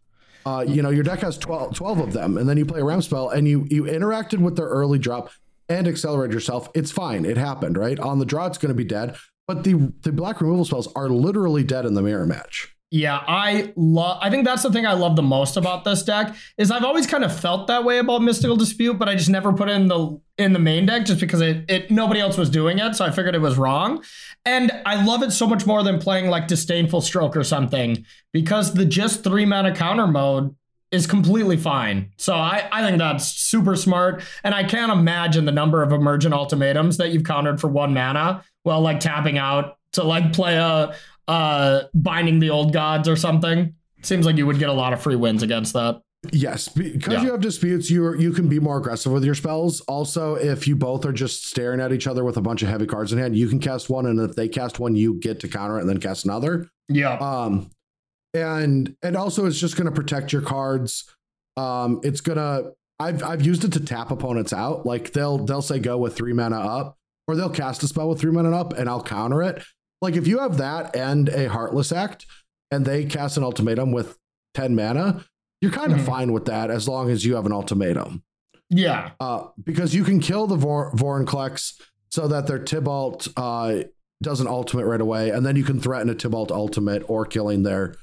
Uh, 0.45 0.63
you 0.67 0.81
know, 0.81 0.89
your 0.89 1.03
deck 1.03 1.19
has 1.19 1.37
12, 1.37 1.75
12 1.75 1.99
of 1.99 2.13
them, 2.13 2.37
and 2.37 2.47
then 2.49 2.57
you 2.57 2.65
play 2.65 2.79
a 2.79 2.83
ramp 2.85 3.03
spell, 3.03 3.29
and 3.29 3.47
you 3.47 3.65
you 3.69 3.83
interacted 3.83 4.39
with 4.39 4.55
their 4.55 4.67
early 4.67 4.97
drop 4.97 5.29
and 5.67 5.87
accelerate 5.87 6.31
yourself. 6.31 6.69
It's 6.73 6.91
fine. 6.91 7.25
It 7.25 7.37
happened, 7.37 7.77
right? 7.77 7.99
On 7.99 8.17
the 8.19 8.25
draw, 8.25 8.47
it's 8.47 8.57
going 8.57 8.69
to 8.69 8.77
be 8.77 8.83
dead, 8.85 9.15
but 9.47 9.63
the 9.63 9.93
the 10.01 10.11
black 10.11 10.41
removal 10.41 10.65
spells 10.65 10.87
are 10.95 11.09
literally 11.09 11.63
dead 11.63 11.85
in 11.85 11.93
the 11.93 12.01
mirror 12.01 12.25
match. 12.25 12.73
Yeah, 12.91 13.23
I 13.27 13.71
love. 13.75 14.17
I 14.19 14.31
think 14.31 14.45
that's 14.45 14.63
the 14.63 14.71
thing 14.71 14.87
I 14.87 14.93
love 14.93 15.15
the 15.15 15.21
most 15.21 15.57
about 15.57 15.83
this 15.83 16.01
deck 16.01 16.35
is 16.57 16.71
I've 16.71 16.83
always 16.83 17.05
kind 17.05 17.23
of 17.23 17.37
felt 17.37 17.67
that 17.67 17.83
way 17.83 17.99
about 17.99 18.23
Mystical 18.23 18.55
Dispute, 18.55 18.97
but 18.97 19.07
I 19.07 19.13
just 19.13 19.29
never 19.29 19.53
put 19.53 19.69
it 19.69 19.73
in 19.73 19.87
the 19.87 20.19
in 20.39 20.53
the 20.53 20.59
main 20.59 20.87
deck 20.87 21.05
just 21.05 21.19
because 21.19 21.41
it, 21.41 21.65
it 21.69 21.91
nobody 21.91 22.19
else 22.19 22.35
was 22.35 22.49
doing 22.49 22.79
it, 22.79 22.95
so 22.95 23.05
I 23.05 23.11
figured 23.11 23.35
it 23.35 23.41
was 23.41 23.59
wrong. 23.59 24.03
And 24.43 24.71
I 24.87 25.03
love 25.03 25.21
it 25.21 25.31
so 25.31 25.45
much 25.45 25.67
more 25.67 25.83
than 25.83 25.99
playing 25.99 26.31
like 26.31 26.47
Disdainful 26.47 27.01
Stroke 27.01 27.37
or 27.37 27.43
something 27.43 28.05
because 28.33 28.73
the 28.73 28.85
just 28.85 29.23
three 29.23 29.45
mana 29.45 29.75
counter 29.75 30.07
mode 30.07 30.55
is 30.91 31.05
completely 31.05 31.57
fine. 31.57 32.11
So 32.17 32.33
I, 32.33 32.67
I 32.71 32.83
think 32.83 32.97
that's 32.97 33.27
super 33.27 33.75
smart. 33.75 34.23
And 34.43 34.55
I 34.55 34.63
can't 34.63 34.91
imagine 34.91 35.45
the 35.45 35.51
number 35.51 35.83
of 35.83 35.91
emergent 35.91 36.33
ultimatums 36.33 36.97
that 36.97 37.11
you've 37.11 37.23
countered 37.23 37.61
for 37.61 37.67
one 37.67 37.93
mana 37.93 38.43
while 38.63 38.81
like 38.81 38.99
tapping 38.99 39.37
out 39.37 39.77
to 39.91 40.03
like 40.03 40.33
play 40.33 40.55
a 40.55 40.95
uh 41.29 41.83
binding 41.93 42.39
the 42.39 42.49
old 42.49 42.73
gods 42.73 43.07
or 43.07 43.15
something. 43.15 43.73
Seems 44.01 44.25
like 44.25 44.35
you 44.37 44.45
would 44.47 44.59
get 44.59 44.69
a 44.69 44.73
lot 44.73 44.91
of 44.93 45.01
free 45.01 45.15
wins 45.15 45.43
against 45.43 45.73
that. 45.73 46.01
Yes, 46.33 46.67
because 46.67 47.13
Yeah. 47.13 47.21
you 47.23 47.31
have 47.31 47.39
disputes, 47.39 47.89
you 47.89 48.13
you 48.17 48.31
can 48.33 48.49
be 48.49 48.59
more 48.59 48.77
aggressive 48.77 49.11
with 49.13 49.23
your 49.23 49.35
spells. 49.35 49.79
Also, 49.81 50.35
if 50.35 50.67
you 50.67 50.75
both 50.75 51.05
are 51.05 51.13
just 51.13 51.45
staring 51.47 51.79
at 51.79 51.93
each 51.93 52.07
other 52.07 52.25
with 52.25 52.35
a 52.35 52.41
bunch 52.41 52.61
of 52.61 52.67
heavy 52.67 52.85
cards 52.85 53.13
in 53.13 53.19
hand, 53.19 53.37
you 53.37 53.47
can 53.47 53.59
cast 53.59 53.89
one, 53.89 54.05
and 54.05 54.19
if 54.19 54.35
they 54.35 54.49
cast 54.49 54.79
one, 54.79 54.95
you 54.97 55.13
get 55.19 55.39
to 55.41 55.47
counter 55.47 55.77
it 55.77 55.81
and 55.81 55.89
then 55.89 55.99
cast 55.99 56.25
another. 56.25 56.67
Yeah. 56.89 57.13
Um, 57.19 57.69
and 58.33 58.95
and 59.01 59.15
also 59.15 59.45
it's 59.45 59.59
just 59.59 59.75
going 59.77 59.85
to 59.85 59.91
protect 59.93 60.33
your 60.33 60.41
cards. 60.41 61.05
Um, 61.57 61.99
it's 62.03 62.21
gonna. 62.21 62.71
I've 62.99 63.23
I've 63.23 63.45
used 63.45 63.63
it 63.63 63.71
to 63.73 63.79
tap 63.79 64.11
opponents 64.11 64.51
out. 64.51 64.85
Like 64.85 65.13
they'll 65.13 65.37
they'll 65.45 65.61
say 65.61 65.79
go 65.79 65.97
with 65.97 66.15
three 66.17 66.33
mana 66.33 66.57
up, 66.59 66.97
or 67.27 67.35
they'll 67.35 67.49
cast 67.49 67.81
a 67.83 67.87
spell 67.87 68.09
with 68.09 68.19
three 68.19 68.31
mana 68.31 68.51
up, 68.57 68.73
and 68.77 68.89
I'll 68.89 69.03
counter 69.03 69.41
it. 69.41 69.63
Like 70.01 70.15
if 70.15 70.27
you 70.27 70.39
have 70.39 70.57
that 70.57 70.95
and 70.95 71.29
a 71.29 71.49
Heartless 71.49 71.91
Act, 71.91 72.25
and 72.71 72.85
they 72.85 73.05
cast 73.05 73.35
an 73.37 73.43
ultimatum 73.43 73.91
with 73.91 74.17
ten 74.53 74.75
mana, 74.75 75.25
you're 75.61 75.71
kind 75.71 75.91
of 75.91 75.99
Mhm. 75.99 76.05
fine 76.05 76.31
with 76.33 76.45
that 76.45 76.69
as 76.71 76.87
long 76.87 77.09
as 77.09 77.25
you 77.25 77.35
have 77.35 77.45
an 77.45 77.51
ultimatum. 77.51 78.23
Yeah. 78.69 79.11
Uh, 79.19 79.45
because 79.63 79.95
you 79.95 80.03
can 80.03 80.19
kill 80.19 80.45
the 80.47 80.55
Vor- 80.55 80.91
Vorinclex 80.93 81.73
so 82.11 82.27
that 82.27 82.45
their 82.47 82.59
Tibalt 82.59 83.27
uh, 83.35 83.83
doesn't 84.21 84.47
ultimate 84.47 84.85
right 84.85 85.01
away, 85.01 85.29
and 85.31 85.45
then 85.45 85.55
you 85.55 85.63
can 85.63 85.79
threaten 85.79 86.09
a 86.09 86.13
Tibalt 86.15 86.51
ultimate 86.51 87.03
or 87.07 87.25
killing 87.25 87.63
their 87.63 87.95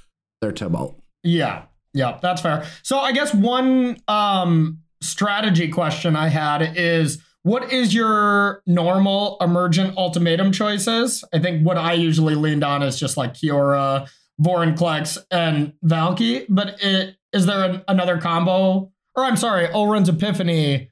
their 0.43 0.53
Tibalt. 0.53 0.97
Yeah. 1.23 1.63
Yeah, 1.95 2.19
that's 2.21 2.43
fair. 2.43 2.65
So 2.83 2.99
I 2.99 3.13
guess 3.13 3.33
one 3.33 3.97
um 4.09 4.81
strategy 5.01 5.69
question 5.69 6.15
I 6.17 6.29
had 6.29 6.73
is 6.77 7.23
what 7.47 7.73
is 7.73 7.95
your 7.95 8.61
normal 8.67 9.37
emergent 9.41 9.97
ultimatum 9.97 10.51
choices? 10.51 11.23
I 11.33 11.39
think 11.39 11.65
what 11.65 11.77
I 11.77 11.93
usually 11.93 12.35
leaned 12.35 12.65
on 12.65 12.83
is 12.83 12.99
just 12.99 13.17
like 13.17 13.35
Kiora, 13.35 14.11
Vorinclex, 14.43 15.17
and 15.31 15.73
Valki. 15.85 16.45
But 16.49 16.83
it, 16.83 17.15
is 17.33 17.47
there 17.47 17.63
an, 17.63 17.83
another 17.87 18.19
combo? 18.19 18.91
Or 19.15 19.23
I'm 19.25 19.37
sorry, 19.37 19.69
Alrund's 19.69 20.09
Epiphany, 20.09 20.91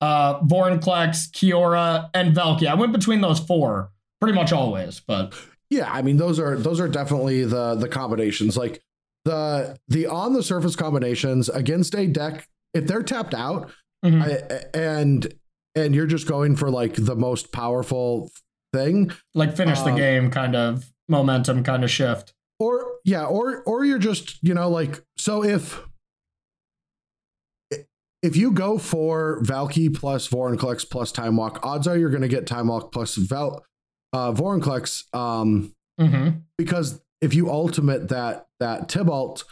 uh, 0.00 0.40
Vorinclex, 0.40 1.30
Kiora, 1.32 2.08
and 2.14 2.34
Valki. 2.34 2.66
I 2.66 2.72
went 2.74 2.92
between 2.92 3.20
those 3.20 3.38
four 3.38 3.90
pretty 4.22 4.34
much 4.34 4.52
always, 4.54 5.00
but 5.00 5.34
Yeah, 5.68 5.92
I 5.92 6.00
mean 6.00 6.16
those 6.16 6.40
are 6.40 6.56
those 6.56 6.80
are 6.80 6.88
definitely 6.88 7.44
the 7.44 7.74
the 7.74 7.88
combinations. 7.88 8.56
Like 8.56 8.82
the 9.26 9.78
the 9.88 10.06
on 10.06 10.32
the 10.32 10.42
surface 10.42 10.76
combinations 10.76 11.50
against 11.50 11.94
a 11.94 12.06
deck 12.06 12.48
if 12.72 12.86
they're 12.86 13.02
tapped 13.02 13.34
out 13.34 13.70
Mhm. 14.02 14.22
I, 14.22 14.78
and 14.78 15.34
and 15.74 15.94
you're 15.94 16.06
just 16.06 16.26
going 16.26 16.56
for 16.56 16.70
like 16.70 16.94
the 16.94 17.14
most 17.16 17.52
powerful 17.52 18.30
thing 18.72 19.10
like 19.34 19.56
finish 19.56 19.80
the 19.80 19.90
Um, 19.90 19.96
game 19.96 20.30
kind 20.30 20.54
of 20.56 20.90
momentum 21.08 21.62
kind 21.64 21.82
of 21.84 21.90
shift. 21.90 22.32
or 22.58 22.84
yeah 23.04 23.24
or 23.24 23.62
or 23.64 23.84
you're 23.84 23.98
just 23.98 24.38
you 24.42 24.54
know 24.54 24.68
like 24.68 25.02
so 25.16 25.42
if 25.44 25.80
if 28.22 28.36
you 28.36 28.50
go 28.50 28.76
for 28.78 29.40
Valki 29.42 29.92
plus 29.94 30.28
Vorinclex 30.28 30.88
plus 30.88 31.10
Time 31.10 31.36
Walk, 31.36 31.58
odds 31.64 31.86
are 31.88 31.96
you're 31.96 32.10
going 32.10 32.20
to 32.22 32.28
get 32.28 32.46
Time 32.46 32.66
Walk 32.68 32.92
plus 32.92 33.14
Val 33.14 33.64
uh, 34.12 34.32
Vorinclex 34.32 35.04
um, 35.14 35.74
Mm-hmm. 35.98 36.38
because 36.58 37.00
if 37.22 37.34
you 37.34 37.50
ultimate 37.50 38.08
that 38.08 38.46
that 38.58 38.88
Tibalt, 38.88 39.44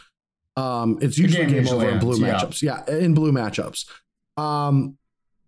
um, 0.55 0.97
it's 1.01 1.17
usually 1.17 1.45
game 1.47 1.63
game 1.63 1.73
over 1.73 1.89
in 1.89 1.99
blue 1.99 2.23
ends, 2.25 2.61
yeah. 2.61 2.75
matchups. 2.77 2.87
Yeah, 2.89 2.95
in 2.97 3.13
blue 3.15 3.31
matchups. 3.31 3.87
Um, 4.37 4.97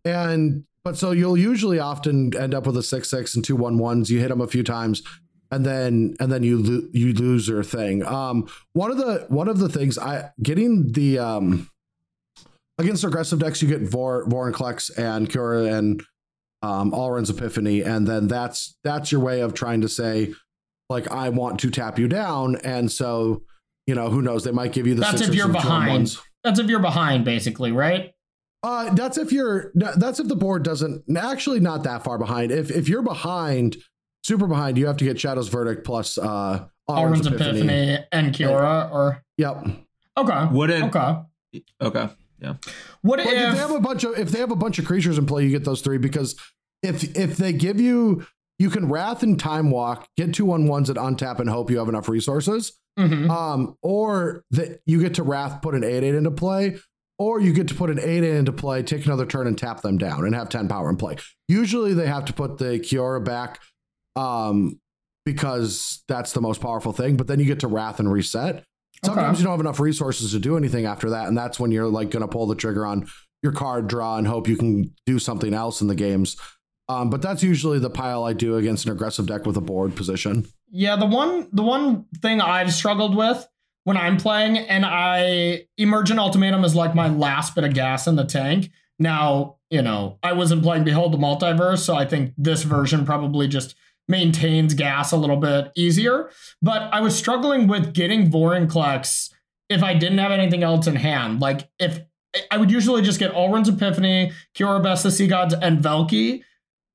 and 0.06 0.66
but 0.84 0.98
so 0.98 1.12
you'll 1.12 1.38
usually 1.38 1.80
often 1.80 2.36
end 2.36 2.54
up 2.54 2.66
with 2.66 2.76
a 2.78 2.84
six 2.84 3.10
six 3.10 3.36
and 3.36 3.44
two 3.46 3.56
one 3.56 3.78
ones. 3.78 4.10
You 4.10 4.20
hit 4.20 4.30
them 4.30 4.42
a 4.42 4.48
few 4.48 4.64
times, 4.64 5.04
and 5.52 5.66
then 5.66 6.16
and 6.20 6.32
then 6.32 6.44
you 6.44 6.58
lo- 6.62 6.88
you 6.92 7.14
lose 7.14 7.48
your 7.48 7.64
thing. 7.64 8.06
Um, 8.06 8.48
one 8.74 8.92
of 8.92 8.98
the 8.98 9.26
one 9.30 9.48
of 9.48 9.60
the 9.60 9.70
things 9.70 9.98
I 9.98 10.32
getting 10.42 10.92
the 10.92 11.20
um 11.20 11.70
against 12.78 13.04
aggressive 13.04 13.40
decks, 13.40 13.62
you 13.62 13.68
get 13.68 13.82
Vor 13.82 14.26
Vorinclex 14.26 14.98
and 14.98 15.30
Kiora 15.30 15.72
and 15.78 16.04
um 16.64 16.92
Alrund's 16.92 17.30
Epiphany, 17.30 17.82
and 17.82 18.08
then 18.08 18.28
that's 18.28 18.78
that's 18.84 19.12
your 19.12 19.22
way 19.22 19.42
of 19.42 19.54
trying 19.54 19.82
to 19.82 19.90
say, 19.90 20.34
like, 20.90 21.12
I 21.12 21.30
want 21.30 21.60
to 21.60 21.70
tap 21.70 22.00
you 22.00 22.08
down, 22.08 22.56
and 22.64 22.92
so 22.92 23.44
you 23.86 23.94
know 23.94 24.10
who 24.10 24.22
knows 24.22 24.44
they 24.44 24.52
might 24.52 24.72
give 24.72 24.88
you 24.88 24.96
the 24.96 25.02
That's 25.02 25.22
if 25.22 25.36
you're 25.36 25.46
and 25.46 25.54
two 25.54 25.60
on 25.60 25.86
behind. 25.86 26.18
That's 26.44 26.60
if 26.60 26.68
you're 26.68 26.80
behind, 26.80 27.24
basically, 27.24 27.72
right? 27.72 28.14
Uh, 28.64 28.94
that's 28.94 29.18
if 29.18 29.32
you're. 29.32 29.72
That's 29.74 30.20
if 30.20 30.28
the 30.28 30.36
board 30.36 30.64
doesn't. 30.64 31.04
Actually, 31.18 31.60
not 31.60 31.84
that 31.84 32.04
far 32.04 32.18
behind. 32.18 32.52
If 32.52 32.70
if 32.70 32.88
you're 32.88 33.02
behind, 33.02 33.78
super 34.24 34.46
behind, 34.48 34.78
you 34.78 34.86
have 34.88 34.98
to 34.98 35.06
get 35.06 35.20
Shadow's 35.20 35.48
Verdict 35.48 35.84
plus 35.84 36.18
uh, 36.18 36.66
Alrund's 36.90 37.28
Alrund's 37.28 37.28
Epiphany. 37.28 37.98
and 38.12 38.34
Kiora, 38.36 38.92
or 38.92 39.24
Yep. 39.38 39.66
okay, 40.18 40.48
Would 40.52 40.70
it? 40.70 40.84
okay. 40.84 41.16
Okay. 41.82 42.10
Yeah. 42.40 42.54
What 43.02 43.20
Like 43.20 43.28
if 43.30 43.34
if? 43.34 43.54
they 43.54 43.58
have 43.60 43.72
a 43.72 43.80
bunch 43.80 44.04
of 44.04 44.18
if 44.18 44.30
they 44.30 44.40
have 44.40 44.52
a 44.52 44.56
bunch 44.56 44.78
of 44.80 44.86
creatures 44.86 45.18
in 45.18 45.26
play, 45.26 45.44
you 45.44 45.50
get 45.50 45.64
those 45.64 45.82
three 45.82 45.98
because 45.98 46.36
if 46.84 47.16
if 47.18 47.38
they 47.38 47.54
give 47.54 47.80
you 47.82 48.26
you 48.60 48.70
can 48.70 48.90
wrath 48.90 49.24
and 49.24 49.40
time 49.40 49.72
walk, 49.72 50.08
get 50.18 50.36
two 50.36 50.52
on 50.52 50.68
ones 50.68 50.88
and 50.90 51.00
untap 51.00 51.40
and 51.40 51.50
hope 51.50 51.72
you 51.72 51.80
have 51.80 51.90
enough 51.90 52.08
resources. 52.08 52.74
Mhm. 53.00 53.28
Um, 53.30 53.76
or 53.82 54.44
that 54.52 54.82
you 54.86 55.00
get 55.02 55.16
to 55.16 55.24
wrath 55.24 55.62
put 55.64 55.74
an 55.76 55.84
eight 55.84 56.04
eight 56.04 56.14
into 56.16 56.30
play, 56.32 56.78
or 57.22 57.40
you 57.40 57.54
get 57.54 57.68
to 57.68 57.76
put 57.76 57.90
an 57.90 58.00
eight 58.00 58.24
eight 58.24 58.36
into 58.36 58.52
play, 58.52 58.82
take 58.84 59.06
another 59.06 59.26
turn 59.28 59.46
and 59.48 59.58
tap 59.58 59.82
them 59.82 59.98
down 59.98 60.26
and 60.26 60.34
have 60.34 60.50
10 60.50 60.68
power 60.68 60.90
in 60.90 60.96
play. 60.98 61.16
Usually 61.48 61.94
they 61.94 62.08
have 62.08 62.26
to 62.26 62.34
put 62.34 62.58
the 62.58 62.80
Kiora 62.80 63.24
back 63.24 63.60
um 64.16 64.80
because 65.26 66.04
that's 66.08 66.32
the 66.34 66.42
most 66.42 66.62
powerful 66.62 66.92
thing, 66.92 67.16
but 67.16 67.28
then 67.28 67.40
you 67.40 67.46
get 67.46 67.60
to 67.60 67.68
wrath 67.68 68.00
and 68.00 68.12
reset. 68.12 68.64
Sometimes 69.06 69.36
Okay. 69.36 69.40
you 69.40 69.44
don't 69.46 69.54
have 69.54 69.60
enough 69.60 69.80
resources 69.80 70.32
to 70.32 70.40
do 70.40 70.58
anything 70.58 70.86
after 70.86 71.12
that, 71.12 71.28
and 71.28 71.38
that's 71.38 71.60
when 71.60 71.72
you're 71.72 71.88
like 71.88 72.10
gonna 72.12 72.28
pull 72.28 72.48
the 72.48 72.56
trigger 72.56 72.86
on 72.86 73.08
your 73.44 73.52
card 73.52 73.88
draw 73.88 74.18
and 74.18 74.28
hope 74.28 74.48
you 74.48 74.58
can 74.58 74.94
do 75.06 75.20
something 75.20 75.54
else 75.54 75.82
in 75.82 75.88
the 75.88 75.96
games. 75.96 76.38
Um, 76.90 77.10
but 77.10 77.22
that's 77.22 77.42
usually 77.44 77.80
the 77.80 77.90
pile 77.90 78.24
I 78.24 78.34
do 78.34 78.58
against 78.58 78.86
an 78.86 78.92
aggressive 78.92 79.26
deck 79.28 79.46
with 79.46 79.58
a 79.58 79.62
board 79.62 79.96
position. 79.96 80.48
Yeah, 80.72 80.96
the 80.98 81.06
one 81.06 81.48
the 81.54 81.64
one 81.64 82.06
thing 82.22 82.42
I've 82.42 82.74
struggled 82.74 83.16
with 83.16 83.48
when 83.84 83.98
I'm 83.98 84.18
playing, 84.18 84.58
and 84.58 84.86
I 84.86 85.66
Emergent 85.78 86.20
Ultimatum 86.20 86.64
is 86.64 86.76
like 86.76 86.96
my 86.96 87.08
last 87.08 87.56
bit 87.56 87.64
of 87.64 87.74
gas 87.74 88.08
in 88.08 88.16
the 88.16 88.24
tank. 88.24 88.70
Now, 89.00 89.58
you 89.70 89.82
know, 89.82 90.20
I 90.22 90.34
wasn't 90.34 90.64
playing 90.64 90.84
Behold 90.84 91.14
the 91.14 91.18
Multiverse, 91.18 91.80
so 91.80 91.96
I 91.96 92.06
think 92.06 92.34
this 92.38 92.64
version 92.64 93.06
probably 93.06 93.48
just 93.48 93.76
maintains 94.08 94.74
gas 94.74 95.12
a 95.12 95.18
little 95.18 95.38
bit 95.38 95.72
easier. 95.76 96.30
But 96.62 96.84
I 96.94 97.02
was 97.02 97.16
struggling 97.16 97.68
with 97.68 97.94
getting 97.94 98.30
Vorinclex 98.30 99.32
if 99.70 99.84
I 99.84 99.94
didn't 99.94 100.18
have 100.18 100.32
anything 100.32 100.64
else 100.64 100.88
in 100.88 100.98
hand. 100.98 101.40
Like 101.40 101.70
if 101.80 102.00
I 102.52 102.58
would 102.58 102.72
usually 102.72 103.02
just 103.02 103.20
get 103.20 103.34
Alrund's 103.34 103.70
Epiphany, 103.70 104.32
Kiora 104.56 104.84
Best 104.84 105.06
of 105.06 105.14
Sea 105.14 105.28
Gods, 105.28 105.54
and 105.54 105.80
Valki 105.80 106.44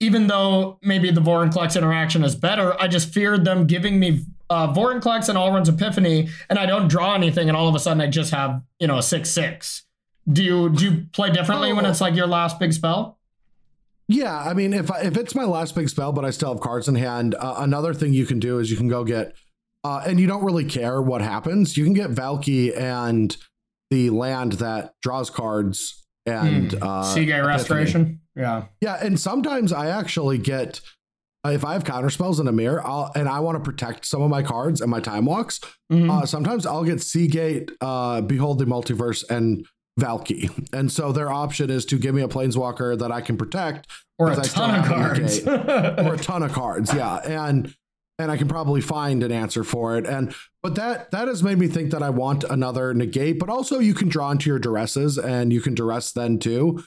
even 0.00 0.26
though 0.26 0.78
maybe 0.82 1.10
the 1.10 1.20
Vorinclex 1.20 1.76
interaction 1.76 2.22
is 2.22 2.34
better, 2.34 2.80
I 2.80 2.88
just 2.88 3.12
feared 3.12 3.44
them 3.44 3.66
giving 3.66 3.98
me 3.98 4.24
uh, 4.50 4.72
Vorinclex 4.72 5.28
and 5.28 5.36
Alrund's 5.38 5.68
Epiphany, 5.68 6.28
and 6.48 6.58
I 6.58 6.66
don't 6.66 6.88
draw 6.88 7.14
anything, 7.14 7.48
and 7.48 7.56
all 7.56 7.68
of 7.68 7.74
a 7.74 7.78
sudden 7.80 8.00
I 8.00 8.06
just 8.06 8.30
have 8.32 8.62
you 8.78 8.86
know 8.86 8.98
a 8.98 9.02
six 9.02 9.30
six. 9.30 9.84
Do 10.30 10.42
you 10.42 10.68
do 10.70 10.84
you 10.84 11.06
play 11.12 11.30
differently 11.30 11.72
when 11.72 11.86
Oh. 11.86 11.90
it's 11.90 12.00
like 12.00 12.14
your 12.14 12.26
last 12.26 12.58
big 12.58 12.72
spell? 12.72 13.18
Yeah, 14.08 14.38
I 14.38 14.54
mean, 14.54 14.72
if 14.72 14.90
I, 14.90 15.00
if 15.02 15.16
it's 15.16 15.34
my 15.34 15.44
last 15.44 15.74
big 15.74 15.88
spell, 15.88 16.12
but 16.12 16.24
I 16.24 16.30
still 16.30 16.52
have 16.52 16.60
cards 16.60 16.86
in 16.86 16.94
hand, 16.94 17.34
uh, 17.34 17.56
another 17.58 17.92
thing 17.92 18.12
you 18.14 18.24
can 18.26 18.38
do 18.38 18.58
is 18.60 18.70
you 18.70 18.76
can 18.76 18.86
go 18.88 19.02
get, 19.02 19.34
uh, 19.82 20.02
and 20.06 20.20
you 20.20 20.28
don't 20.28 20.44
really 20.44 20.64
care 20.64 21.02
what 21.02 21.22
happens. 21.22 21.76
You 21.76 21.82
can 21.84 21.92
get 21.92 22.10
Valki 22.10 22.76
and 22.76 23.36
the 23.90 24.10
land 24.10 24.52
that 24.54 24.94
draws 25.02 25.28
cards 25.28 26.04
and 26.24 26.72
Hmm. 26.72 26.82
uh, 26.82 27.02
Sea 27.02 27.24
Gate. 27.24 27.40
Restoration. 27.40 28.20
Yeah. 28.36 28.64
Yeah, 28.80 28.94
and 29.02 29.18
sometimes 29.18 29.72
I 29.72 29.88
actually 29.88 30.38
get 30.38 30.80
if 31.52 31.64
I 31.64 31.72
have 31.74 31.84
counter 31.84 32.10
spells 32.10 32.40
in 32.40 32.48
a 32.48 32.52
mirror, 32.52 32.84
I'll, 32.86 33.10
and 33.14 33.28
I 33.28 33.40
want 33.40 33.56
to 33.56 33.62
protect 33.70 34.04
some 34.06 34.22
of 34.22 34.30
my 34.30 34.42
cards 34.42 34.80
and 34.80 34.90
my 34.90 35.00
time 35.00 35.24
walks. 35.24 35.60
Mhm. 35.92 36.10
Uh, 36.10 36.26
sometimes 36.26 36.66
I'll 36.66 36.84
get 36.84 37.02
Sea 37.02 37.26
Gate, 37.26 37.70
uh, 37.80 38.20
Behold 38.20 38.58
the 38.58 38.64
Multiverse, 38.64 39.24
and 39.30 39.66
Valki, 40.00 40.50
and 40.72 40.92
so 40.92 41.10
their 41.12 41.30
option 41.32 41.70
is 41.70 41.84
to 41.86 41.98
give 41.98 42.14
me 42.14 42.22
a 42.22 42.28
Planeswalker 42.28 42.98
that 42.98 43.10
I 43.10 43.20
can 43.22 43.36
protect 43.36 43.86
or 44.18 44.28
a 44.28 44.30
because 44.30 44.46
I 44.46 44.48
still 44.50 44.66
ton 44.66 44.80
of 44.80 44.86
cards. 44.86 45.46
or 46.08 46.14
a 46.14 46.18
ton 46.18 46.42
of 46.42 46.52
cards. 46.52 46.92
Yeah, 46.92 47.16
and 47.16 47.74
and 48.18 48.30
I 48.30 48.36
can 48.36 48.48
probably 48.48 48.80
find 48.80 49.22
an 49.22 49.30
answer 49.32 49.62
for 49.64 49.96
it. 49.96 50.06
And 50.06 50.34
but 50.62 50.74
that 50.74 51.10
that 51.12 51.28
has 51.28 51.42
made 51.42 51.58
me 51.58 51.66
think 51.68 51.90
that 51.92 52.02
I 52.02 52.10
want 52.10 52.44
another 52.44 52.92
negate. 52.94 53.38
But 53.38 53.48
also, 53.48 53.78
you 53.78 53.94
can 53.94 54.08
draw 54.08 54.30
into 54.30 54.50
your 54.50 54.58
duresses, 54.60 55.22
and 55.22 55.50
you 55.52 55.60
can 55.62 55.74
duress 55.74 56.12
then 56.12 56.38
too. 56.38 56.82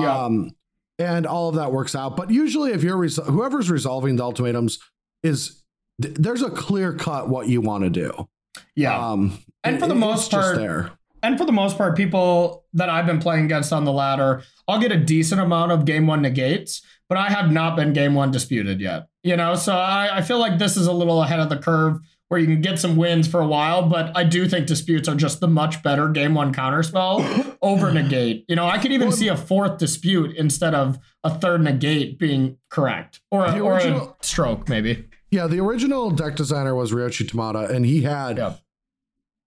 Yeah. 0.00 0.24
Um, 0.24 0.50
and 0.98 1.26
all 1.26 1.48
of 1.48 1.56
that 1.56 1.72
works 1.72 1.94
out. 1.94 2.16
But 2.16 2.30
usually, 2.30 2.72
if 2.72 2.82
you're 2.82 2.96
res- 2.96 3.16
whoever's 3.16 3.70
resolving 3.70 4.16
the 4.16 4.24
ultimatums 4.24 4.78
is 5.22 5.62
th- 6.00 6.14
there's 6.14 6.42
a 6.42 6.50
clear 6.50 6.92
cut 6.92 7.28
what 7.28 7.48
you 7.48 7.60
want 7.60 7.84
to 7.84 7.90
do. 7.90 8.28
yeah. 8.76 8.96
Um, 9.10 9.38
And 9.64 9.78
for 9.80 9.86
the 9.88 9.94
most 9.94 10.30
part- 10.30 10.56
there. 10.56 10.92
and 11.22 11.38
for 11.38 11.44
the 11.44 11.52
most 11.52 11.76
part, 11.78 11.96
people 11.96 12.64
that 12.74 12.88
I've 12.90 13.06
been 13.06 13.18
playing 13.20 13.46
against 13.46 13.72
on 13.72 13.84
the 13.84 13.92
ladder, 13.92 14.42
I'll 14.68 14.78
get 14.80 14.92
a 14.92 14.96
decent 14.98 15.40
amount 15.40 15.72
of 15.72 15.84
game 15.84 16.06
one 16.06 16.22
negates, 16.22 16.82
but 17.08 17.18
I 17.18 17.28
have 17.30 17.50
not 17.50 17.76
been 17.76 17.92
game 17.92 18.14
one 18.14 18.30
disputed 18.30 18.80
yet. 18.80 19.08
You 19.22 19.36
know, 19.36 19.54
so 19.54 19.74
I, 19.74 20.18
I 20.18 20.22
feel 20.22 20.38
like 20.38 20.58
this 20.58 20.76
is 20.76 20.86
a 20.86 20.92
little 20.92 21.22
ahead 21.22 21.40
of 21.40 21.48
the 21.48 21.56
curve 21.56 21.98
where 22.28 22.40
you 22.40 22.46
can 22.46 22.60
get 22.62 22.78
some 22.78 22.96
wins 22.96 23.28
for 23.28 23.40
a 23.40 23.46
while, 23.46 23.88
but 23.88 24.10
I 24.16 24.24
do 24.24 24.48
think 24.48 24.66
disputes 24.66 25.08
are 25.08 25.14
just 25.14 25.40
the 25.40 25.46
much 25.48 25.82
better 25.82 26.08
game 26.08 26.34
one 26.34 26.52
counterspell 26.54 27.56
over 27.62 27.92
negate. 27.92 28.44
You 28.48 28.56
know, 28.56 28.66
I 28.66 28.78
could 28.78 28.92
even 28.92 29.12
see 29.12 29.28
a 29.28 29.36
fourth 29.36 29.78
dispute 29.78 30.34
instead 30.36 30.74
of 30.74 30.98
a 31.22 31.30
third 31.38 31.62
negate 31.62 32.18
being 32.18 32.56
correct. 32.70 33.20
Or 33.30 33.46
a, 33.46 33.52
The 33.52 33.60
or 33.60 33.78
a 33.78 34.14
stroke, 34.22 34.68
maybe. 34.68 35.06
Yeah, 35.30 35.46
the 35.46 35.60
original 35.60 36.10
deck 36.10 36.36
designer 36.36 36.74
was 36.74 36.92
Ryoshi 36.92 37.28
Tamada, 37.28 37.68
and 37.68 37.84
he 37.84 38.02
had 38.02 38.38
Yeah. 38.38 38.54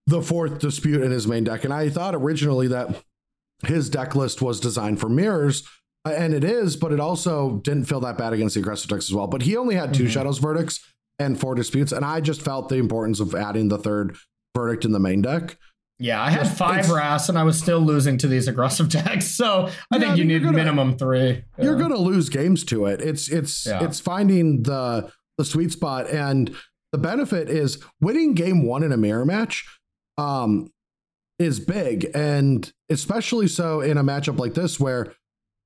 the 0.06 0.22
fourth 0.22 0.60
dispute 0.60 1.02
in 1.02 1.12
his 1.12 1.28
main 1.28 1.44
deck. 1.46 1.64
And 1.64 1.74
I 1.74 1.90
thought 1.90 2.14
originally 2.14 2.68
that 2.68 3.04
his 3.66 3.90
deck 3.90 4.16
list 4.16 4.42
was 4.42 4.60
designed 4.60 5.00
for 5.00 5.10
mirrors, 5.10 5.64
uh, 6.06 6.10
and 6.12 6.34
it 6.34 6.44
is, 6.44 6.76
but 6.76 6.92
it 6.92 7.00
also 7.00 7.60
didn't 7.64 7.86
feel 7.86 8.00
that 8.02 8.18
bad 8.18 8.34
against 8.34 8.54
the 8.54 8.62
aggressive 8.62 8.90
decks 8.90 9.10
as 9.10 9.14
well. 9.16 9.28
But 9.28 9.42
he 9.42 9.58
only 9.58 9.76
had 9.76 9.94
2 9.96 10.04
Mhm. 10.04 10.10
shadows 10.10 10.38
verdicts 10.38 10.80
and 11.20 11.40
four 11.40 11.56
disputes, 11.56 11.92
and 11.92 12.04
I 12.06 12.22
just 12.22 12.42
felt 12.42 12.70
the 12.70 12.76
importance 12.76 13.20
of 13.20 13.34
adding 13.36 13.68
the 13.70 13.78
third 13.78 14.16
verdict 14.56 14.86
in 14.86 14.92
the 14.92 15.00
main 15.00 15.22
deck. 15.22 15.58
Yeah, 16.00 16.22
I 16.22 16.30
had 16.30 16.48
five 16.48 16.86
it's- 16.86 17.28
and 17.30 17.38
I 17.40 17.44
was 17.44 17.58
still 17.58 17.80
losing 17.80 18.18
to 18.20 18.28
these 18.28 18.48
aggressive 18.48 18.90
decks. 19.04 19.26
So 19.28 19.68
I 19.92 19.96
Yeah, 19.96 20.00
think 20.00 20.12
I 20.12 20.16
you 20.16 20.22
mean, 20.26 20.30
you're 20.30 20.40
need 20.40 20.46
gonna- 20.46 20.58
minimum 20.58 20.98
three. 20.98 21.44
You're 21.60 21.76
going 21.78 21.92
to 21.92 21.98
lose 21.98 22.30
games 22.30 22.64
to 22.66 22.86
it. 22.86 23.02
It's 23.02 23.30
it's 23.30 23.66
Yeah. 23.66 23.84
it's 23.84 24.00
finding 24.00 24.64
the 24.64 25.12
the 25.38 25.46
sweet 25.46 25.72
spot, 25.72 26.08
and 26.10 26.56
the 26.92 26.98
benefit 27.00 27.50
is 27.50 27.80
winning 28.00 28.34
game 28.34 28.64
one 28.64 28.84
in 28.84 28.92
a 28.92 28.98
mirror 28.98 29.26
match. 29.26 29.66
Um, 30.18 30.72
is 31.40 31.60
big 31.60 32.10
and 32.16 32.74
especially 32.90 33.48
so 33.48 33.80
in 33.80 33.96
a 34.00 34.04
matchup 34.04 34.40
like 34.40 34.56
this 34.56 34.80
where 34.80 35.14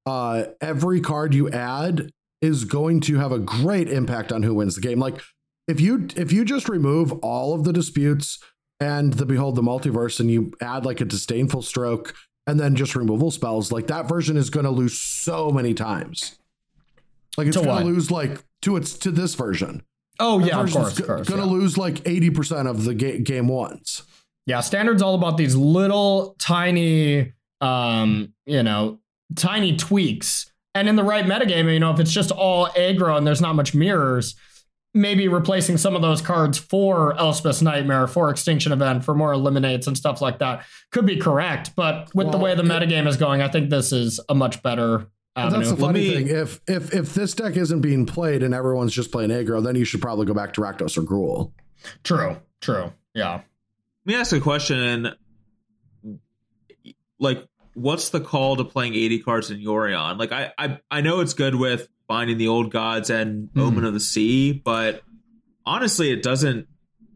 uh 0.06 0.43
every 0.60 0.99
card 0.99 1.34
you 1.34 1.49
add 1.49 2.10
is 2.41 2.66
going 2.66 2.99
to 2.99 3.16
have 3.20 3.32
a 3.32 3.39
great 3.39 3.88
impact 3.88 4.34
on 4.34 4.43
who 4.43 4.54
wins 4.54 4.76
the 4.76 4.82
game 4.82 4.99
like 4.99 5.22
if 5.68 5.80
you 5.80 6.07
if 6.16 6.32
you 6.32 6.43
just 6.45 6.68
remove 6.70 7.12
all 7.24 7.53
of 7.53 7.64
the 7.64 7.74
disputes 7.74 8.39
and 8.80 9.14
the 9.14 9.26
behold 9.26 9.55
the 9.55 9.62
multiverse 9.62 10.20
and 10.20 10.30
you 10.32 10.51
add 10.62 10.86
like 10.86 11.01
a 11.01 11.05
disdainful 11.05 11.62
stroke 11.62 12.14
and 12.47 12.59
then 12.59 12.76
just 12.76 12.95
removal 12.95 13.32
spells 13.32 13.72
like 13.72 13.88
that 13.88 14.07
version 14.09 14.36
is 14.38 14.49
going 14.49 14.66
to 14.66 14.72
lose 14.72 14.99
so 14.99 15.51
many 15.51 15.74
times 15.74 16.38
like 17.38 17.47
it's 17.47 17.55
going 17.57 17.68
to 17.68 17.86
lose 17.86 18.09
like 18.12 18.43
to 18.62 18.76
its 18.76 18.93
to 18.97 19.12
this 19.12 19.36
version 19.36 19.84
Oh 20.20 20.39
That 20.39 20.47
yeah, 20.47 20.59
of 20.62 20.72
course, 20.72 20.99
course. 20.99 21.28
gonna 21.30 21.45
yeah. 21.45 21.51
lose 21.51 21.78
like 21.78 21.95
80% 22.03 22.70
of 22.70 22.84
the 22.84 22.93
ga- 22.93 23.20
game 23.20 23.47
ones 23.47 24.03
Yeah, 24.45 24.59
standard's 24.62 25.01
all 25.01 25.16
about 25.16 25.38
these 25.38 25.55
little 25.55 26.36
tiny 26.39 27.34
um, 27.62 28.34
you 28.47 28.64
know, 28.64 28.99
tiny 29.36 29.76
tweaks. 29.78 30.51
And 30.74 30.89
in 30.89 30.95
the 30.95 31.03
right 31.03 31.26
metagame, 31.26 31.72
you 31.72 31.80
know, 31.80 31.91
if 31.93 31.99
it's 31.99 32.12
just 32.12 32.32
all 32.32 32.68
aggro 32.70 33.16
and 33.18 33.26
there's 33.28 33.41
not 33.41 33.55
much 33.55 33.76
mirrors, 33.76 34.36
maybe 34.94 35.28
replacing 35.28 35.78
some 35.78 35.96
of 35.96 36.02
those 36.02 36.22
cards 36.22 36.58
for 36.58 37.14
Elspeth's 37.16 37.62
Nightmare, 37.62 38.08
for 38.08 38.30
Extinction 38.30 38.72
Event, 38.72 39.06
for 39.06 39.16
more 39.16 39.32
eliminates 39.34 39.88
and 39.88 39.98
stuff 39.98 40.22
like 40.22 40.39
that 40.39 40.66
could 40.92 41.06
be 41.06 41.18
correct. 41.18 41.72
But 41.76 42.10
with 42.14 42.32
the 42.32 42.38
way 42.38 42.54
the 42.56 42.64
it- 42.64 42.68
metagame 42.68 43.08
is 43.08 43.18
going, 43.18 43.42
I 43.42 43.48
think 43.48 43.70
this 43.70 43.92
is 43.94 44.20
a 44.28 44.36
much 44.36 44.62
better 44.62 45.08
But 45.36 45.42
avenue. 45.46 45.58
that's 45.60 45.72
the 45.72 45.78
funny 45.78 46.00
me- 46.00 46.14
thing. 46.14 46.28
If 46.28 46.60
if 46.68 46.94
if 46.94 47.14
this 47.14 47.34
deck 47.34 47.56
isn't 47.56 47.82
being 47.82 48.06
played 48.06 48.44
and 48.44 48.54
everyone's 48.54 48.94
just 48.94 49.12
playing 49.12 49.30
aggro, 49.30 49.64
then 49.64 49.76
you 49.76 49.86
should 49.86 50.02
probably 50.02 50.26
go 50.26 50.34
back 50.34 50.54
to 50.54 50.62
Rakdos 50.62 50.98
or 50.98 51.04
Gruul. 51.04 51.52
true, 52.04 52.38
true. 52.60 52.92
Yeah. 53.14 53.36
Let 53.36 53.44
me 54.06 54.16
ask 54.16 54.34
a 54.34 54.39
question. 54.42 54.78
And 54.80 55.16
like, 57.20 57.48
what's 57.74 58.10
the 58.10 58.20
call 58.20 58.56
to 58.58 58.64
playing 58.64 58.96
80 58.96 59.20
cards 59.20 59.52
in 59.52 59.60
Yorion? 59.60 60.18
Like, 60.18 60.32
I 60.32 60.52
I, 60.58 60.80
I 60.89 61.02
know 61.02 61.20
it's 61.22 61.34
good 61.34 61.56
with 61.56 61.88
finding 62.12 62.38
the 62.38 62.49
old 62.49 62.72
gods 62.72 63.09
and 63.09 63.47
Mhm. 63.55 63.62
Omen 63.62 63.86
of 63.86 63.93
the 63.93 63.99
Sea, 64.01 64.51
but 64.51 65.01
honestly, 65.66 66.12
it 66.12 66.22
doesn't 66.22 66.68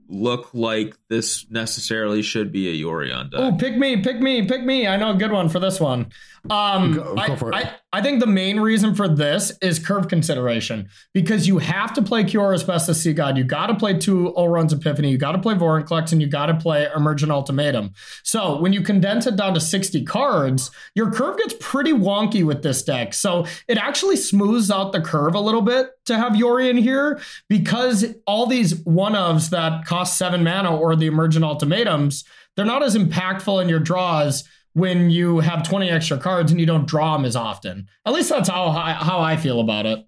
look 0.08 0.52
like 0.54 0.96
this 1.10 1.46
necessarily 1.50 2.22
should 2.22 2.50
be 2.54 2.70
a 2.70 2.86
Yorion 2.86 3.30
deck. 3.30 3.40
Oh, 3.42 3.52
pick 3.58 3.76
me, 3.76 3.98
pick 4.02 4.22
me, 4.22 4.46
pick 4.48 4.64
me. 4.64 4.88
I 4.88 4.96
know 4.96 5.12
a 5.12 5.16
good 5.16 5.34
one 5.34 5.50
for 5.50 5.60
this 5.60 5.82
one. 5.82 6.08
Um, 6.50 6.94
Go- 6.94 7.16
I, 7.18 7.36
for 7.36 7.50
it. 7.50 7.56
I, 7.56 7.72
I 7.96 8.02
think 8.02 8.20
the 8.20 8.28
main 8.28 8.60
reason 8.60 8.94
for 8.94 9.08
this 9.08 9.58
is 9.62 9.80
curve 9.80 10.10
consideration 10.10 10.90
because 11.14 11.48
you 11.48 11.60
have 11.60 11.94
to 11.94 12.02
play 12.02 12.26
Kiora's 12.26 12.62
Best 12.62 12.90
of 12.90 12.98
Sea 12.98 13.14
God. 13.14 13.38
You 13.38 13.46
got 13.46 13.68
to 13.68 13.74
play 13.74 13.98
two 13.98 14.34
Alrund's 14.36 14.74
Epiphany. 14.74 15.10
You 15.10 15.18
got 15.18 15.32
to 15.32 15.40
play 15.40 15.54
Vorinclex 15.54 16.12
and 16.12 16.22
you 16.22 16.28
got 16.28 16.48
to 16.48 16.56
play 16.56 16.90
Emergent 16.94 17.32
Ultimatum. 17.32 17.94
So 18.22 18.60
when 18.60 18.74
you 18.74 18.82
condense 18.82 19.28
it 19.28 19.38
down 19.38 19.54
to 19.54 19.62
60 19.62 20.04
cards, 20.04 20.72
your 20.94 21.10
curve 21.10 21.38
gets 21.38 21.56
pretty 21.62 21.94
wonky 21.94 22.46
with 22.46 22.64
this 22.64 22.84
deck. 22.84 23.14
So 23.14 23.46
it 23.70 23.78
actually 23.78 24.18
smooths 24.18 24.70
out 24.70 24.92
the 24.92 25.00
curve 25.00 25.34
a 25.34 25.40
little 25.40 25.62
bit 25.62 25.92
to 26.08 26.18
have 26.18 26.34
Yorion 26.34 26.78
here 26.78 27.22
because 27.48 28.14
all 28.28 28.46
these 28.46 28.76
one 28.84 29.14
ofs 29.14 29.52
that 29.52 29.86
cost 29.86 30.18
seven 30.18 30.44
mana 30.44 30.76
or 30.76 30.98
the 30.98 31.08
Emergent 31.08 31.46
Ultimatums, 31.46 32.26
they're 32.58 32.66
not 32.66 32.84
as 32.84 32.98
impactful 32.98 33.62
in 33.62 33.70
your 33.70 33.80
draws 33.80 34.44
when 34.76 35.10
you 35.10 35.40
have 35.40 35.68
20 35.68 35.90
extra 35.90 36.18
cards 36.18 36.52
and 36.52 36.60
you 36.60 36.66
don't 36.68 36.86
draw 36.88 37.16
them 37.18 37.26
as 37.26 37.36
often. 37.36 37.88
At 38.06 38.14
least 38.14 38.30
that's 38.30 38.50
how 38.50 38.68
I, 38.68 38.92
how 38.94 39.20
I 39.20 39.36
feel 39.38 39.60
about 39.62 39.86
it. 39.86 40.06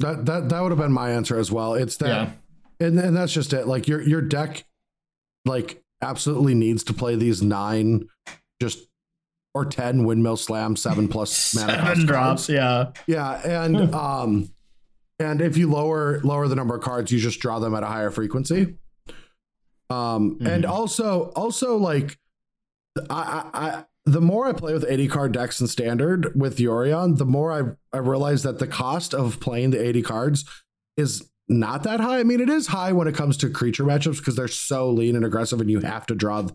That 0.00 0.26
that 0.26 0.48
that 0.50 0.60
would 0.60 0.70
have 0.72 0.78
been 0.78 0.92
my 0.92 1.10
answer 1.10 1.38
as 1.38 1.50
well. 1.50 1.74
It's 1.74 1.96
that, 1.98 2.08
Yeah. 2.08 2.30
and 2.86 2.98
and 2.98 3.16
that's 3.16 3.32
just 3.32 3.52
it. 3.52 3.66
Like 3.66 3.88
your 3.88 4.00
your 4.02 4.20
deck, 4.22 4.64
like 5.44 5.82
absolutely 6.02 6.54
needs 6.54 6.84
to 6.84 6.92
play 6.92 7.14
these 7.16 7.42
nine, 7.42 8.08
just 8.60 8.86
or 9.54 9.64
ten 9.64 10.04
windmill 10.04 10.36
slam 10.36 10.76
seven 10.76 11.08
plus 11.08 11.54
mana 11.56 11.72
Seven 11.74 12.06
drops, 12.06 12.46
cards. 12.46 12.48
yeah. 12.48 12.90
Yeah, 13.06 13.64
and 13.66 13.94
um, 13.94 14.50
and 15.20 15.40
if 15.40 15.56
you 15.56 15.70
lower 15.70 16.20
lower 16.24 16.46
the 16.48 16.56
number 16.56 16.74
of 16.76 16.82
cards, 16.82 17.10
you 17.12 17.18
just 17.20 17.38
draw 17.40 17.58
them 17.60 17.74
at 17.74 17.82
a 17.84 17.86
higher 17.86 18.10
frequency. 18.10 18.76
Um, 19.90 20.38
and 20.44 20.64
Mhm. 20.64 20.68
also 20.70 21.30
also 21.36 21.76
like, 21.76 22.18
I 23.08 23.44
I 23.54 23.84
the 24.06 24.20
more 24.20 24.46
I 24.46 24.52
play 24.52 24.72
with 24.72 24.84
eighty 24.88 25.08
card 25.08 25.32
decks 25.32 25.60
in 25.60 25.66
standard 25.66 26.38
with 26.38 26.58
Yorion, 26.58 27.16
the 27.16 27.24
more 27.24 27.52
I 27.52 27.96
I 27.96 28.00
realize 28.00 28.42
that 28.42 28.58
the 28.58 28.66
cost 28.66 29.14
of 29.14 29.40
playing 29.40 29.70
the 29.70 29.84
eighty 29.84 30.02
cards 30.02 30.44
is 30.96 31.30
not 31.48 31.82
that 31.84 32.00
high. 32.00 32.20
I 32.20 32.24
mean, 32.24 32.40
it 32.40 32.50
is 32.50 32.68
high 32.68 32.92
when 32.92 33.08
it 33.08 33.14
comes 33.14 33.36
to 33.38 33.50
creature 33.50 33.84
matchups 33.84 34.18
because 34.18 34.36
they're 34.36 34.48
so 34.48 34.90
lean 34.90 35.16
and 35.16 35.24
aggressive, 35.24 35.60
and 35.60 35.70
you 35.70 35.80
have 35.80 36.06
to 36.06 36.14
draw 36.14 36.46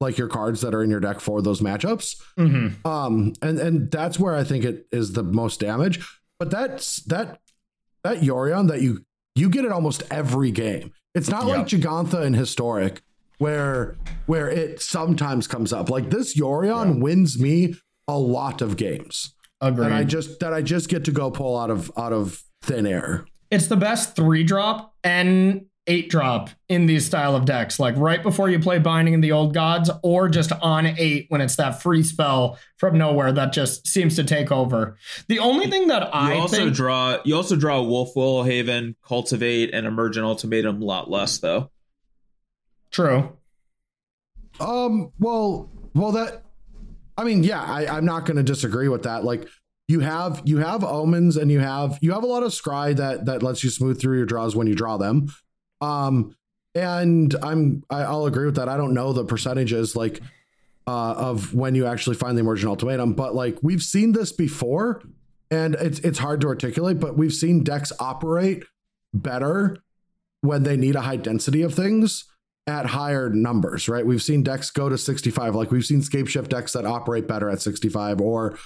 like 0.00 0.16
your 0.16 0.28
cards 0.28 0.60
that 0.60 0.74
are 0.74 0.82
in 0.82 0.90
your 0.90 1.00
deck 1.00 1.20
for 1.20 1.42
those 1.42 1.60
matchups. 1.60 2.22
Mm-hmm. 2.38 2.86
Um, 2.86 3.32
and 3.42 3.58
and 3.58 3.90
that's 3.90 4.18
where 4.18 4.34
I 4.34 4.44
think 4.44 4.64
it 4.64 4.86
is 4.92 5.12
the 5.12 5.22
most 5.22 5.60
damage. 5.60 6.06
But 6.38 6.50
that's 6.50 7.02
that 7.04 7.40
that 8.04 8.20
Yorion 8.20 8.68
that 8.68 8.82
you 8.82 9.04
you 9.34 9.48
get 9.48 9.64
it 9.64 9.72
almost 9.72 10.02
every 10.10 10.50
game. 10.50 10.92
It's 11.14 11.30
not 11.30 11.46
like 11.46 11.66
Jegantha 11.66 12.22
and 12.22 12.36
Historic 12.36 13.02
where 13.38 13.96
where 14.26 14.48
it 14.48 14.80
sometimes 14.82 15.46
comes 15.46 15.72
up. 15.72 15.90
Like 15.90 16.10
this 16.10 16.38
Yorion 16.38 17.00
wins 17.00 17.38
me 17.40 17.74
a 18.06 18.18
lot 18.18 18.62
of 18.62 18.76
games. 18.76 19.34
Agreed. 19.60 19.86
And 19.86 19.94
I 19.94 20.04
just 20.04 20.40
that 20.40 20.52
I 20.52 20.62
just 20.62 20.88
get 20.88 21.04
to 21.06 21.10
go 21.12 21.30
pull 21.30 21.58
out 21.58 21.70
of 21.70 21.90
out 21.96 22.12
of 22.12 22.42
thin 22.62 22.86
air. 22.86 23.24
it's 23.50 23.68
the 23.68 23.76
best 23.76 24.14
three 24.14 24.44
drop 24.44 24.94
and 25.02 25.66
eight 25.86 26.10
drop 26.10 26.50
in 26.68 26.84
these 26.84 27.06
style 27.06 27.34
of 27.34 27.46
decks, 27.46 27.80
like 27.80 27.96
right 27.96 28.22
before 28.22 28.50
you 28.50 28.58
play 28.58 28.78
Binding 28.78 29.14
in 29.14 29.22
the 29.22 29.32
Old 29.32 29.54
Gods, 29.54 29.90
or 30.02 30.28
just 30.28 30.52
on 30.52 30.84
eight 30.84 31.26
when 31.30 31.40
it's 31.40 31.56
that 31.56 31.80
free 31.82 32.02
spell 32.02 32.58
from 32.76 32.98
nowhere 32.98 33.32
that 33.32 33.54
just 33.54 33.86
seems 33.86 34.14
to 34.16 34.24
take 34.24 34.52
over. 34.52 34.98
The 35.28 35.38
only 35.38 35.68
thing 35.68 35.88
that 35.88 36.02
You 36.02 36.08
I 36.12 36.34
also 36.34 36.56
think, 36.56 36.74
draw 36.74 37.18
you 37.24 37.34
also 37.34 37.56
draw 37.56 37.80
Wolfwillow 37.80 38.44
Haven, 38.44 38.96
Cultivate, 39.02 39.72
and 39.72 39.86
Emergent 39.86 40.26
Ultimatum 40.26 40.82
a 40.82 40.84
lot 40.84 41.10
less 41.10 41.38
though. 41.38 41.70
True, 42.90 43.36
Um. 44.60 45.12
Well. 45.18 45.70
Well. 45.94 46.12
That. 46.12 46.44
I 47.16 47.24
mean, 47.24 47.44
yeah. 47.44 47.62
I, 47.62 47.96
I'm 47.96 48.04
not 48.04 48.26
going 48.26 48.36
to 48.36 48.42
disagree 48.42 48.88
with 48.88 49.02
that. 49.02 49.24
Like, 49.24 49.48
you 49.88 50.00
have 50.00 50.42
you 50.44 50.58
have 50.58 50.84
omens 50.84 51.36
and 51.36 51.50
you 51.50 51.60
have 51.60 51.98
you 52.00 52.12
have 52.12 52.22
a 52.22 52.26
lot 52.26 52.42
of 52.42 52.52
scry 52.52 52.94
that 52.96 53.26
that 53.26 53.42
lets 53.42 53.64
you 53.64 53.70
smooth 53.70 54.00
through 54.00 54.16
your 54.18 54.26
draws 54.26 54.54
when 54.54 54.66
you 54.66 54.74
draw 54.74 54.96
them. 54.96 55.28
Um. 55.80 56.34
And 56.74 57.34
I'm 57.42 57.82
I, 57.90 58.02
I'll 58.02 58.26
agree 58.26 58.44
with 58.44 58.56
that. 58.56 58.68
I 58.68 58.76
don't 58.76 58.94
know 58.94 59.12
the 59.12 59.24
percentages 59.24 59.96
like 59.96 60.20
uh, 60.86 61.12
of 61.12 61.52
when 61.52 61.74
you 61.74 61.86
actually 61.86 62.14
find 62.14 62.36
the 62.36 62.40
emergent 62.40 62.68
ultimatum, 62.68 63.14
but 63.14 63.34
like 63.34 63.58
we've 63.62 63.82
seen 63.82 64.12
this 64.12 64.32
before, 64.32 65.02
and 65.50 65.74
it's 65.76 65.98
it's 66.00 66.18
hard 66.18 66.40
to 66.42 66.46
articulate. 66.46 67.00
But 67.00 67.16
we've 67.16 67.32
seen 67.32 67.64
decks 67.64 67.90
operate 67.98 68.64
better 69.12 69.78
when 70.42 70.62
they 70.62 70.76
need 70.76 70.94
a 70.94 71.00
high 71.00 71.16
density 71.16 71.62
of 71.62 71.74
things 71.74 72.24
at 72.68 72.84
higher 72.84 73.30
numbers, 73.30 73.88
right? 73.88 74.04
We've 74.04 74.22
seen 74.22 74.42
decks 74.42 74.70
go 74.70 74.90
to 74.90 74.98
65, 74.98 75.54
like 75.54 75.70
we've 75.70 75.86
seen 75.86 76.02
scape 76.02 76.28
shift 76.28 76.50
decks 76.50 76.74
that 76.74 76.84
operate 76.84 77.26
better 77.26 77.48
at 77.48 77.62
65, 77.62 78.20
or 78.20 78.58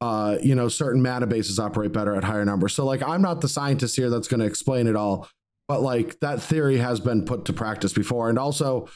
uh, 0.00 0.38
you 0.42 0.56
know, 0.56 0.68
certain 0.68 1.00
mana 1.00 1.26
bases 1.26 1.58
operate 1.58 1.92
better 1.92 2.16
at 2.16 2.24
higher 2.24 2.44
numbers. 2.44 2.74
So 2.74 2.84
like 2.84 3.00
I'm 3.02 3.22
not 3.22 3.40
the 3.40 3.48
scientist 3.48 3.94
here 3.94 4.10
that's 4.10 4.26
going 4.26 4.40
to 4.40 4.46
explain 4.46 4.88
it 4.88 4.96
all, 4.96 5.28
but 5.68 5.82
like 5.82 6.18
that 6.18 6.42
theory 6.42 6.78
has 6.78 6.98
been 6.98 7.24
put 7.24 7.44
to 7.44 7.52
practice 7.52 7.92
before. 7.92 8.28
And 8.28 8.38
also, 8.40 8.88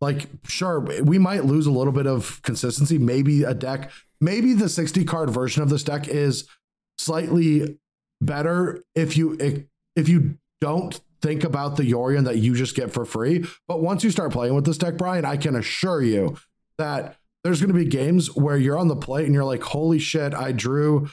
like, 0.00 0.28
sure, 0.46 0.80
we 0.80 1.18
might 1.18 1.44
lose 1.44 1.66
a 1.66 1.72
little 1.72 1.92
bit 1.92 2.06
of 2.06 2.40
consistency. 2.42 2.96
Maybe 2.96 3.42
a 3.42 3.54
deck, 3.54 3.90
maybe 4.20 4.54
the 4.54 4.68
60 4.68 5.04
card 5.04 5.30
version 5.30 5.62
of 5.62 5.68
this 5.68 5.82
deck 5.82 6.06
is 6.06 6.48
slightly 6.96 7.76
better 8.20 8.84
if 8.94 9.16
you 9.16 9.66
if 9.96 10.08
you 10.08 10.38
don't 10.60 11.00
think 11.22 11.44
about 11.44 11.76
the 11.76 11.82
Yorion 11.84 12.24
that 12.24 12.38
you 12.38 12.54
just 12.54 12.74
get 12.74 12.92
for 12.92 13.04
free. 13.04 13.44
But 13.68 13.80
once 13.80 14.04
you 14.04 14.10
start 14.10 14.32
playing 14.32 14.54
with 14.54 14.64
this 14.64 14.78
deck, 14.78 14.96
Brian, 14.96 15.24
I 15.24 15.36
can 15.36 15.56
assure 15.56 16.02
you 16.02 16.36
that 16.78 17.16
there's 17.44 17.60
going 17.60 17.72
to 17.72 17.78
be 17.78 17.86
games 17.86 18.34
where 18.34 18.56
you're 18.56 18.78
on 18.78 18.88
the 18.88 18.96
plate 18.96 19.26
and 19.26 19.34
you're 19.34 19.44
like, 19.44 19.62
holy 19.62 19.98
shit, 19.98 20.34
I 20.34 20.52
drew 20.52 21.10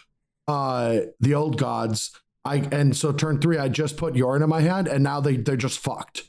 uh 0.48 1.00
the 1.20 1.36
old 1.36 1.58
gods. 1.58 2.18
I 2.46 2.68
and 2.72 2.96
so 2.96 3.12
turn 3.12 3.42
three, 3.42 3.58
I 3.58 3.68
just 3.68 3.98
put 3.98 4.14
Yorion 4.14 4.44
in 4.44 4.50
my 4.50 4.62
hand, 4.62 4.88
and 4.88 5.04
now 5.04 5.20
they 5.20 5.36
they're 5.36 5.58
just 5.58 5.80
fucked. 5.80 6.24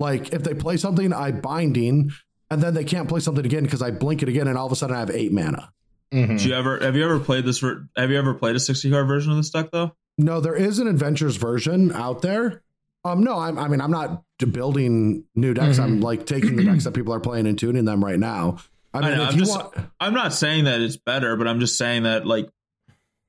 Like 0.00 0.32
if 0.32 0.42
they 0.42 0.54
play 0.54 0.76
something, 0.76 1.12
I 1.12 1.30
binding, 1.30 2.10
and 2.50 2.62
then 2.62 2.74
they 2.74 2.84
can't 2.84 3.08
play 3.08 3.20
something 3.20 3.44
again 3.44 3.62
because 3.62 3.82
I 3.82 3.92
blink 3.92 4.22
it 4.22 4.28
again, 4.28 4.48
and 4.48 4.58
all 4.58 4.66
of 4.66 4.72
a 4.72 4.76
sudden 4.76 4.96
I 4.96 5.00
have 5.00 5.10
eight 5.10 5.32
mana. 5.32 5.72
Mm-hmm. 6.12 6.36
Do 6.36 6.48
you 6.48 6.54
ever 6.54 6.80
have 6.80 6.96
you 6.96 7.04
ever 7.04 7.20
played 7.20 7.44
this? 7.44 7.60
Have 7.60 8.10
you 8.10 8.18
ever 8.18 8.34
played 8.34 8.56
a 8.56 8.60
sixty 8.60 8.90
card 8.90 9.06
version 9.06 9.30
of 9.30 9.36
this 9.36 9.50
deck 9.50 9.70
though? 9.70 9.92
No, 10.18 10.40
there 10.40 10.56
is 10.56 10.80
an 10.80 10.88
adventures 10.88 11.36
version 11.36 11.92
out 11.92 12.22
there. 12.22 12.62
Um, 13.04 13.22
no, 13.24 13.38
I'm, 13.38 13.58
I 13.58 13.68
mean, 13.68 13.80
I'm 13.80 13.90
not 13.90 14.22
building 14.38 15.24
new 15.34 15.54
decks. 15.54 15.78
I'm 15.78 16.00
like 16.00 16.26
taking 16.26 16.56
the 16.56 16.64
decks 16.64 16.84
that 16.84 16.92
people 16.92 17.14
are 17.14 17.20
playing 17.20 17.46
and 17.46 17.58
tuning 17.58 17.84
them 17.84 18.04
right 18.04 18.18
now. 18.18 18.58
I 18.92 18.98
I 18.98 19.00
mean, 19.02 19.16
know, 19.18 19.22
if 19.22 19.28
I'm 19.30 19.34
you 19.34 19.40
just- 19.40 19.50
want, 19.58 19.74
I'm 20.00 20.14
not 20.14 20.32
saying 20.34 20.64
that 20.64 20.80
it's 20.80 20.96
better, 20.96 21.36
but 21.36 21.46
I'm 21.48 21.60
just 21.60 21.78
saying 21.78 22.02
that 22.02 22.26
like 22.26 22.48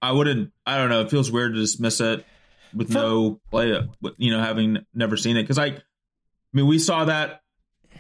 I 0.01 0.11
wouldn't. 0.11 0.51
I 0.65 0.77
don't 0.77 0.89
know. 0.89 1.01
It 1.01 1.11
feels 1.11 1.31
weird 1.31 1.53
to 1.53 1.59
dismiss 1.59 2.01
it 2.01 2.25
with 2.75 2.89
no 2.93 3.39
play. 3.51 3.71
with, 4.01 4.13
You 4.17 4.31
know, 4.31 4.39
having 4.43 4.79
never 4.93 5.15
seen 5.15 5.37
it 5.37 5.43
because 5.43 5.59
I, 5.59 5.65
I 5.67 5.77
mean, 6.53 6.65
we 6.67 6.79
saw 6.79 7.05
that 7.05 7.41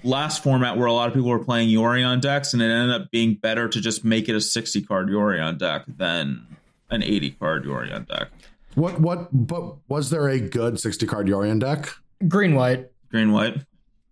last 0.03 0.41
format 0.43 0.77
where 0.77 0.87
a 0.87 0.93
lot 0.93 1.07
of 1.09 1.13
people 1.13 1.29
were 1.29 1.43
playing 1.43 1.69
Yorion 1.69 2.19
decks, 2.19 2.53
and 2.53 2.61
it 2.61 2.65
ended 2.71 3.01
up 3.01 3.11
being 3.11 3.35
better 3.35 3.67
to 3.69 3.79
just 3.81 4.03
make 4.03 4.27
it 4.29 4.35
a 4.35 4.41
60 4.41 4.81
card 4.81 5.09
Yorion 5.09 5.57
deck 5.59 5.83
than 5.87 6.47
an 6.89 7.03
80 7.03 7.31
card 7.31 7.65
Yorion 7.65 8.07
deck. 8.07 8.29
What, 8.75 8.99
what, 8.99 9.29
but 9.31 9.77
was 9.87 10.09
there 10.09 10.27
a 10.27 10.39
good 10.39 10.79
60 10.79 11.05
card 11.07 11.27
Yorion 11.27 11.59
deck? 11.59 11.89
green 12.27 12.55
white. 12.55 12.87
Green 13.09 13.31
white. 13.31 13.57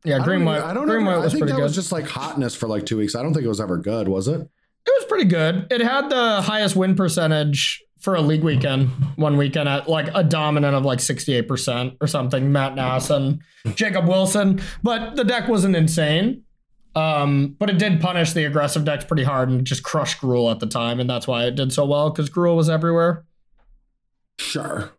Yeah, 0.03 0.17
I 0.17 0.23
green 0.23 0.39
don't, 0.39 0.47
white. 0.47 0.61
I 0.61 0.73
don't 0.73 0.87
green 0.87 1.01
ever, 1.01 1.11
white 1.11 1.21
I 1.21 1.23
was 1.25 1.33
think 1.33 1.41
pretty 1.41 1.51
that 1.51 1.57
good. 1.57 1.63
was 1.63 1.75
just 1.75 1.91
like 1.91 2.07
hotness 2.07 2.55
for 2.55 2.67
like 2.67 2.85
two 2.85 2.97
weeks. 2.97 3.15
I 3.15 3.21
don't 3.21 3.33
think 3.33 3.45
it 3.45 3.49
was 3.49 3.61
ever 3.61 3.77
good, 3.77 4.07
was 4.07 4.27
it? 4.27 4.41
It 4.41 4.93
was 4.97 5.05
pretty 5.05 5.25
good. 5.25 5.67
It 5.71 5.81
had 5.81 6.09
the 6.09 6.41
highest 6.41 6.75
win 6.75 6.95
percentage 6.95 7.83
for 7.99 8.15
a 8.15 8.21
league 8.21 8.43
weekend, 8.43 8.87
one 9.17 9.35
weekend 9.35 9.67
at 9.67 9.89
like 9.89 10.09
a 10.15 10.23
dominant 10.23 10.73
of 10.73 10.85
like 10.85 10.99
68% 10.99 11.97
or 11.99 12.07
something, 12.07 12.51
Matt 12.51 12.75
Nass 12.75 13.09
and 13.09 13.41
Jacob 13.75 14.07
Wilson. 14.07 14.61
But 14.81 15.17
the 15.17 15.25
deck 15.25 15.49
wasn't 15.49 15.75
insane. 15.75 16.43
Um, 16.95 17.55
but 17.59 17.69
it 17.69 17.77
did 17.77 18.01
punish 18.01 18.33
the 18.33 18.45
aggressive 18.45 18.83
decks 18.83 19.05
pretty 19.05 19.23
hard 19.23 19.49
and 19.49 19.65
just 19.65 19.83
crushed 19.83 20.21
Gruul 20.21 20.49
at 20.51 20.59
the 20.59 20.65
time. 20.65 20.99
And 20.99 21.09
that's 21.09 21.27
why 21.27 21.45
it 21.45 21.55
did 21.55 21.71
so 21.71 21.85
well 21.85 22.09
because 22.09 22.29
Gruul 22.29 22.55
was 22.55 22.69
everywhere. 22.69 23.25
Sure. 24.39 24.91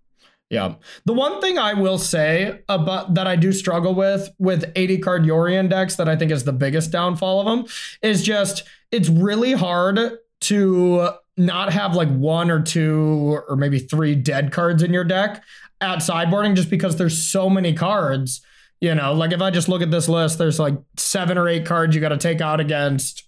Yeah. 0.51 0.75
The 1.05 1.13
one 1.13 1.41
thing 1.41 1.59
I 1.59 1.75
will 1.75 1.99
say 1.99 2.61
about 2.69 3.15
that 3.15 3.27
I 3.29 3.37
do 3.37 3.53
struggle 3.53 3.95
with 3.95 4.29
with 4.39 4.71
80 4.75 4.99
card 4.99 5.23
Yorion 5.23 5.71
decks 5.71 5.95
that 5.97 6.09
I 6.09 6.17
think 6.17 6.33
is 6.33 6.45
the 6.45 6.53
biggest 6.53 6.91
downfall 6.91 7.41
of 7.41 7.47
them 7.47 7.73
is 8.03 8.23
just 8.23 8.65
it's 8.91 9.09
really 9.09 9.53
hard 9.53 10.19
to 10.43 11.09
not 11.37 11.73
have 11.73 11.95
like 11.95 12.09
one 12.09 12.51
or 12.51 12.61
two 12.61 13.41
or 13.49 13.57
maybe 13.57 13.79
three 13.79 14.17
dead 14.17 14.51
cards 14.51 14.83
in 14.83 14.93
your 14.93 15.05
deck 15.05 15.43
at 15.81 16.01
sideboarding 16.01 16.57
just 16.57 16.69
because 16.69 16.97
there's 16.97 17.17
so 17.17 17.49
many 17.49 17.73
cards. 17.73 18.43
You 18.81 18.95
know, 18.95 19.13
like 19.13 19.33
if 19.33 19.41
I 19.41 19.51
just 19.51 19.69
look 19.69 19.83
at 19.83 19.91
this 19.91 20.09
list, 20.09 20.39
there's 20.39 20.59
like 20.59 20.75
seven 20.97 21.39
or 21.39 21.49
eight 21.49 21.65
cards 21.65 21.95
you 21.95 22.01
got 22.01 22.09
to 22.09 22.19
take 22.19 22.41
out 22.41 22.61
against 22.61 23.25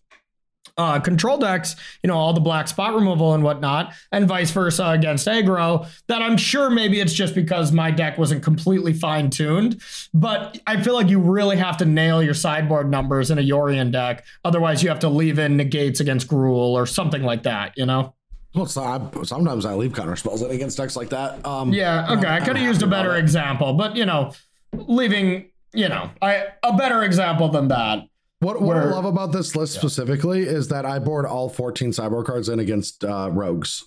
uh, 0.76 1.00
control 1.00 1.38
decks, 1.38 1.76
you 2.02 2.08
know, 2.08 2.16
all 2.16 2.32
the 2.32 2.40
black 2.40 2.68
spot 2.68 2.94
removal 2.94 3.34
and 3.34 3.44
whatnot, 3.44 3.92
and 4.10 4.26
vice 4.26 4.50
versa 4.50 4.88
against 4.88 5.26
aggro. 5.26 5.86
That 6.08 6.22
I'm 6.22 6.36
sure 6.36 6.70
maybe 6.70 7.00
it's 7.00 7.12
just 7.12 7.34
because 7.34 7.72
my 7.72 7.90
deck 7.90 8.18
wasn't 8.18 8.42
completely 8.42 8.92
fine 8.92 9.30
tuned, 9.30 9.80
but 10.14 10.58
I 10.66 10.80
feel 10.82 10.94
like 10.94 11.08
you 11.08 11.18
really 11.18 11.56
have 11.56 11.76
to 11.78 11.84
nail 11.84 12.22
your 12.22 12.34
sideboard 12.34 12.90
numbers 12.90 13.30
in 13.30 13.38
a 13.38 13.42
Yorion 13.42 13.92
deck. 13.92 14.24
Otherwise, 14.44 14.82
you 14.82 14.88
have 14.88 15.00
to 15.00 15.08
leave 15.08 15.38
in 15.38 15.56
negates 15.56 16.00
against 16.00 16.28
Gruul 16.28 16.72
or 16.72 16.86
something 16.86 17.22
like 17.22 17.42
that, 17.44 17.76
you 17.76 17.86
know? 17.86 18.14
Well, 18.54 18.66
so 18.66 18.82
I, 18.82 19.24
sometimes 19.24 19.64
I 19.64 19.74
leave 19.74 19.94
counter 19.94 20.14
spells 20.16 20.42
in 20.42 20.50
against 20.50 20.76
decks 20.76 20.94
like 20.94 21.08
that. 21.08 21.44
Um, 21.46 21.72
Yeah, 21.72 22.12
okay. 22.12 22.28
I 22.28 22.40
could 22.40 22.56
have 22.56 22.66
used 22.66 22.82
a 22.82 22.86
better 22.86 23.16
example, 23.16 23.72
but 23.72 23.96
you 23.96 24.04
know, 24.04 24.32
leaving, 24.74 25.50
you 25.72 25.88
know, 25.88 26.10
I 26.20 26.48
a 26.62 26.76
better 26.76 27.02
example 27.02 27.48
than 27.48 27.68
that. 27.68 28.06
What, 28.42 28.60
what 28.60 28.76
I 28.76 28.84
love 28.84 29.04
about 29.04 29.30
this 29.30 29.54
list 29.54 29.74
specifically 29.74 30.40
is 30.42 30.66
that 30.68 30.84
I 30.84 30.98
board 30.98 31.26
all 31.26 31.48
14 31.48 31.92
sideboard 31.92 32.26
cards 32.26 32.48
in 32.48 32.58
against 32.58 33.04
uh, 33.04 33.30
rogues. 33.32 33.84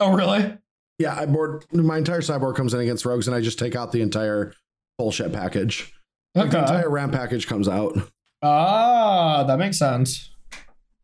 Oh, 0.00 0.14
really? 0.14 0.56
Yeah, 0.98 1.14
I 1.14 1.26
board 1.26 1.66
my 1.70 1.98
entire 1.98 2.22
sideboard 2.22 2.56
comes 2.56 2.72
in 2.72 2.80
against 2.80 3.04
rogues, 3.04 3.28
and 3.28 3.34
I 3.34 3.42
just 3.42 3.58
take 3.58 3.76
out 3.76 3.92
the 3.92 4.00
entire 4.00 4.54
bullshit 4.96 5.34
package. 5.34 5.92
Like 6.34 6.50
the 6.50 6.60
entire 6.60 6.88
RAM 6.88 7.10
package 7.10 7.46
comes 7.46 7.68
out. 7.68 7.98
Ah, 8.40 9.44
that 9.44 9.58
makes 9.58 9.78
sense. 9.78 10.30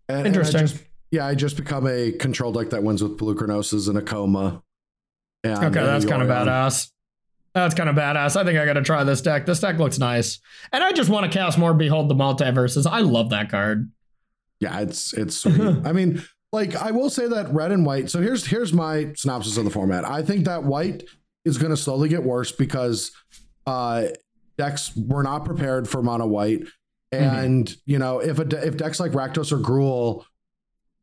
And, 0.09 0.19
and 0.19 0.27
I 0.27 0.29
Interesting. 0.29 0.61
just- 0.61 0.85
yeah, 1.11 1.27
I 1.27 1.35
just 1.35 1.57
become 1.57 1.87
a 1.87 2.13
control 2.13 2.53
deck 2.53 2.71
that 2.71 2.83
wins 2.83 3.03
with 3.03 3.19
Pelucranosis 3.19 3.89
and 3.89 3.97
a 3.99 4.03
coma. 4.03 4.63
And 5.45 5.59
Okay, 5.59 5.85
that's 5.85 6.05
kind 6.05 6.23
of 6.23 6.29
badass. 6.29 6.91
That's 7.55 7.75
kind 7.75 7.89
of 7.89 7.97
badass. 7.97 8.37
I 8.37 8.45
think 8.45 8.59
I 8.59 8.65
got 8.65 8.75
to 8.75 8.83
try 8.83 9.05
this 9.05 9.21
deck. 9.21 9.47
This 9.47 9.61
deck 9.61 9.79
looks 9.79 9.99
nice, 9.99 10.39
and 10.73 10.85
I 10.85 10.93
just 10.93 11.11
want 11.11 11.31
to 11.31 11.37
cast 11.37 11.59
more 11.59 11.75
Behold 11.75 12.09
the 12.09 12.15
Multiverses. 12.15 12.87
I 12.91 13.01
love 13.01 13.31
that 13.31 13.51
card. 13.51 13.91
Yeah, 14.61 14.81
it's 14.81 15.13
it's 15.15 15.37
sweet. 15.37 15.61
I 15.85 15.93
mean, 15.93 16.23
like 16.53 16.77
I 16.77 16.91
will 16.91 17.11
say 17.11 17.27
that 17.29 17.53
red 17.53 17.73
and 17.73 17.85
white. 17.85 18.11
So 18.11 18.21
here's 18.21 18.47
here's 18.47 18.73
my 18.73 19.13
synopsis 19.17 19.57
of 19.57 19.65
the 19.65 19.71
format. 19.71 20.05
I 20.05 20.23
think 20.23 20.45
that 20.45 20.65
white 20.65 21.05
is 21.45 21.59
going 21.59 21.71
to 21.71 21.77
slowly 21.77 22.09
get 22.09 22.23
worse 22.23 22.53
because 22.53 23.13
uh 23.67 24.07
decks 24.57 24.95
were 24.97 25.23
not 25.23 25.45
prepared 25.45 25.89
for 25.89 26.03
mono 26.03 26.27
white, 26.27 26.65
and 27.13 27.75
you 27.87 27.99
know 27.99 28.19
if 28.19 28.39
a 28.39 28.45
de- 28.45 28.67
if 28.67 28.77
decks 28.77 29.01
like 29.01 29.13
Rakdos 29.13 29.53
or 29.53 29.59
Gruul, 29.59 30.25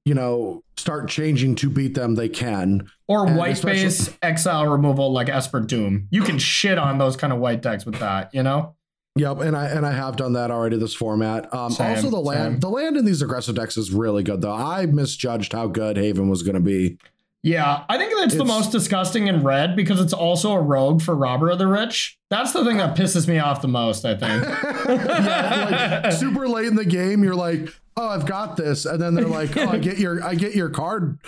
you 0.05 0.13
know, 0.13 0.63
start 0.77 1.09
changing 1.09 1.55
to 1.55 1.69
beat 1.69 1.95
them, 1.95 2.15
they 2.15 2.29
can. 2.29 2.87
Or 3.07 3.25
And 3.27 3.35
white 3.37 3.53
especially- 3.53 3.83
base 3.83 4.17
exile 4.21 4.67
removal 4.67 5.11
like 5.11 5.27
Esper 5.29 5.59
Doom. 5.59 6.07
You 6.11 6.21
can 6.21 6.37
shit 6.39 6.77
on 6.77 6.97
those 6.99 7.15
kind 7.17 7.33
of 7.33 7.39
white 7.39 7.61
decks 7.61 7.85
with 7.85 7.99
that. 7.99 8.33
You 8.33 8.43
know. 8.43 8.75
Yep, 9.17 9.39
and 9.41 9.55
I 9.55 9.67
and 9.67 9.85
I 9.85 9.93
have 9.93 10.17
done 10.17 10.33
that 10.33 10.51
already. 10.51 10.77
This 10.77 10.93
format. 10.93 11.53
Um, 11.53 11.71
Same, 11.71 11.95
also, 11.95 12.09
the 12.09 12.19
land 12.19 12.55
same. 12.55 12.59
the 12.59 12.69
land 12.69 12.97
in 12.97 13.05
these 13.05 13.21
aggressive 13.21 13.55
decks 13.55 13.77
is 13.77 13.91
really 13.91 14.23
good 14.23 14.41
though. 14.41 14.51
I 14.53 14.85
misjudged 14.87 15.53
how 15.53 15.67
good 15.67 15.95
Haven 15.97 16.27
was 16.29 16.43
going 16.43 16.55
to 16.55 16.59
be. 16.61 16.97
Yeah, 17.41 17.83
I 17.87 17.97
think 17.99 18.11
that's 18.17 18.35
the 18.35 18.43
most 18.43 18.71
disgusting 18.71 19.27
in 19.27 19.43
red 19.43 19.75
because 19.75 20.01
it's 20.01 20.13
also 20.13 20.51
a 20.53 20.59
rogue 20.61 21.01
for 21.01 21.15
Robber 21.15 21.51
of 21.51 21.59
the 21.59 21.67
Rich. 21.67 22.17
That's 22.31 22.51
the 22.53 22.65
thing 22.65 22.77
that 22.77 22.97
pisses 22.97 23.27
me 23.27 23.37
off 23.39 23.61
the 23.61 23.67
most. 23.67 24.03
I 24.03 24.15
think. 24.17 24.43
yeah, 24.89 26.01
like 26.03 26.13
super 26.13 26.47
late 26.49 26.65
in 26.67 26.75
the 26.75 26.85
game, 26.85 27.23
you're 27.23 27.35
like, 27.35 27.69
"Oh, 27.97 28.07
I've 28.09 28.25
got 28.25 28.57
this," 28.57 28.85
and 28.85 29.01
then 29.01 29.15
they're 29.15 29.25
like, 29.25 29.55
"Oh, 29.57 29.69
I 29.69 29.77
get 29.77 29.97
your, 29.97 30.23
I 30.23 30.35
get 30.35 30.55
your 30.55 30.69
card 30.69 31.19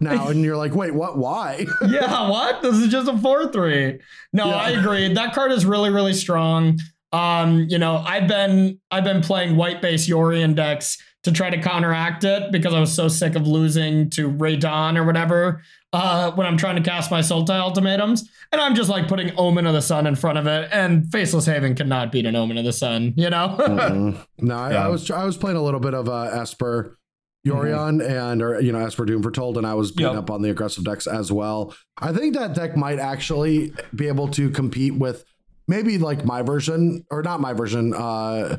now, 0.00 0.28
and 0.28 0.42
you're 0.42 0.56
like, 0.56 0.74
wait, 0.74 0.94
what? 0.94 1.18
Why? 1.18 1.66
yeah, 1.88 2.28
what? 2.28 2.62
This 2.62 2.76
is 2.76 2.88
just 2.88 3.08
a 3.08 3.16
four 3.18 3.52
three. 3.52 3.98
No, 4.32 4.46
Yeah. 4.46 4.56
I 4.56 4.70
agree. 4.70 5.12
That 5.12 5.34
card 5.34 5.52
is 5.52 5.66
really 5.66 5.90
really 5.90 6.14
strong. 6.14 6.78
Um, 7.12 7.66
you 7.68 7.78
know, 7.78 7.96
I've 7.96 8.28
been 8.28 8.80
I've 8.90 9.04
been 9.04 9.20
playing 9.20 9.56
white 9.56 9.82
base 9.82 10.08
Yorion 10.08 10.54
decks 10.54 10.96
to 11.22 11.32
try 11.32 11.50
to 11.50 11.60
counteract 11.60 12.24
it 12.24 12.50
because 12.50 12.72
I 12.72 12.80
was 12.80 12.94
so 12.94 13.08
sick 13.08 13.34
of 13.34 13.46
losing 13.46 14.08
to 14.10 14.28
Ray 14.28 14.56
Dawn 14.56 14.96
or 14.96 15.04
whatever. 15.04 15.62
Uh, 15.92 16.30
when 16.32 16.46
I'm 16.46 16.56
trying 16.56 16.76
to 16.76 16.82
cast 16.82 17.10
my 17.10 17.18
Sultai 17.20 17.58
ultimatums, 17.58 18.28
and 18.52 18.60
I'm 18.60 18.76
just 18.76 18.88
like 18.88 19.08
putting 19.08 19.32
Omen 19.36 19.66
of 19.66 19.72
the 19.74 19.82
Sun 19.82 20.06
in 20.06 20.14
front 20.14 20.38
of 20.38 20.46
it, 20.46 20.68
and 20.72 21.10
Faceless 21.10 21.46
Haven 21.46 21.74
cannot 21.74 22.12
beat 22.12 22.26
an 22.26 22.36
Omen 22.36 22.58
of 22.58 22.64
the 22.64 22.72
Sun, 22.72 23.14
you 23.16 23.28
know? 23.28 23.56
Mm-mm. 23.58 24.24
no, 24.38 24.54
I, 24.56 24.72
Yeah. 24.72 24.84
I 24.84 24.88
was 24.88 25.10
I 25.10 25.24
was 25.24 25.36
playing 25.36 25.56
a 25.56 25.62
little 25.62 25.80
bit 25.80 25.94
of 25.94 26.08
uh, 26.08 26.22
Esper 26.32 26.96
Yorion 27.44 28.00
and 28.06 28.40
or 28.42 28.60
you 28.60 28.70
know 28.70 28.78
Esper 28.78 29.04
Doom 29.04 29.22
Foretold, 29.22 29.56
and 29.58 29.66
I 29.66 29.74
was 29.74 29.90
beating 29.90 30.12
Yep. 30.12 30.22
up 30.24 30.30
on 30.30 30.42
the 30.42 30.50
aggressive 30.50 30.84
decks 30.84 31.06
as 31.08 31.32
well. 31.32 31.74
I 31.98 32.12
think 32.12 32.34
that 32.36 32.54
deck 32.54 32.76
might 32.76 32.98
actually 33.00 33.72
be 33.94 34.06
able 34.06 34.28
to 34.28 34.48
compete 34.50 34.94
with 34.94 35.24
maybe 35.66 35.98
like 35.98 36.24
my 36.24 36.42
version 36.42 37.04
or 37.10 37.22
not 37.22 37.40
my 37.40 37.52
version, 37.52 37.94
uh 37.94 38.58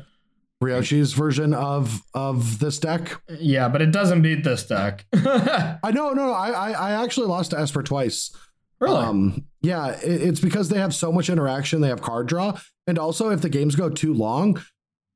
Ryoshi's 0.62 1.12
version 1.12 1.52
of 1.52 2.00
of 2.14 2.58
this 2.58 2.78
deck. 2.78 3.20
yeah, 3.28 3.68
but 3.68 3.82
it 3.82 3.90
doesn't 3.92 4.22
beat 4.22 4.44
this 4.44 4.66
deck. 4.66 5.04
I 5.14 5.90
know, 5.92 6.10
no, 6.12 6.26
no, 6.28 6.32
I 6.32 6.50
I, 6.50 6.70
I 6.70 7.04
actually 7.04 7.26
lost 7.26 7.50
to 7.50 7.58
Esper 7.58 7.82
twice. 7.82 8.34
really? 8.80 8.96
Um, 9.04 9.44
yeah, 9.60 9.88
it, 10.00 10.22
it's 10.22 10.40
because 10.40 10.68
they 10.68 10.78
have 10.78 10.94
so 10.94 11.12
much 11.12 11.28
interaction. 11.28 11.80
They 11.80 11.88
have 11.88 12.00
card 12.02 12.26
draw, 12.28 12.58
and 12.86 12.98
also 12.98 13.30
if 13.30 13.42
the 13.42 13.48
games 13.48 13.74
go 13.76 13.88
too 13.90 14.14
long, 14.14 14.62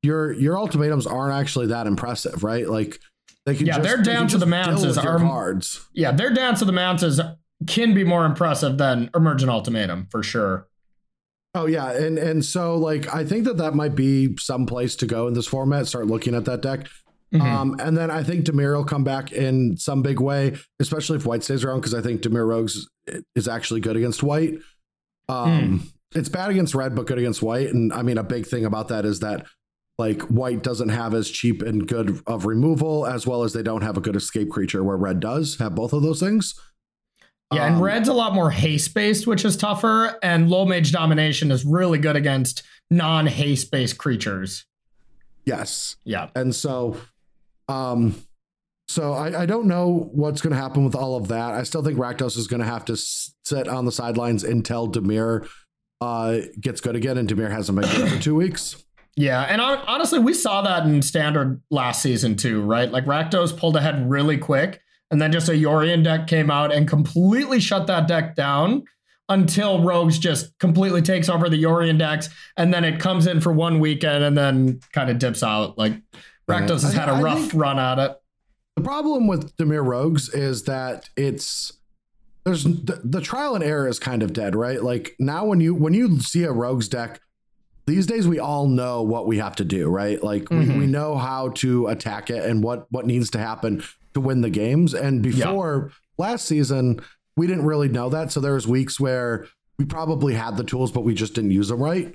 your 0.03 0.33
your 0.33 0.59
ultimatums 0.59 1.07
aren't 1.07 1.35
actually 1.35 1.69
that 1.69 1.87
impressive, 1.87 2.45
right? 2.45 2.69
Like 2.69 2.99
they 3.45 3.55
can 3.55 3.67
Yeah, 3.67 3.79
just, 3.79 3.83
they're 3.89 4.03
down 4.03 4.29
to 4.29 4.39
the 4.39 4.47
mounts 4.47 4.83
your 4.85 4.99
are- 4.99 5.19
cards. 5.19 5.87
yeah, 5.95 6.13
their 6.13 6.33
dance 6.35 6.61
of 6.61 6.67
the 6.67 6.73
mountains 6.73 7.21
can 7.67 7.95
be 7.95 8.05
more 8.05 8.25
impressive 8.27 8.77
than 8.79 9.09
Emergent 9.15 9.51
Ultimatum 9.51 10.09
for 10.11 10.23
sure. 10.23 10.67
Oh 11.57 11.65
yeah, 11.67 11.91
and 11.91 12.19
and 12.19 12.45
so 12.45 12.77
like 12.77 13.13
I 13.15 13.25
think 13.25 13.45
that 13.45 13.57
that 13.57 13.75
might 13.75 13.95
be 13.95 14.37
some 14.37 14.67
place 14.67 14.95
to 14.97 15.07
go 15.07 15.27
in 15.27 15.33
this 15.35 15.47
format. 15.47 15.87
Start 15.87 16.07
looking 16.07 16.35
at 16.35 16.45
that 16.45 16.61
deck. 16.61 16.87
Mhm. 17.35 17.41
Um, 17.41 17.77
and 17.81 17.97
then 17.97 18.11
I 18.11 18.23
think 18.23 18.45
Dimir 18.45 18.77
will 18.77 18.85
come 18.85 19.03
back 19.05 19.33
in 19.33 19.77
some 19.79 20.03
big 20.03 20.21
way, 20.21 20.57
especially 20.81 21.17
if 21.17 21.25
White 21.27 21.43
stays 21.43 21.65
around, 21.65 21.81
because 21.81 21.95
I 21.95 22.03
think 22.03 22.21
Dimir 22.21 22.47
Rogues 22.47 22.87
is 23.35 23.49
actually 23.49 23.81
good 23.81 23.97
against 23.97 24.23
White. 24.23 24.59
Um, 25.29 25.91
It's 26.15 26.29
bad 26.29 26.51
against 26.51 26.75
Red, 26.75 26.95
but 26.95 27.07
good 27.07 27.19
against 27.19 27.43
White. 27.43 27.69
And 27.75 27.93
I 27.93 28.03
mean, 28.03 28.17
a 28.17 28.23
big 28.23 28.47
thing 28.47 28.65
about 28.65 28.89
that 28.89 29.05
is 29.05 29.21
that 29.21 29.47
like 29.99 30.23
White 30.23 30.63
doesn't 30.63 30.91
have 30.91 31.15
as 31.15 31.29
cheap 31.29 31.63
and 31.63 31.89
good 31.89 32.21
of 32.27 32.47
removal, 32.47 33.07
as 33.07 33.27
well 33.27 33.43
as 33.43 33.53
they 33.55 33.63
don't 33.63 33.83
have 33.83 33.97
a 33.97 34.01
good 34.01 34.15
escape 34.15 34.51
creature, 34.51 34.85
where 34.85 34.97
Red 34.97 35.21
does 35.21 35.57
have 35.59 35.75
both 35.75 35.93
of 35.93 36.03
those 36.03 36.21
things. 36.21 36.55
Yeah, 37.53 37.67
and 37.67 37.77
Um, 37.77 37.83
red's 37.83 38.09
a 38.09 38.13
lot 38.13 38.35
more 38.35 38.51
haste 38.51 38.93
based, 38.95 39.27
which 39.27 39.45
is 39.45 39.57
tougher, 39.57 40.19
and 40.23 40.49
Lullmage 40.49 40.91
domination 40.93 41.51
is 41.51 41.65
really 41.65 41.99
good 41.99 42.17
against 42.17 42.63
non 42.91 43.27
haste 43.27 43.71
based 43.71 43.99
creatures. 43.99 44.65
Yes. 45.45 45.97
Yeah. 46.05 46.29
And 46.35 46.53
so, 46.55 46.97
um, 47.69 48.17
so 48.89 49.13
I, 49.13 49.43
I 49.43 49.47
don't 49.47 49.67
know 49.67 50.11
what's 50.13 50.41
going 50.41 50.55
to 50.55 50.61
happen 50.61 50.85
with 50.85 50.97
all 50.97 51.17
of 51.17 51.29
that. 51.29 51.55
I 51.55 51.63
still 51.63 51.85
think 51.85 51.99
Rakdos 51.99 52.37
is 52.37 52.49
going 52.49 52.61
to 52.61 52.67
have 52.67 52.85
to 52.87 52.97
sit 52.97 53.69
on 53.69 53.85
the 53.85 53.93
sidelines 53.93 54.43
until 54.43 54.89
Dimir 54.91 55.49
uh, 56.01 56.39
gets 56.61 56.81
good 56.81 56.97
again, 56.97 57.17
and 57.17 57.29
Dimir 57.29 57.51
hasn't 57.51 57.81
been 57.81 57.89
good 57.91 58.11
for 58.13 58.21
two 58.21 58.35
weeks. 58.35 58.85
Yeah, 59.17 59.43
and 59.43 59.61
honestly, 59.63 60.19
we 60.19 60.35
saw 60.35 60.63
that 60.63 60.85
in 60.85 61.01
standard 61.01 61.63
last 61.71 62.03
season 62.03 62.37
too, 62.37 62.61
right? 62.63 62.91
Like 62.91 63.07
Rakdos 63.07 63.57
pulled 63.57 63.77
ahead 63.77 64.11
really 64.11 64.37
quick, 64.37 64.83
and 65.11 65.21
then 65.21 65.33
just 65.33 65.49
a 65.49 65.53
Yorion 65.53 66.03
deck 66.05 66.27
came 66.27 66.51
out 66.51 66.73
and 66.73 66.89
completely 66.89 67.61
shut 67.61 67.87
that 67.87 68.09
deck 68.09 68.35
down 68.35 68.85
until 69.29 69.83
Rogues 69.83 70.19
just 70.19 70.57
completely 70.59 71.03
takes 71.03 71.29
over 71.29 71.49
the 71.49 71.61
Yorion 71.63 71.99
decks, 71.99 72.29
and 72.57 72.73
then 72.73 72.85
it 72.85 73.01
comes 73.01 73.27
in 73.27 73.41
for 73.41 73.53
one 73.53 73.81
weekend 73.81 74.23
and 74.25 74.37
then 74.39 74.81
kind 74.93 75.11
of 75.11 75.19
dips 75.19 75.43
out. 75.43 75.77
Like 75.77 75.95
Rakdos 76.49 76.83
has 76.83 76.93
had 76.93 77.09
a 77.09 77.15
rough 77.23 77.53
run 77.55 77.79
at 77.79 77.99
it. 77.99 78.17
The 78.77 78.83
problem 78.83 79.27
with 79.27 79.57
Dimir 79.57 79.85
Rogues 79.85 80.29
is 80.29 80.65
that 80.65 81.09
it's 81.17 81.73
there's 82.45 82.63
the, 82.63 83.01
the 83.03 83.21
trial 83.21 83.57
and 83.57 83.65
error 83.65 83.89
is 83.89 83.99
kind 83.99 84.23
of 84.23 84.33
dead, 84.33 84.55
right? 84.55 84.81
Like 84.83 85.17
now 85.19 85.45
when 85.47 85.61
you 85.61 85.75
when 85.75 85.95
you 85.95 86.21
see 86.21 86.45
a 86.45 86.53
Rogues 86.53 86.87
deck, 86.89 87.21
these 87.87 88.07
days 88.07 88.29
we 88.29 88.39
all 88.39 88.69
know 88.69 89.03
what 89.03 89.27
we 89.27 89.39
have 89.39 89.57
to 89.57 89.65
do, 89.65 89.89
right? 89.89 90.23
Like 90.23 90.51
we, 90.51 90.59
Mhm. 90.59 90.79
we 90.79 90.87
know 90.87 91.17
how 91.17 91.49
to 91.57 91.89
attack 91.89 92.31
it 92.31 92.45
and 92.45 92.63
what 92.63 92.87
what 92.93 93.07
needs 93.07 93.31
to 93.31 93.39
happen 93.39 93.83
to 94.17 94.21
win 94.21 94.41
the 94.41 94.51
games. 94.51 94.93
And 94.95 95.23
before 95.23 95.93
last 96.19 96.47
season, 96.47 97.01
we 97.37 97.47
didn't 97.47 97.65
really 97.65 97.89
know 97.89 98.09
that. 98.09 98.33
So 98.33 98.41
there 98.41 98.55
was 98.55 98.67
weeks 98.67 98.99
where 98.99 99.47
we 99.79 99.85
probably 99.85 100.35
had 100.35 100.57
the 100.57 100.65
tools, 100.65 100.91
but 100.91 101.03
we 101.03 101.15
just 101.15 101.35
didn't 101.35 101.51
use 101.51 101.69
them 101.69 101.83
right 101.83 102.15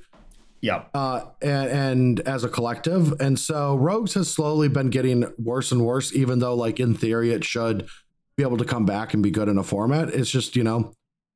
Yeah. 0.61 0.83
uh, 0.95 1.25
and, 1.41 1.69
and 1.69 2.19
as 2.21 2.43
a 2.43 2.49
collective. 2.49 3.13
And 3.21 3.39
so 3.39 3.75
Rogues 3.75 4.15
has 4.15 4.31
slowly 4.31 4.67
been 4.67 4.89
getting 4.89 5.31
worse 5.37 5.71
and 5.71 5.85
worse, 5.85 6.11
even 6.13 6.39
though, 6.39 6.55
like, 6.55 6.79
in 6.79 6.95
theory, 6.95 7.31
it 7.31 7.43
should 7.43 7.87
be 8.35 8.43
able 8.43 8.57
to 8.57 8.65
come 8.65 8.85
back 8.85 9.13
and 9.13 9.21
be 9.21 9.29
good 9.29 9.47
in 9.47 9.57
a 9.59 9.63
format. 9.63 10.09
It's 10.09 10.31
just, 10.31 10.55
you 10.55 10.63
know, 10.63 10.91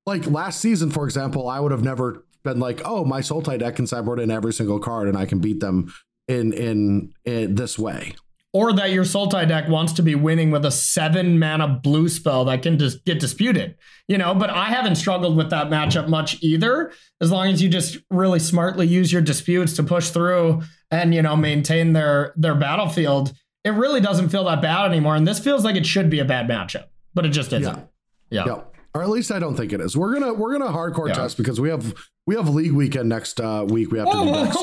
like 0.07 0.25
last 0.25 0.59
season, 0.59 0.89
for 0.89 1.05
example, 1.05 1.47
I 1.47 1.59
would 1.59 1.71
have 1.71 1.83
never 1.83 2.25
been 2.43 2.59
like, 2.59 2.81
oh, 2.85 3.05
my 3.05 3.21
Sultai 3.21 3.59
deck 3.59 3.75
can 3.75 3.85
sideboard 3.87 4.19
in 4.19 4.31
every 4.31 4.53
single 4.53 4.79
card 4.79 5.07
and 5.07 5.17
I 5.17 5.25
can 5.25 5.39
beat 5.39 5.59
them 5.59 5.93
in, 6.27 6.53
in, 6.53 7.13
in 7.23 7.55
this 7.55 7.77
way. 7.77 8.13
Or 8.55 8.71
that 8.71 8.93
your 8.93 9.03
Sultai 9.03 9.45
deck 9.49 9.67
wants 9.67 9.91
to 9.93 10.01
be 10.01 10.15
winning 10.15 10.49
with 10.49 10.63
a 10.63 10.71
seven 10.71 11.37
mana 11.37 11.67
blue 11.67 12.07
spell 12.07 12.45
that 12.45 12.61
can 12.61 12.79
just 12.79 13.03
get 13.03 13.19
disputed, 13.19 13.75
you 14.07 14.17
know. 14.17 14.33
But 14.33 14.49
I 14.49 14.67
haven't 14.69 14.95
struggled 14.95 15.35
with 15.35 15.49
that 15.49 15.67
matchup 15.67 16.07
much 16.07 16.41
either. 16.41 16.93
As 17.19 17.33
long 17.33 17.47
as 17.47 17.61
you 17.61 17.67
just 17.67 17.97
really 18.09 18.39
smartly 18.39 18.87
use 18.87 19.11
your 19.11 19.21
disputes 19.21 19.73
to 19.73 19.83
push 19.83 20.09
through 20.09 20.61
and 20.89 21.13
you 21.13 21.21
know 21.21 21.35
maintain 21.35 21.91
their 21.91 22.33
their 22.37 22.55
battlefield, 22.55 23.33
it 23.65 23.71
really 23.71 23.99
doesn't 23.99 24.29
feel 24.29 24.45
that 24.45 24.61
bad 24.61 24.89
anymore. 24.89 25.17
And 25.17 25.27
this 25.27 25.39
feels 25.39 25.65
like 25.65 25.75
it 25.75 25.85
should 25.85 26.09
be 26.09 26.19
a 26.19 26.25
bad 26.25 26.47
matchup, 26.47 26.85
but 27.13 27.25
it 27.25 27.31
just 27.31 27.51
isn't. 27.51 27.89
Yeah. 28.29 28.45
Yep. 28.45 28.74
Or 28.95 29.03
at 29.03 29.09
least 29.09 29.29
I 29.29 29.39
don't 29.39 29.55
think 29.57 29.73
it 29.73 29.81
is. 29.81 29.97
We're 29.97 30.13
gonna 30.13 30.33
we're 30.33 30.57
gonna 30.57 30.71
hardcore 30.71 31.09
Yeah. 31.09 31.15
test 31.15 31.35
because 31.35 31.59
we 31.59 31.67
have 31.69 31.93
we 32.25 32.35
have 32.35 32.47
league 32.49 32.71
weekend 32.71 33.09
next 33.09 33.39
uh, 33.41 33.65
week. 33.67 33.91
We 33.91 33.99
have 33.99 34.09
to 34.09 34.17
Whoa, 34.17 34.23
do 34.25 34.31
whoa, 34.31 34.43
next. 34.45 34.59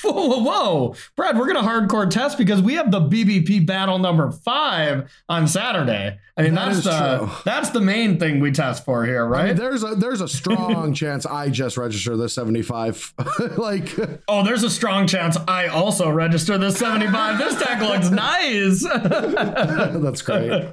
So. 0.00 0.10
whoa, 0.10 0.42
whoa, 0.42 0.94
Brad, 1.16 1.38
we're 1.38 1.46
gonna 1.46 1.60
hardcore 1.68 2.08
test 2.08 2.38
because 2.38 2.62
we 2.62 2.74
have 2.74 2.90
the 2.90 3.00
BBP 3.00 3.66
battle 3.66 3.98
number 3.98 4.30
five 4.32 5.12
on 5.28 5.46
Saturday. 5.46 6.18
I 6.36 6.42
mean, 6.42 6.54
That 6.54 6.64
that's 6.72 6.78
is 6.78 6.84
the 6.84 7.18
true. 7.18 7.30
that's 7.44 7.70
the 7.70 7.80
main 7.82 8.18
thing 8.18 8.40
we 8.40 8.52
test 8.52 8.86
for 8.86 9.04
here, 9.04 9.24
I 9.26 9.28
right? 9.28 9.46
mean, 9.48 9.56
there's 9.56 9.84
a 9.84 9.94
there's 9.94 10.22
a 10.22 10.28
strong 10.28 10.94
chance 11.02 11.26
I 11.26 11.50
just 11.50 11.76
register 11.76 12.16
the 12.16 12.28
75. 12.30 13.12
like 13.58 13.90
oh, 14.28 14.42
there's 14.44 14.62
a 14.64 14.70
strong 14.70 15.06
chance 15.06 15.36
I 15.46 15.66
also 15.66 16.08
register 16.08 16.56
this 16.56 16.78
75. 16.78 17.36
this 17.38 17.62
deck 17.62 17.80
looks 17.82 18.10
nice. 18.10 18.82
that's 18.82 20.22
great. 20.22 20.72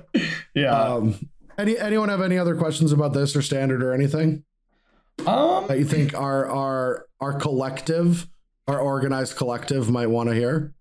yeah. 0.55 0.71
Um, 0.81 1.15
any 1.57 1.78
anyone 1.78 2.10
have 2.10 2.22
any 2.22 2.38
other 2.38 2.56
questions 2.56 2.91
about 2.91 3.14
this 3.14 3.36
or 3.36 3.41
standard 3.41 3.84
or 3.84 3.94
anything 3.94 4.44
Um, 5.26 5.68
that 5.68 5.78
you 5.78 5.86
think 5.86 6.14
our 6.14 6.49
our 6.49 7.06
our 7.19 7.34
collective, 7.34 8.28
our 8.68 8.80
organized 8.80 9.36
collective 9.36 9.90
might 9.90 10.07
want 10.07 10.30
to 10.30 10.36
hear? 10.36 10.73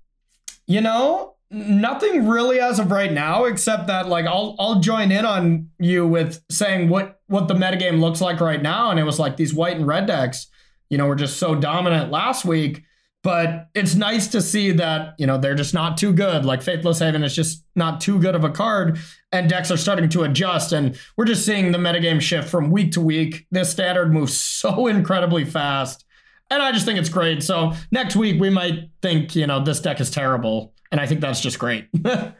You 0.67 0.81
know, 0.81 1.35
nothing 1.51 2.29
really 2.29 2.61
as 2.61 2.79
of 2.79 2.91
right 2.91 3.13
now, 3.13 3.45
except 3.45 3.89
that 3.89 4.09
like 4.09 4.27
I'll 4.27 4.57
I'll 4.59 4.81
join 4.81 5.13
in 5.13 5.25
on 5.25 5.71
you 5.79 6.07
with 6.07 6.43
saying 6.51 6.89
what 6.89 7.21
what 7.27 7.49
the 7.49 7.55
metagame 7.55 8.01
looks 8.01 8.21
like 8.21 8.41
right 8.41 8.63
now, 8.63 8.91
and 8.91 8.99
it 8.99 9.05
was 9.05 9.19
like 9.19 9.37
these 9.37 9.53
white 9.53 9.77
and 9.77 9.87
red 9.87 10.07
decks, 10.07 10.47
you 10.89 10.97
know, 10.99 11.07
were 11.07 11.17
just 11.17 11.39
so 11.39 11.55
dominant 11.55 12.11
last 12.11 12.45
week. 12.45 12.85
But 13.23 13.69
it's 13.75 13.95
nice 13.95 14.29
to 14.29 14.41
see 14.41 14.71
that 14.73 15.15
you 15.19 15.27
know 15.27 15.37
they're 15.37 15.55
just 15.55 15.75
not 15.75 15.99
too 15.99 16.13
good. 16.13 16.45
Like 16.45 16.63
Faceless 16.63 17.01
Haven 17.01 17.23
is 17.23 17.35
just 17.37 17.65
not 17.77 18.01
too 18.01 18.19
good 18.19 18.35
of 18.35 18.45
a 18.45 18.51
card, 18.51 18.99
and 19.31 19.49
decks 19.49 19.71
are 19.71 19.77
starting 19.77 20.09
to 20.11 20.23
adjust, 20.23 20.73
and 20.73 20.99
we're 21.17 21.27
just 21.27 21.45
seeing 21.45 21.73
the 21.73 21.79
metagame 21.79 22.21
shift 22.21 22.49
from 22.49 22.71
week 22.71 22.93
to 22.93 23.01
week. 23.01 23.47
This 23.51 23.71
standard 23.71 24.13
moves 24.13 24.35
so 24.35 24.87
incredibly 24.87 25.45
fast. 25.45 26.05
And 26.53 26.61
I 26.63 26.73
just 26.73 26.85
think 26.85 26.99
it's 26.99 27.09
great. 27.09 27.45
So 27.45 27.75
next 27.93 28.17
week 28.17 28.41
we 28.41 28.51
might 28.51 28.91
think, 29.03 29.37
you 29.37 29.47
know, 29.47 29.63
this 29.63 29.79
deck 29.81 30.01
is 30.01 30.11
terrible. 30.11 30.75
And 30.91 31.01
I 31.01 31.07
think 31.07 31.21
that's 31.21 31.41
just 31.41 31.59
great. 31.59 31.87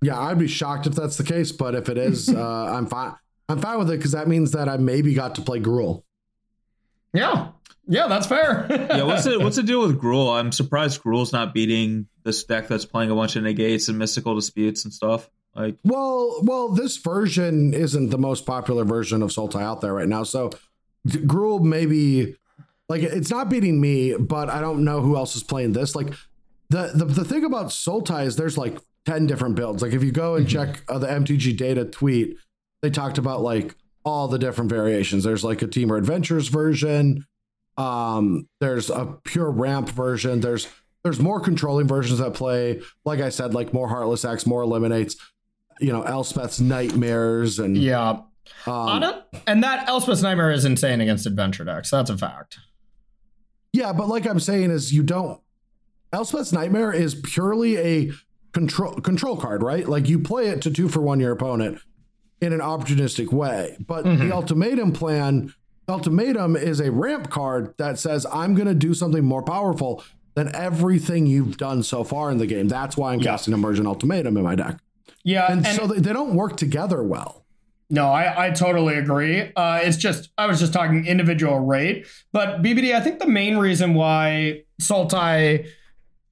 Yeah, 0.00 0.18
I'd 0.18 0.38
be 0.38 0.46
shocked 0.46 0.86
if 0.86 0.94
that's 0.94 1.16
the 1.16 1.24
case, 1.24 1.50
but 1.50 1.74
if 1.74 1.88
it 1.88 1.98
is, 1.98 2.28
uh, 2.32 2.38
I'm 2.40 2.86
fine. 2.86 3.14
I'm 3.48 3.60
fine 3.60 3.78
with 3.78 3.90
it 3.90 3.96
because 3.96 4.12
that 4.12 4.28
means 4.28 4.52
that 4.52 4.68
I 4.68 4.76
maybe 4.76 5.12
got 5.14 5.34
to 5.34 5.42
play 5.42 5.58
Gruul. 5.58 6.04
yeah. 7.12 7.48
Yeah, 7.88 8.06
that's 8.06 8.26
fair. 8.26 8.66
yeah, 8.70 9.02
what's 9.02 9.24
the 9.24 9.38
what's 9.38 9.56
the 9.56 9.62
deal 9.62 9.80
with 9.80 9.98
Gruul? 10.00 10.38
I'm 10.38 10.52
surprised 10.52 11.02
Gruul's 11.02 11.32
not 11.32 11.54
beating 11.54 12.06
this 12.22 12.44
deck 12.44 12.68
that's 12.68 12.84
playing 12.84 13.10
a 13.10 13.14
bunch 13.14 13.34
of 13.36 13.42
negates 13.42 13.88
and 13.88 13.98
mystical 13.98 14.34
disputes 14.34 14.84
and 14.84 14.92
stuff. 14.92 15.28
Like, 15.56 15.76
Well, 15.82 16.40
well, 16.42 16.68
this 16.68 16.98
version 16.98 17.72
isn't 17.72 18.10
the 18.10 18.18
most 18.18 18.44
popular 18.46 18.84
version 18.84 19.22
of 19.22 19.30
Sultai 19.30 19.62
out 19.62 19.80
there 19.80 19.94
right 19.94 20.06
now. 20.08 20.22
So 20.22 20.50
G- 21.06 21.20
Gruul 21.20 21.62
maybe 21.62 22.36
like 22.90 23.02
it's 23.02 23.30
not 23.30 23.48
beating 23.48 23.80
me, 23.80 24.14
but 24.16 24.50
I 24.50 24.60
don't 24.60 24.84
know 24.84 25.00
who 25.00 25.16
else 25.16 25.34
is 25.34 25.42
playing 25.42 25.72
this. 25.72 25.96
Like 25.96 26.08
the 26.68 26.92
the, 26.94 27.06
the 27.06 27.24
thing 27.24 27.44
about 27.44 27.68
Sultai 27.68 28.26
is 28.26 28.36
there's 28.36 28.58
like 28.58 28.78
10 29.06 29.26
different 29.26 29.54
builds. 29.56 29.82
Like 29.82 29.94
if 29.94 30.04
you 30.04 30.12
go 30.12 30.34
and 30.34 30.46
check 30.46 30.82
uh, 30.88 30.98
the 30.98 31.06
MTG 31.06 31.56
data 31.56 31.86
tweet, 31.86 32.36
they 32.82 32.90
talked 32.90 33.16
about 33.16 33.40
like 33.40 33.74
all 34.04 34.28
the 34.28 34.38
different 34.38 34.68
variations. 34.70 35.24
There's 35.24 35.42
like 35.42 35.62
a 35.62 35.66
Temur 35.66 35.96
Adventures 35.96 36.48
version. 36.48 37.24
Um, 37.78 38.48
there's 38.60 38.90
a 38.90 39.06
pure 39.24 39.50
ramp 39.50 39.88
version. 39.88 40.40
There's 40.40 40.68
there's 41.04 41.20
more 41.20 41.40
controlling 41.40 41.86
versions 41.86 42.18
that 42.18 42.34
play, 42.34 42.82
like 43.04 43.20
I 43.20 43.28
said, 43.28 43.54
like 43.54 43.72
more 43.72 43.88
Heartless 43.88 44.24
Acts, 44.24 44.46
more 44.46 44.62
Eliminates, 44.62 45.16
you 45.80 45.92
know, 45.92 46.02
Elspeth's 46.02 46.60
Nightmares 46.60 47.58
and 47.58 47.78
yeah. 47.78 48.20
Um, 48.66 49.04
and 49.46 49.62
that 49.62 49.86
Elspeth's 49.88 50.22
Nightmare 50.22 50.50
is 50.50 50.64
insane 50.64 51.00
against 51.00 51.26
Adventure 51.26 51.64
decks. 51.64 51.90
That's 51.90 52.10
a 52.10 52.18
fact. 52.18 52.58
Yeah, 53.72 53.92
but 53.92 54.08
like 54.08 54.26
I'm 54.26 54.40
saying, 54.40 54.70
is 54.70 54.92
you 54.92 55.02
don't 55.02 55.40
Elspeth's 56.12 56.52
Nightmare 56.52 56.92
is 56.92 57.14
purely 57.14 57.76
a 57.78 58.12
control 58.52 58.94
control 58.94 59.36
card, 59.36 59.62
right? 59.62 59.88
Like 59.88 60.08
you 60.08 60.18
play 60.18 60.48
it 60.48 60.62
to 60.62 60.70
two 60.70 60.88
for 60.88 61.00
one 61.00 61.20
your 61.20 61.32
opponent 61.32 61.80
in 62.40 62.52
an 62.52 62.60
opportunistic 62.60 63.32
way. 63.32 63.76
But 63.80 64.04
mm-hmm. 64.04 64.28
the 64.28 64.34
ultimatum 64.34 64.92
plan, 64.92 65.52
ultimatum 65.88 66.56
is 66.56 66.80
a 66.80 66.90
ramp 66.90 67.30
card 67.30 67.74
that 67.78 67.98
says 67.98 68.26
I'm 68.32 68.54
going 68.54 68.68
to 68.68 68.74
do 68.74 68.94
something 68.94 69.24
more 69.24 69.42
powerful 69.42 70.04
than 70.34 70.54
everything 70.54 71.26
you've 71.26 71.56
done 71.56 71.82
so 71.82 72.04
far 72.04 72.30
in 72.30 72.38
the 72.38 72.46
game. 72.46 72.68
That's 72.68 72.96
why 72.96 73.12
I'm 73.12 73.20
yeah. 73.20 73.32
casting 73.32 73.54
Emergent 73.54 73.88
Ultimatum 73.88 74.36
in 74.36 74.42
my 74.44 74.54
deck. 74.54 74.78
Yeah, 75.24 75.50
and, 75.50 75.66
and 75.66 75.76
so 75.76 75.86
they, 75.86 76.00
they 76.00 76.12
don't 76.12 76.34
work 76.34 76.56
together 76.56 77.02
well. 77.02 77.44
No, 77.90 78.06
I, 78.06 78.46
I 78.46 78.50
totally 78.50 78.96
agree. 78.96 79.50
Uh, 79.56 79.80
it's 79.82 79.96
just 79.96 80.28
I 80.36 80.46
was 80.46 80.60
just 80.60 80.72
talking 80.72 81.06
individual 81.06 81.58
rate, 81.58 82.06
but 82.32 82.62
BBD. 82.62 82.94
I 82.94 83.00
think 83.00 83.18
the 83.18 83.26
main 83.26 83.56
reason 83.56 83.94
why 83.94 84.64
Sultai 84.80 85.66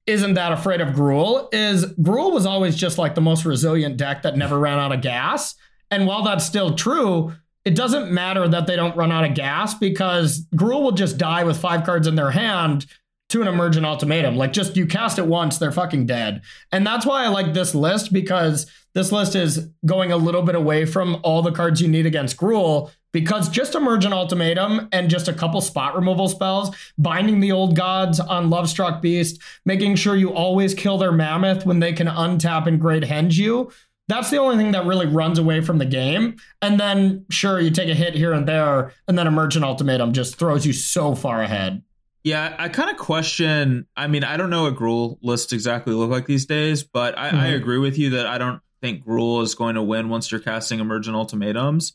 isn't 0.05 0.35
that 0.35 0.51
afraid 0.51 0.81
of 0.81 0.89
Gruul 0.89 1.53
is 1.53 1.85
Gruul 1.85 2.31
was 2.31 2.45
always 2.45 2.75
just 2.75 2.97
like 2.97 3.15
the 3.15 3.21
most 3.21 3.43
resilient 3.43 3.97
deck 3.97 4.21
that 4.21 4.37
never 4.37 4.57
ran 4.57 4.77
out 4.79 4.91
of 4.91 5.01
gas. 5.01 5.55
And 5.89 6.05
while 6.05 6.23
that's 6.23 6.45
still 6.45 6.75
true, 6.75 7.33
it 7.67 7.75
doesn't 7.75 8.09
matter 8.09 8.47
that 8.47 8.65
they 8.65 8.77
don't 8.77 8.95
run 8.95 9.11
out 9.11 9.25
of 9.25 9.33
gas 9.33 9.73
because 9.73 10.47
Gruul 10.55 10.83
will 10.83 10.91
just 10.93 11.17
die 11.17 11.43
with 11.43 11.59
five 11.59 11.83
cards 11.83 12.07
in 12.07 12.15
their 12.15 12.31
hand 12.31 12.85
to 13.27 13.41
an 13.41 13.47
emergent 13.49 13.85
ultimatum. 13.85 14.37
Like 14.37 14.53
just 14.53 14.77
you 14.77 14.85
cast 14.85 15.19
it 15.19 15.27
once, 15.27 15.57
they're 15.57 15.73
fucking 15.73 16.05
dead. 16.05 16.43
And 16.71 16.87
that's 16.87 17.05
why 17.05 17.25
I 17.25 17.27
like 17.27 17.53
this 17.53 17.75
list 17.75 18.13
because 18.13 18.71
this 18.95 19.11
list 19.11 19.35
is 19.35 19.69
going 19.85 20.13
a 20.13 20.17
little 20.17 20.43
bit 20.43 20.55
away 20.55 20.85
from 20.85 21.19
all 21.23 21.41
the 21.41 21.51
cards 21.51 21.81
you 21.81 21.89
need 21.89 22.05
against 22.05 22.37
Gruul 22.37 22.89
because 23.11 23.49
just 23.49 23.75
emergent 23.75 24.13
ultimatum 24.13 24.87
and 24.93 25.09
just 25.09 25.27
a 25.27 25.33
couple 25.33 25.59
spot 25.59 25.93
removal 25.93 26.29
spells, 26.29 26.73
binding 26.97 27.41
the 27.41 27.51
old 27.51 27.75
gods 27.75 28.21
on 28.21 28.49
Lovestruck 28.49 29.01
Beast, 29.01 29.41
making 29.65 29.95
sure 29.95 30.15
you 30.15 30.31
always 30.31 30.73
kill 30.73 30.97
their 30.97 31.11
mammoth 31.11 31.65
when 31.65 31.79
they 31.79 31.91
can 31.91 32.07
untap 32.07 32.65
and 32.65 32.79
great 32.79 33.03
henge 33.03 33.33
you. 33.33 33.71
That's 34.07 34.29
the 34.29 34.37
only 34.37 34.57
thing 34.57 34.71
that 34.71 34.85
really 34.85 35.05
runs 35.05 35.37
away 35.37 35.61
from 35.61 35.79
the 35.79 35.85
game. 35.85 36.37
And 36.61 36.79
then, 36.79 37.25
sure, 37.29 37.59
you 37.59 37.71
take 37.71 37.89
a 37.89 37.93
hit 37.93 38.15
here 38.15 38.33
and 38.33 38.47
there, 38.47 38.93
and 39.07 39.17
then 39.17 39.27
Emergent 39.27 39.65
Ultimatum 39.65 40.13
just 40.13 40.37
throws 40.37 40.65
you 40.65 40.73
so 40.73 41.13
far 41.13 41.41
ahead. 41.41 41.83
Yeah, 42.23 42.55
I 42.57 42.69
kind 42.69 42.89
of 42.89 42.97
question. 42.97 43.87
I 43.95 44.07
mean, 44.07 44.23
I 44.23 44.37
don't 44.37 44.49
know 44.49 44.63
what 44.63 44.75
Gruul 44.75 45.17
lists 45.21 45.53
exactly 45.53 45.93
look 45.93 46.09
like 46.09 46.25
these 46.25 46.45
days, 46.45 46.83
but 46.83 47.17
I, 47.17 47.27
mm-hmm. 47.29 47.37
I 47.37 47.47
agree 47.47 47.77
with 47.77 47.97
you 47.97 48.11
that 48.11 48.27
I 48.27 48.37
don't 48.37 48.61
think 48.81 49.05
Gruul 49.05 49.43
is 49.43 49.55
going 49.55 49.75
to 49.75 49.81
win 49.81 50.09
once 50.09 50.31
you're 50.31 50.41
casting 50.41 50.79
Emergent 50.79 51.15
Ultimatums. 51.15 51.93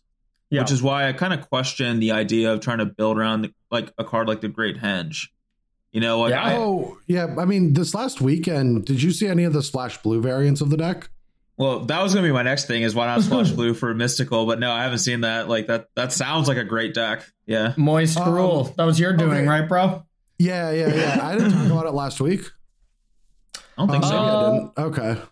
Yeah. 0.51 0.61
Which 0.61 0.71
is 0.71 0.83
why 0.83 1.09
I 1.09 1.15
kind 1.15 1.33
of 1.33 1.49
question 1.49 1.99
the 1.99 2.13
idea 2.13 2.53
of 2.53 2.61
trying 2.61 2.79
to 2.79 2.85
build 2.85 3.17
around 3.17 3.41
the, 3.41 3.55
like 3.71 3.91
a 3.97 4.05
card 4.05 4.29
like 4.29 4.43
the 4.43 4.49
Great 4.49 4.77
Henge. 4.77 5.29
You 5.93 6.03
know, 6.03 6.21
like 6.21 6.31
yeah. 6.33 6.45
I, 6.45 6.57
oh 6.57 6.99
yeah. 7.07 7.35
I 7.39 7.47
mean, 7.47 7.73
this 7.73 7.95
last 7.95 8.21
weekend, 8.21 8.85
did 8.85 9.03
you 9.03 9.13
see 9.13 9.29
any 9.29 9.45
of 9.45 9.55
the 9.55 9.63
Splash 9.63 10.03
Blue 10.03 10.21
variants 10.21 10.61
of 10.61 10.69
the 10.69 10.77
deck? 10.77 11.09
Well, 11.59 11.81
that 11.81 12.03
was 12.03 12.15
going 12.15 12.25
to 12.25 12.29
be 12.29 12.33
my 12.33 12.43
next 12.43 12.67
thing 12.67 12.83
is 12.83 12.95
why 12.95 13.07
not 13.07 13.23
Splash 13.23 13.51
Blue 13.51 13.75
for 13.75 13.95
Mystical, 13.95 14.47
but 14.47 14.59
no, 14.59 14.71
I 14.71 14.83
haven't 14.83 14.99
seen 14.99 15.23
that. 15.23 15.49
Like 15.49 15.67
that 15.67 15.89
that 15.95 16.13
sounds 16.13 16.49
like 16.49 16.57
a 16.57 16.65
great 16.65 16.95
deck. 16.95 17.25
Yeah. 17.47 17.75
Moist 17.77 18.19
um, 18.19 18.29
Gruul. 18.29 18.75
That 18.77 18.85
was 18.85 18.99
your 18.99 19.13
doing, 19.13 19.33
okay. 19.33 19.47
right, 19.47 19.69
bro? 19.69 20.05
Yeah, 20.39 20.71
yeah, 20.73 20.95
yeah. 20.95 21.19
I 21.23 21.37
didn't 21.37 21.53
talk 21.53 21.71
about 21.71 21.87
it 21.87 21.93
last 21.93 22.21
week. 22.21 22.43
I 23.57 23.61
don't 23.79 23.91
think 23.91 24.05
uh, 24.05 24.09
so. 24.09 24.19
I 24.19 24.53
didn't. 24.53 24.73
Okay. 24.79 25.23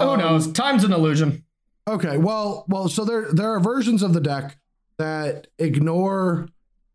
Who 0.00 0.08
um, 0.08 0.18
knows? 0.18 0.52
Time's 0.52 0.84
an 0.84 0.92
illusion. 0.92 1.44
Okay. 1.88 2.18
Well, 2.18 2.64
well, 2.68 2.88
so 2.88 3.04
there 3.04 3.32
there 3.32 3.52
are 3.52 3.60
versions 3.60 4.02
of 4.02 4.12
the 4.12 4.20
deck 4.20 4.58
that 4.98 5.48
ignore 5.58 6.48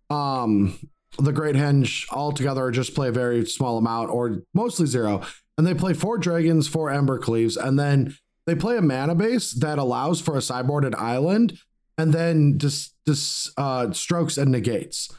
um 0.09 0.77
the 1.19 1.31
Great 1.31 1.55
Henge 1.55 2.09
altogether 2.11 2.63
or 2.63 2.71
just 2.71 2.95
play 2.95 3.09
a 3.09 3.11
very 3.11 3.45
small 3.45 3.77
amount 3.77 4.09
or 4.09 4.43
mostly 4.53 4.85
zero. 4.85 5.21
And 5.57 5.67
they 5.67 5.73
play 5.73 5.93
four 5.93 6.17
dragons, 6.17 6.67
four 6.67 6.89
Ember 6.89 7.19
Cleaves, 7.19 7.57
and 7.57 7.77
then 7.77 8.15
they 8.45 8.55
play 8.55 8.77
a 8.77 8.81
mana 8.81 9.15
base 9.15 9.51
that 9.53 9.77
allows 9.77 10.19
for 10.19 10.35
a 10.35 10.39
sideboarded 10.39 10.95
island 10.95 11.59
and 11.97 12.13
then 12.13 12.57
just 12.57 12.95
dis, 13.05 13.51
uh, 13.57 13.91
strokes 13.91 14.37
and 14.37 14.51
negates. 14.51 15.09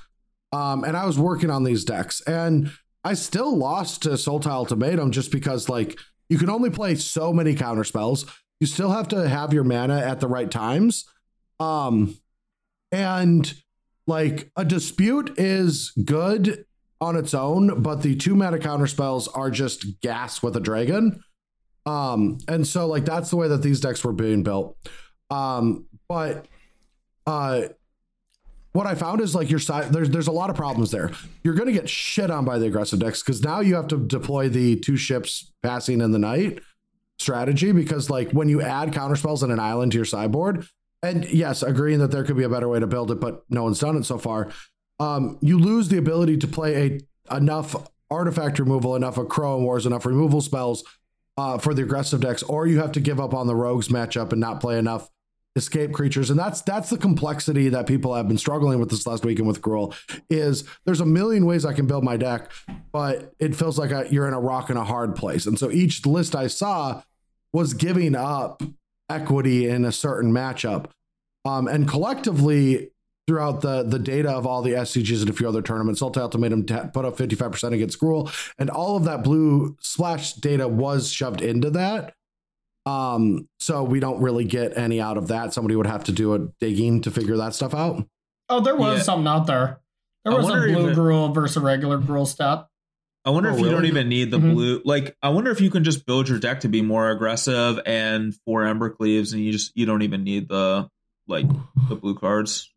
Um, 0.53 0.85
and 0.85 0.97
I 0.97 1.07
was 1.07 1.19
working 1.19 1.51
on 1.51 1.65
these 1.65 1.85
decks 1.85 2.21
and 2.23 2.71
I 3.05 3.15
still 3.15 3.57
lost 3.57 4.03
to 4.03 4.11
Sultai 4.11 4.51
Ultimatum 4.51 5.11
just 5.11 5.33
because 5.33 5.69
like 5.69 5.99
you 6.29 6.39
can 6.39 6.51
only 6.51 6.71
play 6.71 6.95
so 6.95 7.33
many 7.33 7.55
counter 7.55 7.85
spells. 7.85 8.27
You 8.61 8.67
still 8.67 8.91
have 8.91 9.09
to 9.09 9.29
have 9.29 9.53
your 9.53 9.65
mana 9.65 9.99
at 9.99 10.21
the 10.21 10.29
right 10.29 10.51
times. 10.51 11.05
Um, 11.59 12.17
and 12.91 13.53
like 14.07 14.51
a 14.57 14.65
dispute 14.65 15.39
is 15.39 15.93
good 16.05 16.65
on 17.03 17.17
its 17.17 17.35
own, 17.35 17.83
but 17.83 18.03
the 18.03 18.15
two 18.15 18.37
mana 18.37 18.61
counter 18.61 18.87
spells 18.87 19.27
are 19.27 19.51
just 19.51 20.01
gas 20.01 20.41
with 20.41 20.57
a 20.57 20.61
dragon. 20.61 21.21
Um, 21.85 22.39
and 22.47 22.65
so 22.65 22.87
like 22.87 23.05
that's 23.05 23.29
the 23.29 23.37
way 23.37 23.49
that 23.49 23.61
these 23.61 23.81
decks 23.81 24.05
were 24.05 24.13
being 24.13 24.45
built. 24.45 24.77
Um, 25.29 25.87
but 26.09 26.47
uh 27.27 27.63
what 28.73 28.87
I 28.87 28.95
found 28.95 29.21
is 29.21 29.35
like 29.35 29.51
your 29.51 29.59
side 29.59 29.93
there's 29.93 30.11
there's 30.11 30.29
a 30.29 30.33
lot 30.33 30.49
of 30.49 30.57
problems 30.57 30.91
there. 30.93 31.11
You're 31.43 31.55
gonna 31.55 31.73
get 31.73 31.89
shit 31.89 32.31
on 32.31 32.45
by 32.45 32.59
the 32.59 32.67
aggressive 32.67 33.01
decks 33.01 33.23
because 33.23 33.43
now 33.43 33.61
you 33.61 33.75
have 33.75 33.89
to 33.89 33.99
deploy 33.99 34.49
the 34.49 34.79
two 34.79 34.97
ships 34.97 35.53
passing 35.63 36.01
in 36.01 36.13
the 36.13 36.19
night 36.19 36.61
strategy 37.19 37.73
because 37.73 38.11
like 38.11 38.31
when 38.31 38.49
you 38.49 38.63
add 38.63 38.93
counter 38.93 39.17
spells 39.17 39.43
and 39.43 39.53
an 39.53 39.61
island 39.61 39.93
to 39.93 39.99
your 39.99 40.05
sideboard, 40.05 40.67
and 41.03 41.25
yes, 41.27 41.63
agreeing 41.63 41.99
that 41.99 42.13
there 42.13 42.25
could 42.25 42.37
be 42.37 42.45
a 42.45 42.49
better 42.49 42.69
way 42.69 42.81
to 42.81 42.87
build 42.87 43.11
it, 43.11 43.21
but 43.21 43.45
no 43.51 43.65
one's 43.65 43.81
done 43.81 43.97
it 43.97 44.05
so 44.05 44.19
far. 44.19 44.51
Um, 45.03 45.39
you 45.41 45.59
lose 45.59 45.89
the 45.89 45.99
ability 45.99 46.37
to 46.39 46.47
play 46.47 47.01
a 47.29 47.37
enough 47.37 47.75
artifact 48.11 48.59
removal, 48.59 48.95
enough 48.95 49.19
of 49.19 49.29
Crow 49.29 49.59
Wars, 49.61 49.87
enough 49.87 50.07
removal 50.07 50.41
spells 50.41 50.85
uh, 51.37 51.59
for 51.59 51.75
the 51.75 51.83
aggressive 51.83 52.21
decks, 52.21 52.43
or 52.43 52.67
you 52.67 52.79
have 52.79 52.93
to 52.93 53.01
give 53.01 53.19
up 53.19 53.35
on 53.35 53.47
the 53.47 53.57
rogues 53.57 53.89
matchup 53.89 54.33
and 54.33 54.41
not 54.41 54.61
play 54.61 54.79
enough 54.79 55.11
escape 55.57 55.93
creatures. 55.93 56.31
And 56.31 56.39
that's 56.39 56.63
that's 56.63 56.91
the 56.91 56.99
complexity 56.99 57.69
that 57.71 57.87
people 57.87 58.15
have 58.15 58.29
been 58.29 58.39
struggling 58.39 58.79
with 58.79 58.91
this 58.91 59.07
last 59.07 59.25
weekend 59.25 59.49
with 59.49 59.61
Gruul 59.61 59.95
is 60.31 60.65
there's 60.85 61.01
a 61.01 61.07
million 61.07 61.47
ways 61.47 61.65
I 61.65 61.73
can 61.73 61.87
build 61.87 62.05
my 62.05 62.17
deck 62.17 62.51
but 62.93 63.33
it 63.39 63.57
feels 63.57 63.79
like 63.79 63.91
a, 63.91 64.07
you're 64.11 64.29
in 64.29 64.35
a 64.35 64.41
rock 64.41 64.69
and 64.69 64.79
a 64.79 64.85
hard 64.85 65.17
place. 65.17 65.47
And 65.47 65.59
so 65.59 65.71
each 65.71 66.05
list 66.07 66.37
I 66.37 66.47
saw 66.47 67.03
was 67.53 67.75
giving 67.75 68.15
up 68.15 68.63
equity 69.09 69.69
in 69.69 69.85
a 69.85 69.93
certain 69.93 70.33
matchup. 70.33 70.91
Um, 71.45 71.67
and 71.67 71.89
collectively 71.89 72.91
throughout 73.33 73.63
the 73.63 73.83
the 73.83 73.99
data 73.99 74.31
of 74.31 74.47
all 74.47 74.61
the 74.61 74.73
SCGs 74.73 75.23
and 75.23 75.31
a 75.31 75.33
few 75.33 75.49
other 75.49 75.63
tournaments 75.63 76.03
Sultai 76.03 76.19
Ultimatum 76.19 76.65
put 76.65 77.07
up 77.07 77.17
55% 77.17 77.73
against 77.73 77.99
Gruul 77.99 78.31
and 78.59 78.69
all 78.69 78.97
of 78.97 79.05
that 79.05 79.25
blue 79.25 79.75
splash 79.81 80.35
data 80.35 80.69
was 80.69 81.11
shoved 81.11 81.41
into 81.41 81.71
that 81.71 82.15
um, 82.85 83.49
so 83.61 83.83
we 83.85 84.01
don't 84.01 84.21
really 84.21 84.45
get 84.45 84.77
any 84.77 85.01
out 85.01 85.17
of 85.17 85.29
that. 85.29 85.53
Somebody 85.53 85.77
would 85.77 85.87
have 85.87 86.05
to 86.05 86.13
do 86.13 86.35
a 86.35 86.41
digging 86.61 87.03
to 87.03 87.11
figure 87.11 87.37
that 87.37 87.55
stuff 87.55 87.75
out. 87.75 88.05
Oh, 88.49 88.61
there 88.61 88.77
was 88.77 88.99
yeah. 88.99 89.03
something 89.05 89.29
out 89.29 89.47
there. 89.47 89.81
There 90.25 90.35
was 90.35 90.49
a 90.49 90.53
blue 90.53 90.89
it, 90.89 90.97
Gruul 90.97 91.35
versus 91.35 91.57
a 91.57 91.61
regular 91.61 91.99
Gruul 91.99 92.27
step. 92.27 92.69
I 93.25 93.31
wonder 93.31 93.51
oh, 93.51 93.53
if 93.53 93.59
you 93.59 93.67
really? 93.67 93.77
don't 93.77 93.87
even 93.87 94.09
need 94.09 94.31
the 94.33 94.39
mm-hmm. 94.39 94.53
blue. 94.53 94.83
Like, 94.85 95.17
I 95.23 95.29
wonder 95.29 95.53
if 95.53 95.61
you 95.61 95.71
can 95.71 95.85
just 95.85 96.07
build 96.07 96.29
your 96.29 96.41
deck 96.41 96.61
to 96.61 96.69
be 96.69 96.83
more 96.83 97.09
aggressive 97.11 97.79
and 97.87 98.35
four 98.45 98.63
Embercleaves, 98.63 99.33
and 99.33 99.43
you 99.43 99.53
just 99.53 99.73
you 99.77 99.87
don't 99.87 100.03
even 100.03 100.25
need 100.25 100.49
the 100.49 100.89
like 101.29 101.47
the 101.89 101.95
blue 101.95 102.17
cards. 102.17 102.72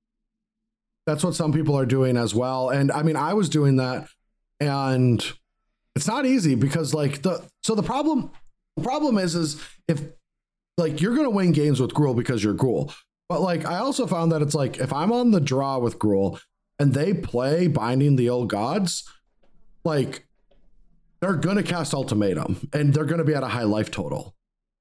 That's 1.06 1.24
what 1.24 1.36
some 1.36 1.54
people 1.54 1.78
are 1.78 1.86
doing 1.86 2.18
as 2.18 2.34
well. 2.34 2.70
And 2.70 2.92
I 2.92 3.04
mean, 3.04 3.16
I 3.16 3.34
was 3.34 3.50
doing 3.50 3.76
that, 3.78 4.08
and 4.60 5.24
it's 5.96 6.08
not 6.08 6.26
easy 6.26 6.56
because 6.56 6.94
like 6.94 7.22
the 7.22 7.44
so 7.64 7.76
the 7.76 7.84
problem 7.84 8.32
the 8.76 8.84
problem 8.84 9.18
is, 9.18 9.36
is 9.36 9.62
if 9.88 10.02
like 10.78 11.02
you're 11.02 11.16
gonna 11.16 11.30
win 11.30 11.52
games 11.52 11.80
with 11.80 11.94
Gruul 11.94 12.16
because 12.16 12.44
you're 12.44 12.54
Gruul. 12.54 12.94
But 13.30 13.42
like 13.42 13.66
I 13.66 13.78
also 13.78 14.06
found 14.08 14.32
that 14.32 14.42
it's 14.42 14.56
like 14.56 14.78
if 14.78 14.92
I'm 14.92 15.12
on 15.12 15.32
the 15.32 15.40
draw 15.40 15.80
with 15.80 16.00
Gruul 16.00 16.40
and 16.80 16.94
they 16.94 17.14
play 17.14 17.68
Binding 17.68 18.18
the 18.18 18.30
Old 18.30 18.50
Gods, 18.50 19.10
like 19.84 20.28
they're 21.22 21.36
gonna 21.36 21.64
cast 21.64 21.94
ultimatum 21.94 22.68
and 22.74 22.94
they're 22.94 23.06
gonna 23.06 23.24
be 23.24 23.34
at 23.34 23.44
a 23.44 23.48
high 23.48 23.64
life 23.64 23.90
total. 23.90 24.36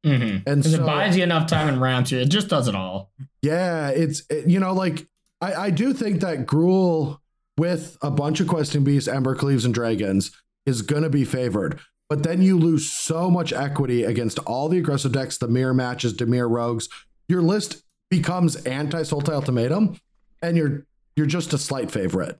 Mm-hmm. 0.05 0.49
And 0.49 0.65
so, 0.65 0.83
it 0.83 0.85
buys 0.85 1.17
you 1.17 1.23
enough 1.23 1.47
time 1.47 1.69
and 1.69 1.81
ramps 1.81 2.13
you. 2.13 2.19
It 2.19 2.29
just 2.29 2.49
does 2.49 2.69
it 2.69 2.75
all. 2.75 3.11
Yeah, 3.41 3.89
it's 3.89 4.23
it, 4.29 4.49
you 4.49 4.61
know 4.61 4.75
like 4.75 5.07
I 5.45 5.65
I 5.67 5.71
do 5.71 5.93
think 5.93 6.21
that 6.21 6.47
Gruul 6.47 7.19
with 7.57 7.97
a 8.03 8.11
bunch 8.11 8.41
of 8.41 8.49
questing 8.49 8.85
beasts, 8.85 9.09
Embercleaves, 9.09 9.65
and 9.65 9.75
dragons 9.75 10.33
is 10.67 10.83
gonna 10.83 11.11
be 11.11 11.25
favored. 11.25 11.81
But 12.09 12.23
then 12.23 12.43
you 12.43 12.59
lose 12.59 12.91
so 12.91 13.31
much 13.31 13.53
equity 13.53 14.05
against 14.05 14.39
all 14.41 14.69
the 14.69 14.79
aggressive 14.79 15.13
decks, 15.13 15.39
the 15.39 15.49
mirror 15.49 15.75
matches, 15.75 16.15
Dimir 16.15 16.49
rogues. 16.51 16.89
Your 17.29 17.43
list 17.43 17.83
becomes 18.11 18.57
anti 18.57 19.03
Sultai 19.03 19.35
Ultimatum, 19.35 19.99
and 20.43 20.57
you're 20.57 20.87
you're 21.17 21.27
just 21.27 21.53
a 21.53 21.59
slight 21.59 21.91
favorite. 21.91 22.39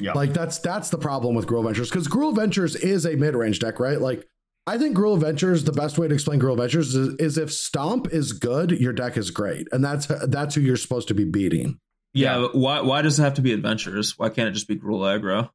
Yeah. 0.00 0.12
Like 0.12 0.32
that's 0.32 0.58
that's 0.58 0.90
the 0.90 0.98
problem 0.98 1.34
with 1.34 1.46
Gruul 1.46 1.64
Ventures 1.64 1.90
because 1.90 2.08
Gruul 2.08 2.34
Ventures 2.34 2.76
is 2.76 3.04
a 3.04 3.16
mid 3.16 3.34
range 3.34 3.58
deck, 3.58 3.80
right? 3.80 4.00
Like 4.00 4.26
I 4.66 4.78
think 4.78 4.96
Gruul 4.96 5.18
Ventures, 5.18 5.64
the 5.64 5.72
best 5.72 5.98
way 5.98 6.08
to 6.08 6.14
explain 6.14 6.40
Gruul 6.40 6.58
Ventures 6.58 6.94
is, 6.94 7.14
is 7.18 7.38
if 7.38 7.52
Stomp 7.52 8.12
is 8.12 8.32
good, 8.32 8.70
your 8.70 8.92
deck 8.92 9.16
is 9.16 9.30
great, 9.30 9.66
and 9.72 9.84
that's 9.84 10.06
that's 10.06 10.54
who 10.54 10.60
you're 10.60 10.76
supposed 10.76 11.08
to 11.08 11.14
be 11.14 11.24
beating. 11.24 11.80
Yeah, 12.14 12.38
but 12.38 12.54
why 12.54 12.80
why 12.80 13.02
does 13.02 13.18
it 13.18 13.22
have 13.22 13.34
to 13.34 13.42
be 13.42 13.52
adventures? 13.52 14.18
Why 14.18 14.28
can't 14.28 14.48
it 14.48 14.52
just 14.52 14.66
be 14.68 14.76
Gruul 14.76 15.00
aggro? 15.02 15.50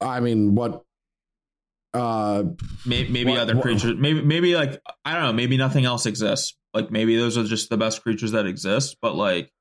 I 0.00 0.20
mean, 0.20 0.54
what? 0.54 0.82
Uh, 1.92 2.44
Maybe, 2.84 3.08
maybe 3.10 3.30
What- 3.30 3.40
other 3.40 3.54
what- 3.54 3.62
creatures. 3.62 3.94
Maybe 3.96 4.20
maybe 4.22 4.54
like 4.56 4.80
I 5.04 5.14
don't 5.14 5.22
know. 5.22 5.32
Maybe 5.32 5.56
nothing 5.56 5.84
else 5.84 6.06
exists. 6.06 6.56
Like 6.72 6.90
maybe 6.90 7.16
those 7.16 7.38
are 7.38 7.44
just 7.44 7.70
the 7.70 7.76
best 7.76 8.02
creatures 8.02 8.32
that 8.32 8.46
exist. 8.46 8.96
But 9.00 9.14
like 9.14 9.52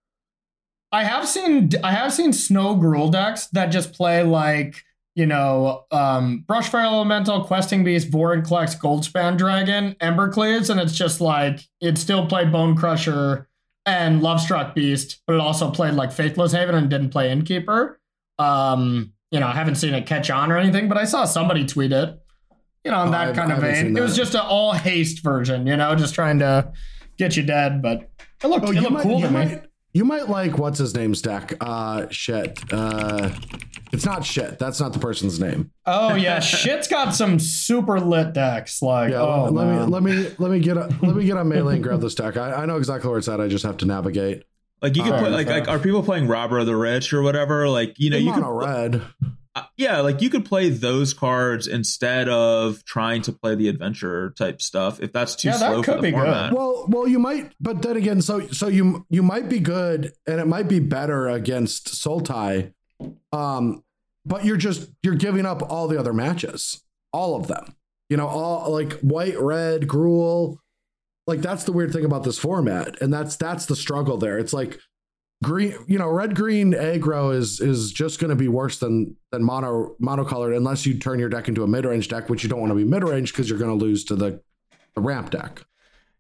I 0.92 1.04
have 1.04 1.28
seen 1.28 1.70
I 1.84 1.92
have 1.92 2.12
seen 2.14 2.34
snow 2.34 2.76
Gruul 2.76 3.12
decks 3.12 3.48
that 3.48 3.68
just 3.68 3.94
play 3.94 4.24
like 4.24 4.82
you 5.16 5.28
know 5.28 5.84
um 5.92 6.44
brushfire 6.48 6.84
elemental 6.84 7.44
questing 7.46 7.84
beast 7.84 8.10
Vorinclex 8.10 8.80
goldspan 8.80 9.38
dragon 9.38 9.96
embercleaves 10.02 10.72
and 10.72 10.80
it's 10.80 10.96
just 10.96 11.22
like 11.22 11.60
it 11.82 12.00
still 12.00 12.26
played 12.26 12.48
Bonecrusher 12.48 13.46
and 13.86 14.22
lovestruck 14.22 14.74
beast 14.74 15.22
but 15.28 15.34
it 15.34 15.40
also 15.40 15.70
played 15.70 15.94
like 15.94 16.12
faceless 16.12 16.52
haven 16.52 16.76
and 16.76 16.90
didn't 16.90 17.10
play 17.10 17.32
innkeeper. 17.32 18.00
Um 18.40 19.14
you 19.34 19.40
know 19.40 19.48
i 19.48 19.52
haven't 19.52 19.76
seen 19.76 19.94
it 19.96 20.06
catch 20.06 20.30
on 20.30 20.52
or 20.52 20.58
anything 20.58 20.88
but 20.88 20.98
i 20.98 21.04
saw 21.04 21.26
somebody 21.26 21.66
tweet 21.66 21.92
it 21.92 22.18
you 22.86 22.92
know 22.92 23.04
in 23.04 23.12
that 23.12 23.36
kind 23.36 23.52
of 23.52 23.60
vein. 23.60 23.98
it 23.98 24.00
was 24.00 24.16
just 24.16 24.36
an 24.36 24.42
all 24.42 24.74
haste 24.74 25.24
version 25.24 25.66
you 25.66 25.76
know 25.76 25.96
just 25.96 26.14
trying 26.14 26.38
to 26.40 26.72
get 27.18 27.36
you 27.36 27.44
dead 27.44 27.82
but 27.82 28.12
it 28.44 28.48
looked, 28.48 28.66
oh, 28.66 28.72
it 28.72 28.76
looked 28.76 28.92
might, 28.92 29.04
cool 29.04 29.22
to 29.22 29.28
me. 29.28 29.34
might, 29.34 29.64
you 29.94 30.04
might 30.06 30.28
like 30.30 30.58
what's 30.58 30.80
his 30.80 30.96
name's 30.96 31.22
deck. 31.22 31.54
Uh, 31.62 32.08
shit. 32.10 32.60
Uh, 32.72 33.30
it's 33.92 34.06
not 34.06 34.26
shit. 34.26 34.58
That's 34.58 34.80
not 34.80 34.92
the 34.94 35.00
person's 35.00 35.40
name. 35.40 35.72
Oh 35.86 36.16
yeah, 36.16 36.40
shit's 36.42 36.88
got 36.88 37.14
some 37.14 37.38
super 37.40 38.00
lit 38.00 38.34
decks. 38.34 38.82
Like, 38.82 39.12
Yeah, 39.12 39.22
oh 39.22 39.50
let 39.52 39.68
man. 39.68 39.86
me 39.86 39.92
let 39.92 40.04
me 40.04 40.32
let 40.40 40.52
me 40.52 40.60
get 40.60 40.78
a, 40.78 40.88
let 41.02 41.16
me 41.16 41.26
get 41.26 41.38
on 41.38 41.48
melee 41.48 41.76
and 41.76 41.84
grab 41.84 42.02
this 42.02 42.16
deck. 42.16 42.36
I, 42.38 42.54
I 42.54 42.66
know 42.66 42.78
exactly 42.78 43.10
where 43.10 43.20
it's 43.20 43.28
at. 43.28 43.40
I 43.40 43.48
just 43.48 43.64
have 43.66 43.78
to 43.78 43.86
navigate. 43.86 44.44
like 44.82 44.96
you 44.96 45.04
could 45.04 45.12
Fair, 45.12 45.20
play 45.20 45.30
like 45.30 45.48
like 45.48 45.68
are 45.68 45.78
people 45.80 46.02
playing 46.02 46.28
Robber 46.28 46.58
of 46.60 46.66
the 46.66 46.76
Rich 46.76 47.14
or 47.14 47.22
whatever? 47.22 47.70
Like 47.70 48.00
you 48.00 48.10
know 48.10 48.18
you 48.18 48.34
could 48.34 48.42
mono 48.42 48.66
red. 48.66 49.02
Uh, 49.56 49.64
yeah 49.78 50.02
like 50.02 50.20
you 50.20 50.32
could 50.32 50.46
play 50.46 50.70
those 50.70 51.14
cards 51.14 51.68
instead 51.68 52.28
of 52.28 52.84
trying 52.86 53.22
to 53.22 53.32
play 53.32 53.54
the 53.54 53.68
adventure 53.68 54.32
type 54.36 54.60
stuff 54.62 55.00
if 55.00 55.12
that's 55.14 55.36
too 55.36 55.50
Yeah, 55.50 55.58
that 55.58 55.72
slow 55.72 55.84
could 55.84 55.96
for 55.96 56.02
the 56.02 56.08
be 56.08 56.12
good. 56.12 56.18
format. 56.22 56.54
Well, 56.54 56.86
well, 56.90 57.08
you 57.08 57.20
might, 57.20 57.54
but 57.60 57.84
then 57.84 57.96
again, 57.96 58.22
so 58.22 58.48
so 58.48 58.68
you 58.68 59.06
you 59.12 59.22
might 59.22 59.50
be 59.50 59.60
good, 59.60 60.12
and 60.26 60.40
it 60.42 60.48
might 60.48 60.68
be 60.68 60.80
better 60.80 61.28
against 61.30 61.90
Sultai, 61.90 62.74
um, 63.32 63.84
but 64.26 64.44
you're 64.46 64.58
just 64.58 64.90
you're 65.04 65.16
giving 65.16 65.46
up 65.46 65.62
all 65.70 65.88
the 65.88 66.00
other 66.00 66.14
matches, 66.14 66.82
all 67.12 67.36
of 67.36 67.48
them. 67.48 67.76
You 68.10 68.18
know, 68.18 68.28
all 68.28 68.72
like 68.72 68.94
white, 69.02 69.40
red, 69.40 69.84
Gruul. 69.84 70.58
Like 71.28 71.42
that's 71.42 71.64
the 71.64 71.72
weird 71.72 71.94
thing 71.94 72.06
about 72.06 72.24
this 72.24 72.38
format, 72.40 73.00
and 73.02 73.14
that's 73.14 73.36
that's 73.38 73.66
the 73.68 73.76
struggle 73.76 74.18
there. 74.18 74.38
It's 74.40 74.52
like 74.54 74.80
green, 75.44 75.76
you 75.88 76.00
know, 76.00 76.10
red 76.10 76.36
green 76.36 76.74
aggro 76.74 77.36
is 77.36 77.60
is 77.60 77.92
just 77.92 78.20
going 78.20 78.30
to 78.30 78.36
be 78.36 78.48
worse 78.48 78.80
than 78.80 79.16
than 79.32 79.44
mono 79.44 79.96
monocolored 80.02 80.58
unless 80.58 80.86
you 80.88 80.98
turn 80.98 81.20
your 81.20 81.30
deck 81.30 81.48
into 81.48 81.62
a 81.64 81.68
mid 81.68 81.86
range 81.86 82.08
deck, 82.08 82.30
which 82.30 82.42
you 82.42 82.50
don't 82.50 82.60
want 82.60 82.72
to 82.72 82.76
be 82.76 82.84
mid 82.84 83.04
range 83.04 83.32
because 83.32 83.48
you're 83.50 83.60
going 83.60 83.78
to 83.78 83.86
lose 83.86 84.04
to 84.06 84.16
the 84.16 84.42
the 84.96 85.02
ramp 85.02 85.30
deck. 85.30 85.62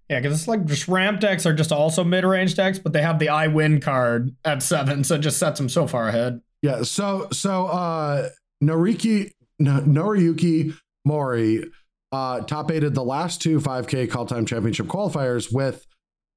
yeah, 0.09 0.19
because 0.19 0.37
it's 0.39 0.47
like 0.47 0.65
just 0.65 0.87
ramp 0.87 1.19
decks 1.19 1.45
are 1.45 1.53
just 1.53 1.71
also 1.71 2.03
mid 2.03 2.23
range 2.23 2.55
decks, 2.55 2.77
but 2.77 2.93
they 2.93 3.01
have 3.01 3.17
the 3.17 3.29
I 3.29 3.47
win 3.47 3.79
card 3.79 4.35
at 4.45 4.61
seven, 4.61 5.03
so 5.03 5.15
it 5.15 5.19
just 5.19 5.37
sets 5.39 5.59
them 5.59 5.69
so 5.69 5.87
far 5.87 6.07
ahead. 6.09 6.41
Yeah. 6.61 6.83
So 6.83 7.27
so 7.31 7.67
uh 7.67 8.29
Noriki 8.63 9.31
no, 9.59 9.81
Noriyuki 9.81 10.75
Mori 11.05 11.63
uh 12.11 12.41
top 12.41 12.71
aided 12.71 12.93
the 12.95 13.03
last 13.03 13.41
two 13.41 13.59
5K 13.59 14.07
Kaldheim 14.07 14.47
championship 14.47 14.87
qualifiers 14.87 15.53
with 15.53 15.85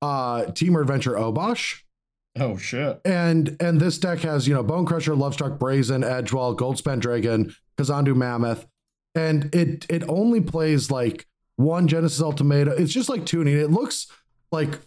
uh 0.02 0.44
Temur 0.46 0.82
Adventure 0.82 1.12
Obosh. 1.12 1.82
Oh 2.38 2.56
shit. 2.56 3.00
And 3.04 3.56
and 3.60 3.80
this 3.80 3.98
deck 3.98 4.20
has, 4.20 4.46
you 4.46 4.54
know, 4.54 4.64
Bonecrusher, 4.64 5.16
Lovestruck 5.16 5.58
Brazen, 5.58 6.02
Edgewall, 6.02 6.56
Goldspan 6.56 7.00
Dragon, 7.00 7.54
Kazandu 7.78 8.14
Mammoth. 8.14 8.66
And 9.14 9.54
it 9.54 9.86
it 9.88 10.04
only 10.08 10.40
plays 10.40 10.90
like 10.90 11.26
one 11.56 11.88
Genesis 11.88 12.20
Ultimatum. 12.20 12.74
It's 12.76 12.92
just 12.92 13.08
like 13.08 13.24
tuning. 13.24 13.56
It 13.56 13.70
looks 13.70 14.06
like 14.52 14.78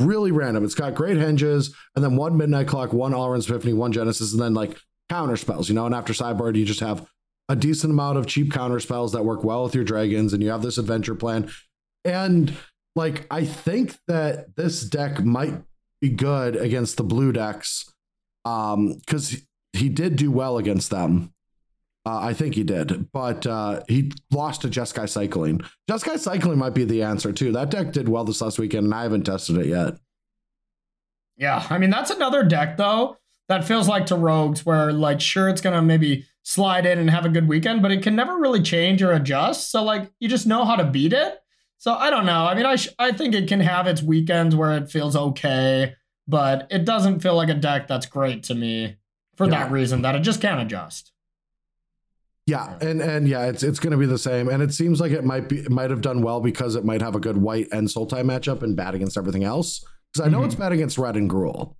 really 0.00 0.32
random. 0.32 0.64
It's 0.64 0.74
got 0.74 0.94
great 0.94 1.16
Henges, 1.16 1.72
and 1.94 2.04
then 2.04 2.16
one 2.16 2.36
Midnight 2.36 2.68
Clock, 2.68 2.92
one 2.92 3.12
Alrund's 3.12 3.48
Epiphany, 3.48 3.72
one 3.72 3.92
Genesis, 3.92 4.32
and 4.32 4.42
then 4.42 4.54
like 4.54 4.76
counter 5.08 5.36
spells, 5.36 5.68
you 5.68 5.74
know. 5.74 5.86
And 5.86 5.94
after 5.94 6.12
sideboard, 6.12 6.56
you 6.56 6.64
just 6.64 6.80
have 6.80 7.08
a 7.48 7.56
decent 7.56 7.92
amount 7.92 8.18
of 8.18 8.26
cheap 8.26 8.52
counter 8.52 8.80
spells 8.80 9.12
that 9.12 9.24
work 9.24 9.44
well 9.44 9.64
with 9.64 9.74
your 9.74 9.84
dragons, 9.84 10.32
and 10.32 10.42
you 10.42 10.50
have 10.50 10.62
this 10.62 10.78
adventure 10.78 11.14
plan. 11.14 11.50
And 12.04 12.54
like, 12.96 13.26
I 13.30 13.44
think 13.44 13.96
that 14.08 14.56
this 14.56 14.82
deck 14.82 15.24
might 15.24 15.62
be 16.00 16.08
good 16.08 16.56
against 16.56 16.96
the 16.96 17.04
blue 17.04 17.32
decks, 17.32 17.92
um, 18.44 18.94
because 18.98 19.42
he 19.72 19.88
did 19.88 20.16
do 20.16 20.30
well 20.30 20.58
against 20.58 20.90
them. 20.90 21.32
Uh, 22.06 22.20
I 22.20 22.32
think 22.32 22.54
he 22.54 22.62
did, 22.62 23.12
but 23.12 23.46
uh, 23.46 23.82
he 23.88 24.12
lost 24.30 24.62
to 24.62 24.68
Jeskai 24.68 25.08
Cycling. 25.08 25.60
Jeskai 25.90 26.18
Cycling 26.18 26.58
might 26.58 26.74
be 26.74 26.84
the 26.84 27.02
answer 27.02 27.32
too. 27.32 27.52
That 27.52 27.70
deck 27.70 27.92
did 27.92 28.08
well 28.08 28.24
this 28.24 28.40
last 28.40 28.58
weekend, 28.58 28.86
and 28.86 28.94
I 28.94 29.02
haven't 29.02 29.24
tested 29.24 29.58
it 29.58 29.66
yet. 29.66 29.94
Yeah, 31.36 31.66
I 31.70 31.78
mean 31.78 31.90
that's 31.90 32.10
another 32.10 32.42
deck 32.42 32.76
though 32.76 33.18
that 33.48 33.64
feels 33.64 33.88
like 33.88 34.06
to 34.06 34.16
rogues 34.16 34.66
where 34.66 34.92
like 34.92 35.20
sure 35.20 35.48
it's 35.48 35.60
gonna 35.60 35.82
maybe 35.82 36.26
slide 36.42 36.86
in 36.86 36.98
and 36.98 37.10
have 37.10 37.26
a 37.26 37.30
good 37.30 37.46
weekend, 37.46 37.82
but 37.82 37.92
it 37.92 38.02
can 38.02 38.16
never 38.16 38.38
really 38.38 38.62
change 38.62 39.02
or 39.02 39.12
adjust. 39.12 39.70
So 39.70 39.84
like 39.84 40.10
you 40.18 40.28
just 40.28 40.46
know 40.46 40.64
how 40.64 40.76
to 40.76 40.84
beat 40.84 41.12
it. 41.12 41.40
So 41.78 41.94
I 41.94 42.10
don't 42.10 42.26
know. 42.26 42.44
I 42.44 42.54
mean 42.54 42.66
I 42.66 42.76
sh- 42.76 42.88
I 42.98 43.12
think 43.12 43.34
it 43.34 43.48
can 43.48 43.60
have 43.60 43.86
its 43.86 44.02
weekends 44.02 44.54
where 44.54 44.76
it 44.76 44.90
feels 44.90 45.14
okay, 45.16 45.94
but 46.26 46.66
it 46.70 46.84
doesn't 46.84 47.20
feel 47.20 47.36
like 47.36 47.48
a 47.48 47.54
deck 47.54 47.86
that's 47.88 48.06
great 48.06 48.42
to 48.44 48.54
me 48.54 48.96
for 49.36 49.44
Yeah. 49.46 49.50
that 49.64 49.70
reason 49.70 50.02
that 50.02 50.14
it 50.14 50.20
just 50.20 50.40
can't 50.40 50.60
adjust. 50.60 51.12
Yeah, 52.46 52.78
and 52.80 53.00
and 53.02 53.28
yeah, 53.28 53.44
it's 53.46 53.62
it's 53.62 53.78
going 53.78 53.90
to 53.90 53.98
be 53.98 54.06
the 54.06 54.16
same, 54.18 54.48
and 54.48 54.62
it 54.62 54.72
seems 54.72 55.00
like 55.00 55.12
it 55.12 55.22
might 55.24 55.48
be 55.50 55.62
might 55.68 55.90
have 55.90 56.00
done 56.00 56.22
well 56.22 56.40
because 56.40 56.76
it 56.76 56.84
might 56.84 57.02
have 57.02 57.14
a 57.14 57.20
good 57.20 57.36
white 57.36 57.68
and 57.72 57.86
Sultai 57.88 58.22
matchup 58.24 58.62
and 58.62 58.74
bad 58.74 58.94
against 58.94 59.18
everything 59.18 59.44
else. 59.44 59.84
Because 60.12 60.26
I 60.26 60.30
know 60.30 60.40
Mhm. 60.40 60.46
it's 60.46 60.54
bad 60.54 60.72
against 60.72 60.96
red 60.96 61.16
and 61.16 61.28
Gruul. 61.28 61.74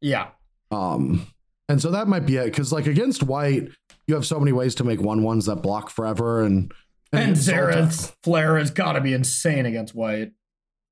Yeah. 0.00 0.28
Um, 0.70 1.26
and 1.68 1.80
so 1.82 1.90
that 1.90 2.08
might 2.08 2.24
be 2.24 2.36
it. 2.36 2.46
Because 2.46 2.72
like 2.72 2.86
against 2.86 3.22
white, 3.22 3.68
you 4.06 4.14
have 4.14 4.24
so 4.24 4.38
many 4.40 4.52
ways 4.52 4.74
to 4.76 4.84
make 4.84 5.02
one 5.02 5.22
ones 5.22 5.44
that 5.44 5.56
block 5.56 5.90
forever, 5.90 6.42
and 6.42 6.72
And 7.16 7.30
against 7.32 7.48
Sultai- 7.48 7.72
Zenith 7.92 8.16
Flare 8.22 8.58
has 8.58 8.70
got 8.70 8.92
to 8.92 9.00
be 9.00 9.12
insane 9.12 9.66
against 9.66 9.94
white. 9.94 10.32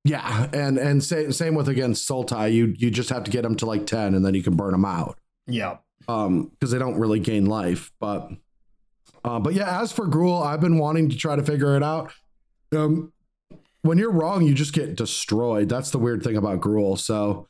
Yeah, 0.05 0.49
and 0.53 0.77
and 0.79 1.03
same 1.03 1.33
same 1.33 1.55
with 1.55 1.69
against 1.69 2.09
Sultai, 2.09 2.53
you 2.53 2.75
you 2.77 2.91
just 2.91 3.09
have 3.11 3.25
to 3.25 3.31
get 3.31 3.45
him 3.45 3.55
to 3.57 3.67
like 3.67 3.87
ten, 3.87 4.15
and 4.15 4.25
then 4.25 4.35
you 4.35 4.43
can 4.43 4.55
burn 4.57 4.75
him 4.75 4.85
out. 4.85 5.19
Yeah. 5.47 5.79
um 6.09 6.49
because 6.49 6.71
they 6.71 6.79
don't 6.79 6.99
really 6.99 7.19
gain 7.21 7.45
life 7.47 7.91
but 8.01 8.31
uh, 9.25 9.39
but 9.39 9.53
yeah 9.55 9.81
as 9.83 9.93
for 9.93 10.07
Gruul 10.07 10.43
i've 10.45 10.61
been 10.61 10.79
wanting 10.79 11.09
to 11.11 11.17
try 11.17 11.37
to 11.37 11.43
figure 11.43 11.77
it 11.77 11.83
out 11.83 12.13
um 12.75 13.13
when 13.83 13.97
you're 13.99 14.11
wrong 14.11 14.43
you 14.43 14.53
just 14.55 14.73
get 14.75 14.97
destroyed 14.97 15.69
that's 15.69 15.91
the 15.91 15.99
weird 15.99 16.23
thing 16.23 16.37
about 16.37 16.61
Gruul 16.61 16.99
so 16.99 17.47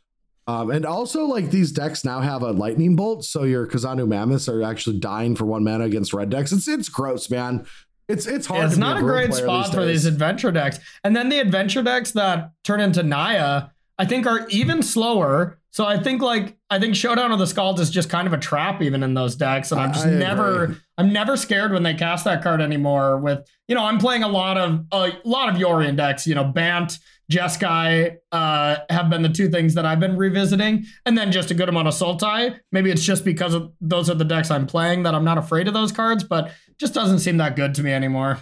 um 0.48 0.70
and 0.70 0.84
also 0.84 1.24
like 1.24 1.50
these 1.50 1.70
decks 1.72 2.04
now 2.04 2.20
have 2.20 2.42
a 2.42 2.50
lightning 2.52 2.94
bolt 2.96 3.24
so 3.24 3.42
your 3.44 3.66
kazandu 3.66 4.06
mammoths 4.08 4.48
are 4.48 4.62
actually 4.62 4.98
dying 4.98 5.34
for 5.36 5.44
one 5.46 5.62
mana 5.64 5.84
against 5.84 6.12
red 6.12 6.30
decks 6.30 6.50
it's 6.52 6.66
it's 6.68 6.88
gross 6.88 7.30
man 7.30 7.64
it's 8.08 8.26
it's 8.26 8.46
hard 8.46 8.64
it's 8.66 8.74
to 8.74 8.80
be 8.80 8.80
not 8.80 8.96
a 8.98 9.00
Gruul 9.00 9.06
great 9.06 9.34
spot 9.34 9.72
for 9.72 9.84
these 9.84 10.04
adventure 10.04 10.52
decks. 10.52 10.78
And 11.02 11.16
then 11.16 11.28
the 11.28 11.38
adventure 11.38 11.82
decks 11.82 12.12
that 12.12 12.50
turn 12.62 12.80
into 12.80 13.02
Naya, 13.02 13.64
I 13.98 14.04
think 14.04 14.26
are 14.26 14.46
even 14.48 14.82
slower. 14.82 15.58
So 15.70 15.84
I 15.84 15.98
think 15.98 16.22
like 16.22 16.56
I 16.70 16.78
think 16.78 16.94
Showdown 16.94 17.32
of 17.32 17.38
the 17.38 17.46
Skalds 17.46 17.80
is 17.80 17.90
just 17.90 18.08
kind 18.08 18.26
of 18.26 18.32
a 18.32 18.38
trap 18.38 18.82
even 18.82 19.02
in 19.02 19.14
those 19.14 19.34
decks. 19.34 19.72
And 19.72 19.80
I'm 19.80 19.92
just 19.92 20.06
I 20.06 20.10
agree. 20.10 20.20
never 20.20 20.76
I'm 20.98 21.12
never 21.12 21.36
scared 21.36 21.72
when 21.72 21.82
they 21.82 21.94
cast 21.94 22.24
that 22.26 22.42
card 22.42 22.60
anymore. 22.60 23.18
With 23.18 23.48
you 23.68 23.74
know, 23.74 23.84
I'm 23.84 23.98
playing 23.98 24.22
a 24.22 24.28
lot 24.28 24.56
of 24.56 24.84
a 24.92 25.12
lot 25.24 25.48
of 25.48 25.56
Yorion 25.56 25.96
decks, 25.96 26.26
you 26.26 26.34
know, 26.34 26.44
Bant, 26.44 26.98
Jeskai 27.30 28.16
uh, 28.32 28.76
have 28.90 29.08
been 29.08 29.22
the 29.22 29.28
two 29.28 29.48
things 29.48 29.74
that 29.74 29.86
I've 29.86 30.00
been 30.00 30.16
revisiting, 30.16 30.84
and 31.06 31.16
then 31.16 31.32
just 31.32 31.50
a 31.50 31.54
good 31.54 31.68
amount 31.68 31.88
of 31.88 31.94
Sultai. 31.94 32.58
Maybe 32.70 32.90
it's 32.90 33.02
just 33.02 33.24
because 33.24 33.54
of 33.54 33.72
those 33.80 34.10
are 34.10 34.14
the 34.14 34.24
decks 34.24 34.50
I'm 34.50 34.66
playing 34.66 35.04
that 35.04 35.14
I'm 35.14 35.24
not 35.24 35.38
afraid 35.38 35.66
of 35.66 35.74
those 35.74 35.90
cards, 35.90 36.22
but 36.22 36.52
just 36.78 36.94
doesn't 36.94 37.20
seem 37.20 37.36
that 37.38 37.56
good 37.56 37.74
to 37.76 37.82
me 37.82 37.92
anymore. 37.92 38.38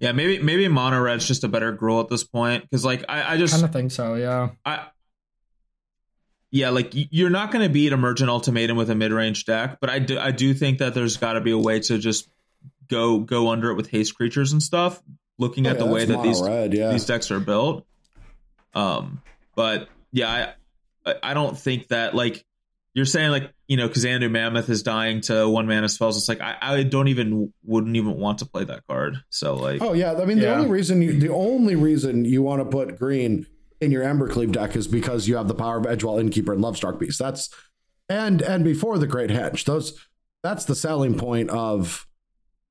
Yeah, 0.00 0.12
maybe 0.12 0.38
maybe 0.38 0.68
mono 0.68 1.00
red's 1.00 1.26
just 1.26 1.42
a 1.44 1.48
better 1.48 1.76
Gruul 1.76 2.02
at 2.02 2.08
this 2.08 2.22
point 2.24 2.62
because 2.62 2.84
like 2.84 3.04
I, 3.08 3.34
I 3.34 3.36
just 3.36 3.52
kind 3.52 3.64
of 3.64 3.72
think 3.72 3.90
so, 3.90 4.14
yeah. 4.14 4.50
I 4.64 4.86
yeah, 6.50 6.70
like 6.70 6.92
you're 6.92 7.30
not 7.30 7.50
going 7.50 7.62
to 7.66 7.68
beat 7.68 7.92
Emergent 7.92 8.30
Ultimatum 8.30 8.76
with 8.76 8.90
a 8.90 8.94
mid 8.94 9.12
range 9.12 9.44
deck, 9.44 9.78
but 9.80 9.90
I 9.90 9.98
do 9.98 10.18
I 10.18 10.30
do 10.30 10.54
think 10.54 10.78
that 10.78 10.94
there's 10.94 11.16
got 11.16 11.34
to 11.34 11.40
be 11.40 11.50
a 11.50 11.58
way 11.58 11.80
to 11.80 11.98
just 11.98 12.28
go 12.88 13.18
go 13.18 13.50
under 13.50 13.70
it 13.70 13.74
with 13.74 13.88
haste 13.88 14.14
creatures 14.14 14.52
and 14.52 14.62
stuff. 14.62 15.02
Looking 15.36 15.66
Oh, 15.66 15.70
at 15.70 15.76
yeah, 15.78 15.84
the 15.84 15.92
way 15.92 16.04
that 16.04 16.22
these 16.22 16.40
red, 16.40 16.74
yeah 16.74 16.90
these 16.90 17.04
decks 17.04 17.30
are 17.30 17.40
built, 17.40 17.86
um, 18.74 19.20
but 19.54 19.88
yeah, 20.10 20.54
I 21.04 21.14
I 21.22 21.34
don't 21.34 21.58
think 21.58 21.88
that 21.88 22.14
like 22.14 22.44
you're 22.98 23.06
saying 23.06 23.30
like 23.30 23.52
you 23.68 23.76
know 23.76 23.88
Kazandu 23.88 24.28
Mammoth 24.28 24.68
is 24.68 24.82
dying 24.82 25.20
to 25.22 25.48
one 25.48 25.68
mana 25.68 25.88
spells. 25.88 26.16
It's 26.16 26.28
like 26.28 26.40
I, 26.40 26.56
I 26.60 26.82
don't 26.82 27.06
even 27.06 27.52
wouldn't 27.62 27.94
even 27.94 28.16
want 28.16 28.38
to 28.38 28.46
play 28.46 28.64
that 28.64 28.84
card. 28.88 29.22
So 29.30 29.54
like 29.54 29.80
Oh 29.80 29.92
yeah, 29.92 30.14
I 30.14 30.24
mean 30.24 30.40
the 30.40 30.52
only 30.52 30.68
reason 30.68 31.00
you 31.00 31.18
the 31.18 31.32
only 31.32 31.76
reason 31.76 32.24
you 32.24 32.42
want 32.42 32.60
to 32.60 32.64
put 32.64 32.98
green 32.98 33.46
in 33.80 33.92
your 33.92 34.02
Embercleave 34.02 34.50
deck 34.50 34.74
is 34.74 34.88
because 34.88 35.28
you 35.28 35.36
have 35.36 35.46
the 35.46 35.54
power 35.54 35.78
of 35.78 35.84
Edgewall 35.84 36.20
Innkeeper 36.20 36.52
and 36.52 36.60
Lovestruck 36.60 36.98
Beast. 36.98 37.20
That's 37.20 37.48
and 38.08 38.42
and 38.42 38.64
before 38.64 38.98
the 38.98 39.06
Great 39.06 39.30
Henge. 39.30 39.64
Those 39.64 39.96
that's 40.42 40.64
the 40.64 40.74
selling 40.74 41.16
point 41.16 41.50
of 41.50 42.04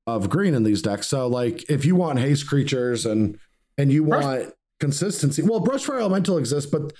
of 0.06 0.28
green 0.28 0.52
in 0.52 0.62
these 0.62 0.82
decks. 0.82 1.06
So 1.06 1.26
like 1.26 1.70
if 1.70 1.86
you 1.86 1.96
want 1.96 2.18
haste 2.18 2.46
creatures 2.46 3.06
and 3.06 3.38
and 3.78 3.90
you 3.90 4.04
Brush- 4.04 4.24
want 4.24 4.54
consistency, 4.78 5.40
well, 5.40 5.60
Brushfire 5.64 6.00
Elemental 6.00 6.36
exists, 6.36 6.70
but 6.70 6.92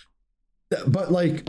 but 0.87 1.13
like 1.13 1.47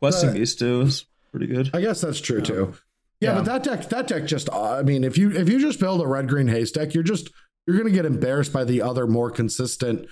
Questing 0.00 0.32
the- 0.32 0.38
Beast 0.38 0.58
too 0.58 0.82
is 0.82 1.04
pretty 1.30 1.46
good. 1.46 1.70
I 1.74 1.80
guess 1.80 2.00
that's 2.00 2.20
true 2.20 2.40
too. 2.40 2.74
Yeah, 3.20 3.30
Yeah. 3.30 3.34
but 3.36 3.44
that 3.44 3.62
deck, 3.62 3.88
that 3.90 4.06
deck 4.08 4.26
just, 4.26 4.48
uh, 4.50 4.76
I 4.78 4.82
mean, 4.82 5.04
if 5.04 5.18
you 5.18 5.30
if 5.30 5.48
you 5.48 5.58
just 5.60 5.78
build 5.80 6.00
a 6.00 6.06
red 6.06 6.28
green 6.28 6.48
haste 6.48 6.74
deck, 6.74 6.94
you're 6.94 7.02
just 7.04 7.30
you're 7.66 7.76
gonna 7.76 7.90
get 7.90 8.04
embarrassed 8.06 8.52
by 8.52 8.64
the 8.64 8.82
other 8.82 9.06
more 9.06 9.30
consistent, 9.30 10.06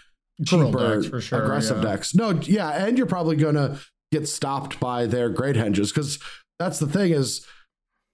Cruel 0.49 0.71
cheaper, 0.71 0.95
decks, 0.97 1.07
for 1.09 1.21
sure, 1.21 1.43
aggressive 1.43 1.79
yeah. 1.83 1.91
decks. 1.91 2.15
No, 2.15 2.31
yeah, 2.43 2.87
and 2.87 2.97
you're 2.99 3.07
probably 3.07 3.37
gonna 3.37 3.79
get 4.13 4.29
stopped 4.29 4.79
by 4.81 5.07
their 5.07 5.29
great 5.29 5.57
henges 5.57 5.89
because 5.93 6.19
that's 6.59 6.79
the 6.79 6.87
thing 6.87 7.13
is 7.13 7.47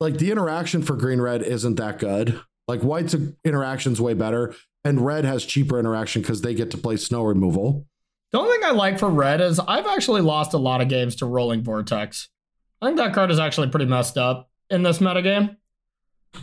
like 0.00 0.18
the 0.18 0.30
interaction 0.30 0.82
for 0.82 0.96
green 0.96 1.20
red 1.20 1.42
isn't 1.42 1.76
that 1.76 1.98
good. 1.98 2.40
Like 2.66 2.80
white's 2.80 3.14
interaction's 3.44 4.00
way 4.00 4.14
better, 4.14 4.54
and 4.84 5.04
red 5.04 5.24
has 5.24 5.44
cheaper 5.44 5.78
interaction 5.78 6.22
because 6.22 6.40
they 6.40 6.54
get 6.54 6.70
to 6.70 6.78
play 6.78 6.96
snow 6.96 7.22
removal. 7.24 7.86
The 8.32 8.38
only 8.40 8.52
thing 8.56 8.64
I 8.64 8.70
like 8.72 8.98
for 8.98 9.08
red 9.10 9.40
is 9.40 9.60
I've 9.60 9.86
actually 9.86 10.22
lost 10.22 10.54
a 10.54 10.58
lot 10.58 10.80
of 10.80 10.88
games 10.88 11.14
to 11.16 11.26
Roiling 11.26 11.62
Vortex. 11.62 12.30
I 12.84 12.88
think 12.88 12.98
that 12.98 13.14
card 13.14 13.30
is 13.30 13.38
actually 13.38 13.68
pretty 13.68 13.86
messed 13.86 14.18
up 14.18 14.50
in 14.68 14.82
this 14.82 14.98
metagame. 14.98 15.56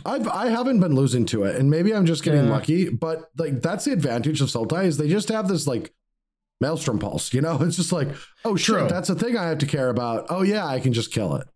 I've 0.04 0.26
I 0.26 0.48
haven't 0.48 0.80
been 0.80 0.94
losing 0.94 1.24
to 1.26 1.44
it, 1.44 1.56
and 1.56 1.70
maybe 1.70 1.94
I'm 1.94 2.06
just 2.06 2.24
getting 2.24 2.44
Yeah. 2.46 2.50
lucky. 2.50 2.88
But 2.88 3.30
like 3.38 3.62
that's 3.62 3.84
the 3.84 3.92
advantage 3.92 4.40
of 4.40 4.48
Sultai 4.48 4.86
is 4.86 4.96
they 4.96 5.08
just 5.08 5.28
have 5.28 5.48
this 5.48 5.66
like 5.66 5.92
maelstrom 6.60 6.98
pulse. 6.98 7.32
You 7.32 7.42
know, 7.42 7.56
it's 7.62 7.76
just 7.76 7.92
like 7.92 8.08
oh 8.44 8.56
shit, 8.56 8.74
True. 8.78 8.88
that's 8.88 9.08
a 9.10 9.14
thing 9.14 9.36
I 9.36 9.44
have 9.48 9.58
to 9.58 9.66
care 9.66 9.88
about. 9.90 10.26
Oh 10.30 10.42
yeah, 10.42 10.66
I 10.66 10.80
can 10.80 10.92
just 10.92 11.12
kill 11.12 11.36
it. 11.36 11.46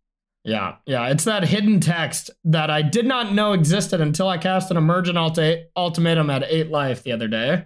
Yeah, 0.45 0.77
yeah, 0.87 1.09
it's 1.09 1.25
that 1.25 1.43
hidden 1.49 1.81
text 1.81 2.31
that 2.45 2.71
I 2.71 2.83
did 2.83 3.05
not 3.07 3.33
know 3.33 3.53
existed 3.53 4.01
until 4.01 4.29
I 4.29 4.39
cast 4.39 4.71
an 4.71 4.77
emergent 4.77 5.17
ulti- 5.19 5.65
ultimatum 5.77 6.31
at 6.31 6.45
eight 6.45 6.71
life 6.71 7.03
the 7.03 7.11
other 7.13 7.27
day. 7.27 7.65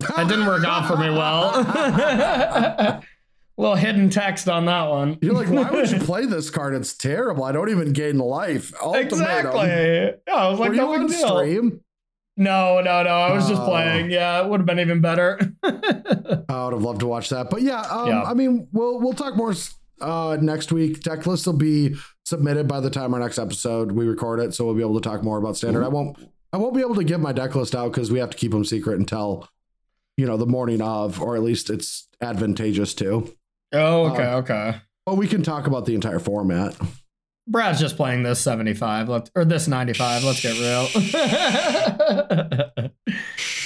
That 0.00 0.28
didn't 0.28 0.46
work 0.46 0.64
out 0.64 0.86
for 0.86 0.96
me 0.96 1.10
well. 1.10 3.02
Little 3.60 3.76
hidden 3.76 4.08
text 4.08 4.48
on 4.48 4.64
that 4.64 4.88
one. 4.88 5.18
You're 5.20 5.34
like, 5.34 5.48
why 5.48 5.70
would 5.70 5.90
you 5.90 5.98
play 6.00 6.24
this 6.24 6.48
card? 6.48 6.74
It's 6.74 6.94
terrible. 6.94 7.44
I 7.44 7.52
don't 7.52 7.68
even 7.68 7.92
gain 7.92 8.18
life. 8.18 8.72
Ultimatum. 8.82 9.18
Exactly. 9.20 10.20
Yeah, 10.26 10.34
I 10.34 10.48
was 10.48 10.58
like, 10.58 10.68
Were 10.70 10.74
you 10.76 10.80
no 10.80 10.94
on 10.94 11.06
deal. 11.08 11.28
stream? 11.38 11.80
No, 12.38 12.80
no, 12.80 13.02
no. 13.02 13.10
I 13.10 13.32
was 13.34 13.46
just 13.48 13.60
Oh. 13.60 13.66
playing. 13.66 14.10
Yeah, 14.10 14.42
it 14.42 14.48
would 14.48 14.60
have 14.60 14.66
been 14.66 14.78
even 14.80 15.02
better. 15.02 15.38
I 15.62 16.64
would 16.64 16.72
have 16.72 16.82
loved 16.82 17.00
to 17.00 17.06
watch 17.06 17.28
that. 17.28 17.50
But 17.50 17.60
yeah, 17.60 17.80
um, 17.82 18.08
Yeah. 18.08 18.22
I 18.22 18.32
mean, 18.32 18.66
we'll 18.72 18.98
we'll 18.98 19.12
talk 19.12 19.36
more 19.36 19.52
uh, 20.00 20.38
next 20.40 20.72
week. 20.72 21.02
Deck 21.02 21.26
list 21.26 21.44
will 21.46 21.52
be 21.52 21.96
submitted 22.24 22.66
by 22.66 22.80
the 22.80 22.88
time 22.88 23.12
our 23.12 23.20
next 23.20 23.38
episode 23.38 23.92
we 23.92 24.06
record 24.06 24.40
it, 24.40 24.54
so 24.54 24.64
we'll 24.64 24.74
be 24.74 24.80
able 24.80 24.98
to 24.98 25.06
talk 25.06 25.22
more 25.22 25.36
about 25.36 25.58
standard. 25.58 25.84
I 25.84 25.88
won't 25.88 26.16
I 26.52 26.56
won't 26.56 26.74
be 26.74 26.80
able 26.80 26.94
to 26.94 27.04
give 27.04 27.20
my 27.20 27.32
deck 27.32 27.54
list 27.54 27.74
out 27.74 27.92
because 27.92 28.10
we 28.10 28.20
have 28.20 28.30
to 28.30 28.38
keep 28.38 28.52
them 28.52 28.64
secret 28.64 28.98
until 28.98 29.46
you 30.16 30.24
know 30.26 30.38
the 30.38 30.46
morning 30.46 30.80
of, 30.80 31.20
or 31.20 31.36
at 31.36 31.42
least 31.42 31.68
it's 31.68 32.08
advantageous 32.22 32.94
to. 32.94 33.34
Oh, 33.72 34.12
okay, 34.12 34.24
Uh, 34.24 34.36
okay. 34.38 34.74
But 35.06 35.16
we 35.16 35.26
can 35.26 35.42
talk 35.42 35.66
about 35.66 35.86
the 35.86 35.94
entire 35.94 36.18
format. 36.18 36.76
Brad's 37.48 37.80
just 37.80 37.96
playing 37.96 38.22
this 38.22 38.40
75, 38.40 39.08
let 39.08 39.30
or 39.34 39.44
this 39.44 39.66
95. 39.66 40.22
Let's 40.24 40.40
get 40.42 40.56
real. 40.60 40.86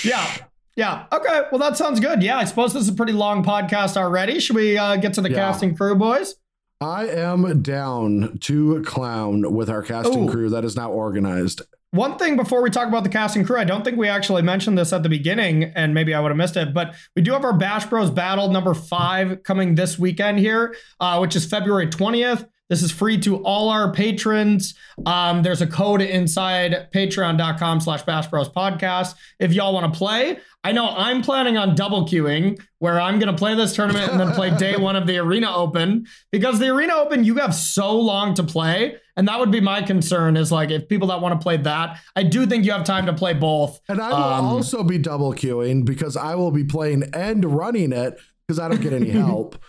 yeah. 0.05 0.37
Yeah. 0.77 1.07
Okay. 1.13 1.43
Well, 1.53 1.59
that 1.61 1.77
sounds 1.77 2.01
good. 2.01 2.23
Yeah. 2.23 2.39
I 2.39 2.45
suppose 2.45 2.73
this 2.73 2.83
is 2.85 2.89
a 2.89 2.95
pretty 2.95 3.13
long 3.13 3.45
podcast 3.45 3.97
already. 3.97 4.41
Should 4.41 4.57
we 4.57 4.77
uh, 4.79 4.97
get 4.97 5.13
to 5.15 5.21
the 5.21 5.31
Yeah. 5.31 5.37
casting 5.37 5.77
crew, 5.77 5.95
boys? 5.95 6.35
I 6.81 7.07
am 7.09 7.63
down 7.63 8.39
to 8.43 8.83
clown 8.83 9.55
with 9.55 9.71
our 9.71 9.83
casting 9.83 10.29
Ooh. 10.29 10.33
crew 10.33 10.49
that 10.51 10.65
is 10.65 10.77
now 10.77 10.91
organized. 10.91 11.63
One 11.95 12.19
thing 12.19 12.35
before 12.35 12.61
we 12.61 12.71
talk 12.71 12.89
about 12.89 13.05
the 13.05 13.09
casting 13.09 13.45
crew, 13.45 13.57
I 13.57 13.63
don't 13.63 13.85
think 13.85 13.97
we 13.97 14.09
actually 14.09 14.43
mentioned 14.43 14.77
this 14.77 14.93
at 14.93 15.05
the 15.05 15.09
beginning, 15.09 15.63
and 15.77 15.95
maybe 15.95 16.13
I 16.13 16.19
would 16.19 16.31
have 16.31 16.37
missed 16.37 16.57
it, 16.57 16.75
but 16.75 16.97
we 17.15 17.23
do 17.23 17.31
have 17.35 17.45
our 17.45 17.53
Bash 17.53 17.87
Bros 17.87 18.11
Battle 18.11 18.51
number 18.51 18.75
five 18.75 19.45
coming 19.45 19.77
this 19.77 19.97
weekend 19.97 20.41
here, 20.41 20.75
uh, 20.99 21.19
which 21.19 21.37
is 21.37 21.47
February 21.47 21.87
20th. 21.87 22.49
This 22.75 22.83
is 22.83 22.91
free 22.91 23.19
to 23.19 23.37
all 23.45 23.69
our 23.69 23.93
patrons. 23.93 24.75
Um, 25.07 25.45
there's 25.45 25.63
a 25.63 25.67
code 25.69 26.03
inside 26.03 26.89
patreon.com 26.93 27.81
slash 27.81 28.03
Bash 28.03 28.27
Bros 28.27 28.49
podcast 28.49 29.15
if 29.39 29.53
y'all 29.53 29.73
want 29.73 29.93
to 29.95 29.97
play. 29.97 30.39
I 30.65 30.73
know 30.73 30.89
I'm 30.89 31.23
planning 31.23 31.57
on 31.57 31.77
double 31.77 32.05
queuing 32.05 32.61
where 32.81 33.01
I'm 33.01 33.21
going 33.21 33.31
to 33.31 33.39
play 33.39 33.55
this 33.55 33.77
tournament 33.77 34.11
and 34.11 34.19
then 34.19 34.33
play 34.33 34.51
day 34.59 34.75
one 34.77 34.97
of 34.97 35.07
the 35.07 35.19
Arena 35.19 35.55
Open 35.55 36.09
because 36.33 36.59
the 36.59 36.67
Arena 36.71 36.95
Open, 36.95 37.23
you 37.23 37.37
have 37.37 37.55
so 37.55 37.95
long 37.97 38.35
to 38.35 38.43
play. 38.43 38.97
And 39.17 39.29
that 39.29 39.39
would 39.39 39.53
be 39.53 39.61
my 39.61 39.81
concern 39.81 40.37
is 40.37 40.51
like 40.51 40.73
if 40.73 40.89
people 40.89 41.07
that 41.09 41.21
want 41.21 41.41
to 41.41 41.43
play 41.45 41.59
that, 41.59 42.01
I 42.17 42.25
do 42.25 42.45
think 42.45 42.65
you 42.65 42.73
have 42.73 42.83
time 42.83 43.07
to 43.07 43.13
play 43.13 43.35
both. 43.35 43.79
And 43.89 44.01
I 44.01 44.09
will 44.09 44.17
Um, 44.17 44.47
also 44.47 44.83
be 44.83 44.99
double 44.99 45.33
queuing 45.33 45.85
because 45.85 46.17
I 46.17 46.35
will 46.35 46.51
be 46.51 46.65
playing 46.65 47.05
and 47.15 47.45
running 47.45 47.93
it 47.93 48.19
because 48.49 48.59
I 48.59 48.67
don't 48.67 48.81
get 48.81 48.93
any 48.93 49.11
help. 49.11 49.63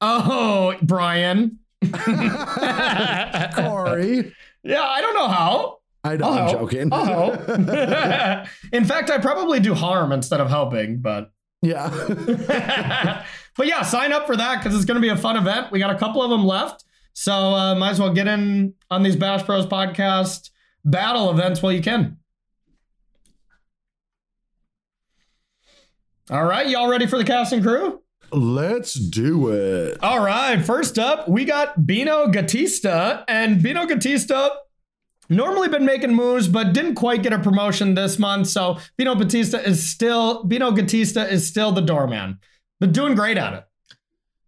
Oh, 0.00 0.76
Brian. 0.82 1.58
Corey. 3.54 4.34
Yeah, 4.62 4.82
I 4.82 5.00
don't 5.00 5.14
know 5.14 5.28
how. 5.28 5.78
I 6.04 6.16
know, 6.16 6.30
I'm 6.30 6.50
joking. 6.50 6.90
I'll. 6.92 7.32
In 8.72 8.84
fact, 8.84 9.10
I 9.10 9.18
probably 9.18 9.58
do 9.58 9.72
harm 9.74 10.12
instead 10.12 10.40
of 10.40 10.50
helping, 10.50 11.00
but 11.00 11.32
yeah. 11.62 11.88
but 13.56 13.66
yeah, 13.66 13.82
sign 13.82 14.12
up 14.12 14.26
for 14.26 14.36
that 14.36 14.58
because 14.58 14.76
it's 14.76 14.84
going 14.84 14.96
to 14.96 15.00
be 15.00 15.08
a 15.08 15.16
fun 15.16 15.36
event. 15.36 15.72
We 15.72 15.78
got 15.78 15.94
a 15.94 15.98
couple 15.98 16.22
of 16.22 16.28
them 16.28 16.44
left, 16.44 16.84
so 17.14 17.32
uh, 17.32 17.74
might 17.74 17.90
as 17.90 18.00
well 18.00 18.12
get 18.12 18.28
in 18.28 18.74
on 18.90 19.02
these 19.02 19.16
Bash 19.16 19.42
Bros 19.44 19.64
podcast 19.64 20.50
battle 20.84 21.30
events 21.30 21.62
while 21.62 21.72
you 21.72 21.80
can. 21.80 22.18
All 26.30 26.44
right, 26.44 26.68
y'all 26.68 26.88
ready 26.88 27.06
for 27.06 27.16
the 27.16 27.24
cast 27.24 27.52
and 27.52 27.62
crew? 27.62 28.02
Let's 28.36 28.94
do 28.94 29.50
it. 29.50 29.98
All 30.02 30.24
right, 30.24 30.62
first 30.64 30.98
up, 30.98 31.28
we 31.28 31.44
got 31.44 31.86
Bino 31.86 32.26
Gatista, 32.26 33.24
and 33.28 33.62
Bino 33.62 33.86
Gatista 33.86 34.50
normally 35.28 35.68
been 35.68 35.84
making 35.86 36.14
moves, 36.14 36.48
but 36.48 36.72
didn't 36.72 36.96
quite 36.96 37.22
get 37.22 37.32
a 37.32 37.38
promotion 37.38 37.94
this 37.94 38.18
month. 38.18 38.48
So 38.48 38.78
Bino 38.96 39.14
Batista 39.14 39.58
is 39.58 39.88
still 39.88 40.44
Bino 40.44 40.70
Gatista 40.72 41.30
is 41.30 41.46
still 41.46 41.72
the 41.72 41.80
doorman, 41.80 42.38
but 42.80 42.92
doing 42.92 43.14
great 43.14 43.38
at 43.38 43.52
it. 43.54 43.64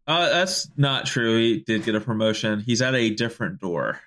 Uh, 0.07 0.29
that's 0.31 0.69
not 0.77 1.07
true. 1.07 1.37
He 1.39 1.61
did 1.61 1.85
get 1.85 1.95
a 1.95 2.01
promotion. 2.01 2.61
He's 2.61 2.83
at 2.83 2.95
a 2.95 3.11
different 3.11 3.61
door. 3.61 4.01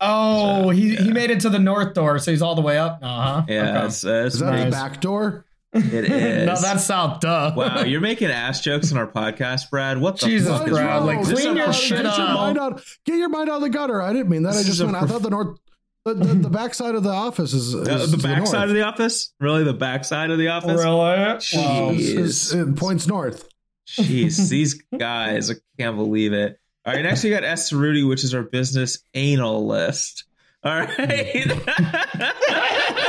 Oh, 0.00 0.62
So, 0.64 0.68
he, 0.70 0.96
he 0.96 1.12
made 1.12 1.30
it 1.30 1.40
to 1.40 1.50
the 1.50 1.58
north 1.58 1.92
door, 1.94 2.18
so 2.18 2.30
he's 2.30 2.40
all 2.42 2.54
the 2.54 2.62
way 2.62 2.78
up. 2.78 3.00
Uh 3.02 3.22
huh. 3.22 3.42
Yeah, 3.48 3.84
it's, 3.86 4.04
uh, 4.04 4.24
it's 4.26 4.34
Is 4.36 4.40
that 4.40 4.50
Nice. 4.52 4.68
a 4.68 4.70
back 4.70 5.00
door? 5.00 5.44
It 5.72 6.04
is. 6.10 6.46
no, 6.46 6.56
that's 6.60 6.84
south. 6.84 7.20
Duh. 7.20 7.52
wow. 7.56 7.82
You're 7.82 8.00
making 8.00 8.30
ass 8.30 8.60
jokes 8.60 8.90
in 8.90 8.98
our 8.98 9.06
podcast, 9.06 9.70
Brad. 9.70 9.98
What 10.00 10.18
the 10.20 10.26
Jesus, 10.26 10.48
fuck 10.56 10.66
is 10.66 10.72
Brad, 10.74 10.86
wrong? 10.86 11.06
like, 11.06 11.22
clean 11.22 11.56
your 11.56 11.72
shit 11.72 11.98
get 11.98 12.06
up. 12.06 12.18
Your 12.18 12.26
mind 12.28 12.58
out, 12.58 12.82
get 13.04 13.16
your 13.18 13.28
mind 13.28 13.48
out 13.48 13.56
of 13.56 13.62
the 13.62 13.70
gutter. 13.70 14.02
I 14.02 14.12
didn't 14.12 14.28
mean 14.30 14.42
that. 14.44 14.50
I 14.54 14.58
just 14.58 14.68
is 14.68 14.80
a 14.80 14.86
meant 14.86 15.04
I 15.04 15.06
thought 15.06 15.22
the 15.22 15.30
north, 15.30 15.58
the, 16.04 16.14
the, 16.14 16.34
the 16.34 16.50
back 16.50 16.74
side 16.74 16.94
of 16.94 17.02
the 17.02 17.10
office 17.10 17.52
is, 17.52 17.74
is 17.74 17.88
Uh, 17.88 18.06
the 18.06 18.16
backside 18.22 18.68
of 18.68 18.74
the 18.74 18.82
office? 18.82 19.32
Really, 19.38 19.64
the 19.64 19.74
backside 19.74 20.30
of 20.30 20.38
the 20.38 20.48
office? 20.48 20.80
Really? 20.80 20.96
Wow. 20.96 21.36
Jeez. 21.38 21.98
Is- 21.98 22.18
is- 22.18 22.54
it 22.54 22.76
points 22.76 23.06
north. 23.06 23.48
Jeez, 23.86 24.48
these 24.48 24.82
guys, 24.98 25.50
I 25.50 25.54
can't 25.78 25.96
believe 25.96 26.32
it. 26.32 26.58
All 26.86 26.94
right, 26.94 27.02
next 27.02 27.22
we 27.22 27.30
got 27.30 27.44
S. 27.44 27.72
Rudy, 27.72 28.02
which 28.04 28.24
is 28.24 28.34
our 28.34 28.42
business 28.42 29.00
anal 29.14 29.66
list. 29.66 30.24
All 30.64 30.78
right. 30.78 30.88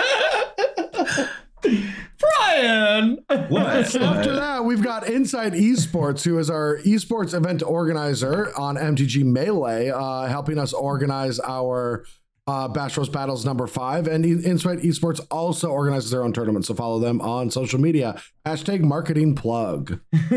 Brian. 2.37 3.17
what? 3.49 3.95
After 3.95 4.35
that, 4.35 4.63
we've 4.65 4.83
got 4.83 5.07
Inside 5.07 5.53
Esports, 5.53 6.23
who 6.23 6.37
is 6.39 6.49
our 6.49 6.77
esports 6.79 7.33
event 7.33 7.63
organizer 7.63 8.51
on 8.57 8.75
MTG 8.75 9.23
Melee, 9.23 9.89
uh, 9.89 10.27
helping 10.27 10.57
us 10.57 10.73
organize 10.73 11.39
our 11.39 12.05
uh, 12.47 12.67
Bash 12.67 12.95
Bros 12.95 13.07
Battles 13.09 13.45
number 13.45 13.67
five. 13.67 14.07
And 14.07 14.25
Inside 14.25 14.79
Esports 14.79 15.19
also 15.29 15.69
organizes 15.69 16.11
their 16.11 16.23
own 16.23 16.33
tournament, 16.33 16.65
so 16.65 16.73
follow 16.73 16.99
them 16.99 17.21
on 17.21 17.51
social 17.51 17.79
media. 17.79 18.21
Hashtag 18.45 18.81
marketing 18.81 19.35
plug. 19.35 19.99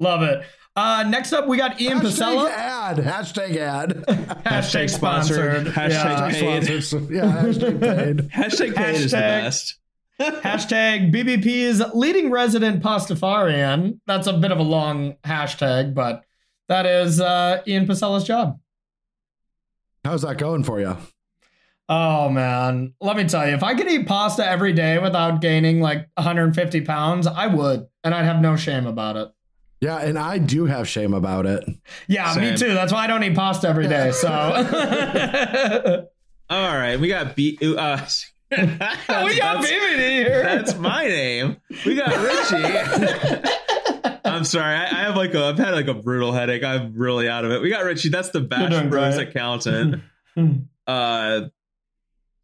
Love 0.00 0.22
it. 0.22 0.42
Uh, 0.74 1.04
next 1.06 1.34
up, 1.34 1.46
we 1.46 1.58
got 1.58 1.78
Ian 1.82 1.98
Hashtag 2.00 2.46
Pasella. 2.46 2.50
ad. 2.50 2.96
Hashtag 2.96 3.56
ad. 3.56 3.90
Hashtag 4.46 4.88
sponsored. 4.88 5.66
Hashtag 5.66 5.90
Yeah. 5.90 6.30
paid. 6.30 6.64
Sponsors. 6.64 7.10
Yeah, 7.10 7.24
hashtag 7.42 7.80
paid. 7.80 8.16
Hashtag 8.30 8.74
paid 8.74 8.94
is 8.94 9.10
the 9.10 9.18
best. 9.18 9.78
Hashtag 10.20 11.12
BBP's 11.12 11.82
leading 11.94 12.30
resident 12.30 12.82
Pastafarian. 12.82 13.98
That's 14.06 14.26
a 14.26 14.32
bit 14.34 14.52
of 14.52 14.58
a 14.58 14.62
long 14.62 15.16
hashtag, 15.24 15.94
but 15.94 16.24
that 16.68 16.86
is 16.86 17.20
uh, 17.20 17.62
Ian 17.66 17.86
Pacella's 17.86 18.24
job. 18.24 18.58
How's 20.04 20.22
that 20.22 20.38
going 20.38 20.64
for 20.64 20.80
you? 20.80 20.96
Oh 21.88 22.28
man, 22.28 22.94
let 23.00 23.16
me 23.16 23.24
tell 23.24 23.46
you, 23.46 23.54
if 23.54 23.62
I 23.62 23.74
could 23.74 23.88
eat 23.90 24.06
pasta 24.06 24.46
every 24.46 24.72
day 24.72 24.98
without 24.98 25.40
gaining 25.40 25.80
like 25.80 26.08
150 26.14 26.80
pounds, 26.82 27.26
I 27.26 27.48
would, 27.48 27.86
and 28.02 28.14
I'd 28.14 28.24
have 28.24 28.40
no 28.40 28.56
shame 28.56 28.86
about 28.86 29.16
it. 29.16 29.28
Yeah, 29.80 29.98
and 29.98 30.16
I 30.16 30.38
do 30.38 30.64
have 30.66 30.88
shame 30.88 31.12
about 31.12 31.44
it. 31.44 31.64
Yeah, 32.06 32.32
Same. 32.32 32.52
me 32.52 32.56
too. 32.56 32.72
That's 32.72 32.92
why 32.92 33.04
I 33.04 33.06
don't 33.08 33.22
eat 33.24 33.34
pasta 33.34 33.68
every 33.68 33.88
day. 33.88 34.12
So 34.12 34.28
All 36.50 36.76
right, 36.76 37.00
we 37.00 37.08
got 37.08 37.34
B. 37.34 37.58
Uh, 37.60 38.06
we 38.58 39.38
got 39.38 39.62
that's- 39.62 39.70
BBD 39.70 40.08
here. 40.24 40.42
That's 40.42 40.76
my 40.76 41.04
name. 41.06 41.56
We 41.86 41.94
got 41.94 42.16
Richie. 42.16 43.48
I'm 44.24 44.44
sorry. 44.44 44.74
I, 44.74 44.84
I 44.84 45.02
have 45.04 45.16
like 45.16 45.34
a. 45.34 45.44
I've 45.46 45.58
had 45.58 45.74
like 45.74 45.88
a 45.88 45.94
brutal 45.94 46.32
headache. 46.32 46.64
I'm 46.64 46.94
really 46.94 47.28
out 47.28 47.44
of 47.44 47.50
it. 47.52 47.60
We 47.60 47.70
got 47.70 47.84
Richie. 47.84 48.08
That's 48.08 48.30
the 48.30 48.40
Bash 48.40 48.70
doing 48.70 48.88
Bros 48.90 49.16
great. 49.16 49.28
accountant, 49.28 50.02
uh, 50.86 51.42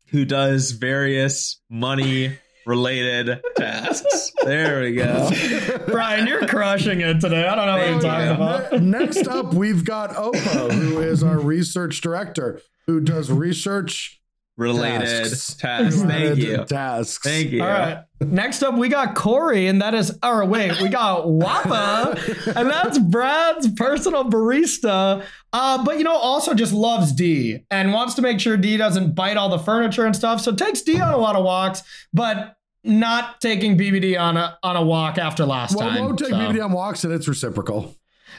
who 0.08 0.24
does 0.24 0.72
various 0.72 1.60
money 1.70 2.36
related 2.66 3.40
tasks. 3.56 4.32
There 4.44 4.82
we 4.82 4.94
go. 4.96 5.30
Brian, 5.86 6.26
you're 6.26 6.46
crushing 6.46 7.00
it 7.00 7.20
today. 7.20 7.46
I 7.46 7.54
don't 7.54 7.66
know 7.66 7.76
what 7.78 7.90
you're 7.90 8.00
talking 8.00 8.26
you. 8.26 8.32
about. 8.34 8.82
Next 8.82 9.26
up, 9.26 9.54
we've 9.54 9.84
got 9.84 10.10
Opa, 10.10 10.70
who 10.72 11.00
is 11.00 11.22
our 11.22 11.38
research 11.38 12.00
director, 12.02 12.60
who 12.86 13.00
does 13.00 13.30
research 13.30 14.20
Related 14.58 15.06
Tasks. 15.06 15.54
tasks. 15.54 16.02
Thank 16.02 16.38
you. 16.38 16.64
tasks. 16.64 17.18
Thank 17.22 17.50
you. 17.52 17.62
All 17.62 17.68
right. 17.68 18.02
Next 18.20 18.64
up, 18.64 18.74
we 18.76 18.88
got 18.88 19.14
Corey, 19.14 19.68
and 19.68 19.80
that 19.80 19.94
is, 19.94 20.18
or 20.20 20.44
wait, 20.44 20.82
we 20.82 20.88
got 20.88 21.26
Wappa, 21.26 22.56
and 22.56 22.68
that's 22.68 22.98
Brad's 22.98 23.70
personal 23.74 24.24
barista. 24.24 25.24
Uh, 25.52 25.84
but 25.84 25.98
you 25.98 26.04
know, 26.04 26.16
also 26.16 26.54
just 26.54 26.72
loves 26.72 27.12
D 27.12 27.64
and 27.70 27.92
wants 27.92 28.14
to 28.14 28.22
make 28.22 28.40
sure 28.40 28.56
D 28.56 28.76
doesn't 28.76 29.14
bite 29.14 29.36
all 29.36 29.48
the 29.48 29.60
furniture 29.60 30.04
and 30.04 30.16
stuff. 30.16 30.40
So 30.40 30.52
takes 30.52 30.82
D 30.82 31.00
on 31.00 31.14
a 31.14 31.18
lot 31.18 31.36
of 31.36 31.44
walks, 31.44 31.84
but 32.12 32.56
not 32.82 33.40
taking 33.40 33.78
BBD 33.78 34.18
on 34.20 34.36
a 34.36 34.58
on 34.64 34.74
a 34.74 34.82
walk 34.82 35.18
after 35.18 35.44
last 35.46 35.76
Well, 35.76 35.86
time. 35.88 35.94
Well, 35.98 36.04
won't 36.06 36.18
take 36.18 36.30
So- 36.30 36.36
BBD 36.36 36.64
on 36.64 36.72
walks, 36.72 37.04
and 37.04 37.12
it's 37.12 37.28
reciprocal. 37.28 37.94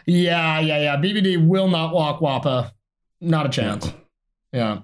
Yeah, 0.05 0.59
yeah, 0.59 0.79
yeah. 0.81 0.95
BBD 0.97 1.47
will 1.47 1.69
not 1.69 1.93
walk 1.93 2.19
Wappa. 2.19 2.71
Not 3.21 3.45
a 3.45 3.49
chance. 3.49 3.89
Yeah. 4.51 4.79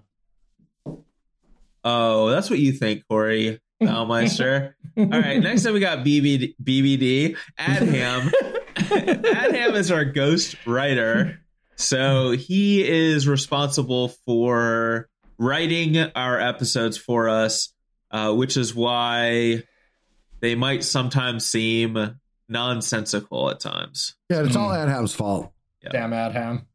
Oh, 1.85 2.29
that's 2.29 2.49
what 2.49 2.57
you 2.57 2.71
think, 2.71 3.07
Corey 3.07 3.61
Baumeister. 3.81 4.73
All 4.97 5.05
right. 5.05 5.39
Next 5.39 5.65
up, 5.67 5.73
we 5.73 5.79
got 5.79 5.99
BBD. 5.99 6.55
BBD. 6.61 7.37
Adham. 7.59 8.31
Adham 8.75 9.75
is 9.75 9.91
our 9.91 10.03
ghost 10.03 10.55
writer. 10.65 11.39
So 11.75 12.31
he 12.31 12.87
is 12.87 13.27
responsible 13.27 14.09
for 14.25 15.09
writing 15.37 15.97
our 15.97 16.39
episodes 16.39 16.97
for 16.97 17.29
us, 17.29 17.71
uh, 18.11 18.33
which 18.33 18.57
is 18.57 18.73
why 18.73 19.63
they 20.39 20.55
might 20.55 20.83
sometimes 20.83 21.45
seem 21.45 22.17
nonsensical 22.49 23.49
at 23.51 23.59
times. 23.59 24.15
Yeah, 24.29 24.43
it's 24.43 24.55
all 24.55 24.69
Adham's 24.69 25.13
fault. 25.13 25.51
Damn 25.91 26.11
Adham. 26.11 26.65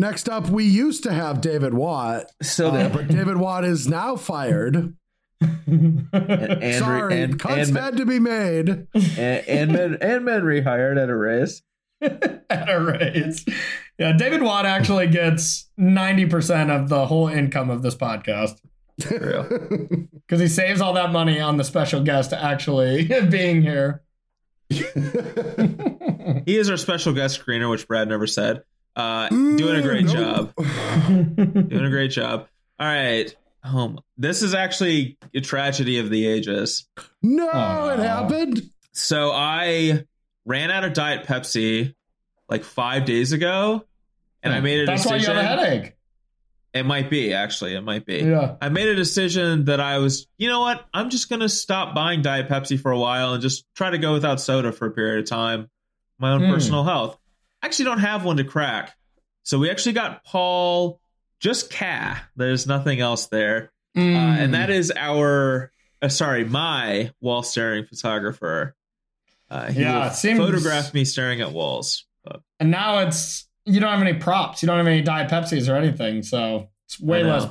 Next 0.00 0.30
up, 0.30 0.48
we 0.48 0.64
used 0.64 1.02
to 1.02 1.12
have 1.12 1.42
David 1.42 1.74
Watt, 1.74 2.24
So 2.40 2.70
uh, 2.70 2.88
but 2.88 3.08
David 3.08 3.36
Watt 3.36 3.66
is 3.66 3.86
now 3.86 4.16
fired. 4.16 4.96
Andrew, 5.42 6.72
Sorry, 6.78 7.20
and, 7.20 7.38
cuts 7.38 7.68
and, 7.68 7.76
had 7.76 7.98
to 7.98 8.06
be 8.06 8.18
made. 8.18 8.86
and, 8.94 9.18
and, 9.18 9.72
men, 9.72 9.98
and 10.00 10.24
men 10.24 10.40
rehired 10.40 10.98
at 10.98 11.10
a 11.10 11.14
raise. 11.14 11.62
at 12.00 12.70
a 12.70 12.80
raise. 12.80 13.44
Yeah, 13.98 14.12
David 14.16 14.40
Watt 14.40 14.64
actually 14.64 15.08
gets 15.08 15.68
90% 15.78 16.70
of 16.74 16.88
the 16.88 17.04
whole 17.04 17.28
income 17.28 17.68
of 17.68 17.82
this 17.82 17.94
podcast 17.94 18.58
because 18.96 20.40
he 20.40 20.48
saves 20.48 20.80
all 20.80 20.94
that 20.94 21.12
money 21.12 21.40
on 21.40 21.58
the 21.58 21.64
special 21.64 22.02
guest 22.02 22.32
actually 22.32 23.04
being 23.30 23.60
here. 23.60 24.02
He 24.70 24.86
is 26.56 26.70
our 26.70 26.78
special 26.78 27.12
guest 27.12 27.38
screener, 27.38 27.68
which 27.68 27.86
Brad 27.86 28.08
never 28.08 28.26
said. 28.26 28.62
Uh, 28.96 29.28
doing 29.28 29.76
a 29.76 29.82
great 29.82 30.04
Ooh, 30.06 30.12
job. 30.12 30.54
Doing 31.06 31.84
a 31.84 31.90
great 31.90 32.10
job. 32.10 32.48
All 32.78 32.86
right. 32.86 33.34
Um, 33.62 34.00
this 34.18 34.42
is 34.42 34.52
actually 34.54 35.16
a 35.34 35.40
tragedy 35.40 35.98
of 35.98 36.10
the 36.10 36.26
ages. 36.26 36.88
no, 37.22 37.48
Aw. 37.48 37.90
it 37.92 37.98
happened. 38.00 38.70
So 38.92 39.30
I 39.32 40.04
ran 40.44 40.70
out 40.70 40.84
of 40.84 40.92
Diet 40.92 41.26
Pepsi 41.26 41.94
like 42.48 42.64
five 42.64 43.04
days 43.04 43.32
ago, 43.32 43.84
and 44.42 44.52
I 44.52 44.60
made 44.60 44.80
a 44.80 44.86
decision. 44.86 45.18
That's 45.18 45.28
why 45.28 45.32
you 45.34 45.38
have 45.38 45.58
a 45.58 45.64
headache. 45.66 45.96
It 46.72 46.84
might 46.84 47.10
be 47.10 47.32
actually. 47.34 47.74
It 47.74 47.80
might 47.82 48.06
be. 48.06 48.18
Yeah. 48.18 48.56
I 48.60 48.68
made 48.70 48.88
a 48.88 48.94
decision 48.96 49.66
that 49.66 49.80
I 49.80 49.98
was, 49.98 50.26
you 50.38 50.48
know 50.48 50.60
what? 50.60 50.84
I'm 50.94 51.10
just 51.10 51.28
going 51.28 51.40
to 51.40 51.48
stop 51.48 51.94
buying 51.94 52.22
Diet 52.22 52.48
Pepsi 52.48 52.78
for 52.80 52.90
a 52.92 52.98
while 52.98 53.32
and 53.34 53.42
just 53.42 53.64
try 53.74 53.90
to 53.90 53.98
go 53.98 54.12
without 54.12 54.40
soda 54.40 54.72
for 54.72 54.86
a 54.86 54.90
period 54.90 55.20
of 55.24 55.28
time. 55.28 55.68
My 56.18 56.32
own 56.32 56.44
Hmm. 56.44 56.52
personal 56.52 56.84
health. 56.84 57.18
I 57.62 57.66
actually 57.66 57.86
don't 57.86 57.98
have 57.98 58.24
one 58.24 58.36
to 58.38 58.44
crack. 58.44 58.96
So 59.42 59.58
we 59.58 59.70
actually 59.70 59.92
got 59.92 60.24
Paul, 60.24 61.00
just 61.40 61.70
Ca. 61.70 62.22
There's 62.36 62.66
nothing 62.66 63.00
else 63.00 63.26
there. 63.26 63.72
Uh, 63.96 64.00
and 64.00 64.54
that 64.54 64.70
is 64.70 64.92
our, 64.96 65.72
uh, 66.00 66.08
sorry, 66.08 66.44
my 66.44 67.10
wall 67.20 67.42
staring 67.42 67.84
photographer. 67.86 68.76
Uh, 69.50 69.70
he 69.72 69.80
Yeah, 69.82 70.04
will 70.04 70.10
seems- 70.10 70.38
photograph 70.38 70.94
me 70.94 71.04
staring 71.04 71.40
at 71.40 71.52
walls. 71.52 72.06
But 72.24 72.42
and 72.60 72.70
now 72.70 72.98
it's 73.00 73.48
you 73.64 73.80
don't 73.80 73.90
have 73.90 74.00
any 74.06 74.14
props. 74.18 74.62
You 74.62 74.66
don't 74.68 74.76
have 74.78 74.86
any 74.86 75.02
Diet 75.02 75.30
Pepsis 75.30 75.68
or 75.68 75.76
anything. 75.76 76.22
So 76.22 76.68
it's 76.86 77.00
way 77.00 77.24
less. 77.24 77.46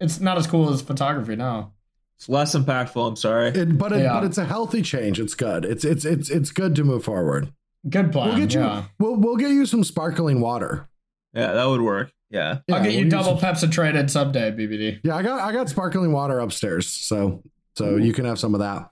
It's 0.00 0.20
not 0.20 0.36
as 0.38 0.46
cool 0.46 0.72
as 0.72 0.82
photography 0.82 1.36
now. 1.36 1.72
it's 2.16 2.28
less 2.28 2.54
impactful. 2.56 3.08
I'm 3.08 3.16
sorry. 3.16 3.48
It, 3.48 3.76
but 3.78 3.92
it, 3.92 4.02
Yeah. 4.02 4.14
but 4.14 4.24
it's 4.24 4.38
a 4.38 4.44
healthy 4.44 4.82
change. 4.82 5.20
It's 5.20 5.34
good. 5.34 5.64
It's 5.64 5.84
it's 5.84 6.04
it's 6.04 6.28
it's 6.30 6.50
good 6.50 6.74
to 6.76 6.84
move 6.84 7.04
forward. 7.04 7.52
Good 7.88 8.12
plan. 8.12 8.28
We'll 8.28 8.38
get 8.38 8.54
you. 8.54 8.60
yeah. 8.60 8.84
We'll 8.98 9.16
we'll 9.16 9.36
get 9.36 9.50
you 9.50 9.66
some 9.66 9.84
sparkling 9.84 10.40
water. 10.40 10.88
yeah, 11.34 11.52
that 11.52 11.64
would 11.66 11.80
work. 11.82 12.10
Yeah. 12.30 12.58
Yeah, 12.66 12.76
I'll 12.76 12.82
get 12.82 12.92
you 12.94 13.00
we'll 13.00 13.10
double 13.10 13.32
use- 13.34 13.42
Pepsi 13.42 13.70
traded 13.70 14.10
someday, 14.10 14.50
BBD. 14.50 15.00
Yeah, 15.04 15.16
I 15.16 15.22
got 15.22 15.40
I 15.40 15.52
got 15.52 15.68
sparkling 15.68 16.12
water 16.12 16.40
upstairs, 16.40 16.86
so 16.88 17.42
so 17.76 17.96
you 17.96 18.12
can 18.12 18.24
have 18.24 18.38
some 18.38 18.54
of 18.54 18.60
that. 18.60 18.90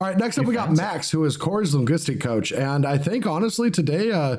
All 0.00 0.08
right, 0.08 0.16
next 0.18 0.36
up 0.38 0.42
You 0.42 0.48
we 0.48 0.54
got 0.54 0.66
fancy. 0.66 0.82
Max, 0.82 1.10
who 1.12 1.24
is 1.24 1.36
Corey's 1.36 1.74
linguistic 1.74 2.20
coach, 2.20 2.50
and 2.52 2.84
I 2.84 2.98
think 2.98 3.24
honestly 3.26 3.70
today, 3.70 4.10
uh, 4.10 4.38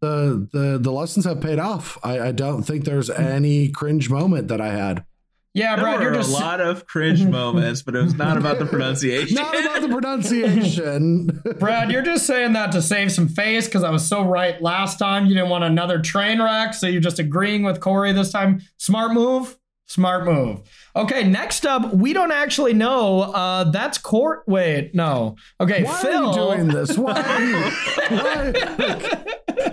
the 0.00 0.46
the 0.52 0.78
the 0.78 0.92
lessons 0.92 1.24
have 1.24 1.40
paid 1.40 1.58
off. 1.58 1.96
I, 2.04 2.20
I 2.20 2.32
don't 2.32 2.62
think 2.62 2.84
there's 2.84 3.08
any 3.08 3.68
cringe 3.70 4.10
moment 4.10 4.48
that 4.48 4.60
I 4.60 4.68
had. 4.72 5.04
Yeah, 5.54 5.76
There 5.76 5.84
Brad, 5.84 5.96
were 5.98 6.02
you're 6.06 6.12
a 6.14 6.16
just 6.16 6.32
lot 6.32 6.60
of 6.60 6.84
cringe 6.86 7.22
moments, 7.24 7.82
but 7.82 7.94
it 7.94 8.02
was 8.02 8.14
not 8.14 8.36
about 8.36 8.58
the 8.58 8.66
pronunciation. 8.66 9.36
Not 9.36 9.58
about 9.58 9.82
the 9.82 9.88
pronunciation. 9.88 11.42
Brad, 11.60 11.92
you're 11.92 12.02
just 12.02 12.26
saying 12.26 12.54
that 12.54 12.72
to 12.72 12.82
save 12.82 13.12
some 13.12 13.28
face 13.28 13.66
because 13.66 13.84
I 13.84 13.90
was 13.90 14.04
so 14.06 14.22
right 14.24 14.60
last 14.60 14.98
time. 14.98 15.26
You 15.26 15.34
didn't 15.34 15.50
want 15.50 15.62
another 15.62 16.00
train 16.00 16.42
wreck, 16.42 16.74
so 16.74 16.88
you're 16.88 17.00
just 17.00 17.20
agreeing 17.20 17.62
with 17.62 17.78
Corey 17.80 18.12
this 18.12 18.32
time. 18.32 18.62
Smart 18.78 19.12
move. 19.12 19.56
Smart 19.86 20.24
move. 20.24 20.62
Okay, 20.96 21.22
next 21.24 21.66
up, 21.66 21.92
we 21.94 22.12
don't 22.14 22.32
actually 22.32 22.72
know. 22.72 23.20
Uh, 23.20 23.64
that's 23.70 23.98
court. 23.98 24.42
Wait, 24.48 24.92
no. 24.94 25.36
Okay, 25.60 25.84
Why 25.84 26.02
Phil. 26.02 26.30
are 26.30 26.56
you 26.56 26.56
doing 26.56 26.68
this? 26.68 26.96
Why? 26.98 27.12
Why? 28.08 28.52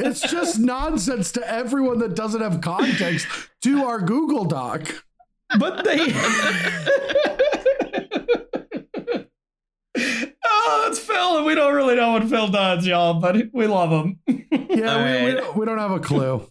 It's 0.04 0.22
just 0.22 0.60
nonsense 0.60 1.32
to 1.32 1.50
everyone 1.50 2.00
that 2.00 2.16
doesn't 2.16 2.42
have 2.42 2.62
context 2.62 3.26
to 3.64 3.84
our 3.86 4.00
Google 4.02 4.46
Doc. 4.46 5.06
But 5.60 5.84
they. 5.84 5.98
oh, 10.44 10.86
it's 10.88 11.00
Phil, 11.00 11.38
and 11.38 11.46
we 11.46 11.56
don't 11.56 11.74
really 11.74 11.96
know 11.96 12.12
what 12.14 12.24
Phil 12.26 12.48
does, 12.48 12.86
y'all, 12.86 13.16
but 13.20 13.36
we 13.54 13.68
love 13.68 13.92
him. 13.92 14.20
Yeah, 14.70 14.96
All 14.96 15.04
we, 15.04 15.26
we, 15.26 15.32
don't, 15.40 15.58
we 15.58 15.66
don't 15.66 15.78
have 15.80 15.92
a 15.92 16.00
clue. 16.00 16.50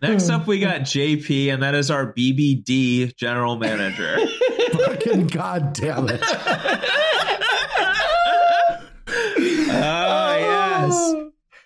Next 0.00 0.30
up, 0.30 0.46
we 0.46 0.60
got 0.60 0.80
JP, 0.82 1.52
and 1.52 1.62
that 1.62 1.74
is 1.74 1.90
our 1.90 2.10
BBD 2.12 3.14
general 3.16 3.56
manager. 3.58 4.16
Fucking 4.72 5.26
goddamn 5.26 6.08
it. 6.08 6.20
Ah, 9.72 10.36
yes. 10.36 11.14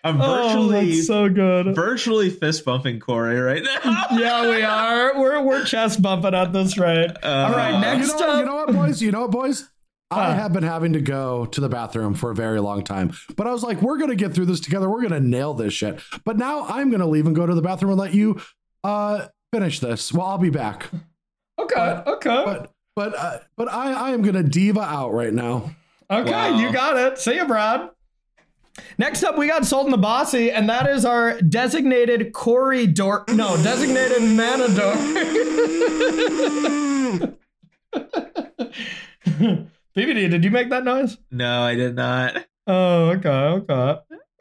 I'm 0.04 0.20
Oh, 0.20 0.26
virtually 0.48 0.94
that's 0.96 1.06
so 1.06 1.28
good. 1.30 1.74
virtually 1.74 2.28
fist 2.30 2.64
bumping 2.64 3.00
Corey 3.00 3.40
right 3.40 3.62
now. 3.62 4.04
yeah, 4.12 4.48
we 4.48 4.62
are. 4.62 5.18
We're 5.18 5.40
we're 5.42 5.64
chest 5.64 6.02
bumping 6.02 6.34
at 6.34 6.52
this 6.52 6.76
rate. 6.78 7.10
Uh, 7.22 7.26
All 7.48 7.52
right, 7.52 7.74
You 7.74 7.80
next 7.80 8.18
know, 8.20 8.28
up. 8.30 8.38
you 8.38 8.44
know 8.44 8.54
what, 8.56 8.72
boys? 8.72 9.00
You 9.02 9.10
know 9.12 9.22
what, 9.22 9.30
boys? 9.30 9.68
I 10.10 10.34
have 10.34 10.52
been 10.52 10.62
having 10.62 10.92
to 10.92 11.00
go 11.00 11.46
to 11.46 11.60
the 11.60 11.68
bathroom 11.68 12.14
for 12.14 12.30
a 12.30 12.34
very 12.36 12.60
long 12.60 12.84
time. 12.84 13.14
But 13.34 13.48
I 13.48 13.52
was 13.52 13.64
like, 13.64 13.82
we're 13.82 13.96
going 13.96 14.10
to 14.10 14.14
get 14.16 14.32
through 14.32 14.44
this 14.46 14.60
together. 14.60 14.88
We're 14.88 15.00
going 15.00 15.12
to 15.12 15.18
nail 15.28 15.54
this 15.54 15.72
shit. 15.72 16.00
But 16.24 16.36
now 16.36 16.66
I'm 16.66 16.90
going 16.90 17.00
to 17.00 17.06
leave 17.06 17.26
and 17.26 17.34
go 17.34 17.46
to 17.46 17.54
the 17.54 17.62
bathroom 17.62 17.90
and 17.90 17.98
let 18.00 18.14
you 18.14 18.40
uh, 18.84 19.26
finish 19.52 19.80
this. 19.80 20.12
Well, 20.12 20.24
I'll 20.26 20.38
be 20.38 20.50
back. 20.50 20.86
okay, 21.58 22.02
okay, 22.06 22.42
But 22.44 22.70
but 22.94 23.18
uh, 23.18 23.38
but 23.56 23.72
I, 23.72 23.92
I 23.92 24.10
am 24.10 24.22
going 24.22 24.36
to 24.36 24.44
diva 24.44 24.82
out 24.82 25.12
right 25.12 25.32
now. 25.32 25.74
okay. 26.10 26.30
Wow. 26.30 26.58
You 26.60 26.72
got 26.72 26.96
it. 26.96 27.18
See 27.18 27.34
you, 27.34 27.46
Brad. 27.46 27.90
Next 28.98 29.22
up, 29.22 29.38
we 29.38 29.46
got 29.46 29.64
Sultan 29.64 29.90
the 29.92 29.98
Bossy, 29.98 30.50
and 30.50 30.68
that 30.68 30.88
is 30.88 31.04
our 31.04 31.40
designated 31.40 32.32
Corey 32.32 32.86
Dor. 32.86 33.24
No, 33.28 33.56
designated 33.56 34.18
Manador. 34.22 34.94
BBD, 39.96 40.28
did 40.28 40.44
you 40.44 40.50
make 40.50 40.70
that 40.70 40.84
noise? 40.84 41.18
No, 41.30 41.62
I 41.62 41.76
did 41.76 41.94
not. 41.94 42.46
Oh, 42.66 43.10
okay, 43.10 43.28
okay. 43.28 43.98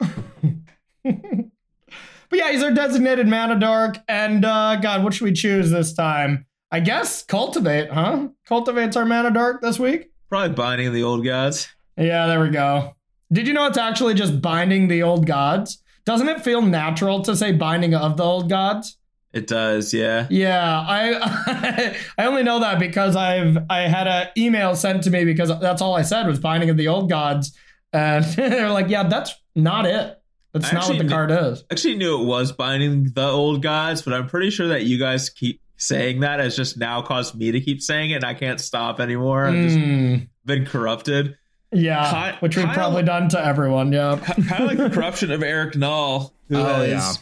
but 1.04 2.38
yeah, 2.38 2.50
he's 2.50 2.62
our 2.62 2.72
designated 2.72 3.28
mana 3.28 3.58
dork. 3.58 3.98
And 4.08 4.44
uh 4.44 4.76
God, 4.76 5.04
what 5.04 5.14
should 5.14 5.24
we 5.24 5.32
choose 5.32 5.70
this 5.70 5.92
time? 5.92 6.46
I 6.70 6.80
guess 6.80 7.22
cultivate, 7.22 7.90
huh? 7.90 8.28
Cultivate's 8.46 8.96
our 8.96 9.04
mana 9.04 9.30
dork 9.30 9.62
this 9.62 9.78
week. 9.78 10.10
Probably 10.28 10.54
binding 10.54 10.92
the 10.92 11.04
old 11.04 11.24
gods. 11.24 11.68
Yeah, 11.96 12.26
there 12.26 12.40
we 12.40 12.48
go. 12.48 12.96
Did 13.34 13.46
you 13.48 13.52
know 13.52 13.66
it's 13.66 13.78
actually 13.78 14.14
just 14.14 14.40
binding 14.40 14.88
the 14.88 15.02
old 15.02 15.26
gods? 15.26 15.82
Doesn't 16.04 16.28
it 16.28 16.42
feel 16.42 16.62
natural 16.62 17.20
to 17.22 17.34
say 17.34 17.52
binding 17.52 17.94
of 17.94 18.16
the 18.16 18.22
old 18.22 18.48
gods? 18.48 18.96
It 19.32 19.48
does, 19.48 19.92
yeah. 19.92 20.28
Yeah, 20.30 20.62
I 20.86 21.96
I 22.18 22.26
only 22.26 22.44
know 22.44 22.60
that 22.60 22.78
because 22.78 23.16
I've 23.16 23.58
I 23.68 23.80
had 23.88 24.06
an 24.06 24.28
email 24.38 24.76
sent 24.76 25.02
to 25.04 25.10
me 25.10 25.24
because 25.24 25.48
that's 25.60 25.82
all 25.82 25.94
I 25.96 26.02
said 26.02 26.26
was 26.28 26.38
binding 26.38 26.70
of 26.70 26.76
the 26.76 26.86
old 26.88 27.08
gods, 27.10 27.56
and 27.92 28.24
they're 28.36 28.70
like, 28.70 28.88
yeah, 28.88 29.02
that's 29.08 29.34
not 29.56 29.86
it. 29.86 30.16
That's 30.52 30.66
I 30.70 30.74
not 30.74 30.88
what 30.88 30.98
the 30.98 31.04
kn- 31.04 31.08
card 31.10 31.30
is. 31.32 31.62
I 31.68 31.74
actually 31.74 31.96
knew 31.96 32.20
it 32.22 32.26
was 32.26 32.52
binding 32.52 33.10
the 33.12 33.28
old 33.28 33.60
gods, 33.60 34.02
but 34.02 34.14
I'm 34.14 34.28
pretty 34.28 34.50
sure 34.50 34.68
that 34.68 34.84
you 34.84 35.00
guys 35.00 35.28
keep 35.30 35.60
saying 35.78 36.20
that 36.20 36.38
has 36.38 36.54
just 36.54 36.78
now 36.78 37.02
caused 37.02 37.34
me 37.34 37.50
to 37.50 37.60
keep 37.60 37.82
saying 37.82 38.12
it 38.12 38.16
and 38.16 38.24
I 38.24 38.34
can't 38.34 38.60
stop 38.60 39.00
anymore. 39.00 39.48
I've 39.48 39.60
just 39.60 39.76
Mm, 39.80 40.28
been 40.44 40.64
corrupted. 40.64 41.36
Yeah, 41.74 42.32
Ki- 42.32 42.38
which 42.40 42.56
we've 42.56 42.64
Kyle- 42.66 42.74
probably 42.74 43.02
done 43.02 43.28
to 43.30 43.44
everyone. 43.44 43.92
Yeah. 43.92 44.18
kind 44.24 44.62
of 44.62 44.66
like 44.68 44.78
the 44.78 44.90
corruption 44.90 45.30
of 45.30 45.42
Eric 45.42 45.76
Null, 45.76 46.32
who 46.48 46.56
Oh, 46.56 46.64
has 46.64 46.88
yeah. 46.88 47.08
Uh, 47.10 47.14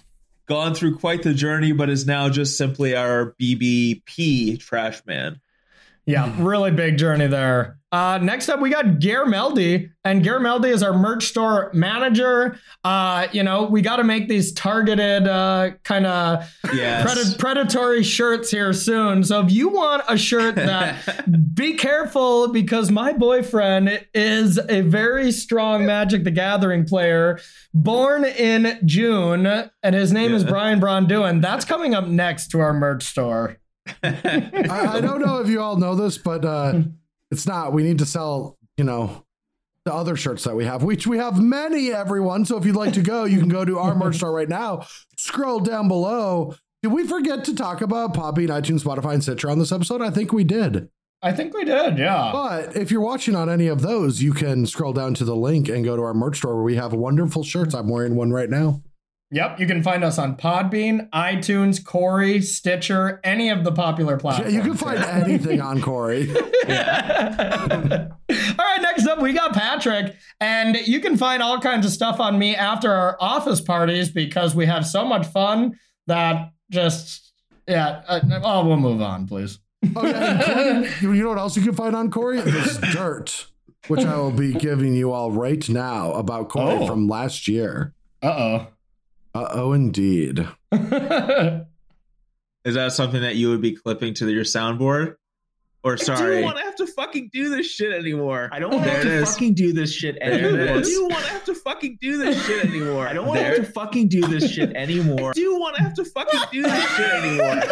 gone 0.47 0.75
through 0.75 0.99
quite 0.99 1.23
the 1.23 1.35
journey, 1.35 1.73
but 1.73 1.89
is 1.91 2.07
now 2.07 2.29
just 2.29 2.57
simply 2.59 2.95
our 2.97 3.35
BBP 3.41 4.59
trash 4.61 5.01
man. 5.07 5.41
Yeah, 6.07 6.35
really 6.39 6.71
big 6.73 6.99
journey 6.99 7.29
there. 7.29 7.79
Uh, 7.93 8.19
next 8.23 8.49
up, 8.49 8.59
we 8.59 8.71
got 8.71 9.01
Gare 9.01 9.27
Meldy, 9.27 9.91
and 10.03 10.25
Gare 10.25 10.41
Meldy 10.41 10.71
is 10.73 10.83
our 10.83 10.95
merch 10.95 11.27
store 11.27 11.71
manager. 11.75 12.59
Uh, 12.83 13.27
you 13.33 13.43
know, 13.43 13.65
we 13.65 13.83
got 13.83 13.97
to 13.97 14.05
make 14.05 14.29
these 14.31 14.51
targeted 14.55 15.29
uh, 15.29 15.73
kind 15.85 16.07
of 16.07 16.51
Yes. 16.73 17.07
pred- 17.07 17.39
predatory 17.39 18.03
shirts 18.03 18.51
here 18.51 18.73
soon. 18.73 19.23
So 19.25 19.45
if 19.45 19.53
you 19.53 19.69
want 19.69 20.05
a 20.09 20.17
shirt 20.17 20.55
that, 20.55 20.95
be 21.55 21.75
careful 21.75 22.49
because 22.51 22.91
my 22.91 23.13
boyfriend 23.13 24.07
is 24.15 24.59
a 24.71 24.81
very 24.81 25.31
strong 25.31 25.85
Magic 25.85 26.25
the 26.25 26.31
Gathering 26.31 26.87
player, 26.87 27.39
born 27.75 28.25
in 28.25 28.81
June, 28.87 29.47
and 29.83 29.95
his 29.95 30.13
name 30.13 30.33
is 30.33 30.45
Brian 30.45 30.81
Braun-Duin. 30.81 31.43
That's 31.43 31.67
coming 31.67 31.95
up 31.95 32.07
next 32.07 32.49
to 32.53 32.61
our 32.61 32.73
merch 32.73 33.03
store. 33.05 33.59
I, 34.03 34.97
I 34.97 35.01
don't 35.01 35.21
know 35.21 35.39
if 35.39 35.49
you 35.49 35.61
all 35.61 35.77
know 35.77 35.95
this, 35.95 36.19
but 36.19 36.45
uh, 36.45 36.83
it's 37.31 37.47
not. 37.47 37.73
We 37.73 37.83
need 37.83 37.99
to 37.99 38.07
sell, 38.07 38.59
you 38.77 38.85
know, 38.85 39.25
the 39.85 39.93
other 39.93 40.17
shirts 40.17 40.45
that 40.45 40.55
we 40.55 40.65
have, 40.65 40.83
which 40.83 41.07
we 41.07 41.19
have 41.19 41.43
many, 41.43 41.93
everyone. 41.93 42.45
So 42.45 42.57
if 42.57 42.65
you'd 42.65 42.77
like 42.77 42.93
to 42.95 43.03
go, 43.03 43.25
you 43.25 43.39
can 43.39 43.49
go 43.49 43.65
to 43.65 43.79
our 43.79 43.95
merch 43.95 44.17
store 44.17 44.33
right 44.33 44.49
now. 44.49 44.87
Scroll 45.17 45.61
down 45.61 45.89
below. 45.89 46.55
Did 46.83 46.93
we 46.93 47.07
forget 47.07 47.45
to 47.45 47.55
talk 47.55 47.81
about 47.81 48.15
Poppy, 48.15 48.47
iTunes, 48.47 48.85
Spotify, 48.85 49.15
and 49.15 49.23
Stitcher 49.23 49.51
on 49.51 49.59
this 49.59 49.73
episode? 49.73 50.03
I 50.03 50.11
think 50.11 50.33
we 50.33 50.45
did. 50.45 50.89
I 51.25 51.33
think 51.33 51.55
we 51.55 51.65
did, 51.65 51.99
yeah. 51.99 52.31
But 52.33 52.77
if 52.77 52.91
you're 52.91 53.01
watching 53.01 53.37
on 53.37 53.49
any 53.49 53.69
of 53.69 53.83
those, 53.83 54.21
you 54.21 54.33
can 54.33 54.67
scroll 54.67 54.93
down 54.93 55.15
to 55.15 55.25
the 55.25 55.37
link 55.37 55.69
and 55.69 55.85
go 55.85 55.95
to 55.95 56.03
our 56.03 56.15
merch 56.15 56.39
store 56.39 56.57
where 56.57 56.65
we 56.65 56.75
have 56.75 56.93
wonderful 56.93 57.45
shirts. 57.45 57.75
I'm 57.75 57.89
wearing 57.89 58.17
one 58.17 58.33
right 58.33 58.51
now. 58.51 58.83
Yep, 59.35 59.61
you 59.61 59.67
can 59.67 59.83
find 59.83 60.05
us 60.05 60.19
on 60.19 60.37
Podbean, 60.37 61.09
iTunes, 61.11 61.83
Corey, 61.83 62.43
Stitcher, 62.43 63.19
any 63.25 63.49
of 63.49 63.65
the 63.65 63.73
popular 63.73 64.13
Yeah, 64.15 64.19
platforms. 64.19 64.53
you 64.55 64.61
can 64.61 64.75
find 64.75 64.99
anything 65.03 65.61
on 65.63 65.81
Corey. 65.81 66.29
all 66.37 66.43
right, 66.69 68.09
next 68.83 69.07
up, 69.07 69.21
we 69.21 69.33
got 69.33 69.53
Patrick. 69.55 70.17
And 70.41 70.77
you 70.87 71.01
can 71.01 71.17
find 71.17 71.43
all 71.43 71.59
kinds 71.61 71.87
of 71.87 71.93
stuff 71.93 72.21
on 72.21 72.39
me 72.39 72.55
after 72.55 72.93
our 72.93 73.17
office 73.21 73.61
parties 73.61 74.11
because 74.11 74.55
we 74.55 74.67
have 74.67 74.87
so 74.87 75.05
much 75.05 75.27
fun 75.27 75.79
that 76.07 76.51
just, 76.71 77.33
yeah. 77.67 78.03
Uh, 78.07 78.21
oh, 78.45 78.67
we'll 78.67 78.77
move 78.77 79.01
on, 79.01 79.27
please. 79.27 79.59
Oh, 79.97 80.07
yeah. 80.07 80.83
including- 80.83 81.17
you 81.17 81.23
know 81.23 81.31
what 81.31 81.39
else 81.39 81.57
you 81.57 81.63
can 81.63 81.75
find 81.75 81.97
on 81.97 82.11
Corey? 82.11 82.41
This 82.41 82.77
dirt, 82.93 83.47
which 83.89 84.05
I 84.05 84.17
will 84.17 84.31
be 84.31 84.53
giving 84.53 84.95
you 84.95 85.13
all 85.13 85.33
right 85.33 85.67
now 85.69 86.13
about 86.13 86.49
Corey 86.49 86.79
Oh. 86.81 86.87
from 86.87 87.09
last 87.09 87.49
year. 87.49 87.95
Uh 88.21 88.67
Uh 89.35 89.49
oh, 89.51 89.73
indeed. 89.73 90.47
Is 90.73 91.65
that 92.75 92.93
something 92.93 93.23
that 93.23 93.37
you 93.37 93.51
would 93.51 93.61
be 93.61 93.73
clipping 93.73 94.15
to 94.15 94.31
your 94.31 94.45
soundboard? 94.45 95.17
Or 95.83 95.95
I 95.95 95.97
sorry. 95.97 96.37
don't 96.37 96.45
want 96.45 96.59
to 96.59 96.72
have 96.79 96.87
to 96.87 96.93
fucking 96.93 97.31
do 97.33 97.49
this 97.51 97.71
shit 97.71 97.93
anymore. 97.93 98.49
I 98.53 98.59
don't 98.59 98.73
want 98.73 98.85
to 98.85 98.91
have 98.91 99.03
to 99.03 99.13
is. 99.13 99.31
fucking 99.31 99.55
do 99.55 99.73
this 99.73 99.93
shit 99.93 100.17
anymore. 100.21 100.79
is. 100.79 100.89
I 100.89 100.91
do 100.91 101.03
want 101.09 101.25
to 101.25 101.31
have 101.33 101.45
to 101.45 101.55
fucking 101.55 101.99
do 102.01 102.17
this 102.19 102.47
shit 102.47 102.65
anymore. 102.65 103.07
I 103.09 103.13
don't 103.13 103.27
want 103.27 103.41
to 103.41 103.45
have 103.45 103.57
to 103.57 103.65
fucking 103.65 104.09
do 104.09 104.21
this 104.23 104.51
shit 104.51 104.75
anymore. 104.75 105.31
I 105.31 105.33
do 105.33 105.59
want 105.59 105.77
to 105.77 105.83
have 105.83 105.95
to 105.95 106.05
fucking 106.05 106.41
do 106.51 106.63
this 106.63 106.89
shit 106.97 107.11
anymore. 107.13 107.63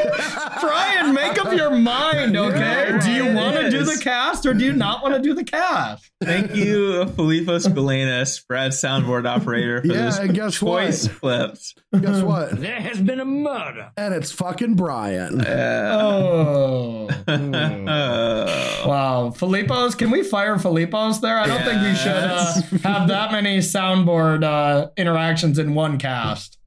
Brian, 0.61 1.15
make 1.15 1.39
up 1.45 1.53
your 1.57 1.71
mind, 1.71 2.37
okay? 2.37 2.59
There 2.59 2.99
do 2.99 3.11
you 3.13 3.35
want 3.35 3.57
to 3.57 3.71
do 3.71 3.85
the 3.85 3.99
cast 4.03 4.45
or 4.47 4.55
do 4.55 4.65
you 4.65 4.73
not 4.73 5.03
want 5.03 5.15
to 5.15 5.21
do 5.21 5.35
the 5.35 5.45
cast? 5.45 6.11
Thank 6.23 6.55
you, 6.55 7.07
Filipos 7.17 7.67
Galenas, 7.67 8.47
Brad 8.47 8.73
soundboard 8.73 9.27
operator, 9.27 9.81
for 9.81 9.87
Yeah, 9.87 10.05
this 10.07 10.19
and 10.19 10.35
guess 10.35 10.61
what? 10.61 10.83
choice 10.85 11.07
flips. 11.09 11.75
Guess 11.99 12.23
what? 12.23 12.61
There 12.61 12.81
has 12.81 13.01
been 13.01 13.21
a 13.21 13.25
murder. 13.25 13.91
And 13.97 14.13
it's 14.15 14.31
fucking 14.33 14.75
Brian. 14.75 15.41
Uh, 15.41 15.89
Oh. 16.01 17.09
oh. 17.29 18.85
Wow, 18.91 19.31
Filipos, 19.31 19.97
can 19.97 20.11
we 20.11 20.25
fire 20.25 20.57
Filipos 20.57 21.21
there? 21.21 21.39
I 21.39 21.47
don't 21.47 21.63
think 21.63 21.81
we 21.81 21.95
should 21.95 22.11
uh, 22.11 22.55
have 22.89 23.07
that 23.07 23.31
many 23.31 23.59
soundboard 23.59 24.43
uh, 24.43 24.89
interactions 24.97 25.61
in 25.61 25.75
one 25.75 25.97
cast. 25.97 26.59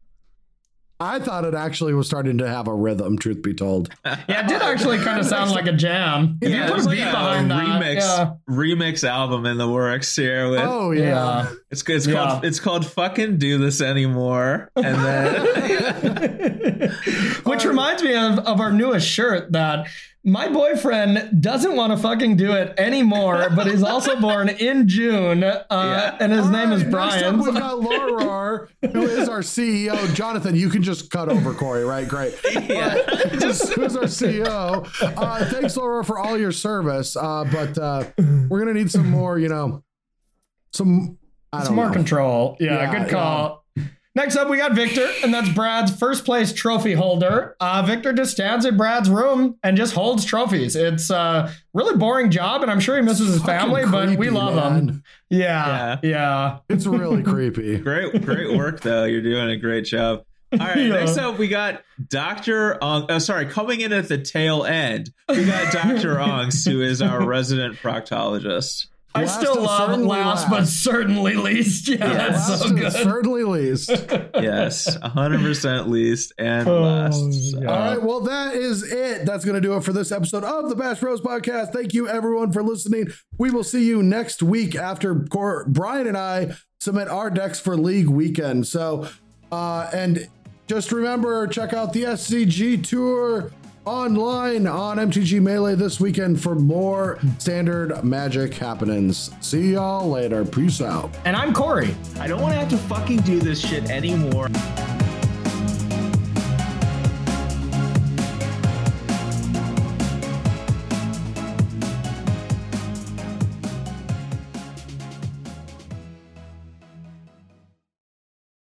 I 1.02 1.20
thought 1.20 1.44
it 1.44 1.54
actually 1.54 1.94
was 1.94 2.08
starting 2.08 2.38
to 2.38 2.48
have 2.48 2.70
a 2.70 2.74
rhythm, 2.74 3.18
truth 3.18 3.42
be 3.42 3.54
told. 3.54 3.94
Yeah, 4.06 4.46
it 4.46 4.48
did 4.48 4.62
actually 4.62 5.00
kind 5.00 5.20
of 5.20 5.26
sound 5.36 5.52
like 5.52 5.68
a 5.68 5.74
jam. 5.74 6.38
If 6.42 6.50
Yeah, 6.50 6.56
you 6.56 6.64
put 6.64 6.72
there's 6.72 6.86
a 6.86 6.90
like 6.90 6.98
beat 6.98 7.04
a 7.04 7.12
behind 7.12 7.52
that, 7.52 7.82
remix 7.82 7.96
yeah. 7.98 8.34
remix 8.50 9.04
album 9.04 9.46
in 9.46 9.58
the 9.58 9.68
works 9.70 10.16
here. 10.16 10.50
With 10.50 10.62
Oh, 10.62 10.92
yeah. 10.92 11.04
yeah. 11.50 11.52
It's 11.74 11.84
it's 11.90 12.08
Yeah. 12.08 12.14
called 12.26 12.46
it's 12.46 12.60
called 12.60 12.86
fucking 12.86 13.38
do 13.38 13.58
this 13.58 13.82
anymore, 13.82 14.70
and 14.76 14.96
then 14.96 16.92
Which 17.46 17.66
reminds 17.66 18.02
me 18.04 18.16
of, 18.16 18.40
of 18.40 18.60
our 18.60 18.72
newest 18.72 19.08
shirt 19.08 19.52
that 19.52 19.88
my 20.26 20.48
boyfriend 20.48 21.42
doesn't 21.42 21.76
want 21.76 21.92
to 21.92 21.98
fucking 21.98 22.38
do 22.38 22.54
it 22.54 22.74
anymore, 22.80 23.50
but 23.54 23.68
he's 23.68 23.84
also 23.84 24.16
born 24.22 24.48
in 24.48 24.88
June, 24.88 25.44
uh, 25.44 25.66
Yeah. 25.70 26.18
and 26.22 26.32
his 26.32 26.46
All 26.46 26.52
name 26.52 26.72
is 26.72 26.84
right, 26.86 26.92
next 26.94 27.24
up, 27.24 27.36
Brian. 27.36 27.40
We've 27.40 27.54
got 27.54 27.80
Laura, 27.82 28.68
who 28.94 29.02
is 29.02 29.28
our 29.28 29.40
CEO. 29.42 30.14
Jonathan, 30.16 30.56
you 30.56 30.70
can 30.70 30.82
just 30.82 31.10
cut 31.12 31.28
over 31.28 31.54
Corey, 31.54 31.84
right? 31.84 32.08
Great. 32.08 32.34
Who's 32.36 33.70
who's 33.74 33.98
our 33.98 34.04
CEO? 34.04 34.88
Uh, 35.18 35.46
thanks, 35.46 35.76
Laura, 35.76 36.06
for 36.06 36.18
all 36.18 36.38
your 36.38 36.54
service. 36.54 37.18
Uh, 37.18 37.44
but 37.52 37.78
uh, 37.78 38.06
we're 38.48 38.60
gonna 38.60 38.74
need 38.74 38.92
some 38.92 39.10
more, 39.10 39.38
you 39.38 39.50
know, 39.50 39.84
some. 40.72 41.18
I 41.54 41.70
more 41.72 41.88
know. 41.88 41.94
control. 41.94 42.58
Yeah, 42.60 42.92
Yeah, 42.92 43.00
good 43.04 43.12
call. 43.12 43.64
Next 44.16 44.36
up, 44.36 44.48
we 44.48 44.58
got 44.58 44.74
Victor, 44.74 45.08
and 45.24 45.34
that's 45.34 45.50
Brad's 45.50 45.96
first 45.96 46.24
place 46.24 46.54
trophy 46.54 46.94
holder. 46.94 47.56
Uh, 47.60 47.82
Victor 47.82 48.14
just 48.14 48.32
stands 48.34 48.64
in 48.64 48.78
Brad's 48.78 49.10
room 49.10 49.58
and 49.64 49.76
just 49.76 49.96
holds 49.96 50.24
trophies. 50.24 50.76
It's 50.76 51.10
a 51.10 51.52
really 51.74 51.98
boring 51.98 52.30
job, 52.30 52.62
and 52.62 52.70
I'm 52.70 52.80
sure 52.80 52.96
he 52.96 53.02
misses 53.02 53.30
his 53.30 53.38
Fucking 53.42 53.74
family, 53.74 53.86
but 53.90 54.16
we 54.20 54.30
love 54.30 54.54
man. 54.54 54.88
him. 54.90 55.04
Yeah, 55.32 55.98
yeah. 56.04 56.60
It's 56.70 56.86
really 56.86 57.24
creepy. 57.32 57.80
great 57.80 58.24
great 58.24 58.56
work 58.56 58.82
though. 58.82 59.06
You're 59.06 59.24
doing 59.24 59.50
a 59.50 59.58
great 59.58 59.86
job. 59.86 60.24
All 60.52 60.60
right, 60.60 60.78
Yeah. 60.78 60.90
next 60.90 61.18
up 61.18 61.40
we 61.40 61.48
got 61.48 61.82
Doctor 62.10 62.78
Ong. 62.84 63.08
Oh, 63.10 63.18
sorry, 63.18 63.48
coming 63.48 63.82
in 63.82 63.92
at 63.92 64.10
the 64.10 64.20
tail 64.20 64.64
end, 64.64 65.10
we 65.28 65.44
got 65.46 65.74
Doctor 65.74 66.16
Ongs, 66.18 66.70
who 66.72 66.82
is 66.84 67.02
our 67.02 67.26
resident 67.26 67.78
proctologist. 67.78 68.86
I 69.16 69.26
Last 69.26 69.40
still 69.42 69.62
love 69.62 69.90
certainly 69.92 70.08
last, 70.08 70.50
but 70.50 70.66
certainly 70.66 71.36
least. 71.36 71.88
Yeah, 71.90 71.98
that's 71.98 72.50
Last 72.50 72.62
so 72.64 72.70
and 72.70 72.80
good. 72.80 72.92
certainly 72.94 73.44
least. 73.44 73.90
Yes, 74.36 74.98
100% 74.98 75.88
least 75.88 76.34
and 76.40 76.68
Oh, 76.68 76.82
last. 76.82 77.52
So- 77.52 77.62
yeah. 77.62 77.68
All 77.70 77.80
right, 77.96 78.02
well, 78.02 78.22
that 78.22 78.56
is 78.56 78.82
it. 78.92 79.26
That's 79.26 79.46
going 79.46 79.54
to 79.56 79.62
do 79.62 79.76
it 79.76 79.84
for 79.84 79.94
this 79.94 80.12
episode 80.12 80.44
of 80.44 80.70
the 80.70 80.76
Bash 80.76 81.00
Bros 81.00 81.22
Podcast. 81.22 81.72
Thank 81.74 81.94
you, 81.94 82.08
everyone, 82.08 82.52
for 82.52 82.64
listening. 82.64 83.08
We 83.38 83.52
will 83.52 83.64
see 83.64 83.86
you 83.86 84.02
next 84.02 84.42
week 84.42 84.76
after 84.76 85.14
Cor- 85.16 85.66
Brian 85.68 86.08
and 86.08 86.18
I 86.18 86.56
submit 86.80 87.08
our 87.08 87.30
decks 87.30 87.60
for 87.60 87.78
League 87.78 88.10
Weekend. 88.10 88.66
So, 88.68 89.08
uh, 89.52 89.90
and 89.94 90.28
just 90.68 90.92
remember, 90.92 91.46
check 91.48 91.72
out 91.74 91.94
the 91.94 92.04
SCG 92.04 92.84
Tour 92.84 93.52
online 93.86 94.68
on 94.68 94.98
MTG 94.98 95.42
Melee 95.42 95.76
this 95.76 96.00
weekend 96.00 96.42
for 96.42 96.56
more 96.56 97.20
standard 97.38 98.04
magic 98.04 98.54
happenings. 98.54 99.32
See 99.42 99.74
y'all 99.74 100.10
later. 100.10 100.46
Peace 100.46 100.82
out. 100.82 101.12
And 101.26 101.36
I'm 101.36 101.54
Corey. 101.54 101.96
I 102.20 102.28
don't 102.28 102.42
want 102.42 102.54
to 102.54 102.60
have 102.60 102.70
to 102.70 102.78
fucking 102.78 103.22
do 103.22 103.40
this 103.40 103.60
shit 103.60 103.90
anymore. 103.90 104.48